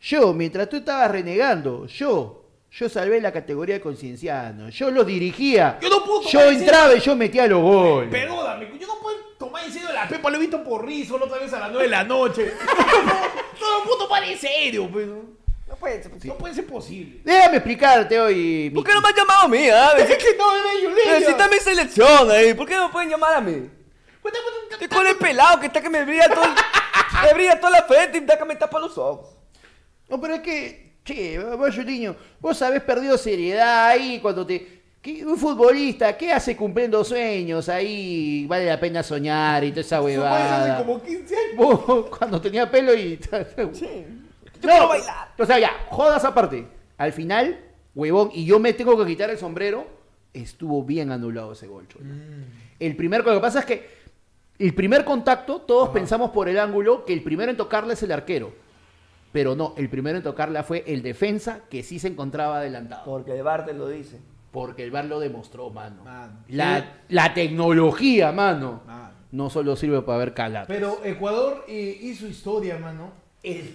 yo, 0.00 0.32
mientras 0.32 0.70
tú 0.70 0.76
estabas 0.78 1.10
renegando, 1.10 1.86
yo, 1.86 2.39
Yo 2.72 2.88
salvé 2.88 3.20
la 3.20 3.32
categoría 3.32 3.74
de 3.76 3.80
concienciano. 3.80 4.68
Yo 4.68 4.90
los 4.90 5.04
dirigía. 5.06 5.78
Yo 5.82 5.88
no 5.88 6.04
puedo 6.04 6.22
Yo 6.22 6.38
tomar 6.38 6.52
en 6.54 6.60
entraba 6.60 6.84
serio. 6.88 6.98
y 7.02 7.06
yo 7.06 7.16
metía 7.16 7.46
los 7.48 7.62
goles. 7.62 8.10
Perdóname, 8.10 8.70
yo 8.78 8.86
no 8.86 8.98
puedo 9.00 9.16
tomar 9.38 9.64
en 9.64 9.72
serio 9.72 9.92
la 9.92 10.06
pepa, 10.08 10.30
lo 10.30 10.36
he 10.36 10.40
visto 10.40 10.62
por 10.62 10.86
rizo 10.86 11.18
la 11.18 11.24
otra 11.24 11.38
vez 11.38 11.52
a 11.52 11.58
las 11.58 11.70
9 11.70 11.84
de 11.84 11.90
la 11.90 12.04
noche. 12.04 12.52
no 13.60 13.78
lo 13.78 13.84
puedo 13.84 13.98
tomar 14.04 14.22
en 14.24 14.38
serio, 14.38 14.88
pues. 14.90 15.06
No 15.06 15.76
puede 15.76 16.02
ser 16.02 16.12
No 16.26 16.34
puede 16.36 16.54
ser 16.54 16.66
posible. 16.66 17.20
Déjame 17.24 17.56
explicarte 17.56 18.20
hoy. 18.20 18.70
¿Por 18.74 18.84
qué 18.84 18.92
no 18.94 19.00
me 19.00 19.08
han 19.08 19.14
llamado 19.16 19.42
a 19.42 19.48
mí? 19.48 19.68
ah? 19.68 19.92
Es 19.98 20.16
que 20.16 20.36
no, 20.36 20.56
es 20.56 20.82
Yuleña. 20.82 21.12
Necesita 21.18 21.48
mi 21.48 21.56
selección 21.58 22.30
ahí. 22.30 22.54
¿Por 22.54 22.68
qué 22.68 22.74
no 22.76 22.86
me 22.86 22.92
pueden 22.92 23.10
llamar 23.10 23.34
a 23.34 23.40
mí? 23.40 23.68
Estoy 24.70 24.88
con 24.88 25.06
el 25.06 25.16
pelado 25.16 25.58
que 25.60 25.66
está 25.66 25.80
que 25.80 25.90
me 25.90 26.04
brilla 26.04 26.28
todo 26.28 26.44
el- 26.44 26.50
me 27.26 27.34
brilla 27.34 27.58
toda 27.58 27.70
la 27.72 27.82
frente 27.82 28.18
y 28.18 28.20
está 28.20 28.38
que 28.38 28.44
me 28.44 28.54
tapa 28.56 28.78
los 28.78 28.96
ojos. 28.98 29.28
No, 30.08 30.20
pero 30.20 30.34
es 30.34 30.40
que, 30.40 30.89
che, 31.04 31.38
vos, 31.38 31.76
niño, 31.78 32.16
vos 32.40 32.60
habés 32.62 32.82
perdido 32.82 33.16
seriedad 33.18 33.88
ahí 33.88 34.18
cuando 34.20 34.46
te. 34.46 34.80
que 35.00 35.24
un 35.24 35.36
futbolista, 35.36 36.16
¿qué 36.16 36.32
hace 36.32 36.56
cumpliendo 36.56 37.02
sueños? 37.04 37.68
Ahí 37.68 38.46
vale 38.46 38.66
la 38.66 38.78
pena 38.78 39.02
soñar 39.02 39.64
y 39.64 39.70
toda 39.70 39.80
esa 39.80 39.98
Hace 39.98 40.06
huevada. 40.06 40.78
como 40.78 41.02
15 41.02 41.36
años. 41.36 41.56
Vos, 41.56 42.06
cuando 42.18 42.40
tenía 42.40 42.70
pelo 42.70 42.94
y. 42.94 43.18
Yo 44.62 44.68
no, 44.68 44.88
bailar. 44.88 45.28
O 45.38 45.46
sea, 45.46 45.58
ya, 45.58 45.70
jodas 45.88 46.24
aparte. 46.24 46.66
Al 46.98 47.12
final, 47.12 47.58
huevón, 47.94 48.30
y 48.34 48.44
yo 48.44 48.58
me 48.58 48.74
tengo 48.74 48.98
que 48.98 49.06
quitar 49.06 49.30
el 49.30 49.38
sombrero, 49.38 49.86
estuvo 50.34 50.84
bien 50.84 51.10
anulado 51.10 51.52
ese 51.52 51.66
gol, 51.66 51.88
Cholo. 51.88 52.04
Mm. 52.04 52.44
El 52.78 52.94
primer, 52.94 53.24
lo 53.24 53.34
que 53.34 53.40
pasa 53.40 53.60
es 53.60 53.64
que 53.64 53.88
el 54.58 54.74
primer 54.74 55.06
contacto, 55.06 55.62
todos 55.62 55.88
pensamos 55.88 56.30
por 56.30 56.46
el 56.50 56.58
ángulo 56.58 57.06
que 57.06 57.14
el 57.14 57.22
primero 57.22 57.50
en 57.50 57.56
tocarle 57.56 57.94
es 57.94 58.02
el 58.02 58.12
arquero. 58.12 58.52
Pero 59.32 59.54
no, 59.54 59.74
el 59.76 59.88
primero 59.88 60.16
en 60.18 60.24
tocarla 60.24 60.62
fue 60.64 60.82
el 60.86 61.02
defensa 61.02 61.60
que 61.70 61.82
sí 61.82 61.98
se 61.98 62.08
encontraba 62.08 62.58
adelantado. 62.58 63.04
Porque 63.04 63.36
el 63.36 63.42
bar 63.42 63.64
te 63.64 63.72
lo 63.74 63.88
dice. 63.88 64.18
Porque 64.50 64.82
el 64.82 64.90
VAR 64.90 65.04
lo 65.04 65.20
demostró, 65.20 65.70
mano. 65.70 66.02
Mano. 66.02 66.32
La, 66.48 66.94
la 67.08 67.34
tecnología, 67.34 68.32
mano, 68.32 68.82
Mano. 68.84 69.10
no 69.30 69.48
solo 69.48 69.76
sirve 69.76 70.02
para 70.02 70.18
ver 70.18 70.34
calar. 70.34 70.66
Pero 70.66 71.00
Ecuador 71.04 71.64
eh, 71.68 71.96
hizo 72.02 72.26
historia, 72.26 72.76
mano. 72.76 73.12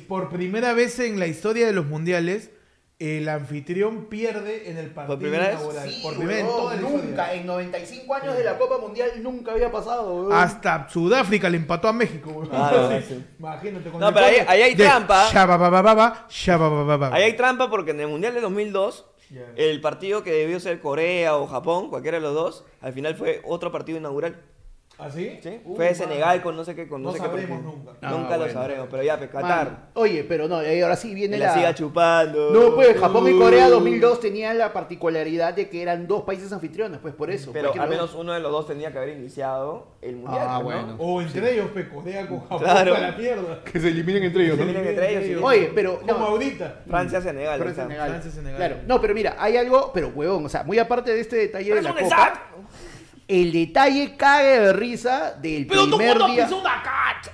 Por 0.09 0.29
primera 0.29 0.73
vez 0.73 0.99
en 0.99 1.17
la 1.17 1.27
historia 1.27 1.65
de 1.65 1.71
los 1.71 1.85
mundiales, 1.85 2.51
el 2.97 3.27
anfitrión 3.27 4.05
pierde 4.05 4.69
en 4.69 4.77
el 4.77 4.89
partido 4.91 5.19
primera 5.19 5.47
vez? 5.47 5.55
inaugural. 5.55 5.89
Sí, 5.89 5.99
por 6.01 6.15
primera 6.15 6.43
vez 6.43 6.47
en 6.75 6.81
nunca, 6.81 7.33
en 7.33 7.45
95 7.45 8.13
años 8.15 8.37
de 8.37 8.43
la 8.45 8.57
Copa 8.57 8.77
Mundial 8.77 9.09
nunca 9.21 9.51
había 9.51 9.69
pasado, 9.71 10.13
huevón. 10.15 10.33
Hasta 10.33 10.87
Sudáfrica 10.89 11.49
le 11.49 11.57
empató 11.57 11.87
a 11.89 11.93
México, 11.93 12.29
weón. 12.31 12.49
Ah, 12.53 12.71
no, 12.73 13.01
Sí. 13.01 13.23
Imagínate. 13.37 13.89
con 13.89 13.99
No, 13.99 14.13
pero 14.13 14.25
ahí- 14.27 14.45
ahí 14.47 14.61
hay 14.61 14.75
de 14.75 14.83
trampa. 14.85 15.29
Shababababa, 15.31 16.25
shababababa. 16.29 17.13
Ahí 17.13 17.23
hay 17.23 17.33
trampa 17.35 17.69
porque 17.69 17.91
en 17.91 17.99
el 17.99 18.07
Mundial 18.07 18.33
de 18.33 18.41
2002, 18.41 19.05
Ya. 19.29 19.41
el 19.57 19.81
partido 19.81 20.23
que 20.23 20.31
debió 20.31 20.59
ser 20.59 20.79
Corea 20.79 21.35
o 21.35 21.47
Japón, 21.47 21.89
cualquiera 21.89 22.17
de 22.17 22.21
los 22.21 22.33
dos, 22.33 22.63
al 22.81 22.93
final 22.93 23.15
fue 23.15 23.41
otro 23.43 23.71
partido 23.71 23.97
inaugural. 23.97 24.41
¿Ah, 24.97 25.09
sí? 25.11 25.39
¿sí? 25.43 25.59
Uh, 25.65 25.75
fue 25.75 25.85
mano. 25.85 25.97
Senegal 25.97 26.41
con 26.41 26.55
no 26.55 26.63
sé 26.63 26.73
qué, 26.73 26.87
con 26.87 27.03
no, 27.03 27.09
No 27.09 27.13
sé 27.15 27.19
qué 27.19 27.27
sabremos 27.27 27.59
partido. 27.59 27.75
nunca. 27.75 28.09
Nunca 28.09 28.37
lo 28.37 28.49
sabremos, 28.49 28.87
pero 28.89 29.03
ya, 29.03 29.17
pues, 29.17 29.29
Qatar. 29.29 29.89
Oye, 29.93 30.23
pero 30.23 30.47
no, 30.47 30.63
y 30.63 30.81
ahora 30.81 30.95
sí 30.95 31.13
viene 31.13 31.37
la... 31.37 31.47
la 31.47 31.53
siga 31.53 31.75
chupando. 31.75 32.51
No, 32.51 32.75
pues 32.75 32.97
Japón 32.97 33.27
y. 33.27 33.37
Corea 33.37 33.67
2002 33.69 34.19
tenían 34.21 34.57
la 34.57 34.71
particularidad 34.71 35.53
de 35.53 35.67
que 35.69 35.81
eran 35.81 36.07
dos 36.07 36.23
países 36.23 36.51
anfitriones, 36.53 36.99
pues 37.01 37.13
por 37.13 37.29
eso. 37.29 37.51
Pero 37.51 37.71
cualquiera 37.71 37.83
al 37.83 37.89
de 37.89 37.95
menos 37.97 38.15
uno 38.15 38.31
de 38.33 38.39
los 38.39 38.51
dos 38.51 38.67
tenía 38.67 38.91
que 38.91 38.97
haber 38.97 39.17
iniciado 39.17 39.87
el 40.01 40.15
Mundial. 40.15 40.47
Ah, 40.47 40.61
pues, 40.63 40.77
¿no? 40.77 40.83
bueno. 40.83 40.97
O 40.99 41.21
entre 41.21 41.53
ellos, 41.53 41.69
pe, 41.71 41.89
Corea 41.89 42.27
con 42.27 42.39
Japón 42.41 42.59
Claro. 42.59 42.95
a 42.95 42.99
la 42.99 43.11
mierda. 43.11 43.63
Que 43.65 43.79
se 43.79 43.89
eliminen 43.89 44.23
entre 44.23 44.45
ellos, 44.45 44.55
Se 44.55 44.63
eliminen 44.63 44.87
entre 44.87 45.27
ellos. 45.27 45.43
Oye, 45.43 45.71
pero... 45.75 45.99
Como 45.99 46.25
ahorita. 46.25 46.83
Francia-Senegal. 46.87 47.59
Francia, 47.59 47.83
ahí 47.83 47.89
está. 47.89 47.95
Senegal. 48.03 48.09
Francia, 48.09 48.31
Senegal. 48.31 48.57
Claro, 48.57 48.75
no, 48.87 49.01
pero 49.01 49.13
mira, 49.13 49.35
hay 49.37 49.57
algo, 49.57 49.91
pero 49.93 50.07
huevón, 50.09 50.45
o 50.45 50.49
sea, 50.49 50.63
muy 50.63 50.79
aparte 50.79 51.13
de 51.13 51.19
este 51.19 51.35
detalle 51.35 51.75
de 51.75 51.81
la 51.81 51.89
es 51.89 51.95
un 51.95 52.03
Copa. 52.03 52.41
El 53.27 53.51
detalle 53.51 54.15
cague 54.17 54.59
de 54.59 54.73
risa 54.73 55.35
del 55.41 55.65
Pero 55.67 55.85
tú 55.89 55.97
primer 55.97 56.17
cuando 56.17 56.33
día. 56.35 56.45
pisó 56.45 56.57
una 56.59 56.81
cacha. 56.83 57.31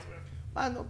Mano, 0.53 0.85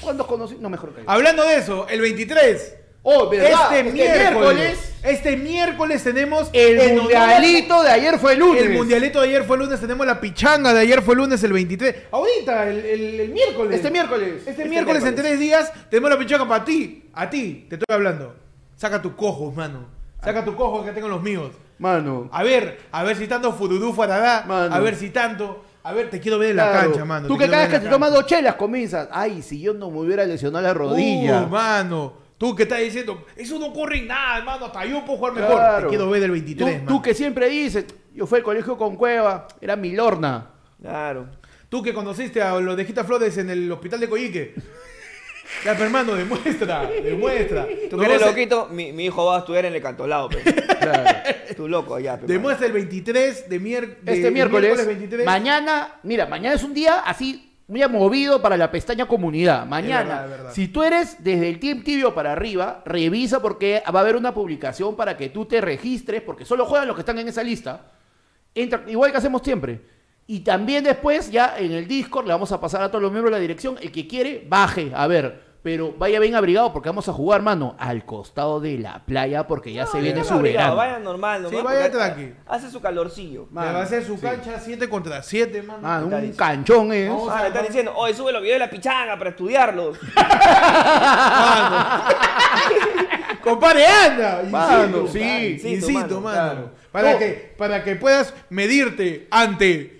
¿cuándo 0.00 0.26
conocí? 0.26 0.56
No, 0.60 0.68
mejor 0.70 0.94
que 0.94 1.02
Hablando 1.06 1.42
de 1.44 1.56
eso, 1.56 1.86
el 1.88 2.00
23. 2.00 2.76
Oh, 3.08 3.28
¿verdad? 3.28 3.50
Este, 3.52 3.78
Este 3.80 3.92
miércoles, 3.92 4.32
miércoles, 4.32 4.92
este 5.04 5.36
miércoles 5.36 6.02
tenemos 6.02 6.50
el 6.52 6.80
honor- 6.80 7.02
mundialito 7.02 7.82
de 7.84 7.90
ayer 7.90 8.18
fue 8.18 8.32
el 8.32 8.40
lunes. 8.40 8.62
El 8.64 8.70
mundialito 8.72 9.20
de 9.20 9.28
ayer 9.28 9.44
fue 9.44 9.56
lunes, 9.58 9.78
tenemos 9.80 10.04
la 10.04 10.20
pichanga 10.20 10.74
de 10.74 10.80
ayer 10.80 11.00
fue 11.02 11.14
lunes 11.14 11.40
el 11.44 11.52
23. 11.52 11.94
Ahorita, 12.10 12.68
el, 12.68 12.78
el- 12.84 13.20
el 13.20 13.28
miércoles. 13.30 13.76
Este 13.76 13.90
miércoles. 13.92 14.42
Este, 14.44 14.64
miércoles, 14.64 15.04
en 15.04 15.14
tres 15.14 15.38
días 15.38 15.72
tenemos 15.88 16.10
la 16.10 16.18
pichanga 16.18 16.48
para 16.48 16.64
ti. 16.64 17.04
A 17.14 17.30
ti, 17.30 17.66
te 17.68 17.76
estoy 17.76 17.94
hablando. 17.94 18.34
Saca 18.74 19.00
tu 19.00 19.14
cojo, 19.14 19.52
mano. 19.52 19.86
Saca 20.24 20.44
tu 20.44 20.56
cojo 20.56 20.84
que 20.84 20.90
tengo 20.90 21.06
los 21.06 21.22
míos. 21.22 21.52
Mano. 21.78 22.28
A 22.32 22.42
ver, 22.42 22.78
a 22.90 23.02
ver 23.04 23.16
si 23.16 23.26
tanto 23.26 23.52
furudú 23.52 23.92
faradá. 23.92 24.44
Mano. 24.46 24.74
A 24.74 24.80
ver 24.80 24.96
si 24.96 25.10
tanto. 25.10 25.64
A 25.82 25.92
ver, 25.92 26.10
te 26.10 26.18
quiero 26.20 26.38
ver 26.38 26.50
en 26.50 26.56
la 26.56 26.70
Claro. 26.70 26.90
cancha, 26.90 27.04
mano. 27.04 27.28
Tú 27.28 27.34
te 27.34 27.38
que 27.44 27.44
quiero 27.44 27.52
cada 27.52 27.62
ver 27.64 27.70
vez 27.72 27.80
que 27.80 27.84
te 27.86 27.92
tomas 27.92 28.12
dos 28.12 28.26
chelas 28.26 28.54
comienzas. 28.56 29.08
Ay, 29.12 29.40
si 29.42 29.60
yo 29.60 29.72
no 29.74 29.90
me 29.90 29.98
hubiera 30.00 30.24
lesionado 30.24 30.64
la 30.66 30.74
rodilla. 30.74 31.42
Uh, 31.42 31.48
mano. 31.48 32.12
Tú 32.38 32.54
que 32.54 32.64
estás 32.64 32.80
diciendo, 32.80 33.24
eso 33.36 33.58
no 33.58 33.72
corre 33.72 33.98
en 33.98 34.08
nada, 34.08 34.38
hermano. 34.38 34.66
Hasta 34.66 34.84
yo 34.84 35.04
puedo 35.04 35.18
jugar 35.18 35.32
mejor. 35.34 35.54
Claro. 35.56 35.82
Te 35.84 35.88
quiero 35.90 36.10
ver 36.10 36.22
el 36.24 36.30
23, 36.32 36.58
Tú, 36.58 36.74
mano. 36.84 36.88
tú 36.96 37.02
que 37.02 37.14
siempre 37.14 37.48
dices, 37.48 37.86
yo 38.14 38.26
fui 38.26 38.38
al 38.38 38.44
colegio 38.44 38.76
con 38.76 38.96
Cueva, 38.96 39.46
era 39.60 39.76
mi 39.76 39.92
lorna. 39.92 40.50
Claro. 40.82 41.28
Tú 41.68 41.82
que 41.82 41.94
conociste 41.94 42.42
a 42.42 42.58
los 42.60 42.76
de 42.76 42.84
Gita 42.84 43.04
Flores 43.04 43.36
en 43.38 43.50
el 43.50 43.70
hospital 43.72 44.00
de 44.00 44.08
Coyique. 44.08 44.54
Ya, 45.64 45.72
pero 45.72 45.84
hermano, 45.84 46.14
demuestra, 46.14 46.88
demuestra. 47.02 47.66
Tú 47.90 47.96
No 47.96 48.02
que 48.02 48.08
eres 48.08 48.20
loquito, 48.26 48.68
mi, 48.70 48.92
mi 48.92 49.06
hijo 49.06 49.24
va 49.26 49.36
a 49.36 49.38
estudiar 49.40 49.64
en 49.66 49.74
el 49.74 49.82
cantolado, 49.82 50.28
pe. 50.28 50.42
Tú 51.56 51.68
loco 51.68 51.98
ya, 51.98 52.18
pe. 52.18 52.26
Demuestra 52.26 52.66
el 52.66 52.72
23 52.72 53.48
de, 53.48 53.60
mier- 53.60 53.96
de- 54.00 54.12
Este 54.14 54.30
miércoles, 54.30 54.86
23. 54.86 55.24
mañana, 55.24 55.94
mira, 56.02 56.26
mañana 56.26 56.54
es 56.54 56.62
un 56.64 56.74
día 56.74 57.00
así 57.00 57.52
muy 57.68 57.86
movido 57.88 58.40
para 58.40 58.56
la 58.56 58.70
pestaña 58.70 59.06
comunidad. 59.06 59.66
Mañana, 59.66 60.20
verdad, 60.20 60.24
es 60.24 60.30
verdad. 60.30 60.52
si 60.52 60.68
tú 60.68 60.82
eres 60.84 61.22
desde 61.24 61.48
el 61.48 61.58
Team 61.58 61.82
Tibio 61.82 62.14
para 62.14 62.32
arriba, 62.32 62.82
revisa 62.84 63.40
porque 63.42 63.82
va 63.92 64.00
a 64.00 64.02
haber 64.02 64.16
una 64.16 64.32
publicación 64.34 64.94
para 64.96 65.16
que 65.16 65.30
tú 65.30 65.46
te 65.46 65.60
registres, 65.60 66.22
porque 66.22 66.44
solo 66.44 66.64
juegan 66.66 66.86
los 66.86 66.94
que 66.96 67.00
están 67.02 67.18
en 67.18 67.28
esa 67.28 67.42
lista. 67.42 67.90
Entra, 68.54 68.84
igual 68.86 69.10
que 69.10 69.18
hacemos 69.18 69.42
siempre. 69.42 69.80
Y 70.28 70.40
también 70.40 70.82
después, 70.84 71.30
ya 71.30 71.54
en 71.56 71.70
el 71.72 71.86
Discord, 71.86 72.26
le 72.26 72.32
vamos 72.32 72.50
a 72.52 72.60
pasar 72.60 72.82
a 72.82 72.88
todos 72.88 73.02
los 73.02 73.12
miembros 73.12 73.30
de 73.32 73.38
la 73.38 73.40
dirección. 73.40 73.76
El 73.80 73.92
que 73.92 74.08
quiere, 74.08 74.44
baje, 74.48 74.90
a 74.94 75.06
ver. 75.06 75.46
Pero 75.62 75.92
vaya 75.98 76.20
bien 76.20 76.36
abrigado 76.36 76.72
porque 76.72 76.88
vamos 76.88 77.08
a 77.08 77.12
jugar, 77.12 77.42
mano, 77.42 77.74
al 77.80 78.04
costado 78.04 78.60
de 78.60 78.78
la 78.78 79.04
playa 79.04 79.48
porque 79.48 79.72
ya 79.72 79.84
se 79.84 79.98
viene 80.00 80.18
Vaya 80.20 80.28
su 80.28 80.34
abrigado, 80.34 80.76
verano. 80.76 80.94
Vaya 80.94 81.04
normal, 81.04 81.46
Sí, 81.50 81.56
nomás, 81.56 81.74
vaya 81.74 81.90
porque 81.90 81.96
tranqui. 81.98 82.34
Hace 82.46 82.70
su 82.70 82.80
calorcillo. 82.80 83.48
Le 83.50 83.56
va 83.60 83.70
a 83.70 83.82
hacer 83.82 84.04
su 84.04 84.20
cancha 84.20 84.60
7 84.60 84.88
contra 84.88 85.20
7, 85.24 85.62
mano. 85.62 85.80
Mano, 85.82 86.04
Está 86.04 86.16
un 86.16 86.22
diciendo. 86.22 86.36
canchón, 86.36 86.92
¿eh? 86.92 87.08
Vamos 87.08 87.28
Ah, 87.32 87.38
a- 87.38 87.42
le 87.42 87.48
están 87.48 87.66
diciendo, 87.66 87.92
oye, 87.96 88.14
sube 88.14 88.32
los 88.32 88.42
videos 88.42 88.60
de 88.60 88.66
la 88.66 88.70
pichanga 88.70 89.18
para 89.18 89.30
estudiarlos. 89.30 89.98
Compadre, 93.42 93.86
anda. 93.86 94.42
Mano, 94.50 95.00
Insisto, 95.02 95.06
sí, 95.12 95.20
insisto, 95.52 95.68
insisto, 95.68 96.20
mano. 96.20 96.22
mano, 96.22 96.34
claro. 96.54 96.70
Para, 96.92 97.12
No. 97.12 97.18
que, 97.18 97.54
para 97.58 97.84
que 97.84 97.96
puedas 97.96 98.34
medirte 98.50 99.28
ante 99.30 99.95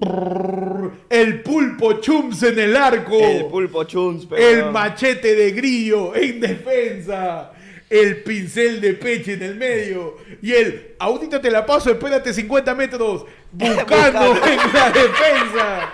el 0.00 1.42
pulpo 1.42 1.94
chums 2.00 2.42
en 2.44 2.58
el 2.58 2.76
arco. 2.76 3.18
El 3.18 3.46
pulpo 3.46 3.84
chuns, 3.84 4.26
pero... 4.26 4.42
El 4.42 4.70
machete 4.72 5.34
de 5.34 5.50
grillo 5.52 6.14
en 6.14 6.40
defensa. 6.40 7.52
El 7.90 8.22
pincel 8.22 8.80
de 8.80 8.94
peche 8.94 9.32
en 9.32 9.42
el 9.42 9.54
medio. 9.56 10.16
Y 10.42 10.52
el 10.52 10.94
ahorita 10.98 11.40
te 11.40 11.50
la 11.50 11.64
paso, 11.64 11.90
espérate 11.90 12.32
50 12.32 12.74
metros. 12.74 13.24
Buscando 13.52 14.36
en 14.46 14.72
la 14.74 14.90
defensa. 14.90 15.90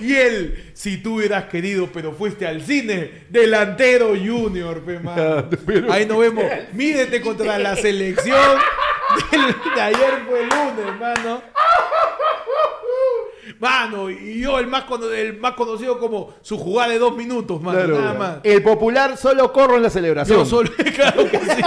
Y 0.00 0.14
el 0.14 0.70
si 0.72 0.96
tú 0.96 1.16
hubieras 1.16 1.44
querido, 1.44 1.88
pero 1.92 2.12
fuiste 2.12 2.46
al 2.46 2.62
cine. 2.62 3.26
Delantero 3.28 4.14
junior, 4.16 4.80
pe, 4.80 4.98
mano. 4.98 5.48
Ahí 5.90 6.06
nos 6.06 6.18
vemos. 6.18 6.44
Mídete 6.72 7.20
contra 7.20 7.58
la 7.58 7.76
selección. 7.76 8.58
del- 9.30 9.74
de 9.74 9.80
ayer 9.80 10.22
fue 10.26 10.40
el 10.40 10.48
lunes, 10.48 10.98
mano. 10.98 11.42
Mano, 13.58 14.10
y 14.10 14.40
yo 14.40 14.58
el 14.58 14.66
más, 14.66 14.84
cono- 14.84 15.10
el 15.10 15.38
más 15.38 15.54
conocido 15.54 15.98
como 15.98 16.34
su 16.42 16.58
jugada 16.58 16.90
de 16.92 16.98
dos 16.98 17.16
minutos, 17.16 17.60
mano. 17.60 17.78
Claro. 17.78 17.98
Nada 18.00 18.14
más. 18.14 18.36
El 18.42 18.62
popular 18.62 19.16
solo 19.16 19.52
corro 19.52 19.76
en 19.76 19.82
la 19.82 19.90
celebración. 19.90 20.38
Yo 20.38 20.44
solo, 20.46 20.70
claro 20.94 21.30
que 21.30 21.38
sí. 21.38 21.62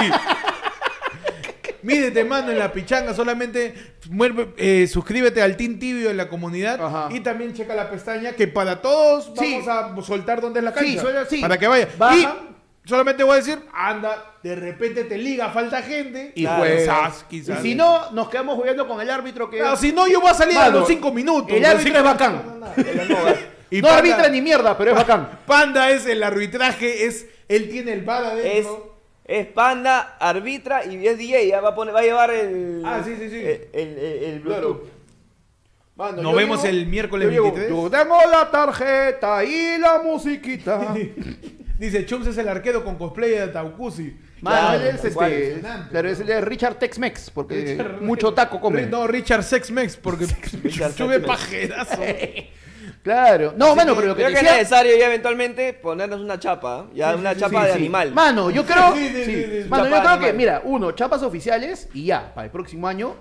Mídete, 1.84 2.26
mano, 2.26 2.52
en 2.52 2.60
la 2.60 2.72
pichanga. 2.72 3.14
Solamente 3.14 3.74
mueve- 4.10 4.54
eh, 4.58 4.88
suscríbete 4.88 5.41
al 5.41 5.56
Team 5.56 5.80
Tibio 5.80 6.10
en 6.10 6.18
la 6.18 6.28
comunidad. 6.28 6.84
Ajá. 6.84 7.10
Y 7.16 7.22
también 7.22 7.54
checa 7.54 7.76
la 7.76 7.90
pestaña 7.90 8.34
que 8.34 8.48
para 8.48 8.82
todos 8.82 9.32
Sí. 9.38 9.60
vamos 9.66 10.04
a 10.04 10.08
soltar 10.08 10.41
dónde 10.41 10.60
es 10.60 10.66
la 10.66 10.74
cancha. 10.74 10.91
Sí, 10.91 10.98
suena 10.99 11.22
así. 11.22 11.40
Para 11.40 11.58
que 11.58 11.68
vaya. 11.68 11.88
Baja. 11.98 12.18
Y 12.18 12.28
solamente 12.88 13.23
voy 13.23 13.34
a 13.34 13.35
decir, 13.38 13.59
anda, 13.73 14.34
de 14.41 14.55
repente 14.55 15.03
te 15.03 15.18
liga, 15.18 15.49
falta 15.49 15.81
gente. 15.81 16.31
Y 16.35 16.43
Claro, 16.43 16.59
juegas. 16.64 16.81
quizás, 16.81 17.26
quizás. 17.30 17.59
Y 17.59 17.69
si 17.69 17.76
no, 17.76 18.11
nos 18.11 18.30
quedamos 18.30 18.55
jugando 18.55 18.88
con 18.88 18.99
el 19.01 19.09
árbitro 19.09 19.49
que. 19.49 19.57
Claro, 19.57 19.76
si 19.77 19.91
no, 19.91 20.07
yo 20.07 20.22
voy 20.22 20.30
a 20.31 20.34
salir 20.34 20.57
a 20.57 20.61
Mano, 20.65 20.80
los 20.80 20.88
cinco 20.88 21.11
minutos. 21.11 21.51
El 21.51 21.64
árbitro 21.65 21.84
cinco- 21.84 21.97
es 21.99 22.03
bacán. 22.03 22.43
Y 23.69 23.81
no 23.81 23.89
Panda- 23.89 23.97
arbitra 23.99 24.30
ni 24.30 24.41
mierda, 24.41 24.77
pero 24.77 24.91
es 24.91 24.97
bacán. 24.97 25.39
Panda 25.45 25.91
es 25.91 26.05
el 26.05 26.23
arbitraje, 26.23 27.05
es 27.05 27.27
él 27.49 27.69
tiene 27.69 27.91
el 27.91 28.01
bar 28.05 28.23
Es, 28.38 28.65
adentro. 28.65 28.95
Es 29.26 29.45
Panda, 29.47 30.15
arbitra 30.22 30.85
y 30.85 31.05
es 31.05 31.18
DJ. 31.18 31.49
Ya 31.49 31.59
va 31.59 31.69
a, 31.69 31.76
poner, 31.76 31.93
va 31.93 31.99
a 31.99 32.03
llevar 32.03 32.31
el. 32.31 32.81
Ah, 32.85 33.01
sí, 33.03 33.18
sí, 33.19 33.30
sí. 33.30 33.35
El, 33.73 33.97
el, 34.23 34.39
Bluetooth. 34.39 34.84
Mano, 35.97 36.22
Nos 36.22 36.34
vemos 36.35 36.64
digo- 36.64 36.69
el 36.77 36.88
miércoles 36.88 37.26
yo 37.26 37.31
digo, 37.31 37.43
23. 37.51 37.69
Yo 37.69 37.89
tengo 37.89 38.18
la 38.31 38.49
tarjeta 38.49 39.43
y 39.43 39.77
la 39.80 39.99
musiquita. 40.01 40.95
Dice, 41.78 42.06
Chums 42.06 42.28
es 42.28 42.38
el 42.38 42.48
arquero 42.48 42.84
con 42.84 42.95
cosplay 42.95 43.32
de 43.32 43.48
Taucusi. 43.48 44.18
Mano, 44.41 44.58
Claro, 44.80 44.84
es 44.84 45.04
este. 45.06 45.62
Pero 45.91 46.10
es 46.10 46.20
el 46.20 46.28
de 46.28 46.41
Richard 46.41 46.76
Tex-Mex, 46.80 47.30
porque 47.32 47.76
Richard- 47.78 48.02
mucho 48.02 48.34
taco 48.34 48.60
come. 48.60 48.86
No, 48.88 49.06
Richard 49.08 49.44
Sex-Mex, 49.44 49.98
porque 49.98 50.26
Chum 50.95 51.12
es 51.12 51.20
pajerazo. 51.20 52.02
Claro. 53.04 53.54
No, 53.56 53.74
mano, 53.76 53.95
pero 53.95 54.08
lo 54.08 54.16
que 54.16 54.24
Creo 54.24 54.28
te 54.30 54.34
que 54.34 54.40
es 54.40 54.44
decía- 54.45 54.58
necesario 54.58 54.98
ya 54.98 55.06
eventualmente 55.06 55.74
ponernos 55.74 56.20
una 56.20 56.38
chapa. 56.40 56.88
¿eh? 56.90 56.95
Ya 56.95 57.14
Sí, 57.14 57.20
una 57.20 57.34
sí, 57.34 57.40
chapa 57.40 57.62
sí, 57.62 57.68
de 57.68 57.72
sí. 57.74 57.78
animal. 57.80 58.12
Mano, 58.14 58.49
yo 58.49 58.66
creo. 58.66 58.94
Sí, 58.95 59.08
sí, 59.08 59.16
sí. 59.24 59.26
sí, 59.26 59.64
sí. 59.64 59.70
Mano, 59.70 59.88
yo 59.88 60.02
creo 60.02 60.20
que, 60.20 60.34
mira, 60.34 60.62
uno, 60.66 60.91
chapas 60.91 61.24
oficiales 61.24 61.88
y 61.94 62.06
ya, 62.06 62.34
para 62.34 62.45
el 62.45 62.52
próximo 62.52 62.86
año, 62.88 63.16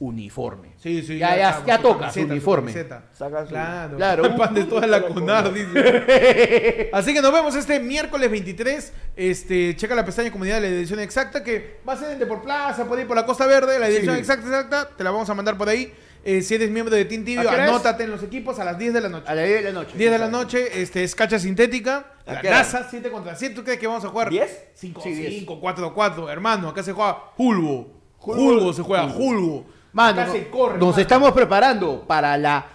uniforme. 0.00 0.74
Sí, 0.76 1.02
sí. 1.02 1.18
Ya, 1.18 1.36
ya, 1.36 1.64
ya 1.66 1.76
su 1.76 1.82
toca, 1.82 1.98
camiseta, 2.00 2.26
su 2.26 2.32
uniforme. 2.32 2.72
Saca 2.72 3.42
su- 3.44 3.48
Claro, 3.48 3.96
Claro. 3.96 4.24
El 4.26 4.36
pan 4.36 4.54
de 4.54 4.64
toda 4.64 4.86
la 4.86 5.02
CONAR, 5.06 5.52
dice. 5.52 6.90
Así 6.92 7.12
que 7.12 7.20
nos 7.20 7.32
vemos 7.32 7.54
este 7.56 7.80
miércoles 7.80 8.30
23. 8.30 8.92
Este, 9.16 9.74
checa 9.76 9.94
la 9.94 10.04
pestaña 10.04 10.30
comunidad 10.30 10.60
de 10.60 10.68
la 10.70 10.76
edición 10.76 11.00
exacta, 11.00 11.42
que 11.42 11.80
va 11.88 11.94
a 11.94 11.96
ser 11.96 12.20
en 12.20 12.40
Plaza, 12.40 12.84
por 12.86 12.98
ahí 12.98 13.04
por 13.04 13.16
la 13.16 13.26
Costa 13.26 13.46
Verde. 13.46 13.78
La 13.78 13.88
edición 13.88 14.14
Sí. 14.14 14.20
exacta, 14.20 14.46
exacta, 14.46 14.88
te 14.96 15.02
la 15.04 15.10
vamos 15.10 15.28
a 15.30 15.34
mandar 15.34 15.56
por 15.58 15.68
ahí. 15.68 15.92
Eh, 16.24 16.42
si 16.42 16.54
eres 16.56 16.70
miembro 16.70 16.94
de 16.94 17.04
Team 17.04 17.22
¿A 17.22 17.24
Tibio, 17.24 17.50
anótate 17.50 18.04
en 18.04 18.10
los 18.10 18.22
equipos 18.22 18.58
a 18.58 18.64
las 18.64 18.76
10 18.76 18.92
de 18.92 19.00
la 19.00 19.08
noche. 19.08 19.24
A 19.28 19.34
las 19.34 19.46
10 19.46 19.62
de 19.64 19.72
la 19.72 19.80
noche. 19.80 19.92
10 19.96 20.10
de 20.12 20.18
la 20.18 20.28
noche, 20.28 20.82
este, 20.82 21.02
es 21.04 21.14
cacha 21.14 21.38
sintética. 21.38 22.12
¿A 22.26 22.34
La? 22.34 22.42
NASA 22.42 22.86
7 22.90 23.10
contra 23.10 23.34
7. 23.34 23.54
¿Tú 23.54 23.64
crees 23.64 23.78
que 23.78 23.86
vamos 23.86 24.04
a 24.04 24.08
jugar? 24.08 24.28
¿10? 24.30 24.46
5 24.74 25.00
Sí, 25.00 25.26
5, 25.40 25.58
4 25.60 25.94
4. 25.94 26.28
Hermano, 26.30 26.68
acá 26.68 26.82
se 26.82 26.92
juega 26.92 27.14
Julgo. 27.36 27.98
Julgo 28.18 28.72
se 28.72 28.82
juega, 28.82 29.08
Julgo. 29.08 29.64
Mano, 29.92 30.20
acá 30.22 30.32
se 30.32 30.48
corre. 30.48 30.78
nos 30.78 30.90
mano. 30.90 31.00
estamos 31.00 31.32
preparando 31.32 32.04
para 32.06 32.36
la. 32.36 32.66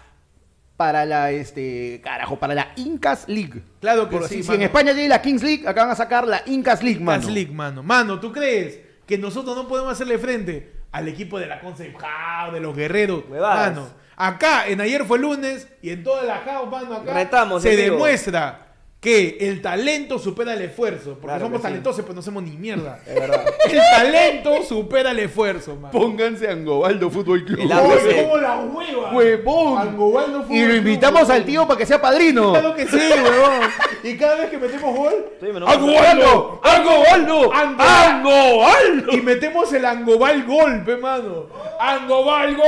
Para 0.76 1.06
la, 1.06 1.30
este, 1.31 2.02
carajo, 2.03 2.38
para 2.38 2.56
la 2.56 2.72
Incas 2.77 3.26
League. 3.27 3.61
Claro 3.80 4.10
que 4.10 4.18
Por- 4.18 4.27
sí, 4.27 4.41
si, 4.41 4.48
mano. 4.49 4.56
en 4.56 4.61
España 4.64 4.91
tiene 4.94 5.07
la 5.07 5.22
Kings 5.22 5.44
League, 5.44 5.68
acá 5.68 5.84
van 5.84 5.91
a 5.91 5.95
sacar 5.95 6.27
la 6.27 6.41
Incas 6.48 6.81
League, 6.81 6.99
mano. 6.99 7.22
Incas 7.22 7.34
League, 7.34 7.52
mano. 7.53 7.84
Mano, 7.84 8.19
¿tú 8.19 8.31
crees 8.34 8.80
que 9.06 9.18
nosotros 9.19 9.56
no 9.56 9.68
podemos 9.68 9.91
hacerle 9.94 10.18
frente 10.18 10.73
al 10.91 11.07
equipo 11.07 11.40
de 11.40 11.45
la 11.45 11.60
Concept 11.61 11.95
House, 12.02 12.53
de 12.53 12.60
los 12.60 12.76
guerreros? 12.76 13.23
Huevadas. 13.30 13.76
Mano, 13.76 13.88
acá 14.15 14.68
en 14.68 14.81
ayer 14.81 15.06
fue 15.06 15.19
lunes 15.19 15.68
y 15.84 15.91
en 15.91 16.03
toda 16.03 16.23
la 16.23 16.40
house, 16.40 16.69
mano, 16.69 16.95
acá 16.95 17.14
Retamos 17.14 17.61
se 17.61 17.76
demuestra 17.77 18.62
que 19.03 19.38
el 19.41 19.61
talento 19.61 20.17
supera 20.17 20.53
el 20.53 20.61
esfuerzo. 20.61 21.15
Porque 21.15 21.25
Claro 21.27 21.45
somos 21.45 21.57
sí. 21.59 21.63
talentosos, 21.63 22.01
pero 22.03 22.13
no 22.13 22.21
hacemos 22.21 22.41
ni 22.41 22.51
mierda. 22.51 23.01
Es 23.05 23.15
verdad. 23.15 23.45
El 23.69 23.77
talento 23.77 24.63
supera 24.63 25.11
el 25.11 25.19
esfuerzo, 25.19 25.75
mano. 25.75 25.91
Pónganse 25.91 26.47
a 26.47 26.53
Angobaldo 26.53 27.09
Fútbol 27.09 27.43
Club. 27.43 27.59
Oye, 27.59 28.23
como 28.23 28.38
la 28.38 28.59
hueva. 28.59 29.11
¡Huevón! 29.11 29.77
Angobaldo 29.77 30.43
Fútbol 30.43 30.55
Y 30.55 30.65
lo 30.65 30.75
invitamos 30.75 31.30
al 31.30 31.43
tío 31.43 31.67
para 31.67 31.77
que 31.77 31.85
sea 31.85 32.01
padrino. 32.01 32.51
Claro 32.51 32.73
que 32.73 32.88
sí, 32.88 32.95
huevón. 32.95 33.69
Y 34.03 34.15
cada 34.15 34.35
vez 34.35 34.49
que 34.49 34.57
metemos 34.57 34.95
gol, 34.95 35.25
Sí, 35.41 35.47
¡Angobaldo! 35.47 36.61
¡Angobaldo! 36.63 37.53
¡Angobaldo! 37.53 39.11
Y 39.11 39.21
metemos 39.21 39.73
el 39.73 39.84
Angobal 39.84 40.45
gol, 40.45 40.81
pe 40.85 40.95
mano. 40.95 41.47
¡Angobal 41.77 42.55
gol! 42.55 42.65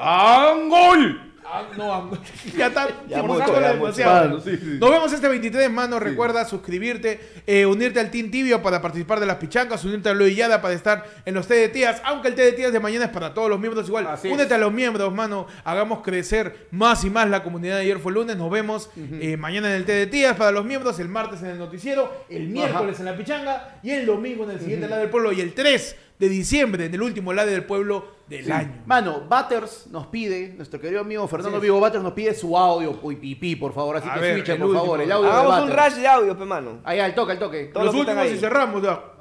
¡Angol! 0.00 1.25
Ah, 1.48 1.62
no, 1.76 2.10
ya 2.56 2.66
está 2.66 2.88
Ya 3.08 3.22
mucho, 3.22 3.60
ya 3.60 3.72
demasiado. 3.72 4.28
mucho. 4.28 4.36
Mano, 4.36 4.40
sí, 4.40 4.56
sí. 4.56 4.78
Nos 4.80 4.90
vemos 4.90 5.12
este 5.12 5.28
23, 5.28 5.70
mano. 5.70 6.00
Recuerda 6.00 6.44
suscribirte, 6.44 7.20
eh, 7.46 7.64
unirte 7.66 8.00
al 8.00 8.10
Team 8.10 8.30
Tibio 8.30 8.62
para 8.62 8.82
participar 8.82 9.20
de 9.20 9.26
las 9.26 9.36
pichancas, 9.36 9.84
unirte 9.84 10.08
a 10.08 10.14
Loillada 10.14 10.60
para 10.60 10.74
estar 10.74 11.04
en 11.24 11.34
los 11.34 11.46
T 11.46 11.54
de 11.54 11.68
Tías, 11.68 12.02
aunque 12.04 12.28
el 12.28 12.34
T 12.34 12.42
de 12.42 12.52
Tías 12.52 12.72
de 12.72 12.80
mañana 12.80 13.06
es 13.06 13.10
para 13.10 13.32
todos 13.32 13.48
los 13.48 13.60
miembros 13.60 13.86
igual. 13.88 14.06
Así 14.06 14.28
es. 14.28 14.34
Únete 14.34 14.54
a 14.54 14.58
los 14.58 14.72
miembros, 14.72 15.12
mano. 15.12 15.46
Hagamos 15.64 16.00
crecer 16.02 16.66
más 16.70 17.04
y 17.04 17.10
más 17.10 17.28
la 17.30 17.42
comunidad 17.42 17.76
de 17.76 17.82
ayer 17.82 17.98
fue 17.98 18.12
lunes. 18.12 18.36
Nos 18.36 18.50
vemos 18.50 18.90
eh, 18.96 19.36
mañana 19.36 19.68
en 19.70 19.76
el 19.76 19.84
T 19.84 19.92
de 19.92 20.06
Tías 20.06 20.36
para 20.36 20.50
los 20.50 20.64
miembros, 20.64 20.98
el 20.98 21.08
martes 21.08 21.40
en 21.42 21.50
el 21.50 21.58
noticiero, 21.58 22.24
el 22.28 22.48
miércoles 22.48 22.98
en 22.98 23.06
la 23.06 23.16
pichanga 23.16 23.78
y 23.82 23.90
el 23.90 24.06
domingo 24.06 24.44
en 24.44 24.50
el 24.50 24.60
siguiente 24.60 24.88
lado 24.88 25.00
del 25.02 25.10
pueblo 25.10 25.32
y 25.32 25.40
el 25.40 25.54
3 25.54 25.96
de 26.18 26.28
diciembre 26.28 26.86
en 26.86 26.94
el 26.94 27.02
último 27.02 27.32
lado 27.32 27.50
del 27.50 27.64
pueblo 27.64 28.16
del 28.28 28.50
año. 28.50 28.82
Mano, 28.86 29.20
Butters 29.28 29.86
nos 29.88 30.06
pide, 30.08 30.54
nuestro 30.56 30.80
querido 30.80 31.00
amigo 31.00 31.26
Fernando. 31.28 31.60
Vigo 31.60 31.78
Butters 31.78 32.02
nos 32.02 32.12
pide 32.12 32.34
su 32.34 32.56
audio, 32.56 33.00
pipí, 33.00 33.56
por 33.56 33.72
favor. 33.72 33.96
Así 33.96 34.08
A 34.08 34.14
que 34.14 34.20
ver, 34.20 34.34
switchen, 34.34 34.58
por 34.58 34.66
último. 34.66 34.82
favor, 34.84 35.00
el 35.00 35.12
audio 35.12 35.28
de 35.28 35.32
Hagamos 35.32 35.60
un 35.62 35.70
rush 35.70 35.94
de 35.94 36.08
audio, 36.08 36.38
pe 36.38 36.44
mano. 36.44 36.80
Ahí, 36.84 36.98
al 36.98 37.14
toque, 37.14 37.32
al 37.32 37.38
toque. 37.38 37.64
Todos 37.66 37.86
los 37.86 37.94
últimos 37.94 38.26
y 38.26 38.36
cerramos 38.38 38.82
ya. 38.82 39.12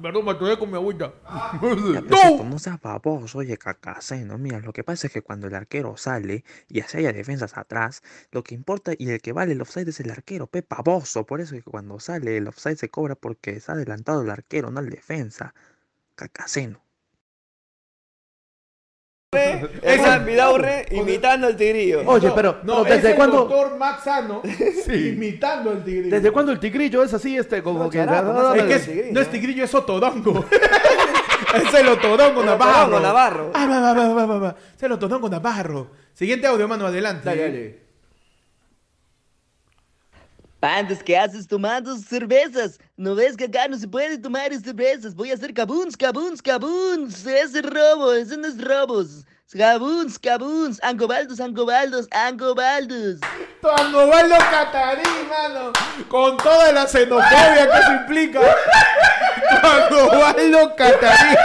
Perdón, 0.00 0.26
me 0.26 0.32
atoré 0.32 0.58
con 0.58 0.70
mi 0.70 0.76
agüita. 0.76 1.10
Pepito, 1.60 2.44
no 2.44 2.58
seas 2.58 2.80
baboso, 2.80 3.38
oye, 3.38 3.56
cacaceno. 3.56 4.36
Mira, 4.36 4.60
lo 4.60 4.72
que 4.72 4.84
pasa 4.84 5.06
es 5.06 5.12
que 5.12 5.22
cuando 5.22 5.46
el 5.46 5.54
arquero 5.54 5.96
sale 5.96 6.44
y 6.68 6.80
así 6.80 6.98
haya 6.98 7.12
defensas 7.12 7.56
atrás, 7.56 8.02
lo 8.30 8.44
que 8.44 8.54
importa 8.54 8.92
y 8.96 9.08
el 9.08 9.20
que 9.22 9.32
vale 9.32 9.52
el 9.52 9.60
offside 9.62 9.88
es 9.88 10.00
el 10.00 10.10
arquero, 10.10 10.46
pe 10.48 10.64
baboso. 10.68 11.24
Por 11.24 11.40
eso 11.40 11.54
es 11.54 11.64
que 11.64 11.70
cuando 11.70 11.98
sale 11.98 12.36
el 12.36 12.46
offside 12.46 12.76
se 12.76 12.90
cobra 12.90 13.14
porque 13.14 13.52
está 13.52 13.72
adelantado 13.72 14.22
el 14.22 14.30
arquero, 14.30 14.70
no 14.70 14.80
el 14.80 14.90
defensa. 14.90 15.54
Cacaceno. 16.16 16.80
Esa 19.82 20.18
Vidaurre 20.18 20.86
imitando 20.92 21.46
al 21.46 21.56
tigrillo. 21.56 22.02
Oye, 22.06 22.30
pero, 22.34 22.60
No, 22.62 22.82
pero 22.82 22.94
es 22.94 23.02
¿desde 23.02 23.10
el 23.10 23.16
cuándo? 23.16 23.36
doctor 23.38 23.76
Maxano 23.76 24.40
imitando 24.88 25.70
al 25.72 25.84
tigrillo. 25.84 26.14
¿Desde 26.16 26.30
cuándo 26.30 26.52
el 26.52 26.58
tigrillo 26.60 27.02
es 27.02 27.12
así, 27.12 27.36
este, 27.36 27.62
como 27.62 27.84
No, 27.84 27.90
que... 27.90 27.98
no 28.06 28.54
Es 28.54 28.62
que 28.62 28.72
el 28.72 28.72
es- 28.80 28.86
tigrillo. 28.86 29.12
no 29.12 29.20
es 29.20 29.30
tigrillo, 29.30 29.64
es 29.64 29.74
otodongo. 29.74 30.46
es 31.54 31.74
el 31.74 31.88
otodongo 31.88 32.40
El 32.40 32.46
Navarro. 32.46 32.80
Otodongo 32.86 33.00
Navarro. 33.00 33.50
Ah, 33.52 33.66
va, 33.66 33.80
va, 33.80 33.92
va, 33.92 34.14
va, 34.14 34.26
va, 34.26 34.38
va. 34.38 34.56
Es 34.74 34.82
el 34.82 34.92
otodongo 34.92 35.28
Navarro. 35.28 35.90
Siguiente 36.14 36.46
audio, 36.46 36.66
mano, 36.66 36.86
adelante. 36.86 37.24
Dale, 37.28 37.42
dale. 37.42 37.85
Pandas, 40.60 41.02
¿qué 41.02 41.18
haces 41.18 41.46
tomando 41.46 41.96
cervezas? 41.96 42.78
¿No 42.96 43.14
ves 43.14 43.36
que 43.36 43.44
acá 43.44 43.68
no 43.68 43.76
se 43.76 43.86
puede 43.86 44.16
tomar 44.16 44.54
cervezas? 44.54 45.14
Voy 45.14 45.30
a 45.30 45.34
hacer 45.34 45.52
cabuns, 45.52 45.96
cabuns, 45.96 46.40
cabuns. 46.40 47.26
Ese 47.26 47.58
es 47.58 47.62
robo, 47.62 48.12
eso 48.12 48.36
no 48.38 48.46
es 48.46 48.62
robos. 48.62 49.26
Cabuns, 49.52 50.18
cabuns, 50.18 50.82
angobaldos, 50.82 51.40
angobaldos, 51.40 52.08
angobaldos. 52.10 53.20
Tu 53.60 53.68
Angobaldo 53.68 54.36
Catarí, 54.38 55.02
mano. 55.28 55.72
Con 56.08 56.36
toda 56.38 56.72
la 56.72 56.86
xenofobia 56.86 57.70
que 57.70 57.78
eso 57.78 57.92
implica. 57.92 58.40
Tu 59.60 59.66
Angobaldo 59.66 60.74
Catarí. 60.74 61.36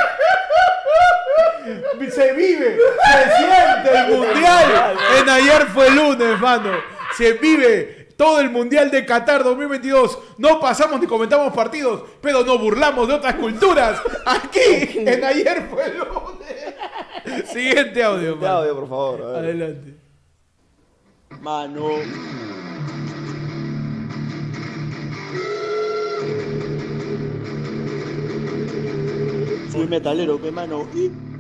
Se 2.10 2.34
vive, 2.34 2.78
se 3.12 3.38
siente 3.38 3.98
el 3.98 4.18
mundial. 4.18 4.98
En 5.20 5.30
ayer 5.30 5.68
fue 5.68 5.90
lunes, 5.92 6.40
mano. 6.40 6.72
Se 7.16 7.34
vive 7.34 8.01
todo 8.22 8.40
el 8.40 8.52
mundial 8.52 8.92
de 8.92 9.04
Qatar 9.04 9.44
2022. 9.44 10.20
No 10.38 10.60
pasamos 10.60 11.02
ni 11.02 11.08
comentamos 11.08 11.52
partidos, 11.54 12.04
pero 12.22 12.46
nos 12.46 12.62
burlamos 12.62 13.08
de 13.08 13.16
otras 13.16 13.34
culturas. 13.34 14.00
Aquí, 14.28 15.00
en 15.00 15.24
ayer 15.24 15.68
fue 15.68 15.92
lunes. 15.96 17.50
Siguiente 17.50 18.04
audio, 18.04 18.20
Siguiente 18.20 18.46
mano. 18.46 18.58
audio, 18.60 18.76
por 18.76 18.90
favor. 18.90 19.36
Adelante. 19.38 19.96
Mano. 21.42 21.90
Soy 29.72 29.88
metalero, 29.88 30.40
que 30.40 30.52
mano. 30.52 30.86
Y... 30.94 31.31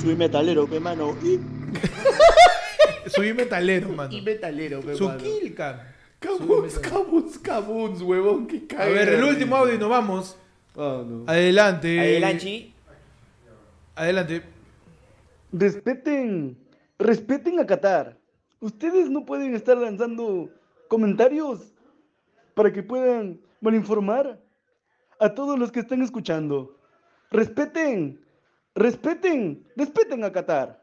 Soy 0.00 0.16
metalero, 0.16 0.68
que 0.68 0.80
mano. 0.80 1.14
Y... 1.22 1.38
Soy 3.10 3.34
metalero, 3.34 3.88
mano. 3.90 4.12
Y 4.12 4.22
metalero, 4.22 4.80
pe, 4.80 4.94
Su 4.94 5.08
mano. 5.08 5.18
Kilkan. 5.18 5.80
Cabuns, 6.18 6.78
cabuns, 6.78 7.38
cabuns, 7.38 8.02
huevón, 8.02 8.46
que 8.46 8.58
A 8.58 8.76
cae. 8.76 8.92
ver, 8.92 9.08
el 9.08 9.24
último 9.24 9.56
audio 9.56 9.74
y 9.74 9.78
nos 9.78 9.88
vamos. 9.88 10.36
Ah, 10.76 11.02
no. 11.06 11.24
Adelante. 11.26 11.98
Adelanchi. 11.98 12.74
Adelante. 13.94 14.42
Respeten, 15.52 16.56
respeten 16.98 17.58
a 17.58 17.66
Qatar. 17.66 18.16
Ustedes 18.60 19.08
no 19.10 19.24
pueden 19.24 19.54
estar 19.54 19.76
lanzando 19.76 20.50
comentarios 20.88 21.72
para 22.54 22.72
que 22.72 22.82
puedan 22.82 23.40
malinformar 23.60 24.38
a 25.18 25.34
todos 25.34 25.58
los 25.58 25.72
que 25.72 25.80
están 25.80 26.02
escuchando. 26.02 26.76
Respeten, 27.30 28.19
respeten, 28.74 29.66
respeten 29.76 30.24
a 30.24 30.32
Qatar. 30.32 30.82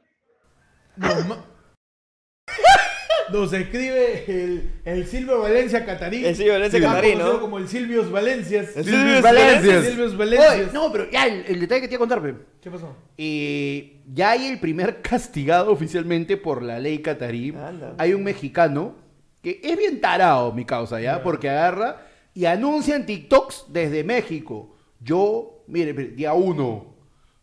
Nos 3.32 3.52
escribe 3.52 4.24
el, 4.28 4.72
el 4.86 5.06
Silvio 5.06 5.42
Valencia 5.42 5.86
Catarí. 5.86 6.26
El 6.26 6.36
Silvio 6.36 6.54
Valencia 6.54 6.80
Catarí, 6.80 7.18
como 7.42 7.58
el 7.58 7.68
Silvios 7.68 8.10
Valencias. 8.10 8.76
El 8.78 8.86
Silvius 8.86 9.22
Valencias. 9.22 9.24
Valencias. 9.24 9.86
Silvios 9.86 10.18
Valencias. 10.18 10.54
Oye, 10.54 10.68
no, 10.74 10.92
pero 10.92 11.10
ya 11.12 11.26
el, 11.26 11.46
el 11.46 11.60
detalle 11.60 11.82
que 11.82 11.88
te 11.88 11.96
iba 11.96 12.06
a 12.06 12.08
contar. 12.08 12.36
¿Qué 12.62 12.72
pasó? 12.72 12.96
Eh, 13.18 14.02
ya 14.14 14.32
hay 14.32 14.48
el 14.48 14.60
primer 14.60 15.02
castigado 15.02 15.72
oficialmente 15.72 16.38
por 16.38 16.64
la 16.64 16.80
ley 16.80 17.00
catarí. 17.00 17.54
Hay 17.98 18.14
un 18.14 18.24
mexicano 18.24 18.96
que 19.42 19.60
es 19.62 19.78
bien 19.78 20.00
tarado, 20.00 20.54
mi 20.54 20.66
causa, 20.66 21.02
¿ya? 21.02 21.22
Porque 21.22 21.50
agarra 21.50 22.08
y 22.34 22.46
anuncia 22.46 22.96
en 22.96 23.06
TikToks 23.06 23.66
desde 23.70 24.04
México. 24.04 24.78
Yo, 25.02 25.64
mire, 25.68 25.94
mire, 25.94 26.10
día 26.10 26.34
uno, 26.34 26.97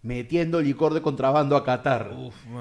metiendo 0.04 0.60
licor 0.60 0.94
de 0.94 1.02
contrabando 1.02 1.56
a 1.56 1.64
Qatar. 1.64 2.14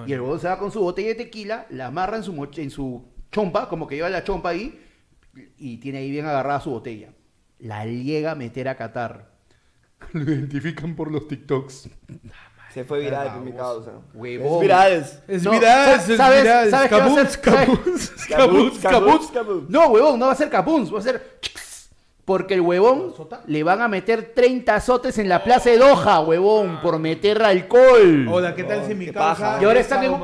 y 0.08 0.14
el 0.14 0.22
huevón 0.22 0.40
se 0.40 0.48
va 0.48 0.58
con 0.58 0.72
su 0.72 0.80
botella 0.80 1.10
de 1.10 1.16
tequila, 1.16 1.68
la 1.70 1.88
amarra 1.88 2.18
en 2.18 2.24
su, 2.24 2.34
moch- 2.34 2.58
en 2.58 2.72
su 2.72 3.06
chompa, 3.32 3.70
como 3.70 3.86
que 3.86 3.96
lleva 3.98 4.10
la 4.10 4.24
chompa 4.24 4.50
ahí, 4.50 4.80
y 5.58 5.78
tiene 5.78 6.00
ahí 6.00 6.10
bien 6.10 6.26
agarrada 6.26 6.60
su 6.62 6.72
botella. 6.72 7.10
La 7.60 7.86
llega 7.86 8.32
a 8.32 8.36
meter 8.36 8.68
a 8.68 8.76
Qatar. 8.76 9.32
Lo 10.14 10.22
identifican 10.24 10.96
por 10.96 11.12
los 11.12 11.28
TikToks. 11.28 11.90
Se 12.74 12.84
fue 12.86 13.02
viral, 13.02 13.42
mi 13.42 13.52
causa. 13.54 13.92
Huevón. 14.14 14.56
Es 14.56 14.62
viral. 14.62 14.92
Es 15.28 15.44
No, 15.44 15.52
viral, 15.52 16.00
sa- 16.02 16.12
es 16.12 16.18
¿sabes, 16.18 16.42
viral. 16.42 16.70
¿sabes 16.72 16.90
qué 16.90 16.96
va 16.96 17.02
a 17.04 17.08
Kabuns, 17.08 17.20
hacer? 17.20 17.44
¿Sabes? 17.44 17.68
kabuns, 17.68 18.10
Kabuns, 18.30 18.30
kabuns, 18.30 18.80
kabuns. 18.80 19.32
kabuns. 19.32 19.70
No, 19.70 19.88
huevón, 19.90 20.20
no 20.20 20.26
va 20.28 20.32
a 20.32 20.36
ser 20.36 20.50
kabuns, 20.50 20.92
va 20.94 21.00
a 21.00 21.02
ser. 21.04 21.40
Porque 22.26 22.54
el 22.54 22.62
huevón 22.62 23.14
le 23.48 23.64
van 23.64 23.82
a 23.82 23.88
meter 23.88 24.32
30 24.34 24.76
azotes 24.76 25.18
en 25.18 25.28
la 25.28 25.44
plaza 25.44 25.70
de 25.70 25.78
Doha, 25.78 26.22
huevón, 26.22 26.80
por 26.82 26.98
meter 26.98 27.42
alcohol. 27.44 28.28
Hola, 28.32 28.56
¿qué 28.56 28.64
tal 28.64 28.86
si 28.86 28.96
mi 28.96 29.08
paja. 29.08 29.58
Y 29.62 29.66
ahora 29.66 29.80
es 29.80 29.86
están 29.86 30.04
en 30.06 30.16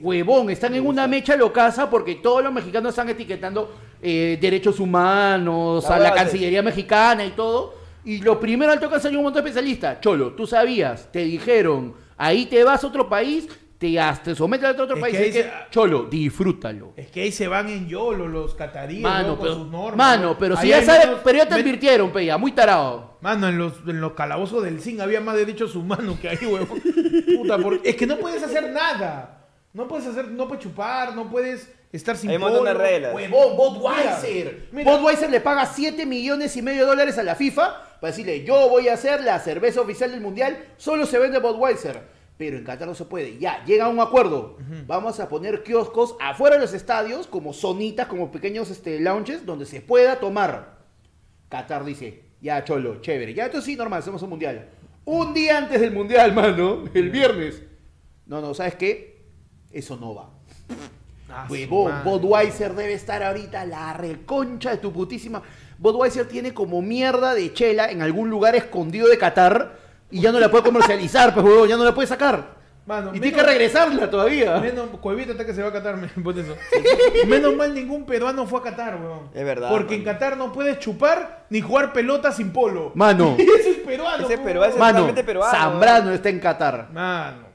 huevón, 0.00 0.48
están 0.48 0.74
en 0.74 0.86
una 0.86 1.06
mecha 1.06 1.36
locaza 1.36 1.90
porque 1.90 2.16
todos 2.16 2.42
los 2.42 2.52
mexicanos 2.52 2.90
están 2.90 3.10
etiquetando 3.10 3.70
eh, 4.00 4.38
derechos 4.40 4.80
humanos, 4.80 5.84
La 5.88 5.96
a 5.96 5.98
la 5.98 6.14
Cancillería 6.14 6.62
mexicana 6.62 7.24
y 7.24 7.30
todo. 7.30 7.74
Y 8.04 8.18
lo 8.18 8.40
primero 8.40 8.72
al 8.72 8.80
toque 8.80 8.98
salió 8.98 9.18
un 9.18 9.24
montón 9.24 9.44
de 9.44 9.50
especialistas. 9.50 10.00
Cholo, 10.00 10.32
tú 10.32 10.46
sabías, 10.46 11.12
te 11.12 11.20
dijeron, 11.20 11.94
ahí 12.16 12.46
te 12.46 12.64
vas 12.64 12.82
a 12.82 12.86
otro 12.86 13.08
país, 13.08 13.46
te, 13.82 14.00
te 14.24 14.34
sometes 14.36 14.64
a 14.68 14.70
otro 14.82 14.94
Es 14.94 15.00
país. 15.00 15.16
que 15.16 15.22
ahí 15.24 15.32
que, 15.32 15.42
se- 15.42 15.50
Cholo, 15.70 16.04
disfrútalo. 16.04 16.92
Es 16.96 17.08
que 17.10 17.22
ahí 17.22 17.32
se 17.32 17.48
van 17.48 17.68
en 17.68 17.88
YOLO 17.88 18.28
los 18.28 18.54
cataríes, 18.54 19.02
Mano, 19.02 19.28
¿no? 19.28 19.36
con 19.36 19.42
pero, 19.42 19.54
sus 19.58 19.66
normas. 19.68 19.96
mano, 19.96 20.22
¿no? 20.30 20.38
pero 20.38 20.56
si 20.56 20.62
Ahí 20.62 20.68
ya 20.70 20.76
hay 20.78 20.84
sabes, 20.84 21.06
menos- 21.06 21.20
pero 21.24 21.38
ya 21.38 21.46
te 21.48 21.54
me- 21.54 21.60
advirtieron, 21.60 22.12
peya, 22.12 22.38
muy 22.38 22.52
tarado. 22.52 23.18
Mano, 23.20 23.48
en 23.48 23.58
los, 23.58 23.74
en 23.86 24.00
los 24.00 24.12
calabozos 24.12 24.62
del 24.64 24.80
zinc 24.80 25.00
había 25.00 25.20
más 25.20 25.36
derechos 25.36 25.74
humanos 25.74 26.18
que 26.20 26.28
ahí, 26.28 26.38
huevón. 26.46 26.80
Puta, 27.36 27.58
por- 27.58 27.80
es 27.82 27.96
que 27.96 28.06
no 28.06 28.16
puedes 28.18 28.42
hacer 28.42 28.70
nada. 28.70 29.38
No 29.72 29.88
puedes 29.88 30.06
hacer, 30.06 30.28
no 30.28 30.46
puedes 30.48 30.62
chupar, 30.64 31.14
no 31.16 31.30
puedes 31.30 31.72
estar 31.92 32.16
sin 32.16 32.30
Hay 32.30 32.38
polvo. 32.38 32.62
reglas. 32.64 33.14
Huevón, 33.14 33.56
Budweiser. 33.56 34.68
Mira, 34.70 34.84
mira. 34.84 34.96
Budweiser 34.96 35.30
le 35.30 35.40
paga 35.40 35.66
7 35.66 36.04
millones 36.06 36.56
y 36.56 36.62
medio 36.62 36.82
de 36.82 36.86
dólares 36.88 37.16
a 37.18 37.22
la 37.22 37.34
FIFA 37.34 37.76
para 38.00 38.10
decirle, 38.10 38.44
yo 38.44 38.68
voy 38.68 38.88
a 38.88 38.94
hacer 38.94 39.22
la 39.22 39.38
cerveza 39.40 39.80
oficial 39.80 40.10
del 40.10 40.20
mundial, 40.20 40.58
solo 40.76 41.06
se 41.06 41.18
vende 41.18 41.38
Budweiser. 41.38 42.00
Pero 42.36 42.56
en 42.56 42.64
Qatar 42.64 42.88
no 42.88 42.94
se 42.94 43.04
puede. 43.04 43.38
Ya, 43.38 43.64
llega 43.64 43.84
a 43.84 43.88
un 43.88 44.00
acuerdo. 44.00 44.56
Vamos 44.86 45.20
a 45.20 45.28
poner 45.28 45.62
kioscos 45.62 46.16
afuera 46.20 46.56
de 46.56 46.62
los 46.62 46.74
estadios, 46.74 47.26
como 47.26 47.52
zonitas, 47.52 48.06
como 48.06 48.30
pequeños 48.30 48.70
este, 48.70 48.98
lounges, 49.00 49.46
donde 49.46 49.66
se 49.66 49.80
pueda 49.80 50.18
tomar. 50.18 50.78
Qatar 51.48 51.84
dice, 51.84 52.22
ya 52.40 52.64
cholo, 52.64 53.00
chévere. 53.00 53.34
Ya 53.34 53.46
esto 53.46 53.60
sí, 53.60 53.76
normal, 53.76 54.00
hacemos 54.00 54.22
un 54.22 54.30
mundial. 54.30 54.68
Un 55.04 55.34
día 55.34 55.58
antes 55.58 55.80
del 55.80 55.92
mundial, 55.92 56.32
mano, 56.34 56.84
el 56.94 57.10
viernes. 57.10 57.62
No, 58.26 58.40
no, 58.40 58.54
¿sabes 58.54 58.74
qué? 58.76 59.26
Eso 59.70 59.96
no 59.96 60.14
va. 60.14 60.30
Ah, 61.28 61.46
Huevón. 61.48 62.04
Budweiser 62.04 62.74
debe 62.74 62.92
estar 62.92 63.22
ahorita 63.22 63.64
la 63.64 63.92
reconcha 63.94 64.70
de 64.70 64.78
tu 64.78 64.92
putísima. 64.92 65.42
Budweiser 65.78 66.28
tiene 66.28 66.52
como 66.52 66.82
mierda 66.82 67.34
de 67.34 67.52
chela 67.52 67.90
en 67.90 68.02
algún 68.02 68.30
lugar 68.30 68.54
escondido 68.54 69.08
de 69.08 69.18
Qatar 69.18 69.81
y 70.12 70.20
ya 70.20 70.30
no 70.30 70.38
la 70.38 70.48
puede 70.50 70.62
comercializar, 70.64 71.34
pues 71.34 71.44
huevón, 71.44 71.68
ya 71.68 71.76
no 71.76 71.84
la 71.84 71.94
puede 71.94 72.06
sacar. 72.06 72.62
Mano, 72.84 73.10
y 73.14 73.20
menos- 73.20 73.22
tiene 73.22 73.36
que 73.36 73.42
regresarla 73.44 74.10
todavía. 74.10 74.58
Menos, 74.58 74.88
Cuevita 75.00 75.46
que 75.46 75.54
se 75.54 75.62
va 75.62 75.68
a 75.68 75.72
Qatar, 75.72 75.96
por 76.24 76.36
eso. 76.36 76.56
Menos 77.28 77.54
mal 77.54 77.72
ningún 77.72 78.04
peruano 78.04 78.44
fue 78.44 78.58
a 78.58 78.62
Qatar, 78.62 78.96
weón. 79.00 79.30
Es 79.32 79.44
verdad, 79.44 79.68
Porque 79.70 79.94
en. 79.94 80.02
Qatar 80.04 80.36
no 80.36 80.52
puedes 80.52 80.78
chupar 80.80 81.46
ni 81.48 81.60
jugar 81.60 81.92
pelota 81.92 82.32
sin 82.32 82.52
polo. 82.52 82.90
Mano, 82.96 83.36
Y 83.38 83.42
ese 83.60 83.70
es 83.70 83.76
peruano. 83.78 84.24
Ese 84.24 84.34
weón. 84.34 84.44
peruano, 84.44 84.66
ese 84.68 84.74
es 84.74 84.80
mano, 84.80 85.14
peruano. 85.24 85.52
Zambrano 85.56 86.10
está 86.12 86.28
en 86.28 86.40
Qatar. 86.40 86.88
Mano. 86.92 87.51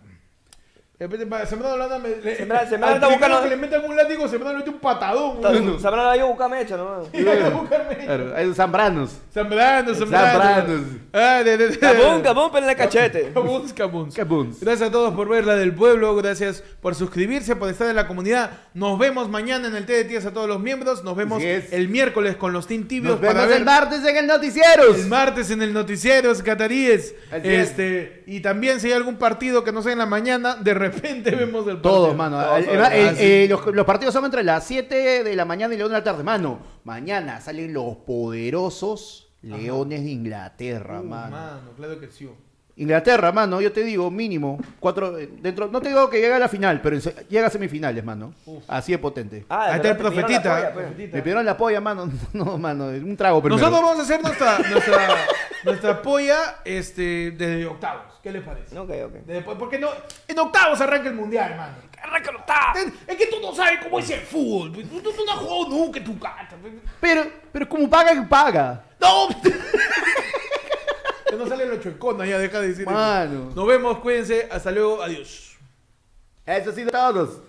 Sembrano 1.00 1.76
Holanda 1.76 2.00
me. 2.00 2.10
le- 2.10 2.36
Sembrano- 2.38 2.68
Sembrano 2.68 2.96
está 2.96 3.08
buscando- 3.08 3.44
que 3.44 3.50
le 3.50 3.58
metan 3.58 3.86
un 3.86 3.96
látigo, 3.96 4.28
Sembrano 4.28 4.54
le 4.54 4.58
mete 4.66 4.72
un 4.72 4.80
patadón. 4.80 5.38
Zambrano 5.80 6.10
la 6.10 6.16
iba 6.18 6.26
a 6.26 6.30
buscar 6.30 6.50
mecha, 6.50 6.76
¿no? 6.76 7.04
Claro, 8.08 8.34
hay 8.36 8.52
Zambranos. 8.56 9.12
Sembrano, 9.32 9.94
Sembrano. 9.94 10.28
Zambranos. 10.42 10.82
Ah, 11.14 11.44
de, 11.44 11.56
de, 11.58 11.68
de. 11.68 11.78
Cabún, 11.78 12.22
cabún, 12.22 12.50
pero 12.52 12.64
en 12.66 12.72
el 12.72 12.76
cachete. 12.76 13.32
Cabuns, 13.32 13.74
cabuns. 13.74 14.16
Kabuns. 14.16 14.60
Gracias 14.60 14.90
a 14.90 14.92
todos 14.92 15.14
por 15.14 15.30
ver 15.30 15.46
la 15.46 15.56
del 15.56 15.72
pueblo, 15.76 16.16
gracias 16.16 16.64
por 16.82 16.96
suscribirse, 16.96 17.56
por 17.56 17.70
estar 17.70 17.88
en 17.90 17.96
la 17.96 18.08
comunidad. 18.08 18.50
Nos 18.74 18.98
vemos 18.98 19.30
mañana 19.30 19.68
en 19.68 19.76
el 19.76 19.86
T 19.86 19.94
de 19.94 20.04
Tías 20.06 20.26
a 20.26 20.34
todos 20.34 20.48
los 20.48 20.60
miembros. 20.60 21.04
Nos 21.04 21.16
vemos 21.16 21.44
el 21.44 21.90
miércoles 21.90 22.38
con 22.38 22.54
los 22.54 22.66
Team 22.66 22.88
Tibios 22.88 23.12
Nos 23.14 23.22
vemos 23.22 23.36
para 23.36 23.46
ver 23.48 23.58
el 23.58 23.66
martes 23.66 24.04
en 24.04 24.18
el 24.18 24.26
Noticieros. 24.26 24.98
el 24.98 25.06
martes 25.08 25.52
en 25.52 25.62
el 25.62 25.74
noticiero 25.74 26.34
cataríes. 26.44 27.14
Así 27.32 27.48
es. 27.50 27.70
Este, 27.70 28.24
y 28.26 28.40
también 28.40 28.80
si 28.80 28.88
hay 28.88 28.94
algún 28.94 29.18
partido 29.18 29.64
que 29.64 29.72
no 29.72 29.84
sea 29.84 29.92
en 29.92 30.00
la 30.00 30.06
mañana, 30.08 30.56
de 30.56 30.74
repente 30.90 31.32
vemos 31.32 31.62
el 31.68 31.74
partido. 31.76 31.82
Todos, 31.82 32.16
mano. 32.16 32.42
Todos, 32.42 32.66
Ah, 32.80 33.14
sí. 33.16 33.24
eh, 33.24 33.48
los, 33.50 33.66
los 33.68 33.86
partidos 33.86 34.14
son 34.14 34.26
entre 34.26 34.44
las 34.44 34.66
7 34.66 35.24
de 35.24 35.36
la 35.36 35.46
mañana 35.46 35.74
y 35.74 35.78
la 35.78 35.86
1 35.86 35.94
de 35.94 36.00
la 36.00 36.04
tarde. 36.04 36.24
Mano, 36.24 36.60
mañana 36.84 37.40
salen 37.42 37.74
los 37.74 37.96
poderosos 37.98 39.24
Leones 39.42 40.04
de 40.04 40.10
Inglaterra, 40.12 41.00
Uh, 41.02 41.04
mano. 41.06 41.32
mano, 41.36 41.72
claro 41.78 42.00
que 42.00 42.08
sí. 42.08 42.30
Inglaterra, 42.78 43.32
mano, 43.32 43.60
yo 43.60 43.72
te 43.72 43.82
digo, 43.84 44.12
mínimo. 44.12 44.60
Cuatro, 44.80 45.18
eh, 45.18 45.28
dentro, 45.42 45.68
no 45.68 45.82
te 45.82 45.90
digo 45.90 46.10
que 46.10 46.22
llegue 46.22 46.34
a 46.34 46.40
la 46.40 46.48
final, 46.48 46.80
pero 46.82 46.98
llega 47.28 47.48
a 47.48 47.50
semifinales, 47.50 48.04
mano. 48.04 48.34
Así 48.68 48.92
de 48.92 49.00
potente. 49.00 49.46
Ah, 49.50 49.66
Ahí 49.72 49.76
está 49.78 49.90
el 49.90 49.98
profetita. 49.98 50.42
polla, 50.56 50.74
pues. 50.74 50.86
profetita. 50.86 51.16
Me 51.18 51.22
pidieron 51.24 51.46
la 51.46 51.58
polla, 51.58 51.82
mano. 51.82 52.12
No, 52.34 52.58
mano, 52.60 52.86
un 52.86 53.18
trago 53.18 53.42
primero. 53.42 53.60
Nosotros 53.60 53.82
vamos 53.84 54.00
a 54.00 54.04
hacer 54.04 54.22
nuestra, 54.22 54.60
nuestra, 54.60 55.08
nuestra 55.64 56.02
polla 56.04 56.58
este, 56.66 57.32
de 57.32 57.66
octavos. 57.66 58.04
¿Qué 58.22 58.32
les 58.32 58.44
parece? 58.44 58.78
Ok, 58.78 58.90
ok. 59.06 59.14
Después, 59.26 59.58
porque 59.58 59.80
no, 59.80 59.90
en 60.28 60.38
octavos 60.40 60.80
arranca 60.82 61.10
el 61.10 61.16
mundial, 61.16 61.52
hermano. 61.52 61.78
Arranca 62.04 62.30
el 62.30 62.36
octavo. 62.36 62.78
Es, 62.78 62.94
es 63.08 63.16
que 63.16 63.26
tú 63.26 63.38
no 63.42 63.56
sabes 63.56 63.80
cómo 63.84 63.98
es 64.00 64.10
el 64.12 64.20
fútbol. 64.22 64.72
pues. 64.72 64.88
Tú, 64.88 65.00
tú- 65.02 65.12
tú 65.14 65.26
no 65.26 65.32
has 65.32 65.40
jugado 65.40 65.70
nunca 65.70 65.98
en 65.98 66.06
tu 66.06 66.20
casa. 66.20 66.50
Pero, 67.02 67.26
pero 67.52 67.68
como 67.68 67.90
paga, 67.90 68.24
paga. 68.30 68.84
¡No! 69.00 69.30
que 71.30 71.36
no 71.36 71.48
sale 71.48 71.66
los 71.66 71.80
chueconas, 71.82 72.28
ya 72.28 72.40
deja 72.40 72.60
de 72.62 72.68
decir 72.70 72.84
eso. 72.84 73.52
Nos 73.56 73.68
vemos, 73.68 74.00
cuídense. 74.00 74.48
Hasta 74.52 74.72
luego. 74.72 75.02
Adiós. 75.02 75.56
Eso 76.46 76.70
ha 76.70 76.74
sido 76.74 76.92
todos. 76.92 77.42